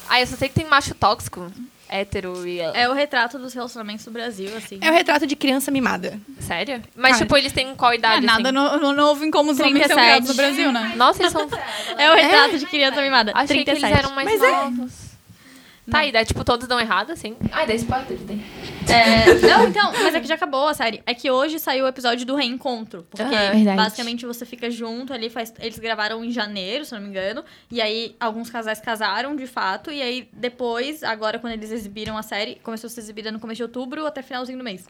Ah, 0.09 0.19
eu 0.21 0.27
só 0.27 0.35
sei 0.35 0.49
que 0.49 0.55
tem 0.55 0.65
macho 0.65 0.93
tóxico, 0.93 1.49
hétero 1.87 2.45
e. 2.45 2.59
É 2.59 2.89
o 2.89 2.93
retrato 2.93 3.39
dos 3.39 3.53
relacionamentos 3.53 4.03
do 4.05 4.11
Brasil, 4.11 4.49
assim. 4.57 4.77
É 4.81 4.89
o 4.89 4.93
retrato 4.93 5.25
de 5.25 5.35
criança 5.35 5.71
mimada. 5.71 6.19
Sério? 6.41 6.81
Mas, 6.95 7.13
Cara. 7.13 7.23
tipo, 7.25 7.37
eles 7.37 7.51
têm 7.53 7.73
qual 7.75 7.93
É, 7.93 7.95
idade? 7.95 8.25
nada 8.25 8.49
assim? 8.49 8.51
no, 8.51 8.77
no 8.77 8.93
novo 8.93 9.23
em 9.23 9.31
como 9.31 9.51
os 9.51 9.59
homens 9.59 9.87
são 9.87 9.95
37. 9.95 10.05
criados 10.05 10.27
no 10.29 10.35
Brasil, 10.35 10.71
né? 10.71 10.93
Nossa, 10.97 11.21
eles 11.21 11.31
são. 11.31 11.47
É 11.97 12.11
o 12.11 12.15
retrato 12.15 12.57
de 12.57 12.65
criança 12.65 13.01
mimada. 13.01 13.31
Achei 13.35 13.63
37. 13.63 13.79
que 13.79 13.85
eles 13.85 13.99
eram 13.99 14.15
mais 14.15 14.27
Mas 14.27 14.41
é. 14.43 15.08
Tá, 15.89 16.05
e 16.05 16.11
daí, 16.11 16.25
tipo, 16.25 16.43
todos 16.43 16.67
dão 16.67 16.79
errado, 16.79 17.11
assim. 17.11 17.35
Ai, 17.51 17.65
daí 17.67 17.77
spoiler 17.77 18.17
tem. 18.27 18.43
É, 18.89 19.33
não, 19.47 19.67
então, 19.67 19.91
mas 19.93 20.15
é 20.15 20.19
que 20.19 20.27
já 20.27 20.35
acabou 20.35 20.67
a 20.67 20.73
série. 20.73 21.01
É 21.05 21.13
que 21.13 21.29
hoje 21.29 21.59
saiu 21.59 21.85
o 21.85 21.87
episódio 21.87 22.25
do 22.25 22.35
reencontro. 22.35 23.05
Porque 23.09 23.23
Aham. 23.23 23.51
Verdade. 23.51 23.77
basicamente 23.77 24.25
você 24.25 24.45
fica 24.45 24.69
junto 24.71 25.13
ali, 25.13 25.29
faz, 25.29 25.53
eles 25.59 25.77
gravaram 25.77 26.23
em 26.23 26.31
janeiro, 26.31 26.85
se 26.85 26.93
não 26.93 27.01
me 27.01 27.07
engano. 27.07 27.43
E 27.71 27.81
aí 27.81 28.15
alguns 28.19 28.49
casais 28.49 28.79
casaram 28.79 29.35
de 29.35 29.45
fato. 29.45 29.91
E 29.91 30.01
aí 30.01 30.29
depois, 30.33 31.03
agora 31.03 31.37
quando 31.39 31.53
eles 31.53 31.71
exibiram 31.71 32.17
a 32.17 32.23
série, 32.23 32.55
começou 32.63 32.87
a 32.87 32.91
ser 32.91 33.01
exibida 33.01 33.31
no 33.31 33.39
começo 33.39 33.57
de 33.57 33.63
outubro 33.63 34.05
até 34.05 34.21
finalzinho 34.21 34.57
do 34.57 34.63
mês. 34.63 34.87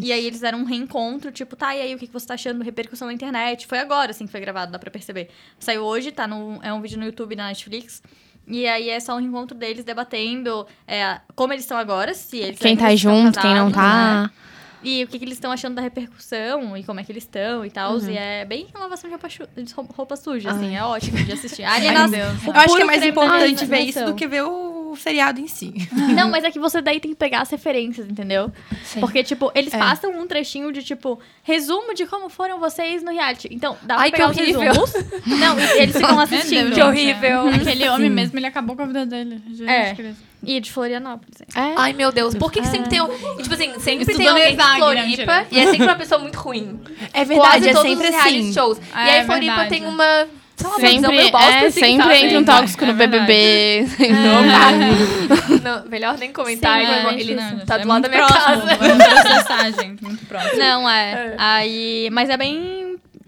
E 0.00 0.12
aí 0.12 0.26
eles 0.26 0.40
deram 0.40 0.58
um 0.58 0.64
reencontro, 0.64 1.32
tipo, 1.32 1.56
tá, 1.56 1.74
e 1.74 1.80
aí 1.80 1.94
o 1.94 1.98
que 1.98 2.06
que 2.06 2.12
você 2.12 2.26
tá 2.26 2.34
achando? 2.34 2.62
Repercussão 2.62 3.08
na 3.08 3.14
internet. 3.14 3.66
Foi 3.66 3.78
agora, 3.78 4.12
assim, 4.12 4.26
que 4.26 4.32
foi 4.32 4.40
gravado, 4.40 4.72
dá 4.72 4.78
pra 4.78 4.90
perceber. 4.90 5.28
Saiu 5.58 5.82
hoje, 5.82 6.12
tá 6.12 6.26
no, 6.26 6.60
é 6.62 6.72
um 6.72 6.80
vídeo 6.80 6.98
no 6.98 7.04
YouTube 7.04 7.34
da 7.34 7.46
Netflix. 7.46 8.02
E 8.46 8.66
aí 8.66 8.88
é 8.90 8.98
só 9.00 9.14
um 9.16 9.20
reencontro 9.20 9.56
deles 9.56 9.84
debatendo 9.84 10.66
é, 10.86 11.20
como 11.34 11.52
eles 11.52 11.64
estão 11.64 11.76
agora, 11.76 12.12
se 12.14 12.38
eles 12.38 12.58
Quem 12.58 12.76
tá 12.76 12.94
junto, 12.94 13.40
quem 13.40 13.54
não 13.54 13.70
casados, 13.70 14.30
né? 14.30 14.42
E 14.84 15.04
o 15.04 15.06
que, 15.08 15.18
que 15.18 15.24
eles 15.24 15.34
estão 15.34 15.52
achando 15.52 15.74
da 15.76 15.82
repercussão 15.82 16.76
e 16.76 16.82
como 16.84 16.98
é 17.00 17.04
que 17.04 17.12
eles 17.12 17.22
estão 17.24 17.64
e 17.64 17.70
tal. 17.70 17.94
Uhum. 17.96 18.10
E 18.10 18.16
é 18.16 18.44
bem 18.44 18.66
lavação 18.74 19.08
de 19.08 19.14
roupa, 19.14 19.28
de 19.28 19.72
roupa- 19.94 20.16
suja, 20.16 20.50
assim. 20.50 20.76
É 20.76 20.82
ótimo 20.82 21.18
de 21.22 21.32
assistir. 21.32 21.62
Alienação. 21.64 22.18
Eu 22.46 22.52
acho 22.54 22.76
que 22.76 22.82
é 22.82 22.84
mais 22.84 23.04
importante 23.04 23.64
ver 23.64 23.80
isso 23.80 24.04
do 24.04 24.14
que 24.14 24.26
ver 24.26 24.42
o 24.42 24.94
seriado 24.96 25.40
em 25.40 25.46
si. 25.48 25.72
Não, 26.14 26.28
mas 26.30 26.44
é 26.44 26.50
que 26.50 26.58
você 26.58 26.82
daí 26.82 27.00
tem 27.00 27.12
que 27.12 27.16
pegar 27.16 27.40
as 27.42 27.50
referências, 27.50 28.06
entendeu? 28.08 28.52
Porque, 29.00 29.22
tipo, 29.24 29.50
eles 29.54 29.72
É. 29.72 29.78
passam 29.78 30.10
um 30.20 30.26
trechinho 30.26 30.70
de, 30.72 30.82
tipo, 30.82 31.18
resumo 31.42 31.94
de 31.94 32.04
como 32.04 32.28
foram 32.28 32.58
vocês 32.60 33.02
no 33.02 33.10
reality. 33.10 33.48
Então, 33.50 33.76
dá 33.82 33.94
pra 33.94 34.04
Ai, 34.04 34.10
que 34.10 34.16
pegar 34.18 34.30
os 34.30 34.36
horrível. 34.36 34.60
resumos. 34.60 34.92
Não, 35.40 35.58
e 35.58 35.78
eles 35.80 35.96
ficam 35.96 36.18
assistindo. 36.20 36.72
Que 36.74 36.82
horrível. 36.82 37.48
é. 37.48 37.54
Aquele 37.56 37.88
homem 37.88 38.10
mesmo, 38.10 38.38
ele 38.38 38.46
acabou 38.46 38.76
com 38.76 38.82
a 38.82 38.86
vida 38.86 39.06
dele. 39.06 39.40
Gente, 39.48 39.70
É. 39.70 40.14
E 40.44 40.58
de 40.60 40.72
Florianópolis. 40.72 41.40
hein? 41.40 41.46
É. 41.54 41.74
Ai, 41.76 41.92
meu 41.92 42.10
Deus. 42.10 42.34
Por 42.34 42.50
que, 42.50 42.60
que 42.60 42.66
sempre 42.66 42.88
tem. 42.90 43.00
um- 43.00 43.06
e, 43.38 43.42
Tipo 43.42 43.54
assim, 43.54 43.72
sempre 43.78 44.04
tem 44.04 44.14
Estudando 44.16 44.28
alguém 44.36 44.50
de 44.50 44.56
né, 44.56 44.76
Floripa 44.76 45.06
mentira. 45.06 45.46
e 45.50 45.58
é 45.60 45.66
sempre 45.70 45.86
uma 45.86 45.94
pessoa 45.96 46.20
muito 46.20 46.36
ruim. 46.38 46.80
É 47.12 47.24
Quase 47.24 47.28
verdade, 47.28 47.68
é 47.68 47.72
todos 47.72 47.88
sempre 47.90 48.08
os 48.08 48.14
reality 48.14 48.38
assim. 48.40 48.52
shows. 48.52 48.78
Ah, 48.92 49.06
e 49.06 49.10
aí 49.10 49.16
é 49.20 49.24
Floripa 49.24 49.54
verdade. 49.54 49.68
tem 49.70 49.86
uma. 49.86 50.26
sei 50.56 50.68
lá, 50.68 50.76
uma 50.76 50.78
visão 50.78 51.00
Sempre, 51.10 51.16
meio 51.16 51.30
bosta, 51.32 51.50
é, 51.50 51.66
assim, 51.66 51.80
sempre 51.80 52.02
sabe? 52.02 52.16
entra 52.24 52.38
um 52.40 52.44
tóxico 52.44 52.84
É 52.84 52.86
no 52.88 52.94
BBB. 52.94 53.86
Não, 55.62 55.84
melhor 55.88 56.18
nem 56.18 56.32
comentar. 56.32 56.78
Sim, 56.80 56.86
ele- 56.86 56.92
é, 56.92 57.20
ele 57.20 57.34
Não, 57.34 57.58
tá 57.66 57.74
é 57.76 57.78
do 57.78 57.88
lado 57.88 58.00
muito 58.00 58.02
da 58.02 58.08
minha 58.08 58.26
próximo, 58.26 58.66
casa. 59.46 59.84
Muito 60.02 60.26
próximo. 60.26 60.58
Não, 60.58 60.88
é. 60.90 61.34
Aí. 61.38 62.08
Mas 62.12 62.28
é 62.30 62.36
bem. 62.36 62.81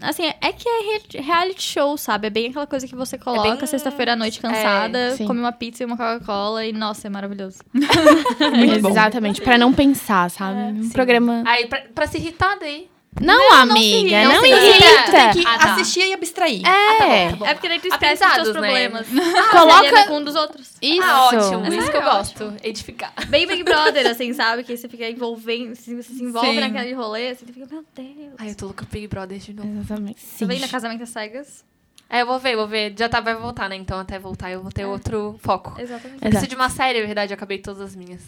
Assim, 0.09 0.25
é 0.41 0.53
que 0.53 0.69
é 0.69 0.81
re- 0.93 1.21
reality 1.21 1.63
show, 1.63 1.97
sabe? 1.97 2.27
É 2.27 2.31
bem 2.31 2.47
aquela 2.49 2.67
coisa 2.67 2.87
que 2.87 2.95
você 2.95 3.17
coloca 3.19 3.57
bem- 3.57 3.67
sexta-feira 3.67 4.13
à 4.13 4.17
noite 4.17 4.41
cansada, 4.41 5.17
sim. 5.17 5.27
come 5.27 5.41
uma 5.41 5.53
pizza 5.53 5.83
e 5.83 5.87
uma 5.87 5.97
Coca-Cola 5.97 6.65
e, 6.67 6.73
nossa, 6.73 7.07
é 7.07 7.11
maravilhoso. 7.11 7.59
Muito 7.75 8.81
bom. 8.83 8.91
Exatamente, 8.91 9.41
pra 9.41 9.59
não 9.59 9.73
pensar, 9.73 10.31
sabe? 10.31 10.59
um 10.81 10.89
programa. 10.91 11.43
Aí, 11.47 11.67
pra, 11.67 11.83
pra 11.95 12.07
se 12.07 12.19
irritar 12.19 12.57
daí. 12.59 12.89
Não, 13.21 13.53
amiga, 13.55 14.25
não 14.25 14.35
não, 14.35 14.45
irrita. 14.45 14.85
irrita. 14.85 15.11
Tem 15.33 15.43
que 15.43 15.47
Ah, 15.49 15.59
tá. 15.59 15.73
assistir 15.75 16.07
e 16.09 16.13
abstrair. 16.13 16.63
É, 16.67 17.31
Tá 17.31 17.37
bom. 17.37 17.47
É 17.47 17.55
porque 17.55 17.69
daí 17.69 17.79
tu 17.81 17.87
esquece 17.89 18.25
dos 18.25 18.35
teus 18.35 18.49
Aprendizados, 18.49 18.55
né? 18.55 18.89
problemas. 18.89 19.07
Coloca- 19.51 20.07
com 20.09 20.17
um 20.19 20.25
dos 20.25 20.35
outros. 20.35 20.73
isso. 20.83 21.03
Ah, 21.03 21.27
ótimo. 21.27 21.65
Essa 21.67 21.77
Isso 21.77 21.91
que 21.91 21.97
eu 21.97 22.01
é 22.03 22.05
gosto. 22.05 22.55
Edificar. 22.63 23.13
Bem 23.29 23.47
Big 23.47 23.63
Brother, 23.63 24.07
assim, 24.11 24.33
sabe? 24.33 24.65
Que 24.65 24.77
você 24.77 24.89
fica 24.89 25.09
envolvendo, 25.09 25.73
assim, 25.73 25.95
você 25.97 26.13
se 26.13 26.23
envolve 26.23 26.55
Sim. 26.55 26.61
naquele 26.61 26.93
rolê, 26.95 27.29
assim, 27.31 27.47
tu 27.47 27.53
fica, 27.53 27.67
meu 27.71 27.85
Deus. 27.95 28.33
Ai, 28.39 28.51
eu 28.51 28.55
tô 28.57 28.67
louca 28.67 28.87
Big 28.91 29.07
Brother 29.07 29.39
de 29.39 29.53
novo. 29.55 29.69
Exatamente. 29.81 30.21
Você 30.21 30.45
vem 30.45 30.59
na 30.59 30.69
Casamento 30.69 31.03
às 31.05 31.09
Cegas? 31.11 31.65
É, 32.11 32.21
eu 32.23 32.27
vou 32.27 32.39
ver, 32.39 32.57
vou 32.57 32.67
ver. 32.69 32.95
Já 32.99 33.09
tá, 33.09 33.21
vai 33.21 33.35
voltar, 33.35 33.69
né? 33.69 33.77
Então 33.77 33.99
até 33.99 34.19
voltar 34.19 34.51
eu 34.51 34.61
vou 34.63 34.71
ter 34.73 34.85
outro 34.85 35.37
foco. 35.41 35.75
Exatamente. 35.81 36.23
Eu 36.23 36.31
preciso 36.31 36.49
de 36.51 36.55
uma 36.57 36.69
série, 36.69 37.01
na 37.01 37.07
verdade, 37.07 37.33
eu 37.33 37.37
acabei 37.37 37.59
todas 37.59 37.81
as 37.81 37.97
minhas. 37.97 38.21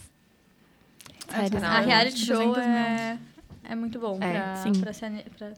Sério. 1.29 1.61
Não, 1.61 1.69
A 1.69 1.81
reality 1.81 2.25
show 2.25 2.37
200 2.55 2.59
é, 2.65 3.19
é 3.69 3.75
muito 3.75 3.99
bom 3.99 4.19
É, 4.21 4.31
pra, 4.33 4.57
sim. 4.57 4.73
pra 4.73 4.93
se... 4.93 5.01
Pra 5.37 5.53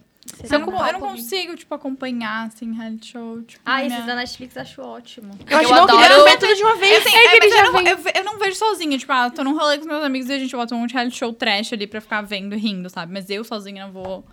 se 0.46 0.54
Eu 0.54 0.58
não, 0.58 0.86
eu 0.86 0.92
não 0.92 1.00
consigo, 1.00 1.56
tipo, 1.56 1.74
acompanhar, 1.74 2.48
assim, 2.48 2.72
reality 2.74 3.12
show. 3.12 3.40
Tipo, 3.42 3.62
Ah, 3.64 3.76
na 3.78 3.80
esses 3.86 3.92
minha- 3.94 4.06
da 4.06 4.14
Netflix 4.16 4.56
eu 4.56 4.62
acho 4.62 4.82
ótimo. 4.82 5.30
Eu 5.48 5.58
acho 5.58 5.72
Eu 5.72 5.74
bom 5.80 5.86
que 5.86 6.04
adoro- 6.04 6.24
ver 6.24 6.36
tudo 6.38 6.54
de 6.54 6.62
uma 6.62 6.76
vez. 6.76 7.06
Assim, 7.06 7.16
é, 7.16 7.36
eu, 7.36 7.72
não, 7.72 7.80
eu, 7.80 7.98
eu 8.16 8.24
não 8.24 8.38
vejo 8.38 8.56
sozinha, 8.56 8.98
tipo, 8.98 9.10
ah, 9.12 9.30
tô 9.30 9.42
num 9.42 9.56
rolê 9.56 9.76
com 9.76 9.82
os 9.82 9.86
meus 9.88 10.04
amigos 10.04 10.28
e 10.28 10.32
a 10.34 10.38
gente 10.38 10.54
bota 10.54 10.74
um 10.74 10.80
monte 10.80 10.90
de 10.90 10.94
reality 10.96 11.16
show 11.16 11.32
trash 11.32 11.72
ali 11.72 11.86
pra 11.86 12.00
ficar 12.00 12.20
vendo 12.22 12.54
e 12.54 12.58
rindo, 12.58 12.90
sabe? 12.90 13.10
Mas 13.12 13.30
eu 13.30 13.42
sozinha 13.42 13.86
não 13.86 13.92
vou, 13.92 14.24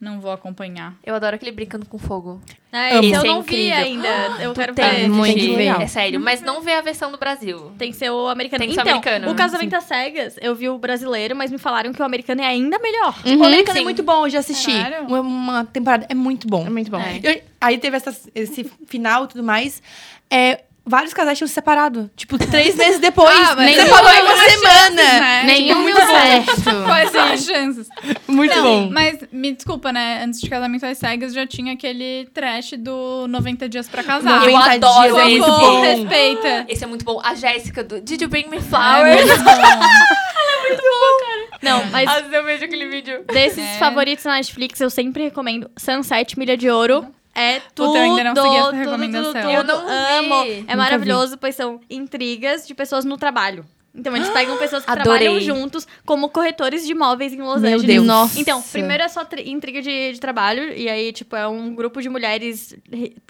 não 0.00 0.20
vou 0.20 0.30
acompanhar. 0.32 0.94
Eu 1.04 1.14
adoro 1.14 1.36
aquele 1.36 1.50
brincando 1.52 1.86
com 1.86 1.96
fogo. 1.98 2.40
É, 2.70 2.94
Amo. 2.96 3.04
esse 3.04 3.14
eu 3.14 3.20
é 3.20 3.24
não 3.24 3.42
vi 3.42 3.72
ainda. 3.72 4.08
Eu 4.40 4.52
quero 4.52 4.74
Tem, 4.74 4.90
ver. 4.90 5.08
muito 5.08 5.34
tem 5.34 5.48
que- 5.50 5.56
legal. 5.56 5.80
É 5.80 5.86
sério, 5.86 6.20
mas 6.20 6.42
não 6.42 6.60
vê 6.60 6.72
a 6.72 6.80
versão 6.80 7.10
do 7.10 7.16
Brasil. 7.16 7.72
Tem 7.78 7.90
que 7.90 7.96
ser 7.96 8.10
o 8.10 8.28
americano. 8.28 8.58
Tem 8.58 8.68
que 8.68 8.74
ser 8.74 8.80
então, 8.82 8.92
americano, 8.98 9.30
o 9.32 9.34
Casamento 9.34 9.74
às 9.74 9.84
Cegas, 9.84 10.36
eu 10.42 10.54
vi 10.54 10.68
o 10.68 10.76
brasileiro, 10.76 11.34
mas 11.34 11.50
me 11.50 11.58
falaram 11.58 11.92
que 11.92 12.02
o 12.02 12.04
americano 12.04 12.42
é 12.42 12.46
ainda 12.46 12.78
melhor. 12.80 13.14
o 13.24 13.44
americano 13.44 13.78
é 13.78 13.80
sim. 13.80 13.84
muito 13.84 14.02
bom, 14.02 14.26
eu 14.26 14.30
já 14.30 14.40
assisti. 14.40 14.72
Uma, 15.06 15.20
uma 15.20 15.64
temporada 15.64 16.06
é 16.08 16.14
muito 16.14 16.46
bom. 16.48 16.66
É 16.66 16.70
muito 16.70 16.90
bom. 16.90 16.98
É. 17.00 17.20
Eu- 17.22 17.42
aí 17.60 17.78
teve 17.78 17.96
essas- 17.96 18.28
esse 18.34 18.64
final 18.86 19.24
e 19.24 19.28
tudo 19.28 19.42
mais. 19.44 19.80
É, 20.30 20.63
vários 20.86 21.12
casais 21.14 21.38
tinham 21.38 21.48
se 21.48 21.54
separado. 21.54 22.10
Tipo, 22.16 22.36
três 22.38 22.74
meses 22.76 23.00
depois. 23.00 23.34
Ah, 23.36 23.54
mas 23.56 23.66
nem 23.66 23.76
nem 23.76 23.86
separou 23.86 24.10
em 24.10 24.14
nenhuma 24.14 24.34
uma 24.34 24.50
semana. 24.50 24.90
né? 25.02 25.42
Nenhum 25.44 25.86
Tipo, 25.86 25.98
deu 25.98 26.06
certo. 26.06 26.62
Quais 26.86 27.10
são 27.10 27.24
as 27.32 27.44
chances? 27.44 27.88
Muito 28.28 28.62
bom. 28.62 28.88
Mas 28.90 29.18
me 29.32 29.52
desculpa, 29.52 29.92
né? 29.92 30.22
Antes 30.24 30.40
de 30.40 30.48
Casamento 30.50 30.84
às 30.86 30.98
Cegas 30.98 31.32
já 31.32 31.46
tinha 31.46 31.72
aquele 31.74 32.28
trash 32.34 32.72
do 32.78 33.26
90 33.28 33.68
Dias 33.68 33.88
pra 33.88 34.02
Casar. 34.02 34.44
Eu 34.44 34.52
90 34.52 34.72
adoro 34.74 35.14
dias 35.14 35.16
é 35.16 35.20
esse. 35.30 35.38
Muito 35.38 35.44
favor, 35.46 35.70
bom. 35.70 35.80
respeita. 35.82 36.66
Esse 36.68 36.84
é 36.84 36.86
muito 36.86 37.04
bom. 37.04 37.20
A 37.24 37.34
Jéssica 37.34 37.82
do 37.84 38.00
Did 38.00 38.20
You 38.22 38.28
Bring 38.28 38.48
Me 38.48 38.58
Ai, 38.58 38.62
Flowers? 38.62 39.26
muito 39.26 39.44
bom. 39.44 39.54
Não, 41.62 41.82
mas 41.86 42.06
Às 42.08 42.16
vezes 42.16 42.32
eu 42.32 42.44
vejo 42.44 42.64
aquele 42.66 42.86
vídeo. 42.88 43.24
desses 43.32 43.64
É. 43.64 43.78
favoritos 43.78 44.24
na 44.24 44.34
Netflix, 44.34 44.78
eu 44.80 44.90
sempre 44.90 45.22
recomendo 45.24 45.70
Sunset, 45.78 46.38
Milha 46.38 46.56
de 46.58 46.68
Ouro. 46.68 47.06
É 47.34 47.60
tudo, 47.74 47.96
eu 47.96 48.02
ainda 48.02 48.24
não 48.24 48.34
segui 48.42 48.56
essa 48.56 48.66
tudo, 48.70 48.76
recomendação. 48.78 49.32
tudo, 49.32 49.42
tudo. 49.42 49.50
Eu 49.50 49.64
não 49.64 49.86
vi. 49.86 49.92
amo. 49.92 50.34
É 50.44 50.60
Nunca 50.60 50.76
maravilhoso, 50.76 51.36
pois 51.38 51.54
são 51.54 51.80
intrigas 51.90 52.66
de 52.66 52.74
pessoas 52.74 53.04
no 53.04 53.16
trabalho. 53.16 53.64
Então, 53.96 54.14
eles 54.16 54.28
pegam 54.34 54.56
pessoas 54.56 54.84
que 54.84 54.90
Adorei. 54.90 55.26
trabalham 55.28 55.40
juntos 55.40 55.86
como 56.06 56.28
corretores 56.28 56.84
de 56.84 56.92
imóveis 56.92 57.32
em 57.32 57.38
Los 57.42 57.60
Meu 57.62 57.74
Angeles. 57.74 57.86
Deus. 57.86 58.06
Nossa. 58.06 58.40
Então, 58.40 58.60
primeiro 58.62 59.02
é 59.02 59.08
só 59.08 59.24
tri- 59.24 59.50
intriga 59.50 59.80
de, 59.82 60.12
de 60.12 60.20
trabalho, 60.20 60.72
e 60.76 60.88
aí, 60.88 61.12
tipo, 61.12 61.34
é 61.36 61.46
um 61.46 61.74
grupo 61.74 62.00
de 62.02 62.08
mulheres 62.08 62.74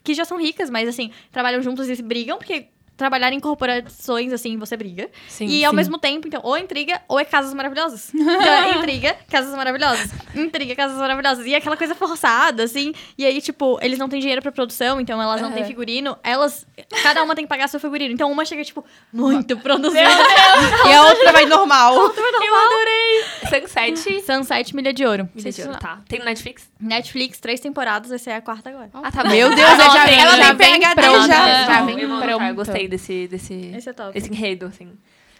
que 0.02 0.14
já 0.14 0.24
são 0.24 0.38
ricas, 0.40 0.68
mas 0.70 0.88
assim, 0.88 1.10
trabalham 1.32 1.62
juntos 1.62 1.88
e 1.88 1.96
se 1.96 2.02
brigam, 2.02 2.36
porque 2.38 2.66
trabalhar 2.96 3.32
em 3.32 3.40
corporações, 3.40 4.32
assim, 4.32 4.56
você 4.58 4.76
briga. 4.76 5.08
Sim, 5.28 5.46
e 5.46 5.64
ao 5.64 5.70
sim. 5.70 5.76
mesmo 5.76 5.98
tempo, 5.98 6.28
então, 6.28 6.40
ou 6.44 6.56
intriga 6.56 7.00
ou 7.08 7.18
é 7.18 7.24
casas 7.24 7.52
maravilhosas. 7.54 8.12
Então, 8.14 8.52
é 8.52 8.70
intriga, 8.78 9.16
casas 9.30 9.54
maravilhosas. 9.56 10.10
Intriga, 10.34 10.74
casas 10.74 10.96
maravilhosas. 10.98 11.46
E 11.46 11.54
é 11.54 11.56
aquela 11.56 11.76
coisa 11.76 11.94
forçada, 11.94 12.62
assim. 12.62 12.92
E 13.18 13.24
aí, 13.24 13.40
tipo, 13.40 13.78
eles 13.82 13.98
não 13.98 14.08
têm 14.08 14.20
dinheiro 14.20 14.40
pra 14.42 14.52
produção, 14.52 15.00
então 15.00 15.20
elas 15.20 15.40
não 15.40 15.50
têm 15.50 15.60
Aham. 15.62 15.68
figurino. 15.68 16.16
Elas, 16.22 16.66
cada 17.02 17.22
uma 17.22 17.34
tem 17.34 17.44
que 17.44 17.48
pagar 17.48 17.68
seu 17.68 17.80
figurino. 17.80 18.12
Então, 18.14 18.30
uma 18.30 18.44
chega, 18.44 18.62
tipo, 18.64 18.84
muito 19.12 19.56
produzida. 19.58 19.94
E 20.86 20.92
a 20.92 21.02
outra 21.04 21.32
vai 21.32 21.46
normal. 21.46 21.94
Eu 21.94 22.54
adorei. 22.56 23.60
Sunset. 23.66 24.22
Sunset 24.24 24.76
Milha 24.76 24.92
de 24.92 25.04
Ouro. 25.04 25.28
Milha 25.34 25.50
de 25.52 25.62
Ouro, 25.62 25.78
tá. 25.78 26.00
Tem 26.08 26.22
Netflix? 26.22 26.68
Netflix, 26.80 27.40
três 27.40 27.60
temporadas, 27.60 28.10
vai 28.10 28.18
ser 28.18 28.30
a 28.32 28.40
quarta 28.40 28.70
agora. 28.70 28.90
Ah, 28.92 29.10
tá 29.10 29.22
bom. 29.22 29.30
Meu 29.30 29.54
Deus, 29.54 29.70
Ah, 29.70 29.90
já, 29.90 30.04
tem, 30.06 30.20
ela 30.20 30.36
já 30.36 30.54
tem 30.54 30.80
PHD 30.80 30.94
pronta. 30.94 31.26
já. 31.26 31.64
Já 31.66 31.82
vem 31.82 32.04
anotar, 32.04 32.28
Eu 32.30 32.38
pronto. 32.38 32.54
Gostei 32.88 32.88
desse, 32.88 33.28
desse, 33.28 33.54
Esse 33.76 33.90
é 33.90 33.94
esse 34.14 34.30
enredo, 34.30 34.66
assim. 34.66 34.96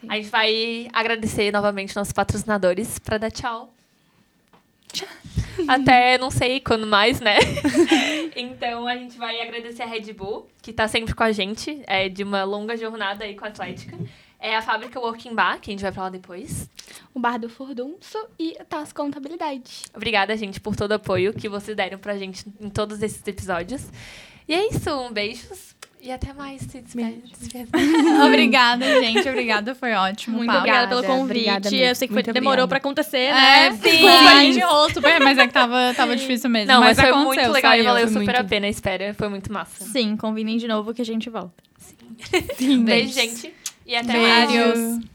A 0.08 0.16
gente 0.16 0.28
vai 0.28 0.88
agradecer 0.92 1.50
novamente 1.52 1.96
nossos 1.96 2.12
patrocinadores 2.12 2.98
pra 2.98 3.18
dar 3.18 3.30
tchau. 3.30 3.72
Até 5.66 6.18
não 6.18 6.30
sei 6.30 6.60
quando 6.60 6.86
mais, 6.86 7.20
né? 7.20 7.38
então 8.36 8.86
a 8.86 8.96
gente 8.96 9.16
vai 9.16 9.40
agradecer 9.40 9.82
a 9.82 9.86
Red 9.86 10.12
Bull, 10.12 10.48
que 10.62 10.72
tá 10.72 10.86
sempre 10.86 11.14
com 11.14 11.22
a 11.22 11.32
gente, 11.32 11.82
é 11.86 12.08
de 12.08 12.22
uma 12.22 12.44
longa 12.44 12.76
jornada 12.76 13.24
aí 13.24 13.34
com 13.34 13.44
a 13.44 13.48
Atlética. 13.48 13.96
É 14.38 14.56
a 14.56 14.62
fábrica 14.62 15.00
Working 15.00 15.34
Bar, 15.34 15.58
que 15.58 15.70
a 15.70 15.72
gente 15.72 15.82
vai 15.82 15.90
pra 15.90 16.02
lá 16.02 16.10
depois. 16.10 16.68
O 17.14 17.18
Bar 17.18 17.38
do 17.38 17.48
Furdunço 17.48 18.18
e 18.38 18.54
a 18.60 18.64
TAS 18.64 18.92
Contabilidade. 18.92 19.84
Obrigada, 19.94 20.36
gente, 20.36 20.60
por 20.60 20.76
todo 20.76 20.90
o 20.90 20.94
apoio 20.94 21.32
que 21.32 21.48
vocês 21.48 21.74
deram 21.74 21.98
pra 21.98 22.18
gente 22.18 22.44
em 22.60 22.68
todos 22.68 23.02
esses 23.02 23.26
episódios. 23.26 23.88
E 24.46 24.52
é 24.52 24.68
isso, 24.68 24.90
um 24.90 25.10
beijos 25.10 25.73
E 26.06 26.12
até 26.12 26.34
mais. 26.34 26.60
Se 26.60 26.82
despede. 26.82 27.22
despede. 27.40 27.68
Obrigada, 28.26 28.84
gente. 29.00 29.26
Obrigada, 29.26 29.74
foi 29.74 29.94
ótimo. 29.94 30.36
Muito 30.36 30.48
papo. 30.48 30.58
obrigada 30.58 30.88
pelo 30.88 31.02
convite. 31.02 31.24
obrigada. 31.48 31.74
Eu 31.74 31.94
sei 31.94 32.06
que 32.06 32.12
foi- 32.12 32.22
demorou 32.22 32.68
pra 32.68 32.76
acontecer, 32.76 33.16
É, 33.16 33.32
né? 33.32 33.70
desculpa, 33.70 34.08
a 34.10 34.40
gente 34.40 34.58
errou 34.60 34.90
super, 34.92 35.20
mas 35.20 35.38
é 35.38 35.46
que 35.46 35.52
tava, 35.54 35.94
tava 35.96 36.14
difícil 36.14 36.50
mesmo. 36.50 36.70
Não, 36.70 36.80
mas, 36.80 36.98
foi 37.00 37.08
aconteceu, 37.08 37.26
muito 37.26 37.52
legal 37.52 37.72
e 37.72 37.76
saiu. 37.76 37.84
valeu 37.84 38.08
foi 38.08 38.20
super 38.20 38.34
a 38.36 38.38
muito. 38.40 38.50
pena 38.50 38.66
a 38.66 38.70
espera. 38.70 39.14
Foi 39.14 39.28
muito 39.30 39.50
massa. 39.50 39.82
Sim, 39.84 40.14
convinem 40.16 40.58
de 40.58 40.68
novo 40.68 40.92
que 40.92 41.00
a 41.00 41.06
gente 41.06 41.30
volta. 41.30 41.54
Beijo, 42.84 43.12
gente. 43.12 43.54
E 43.86 43.96
até 43.96 44.12
mais. 44.18 44.50
Beijos. 44.52 45.13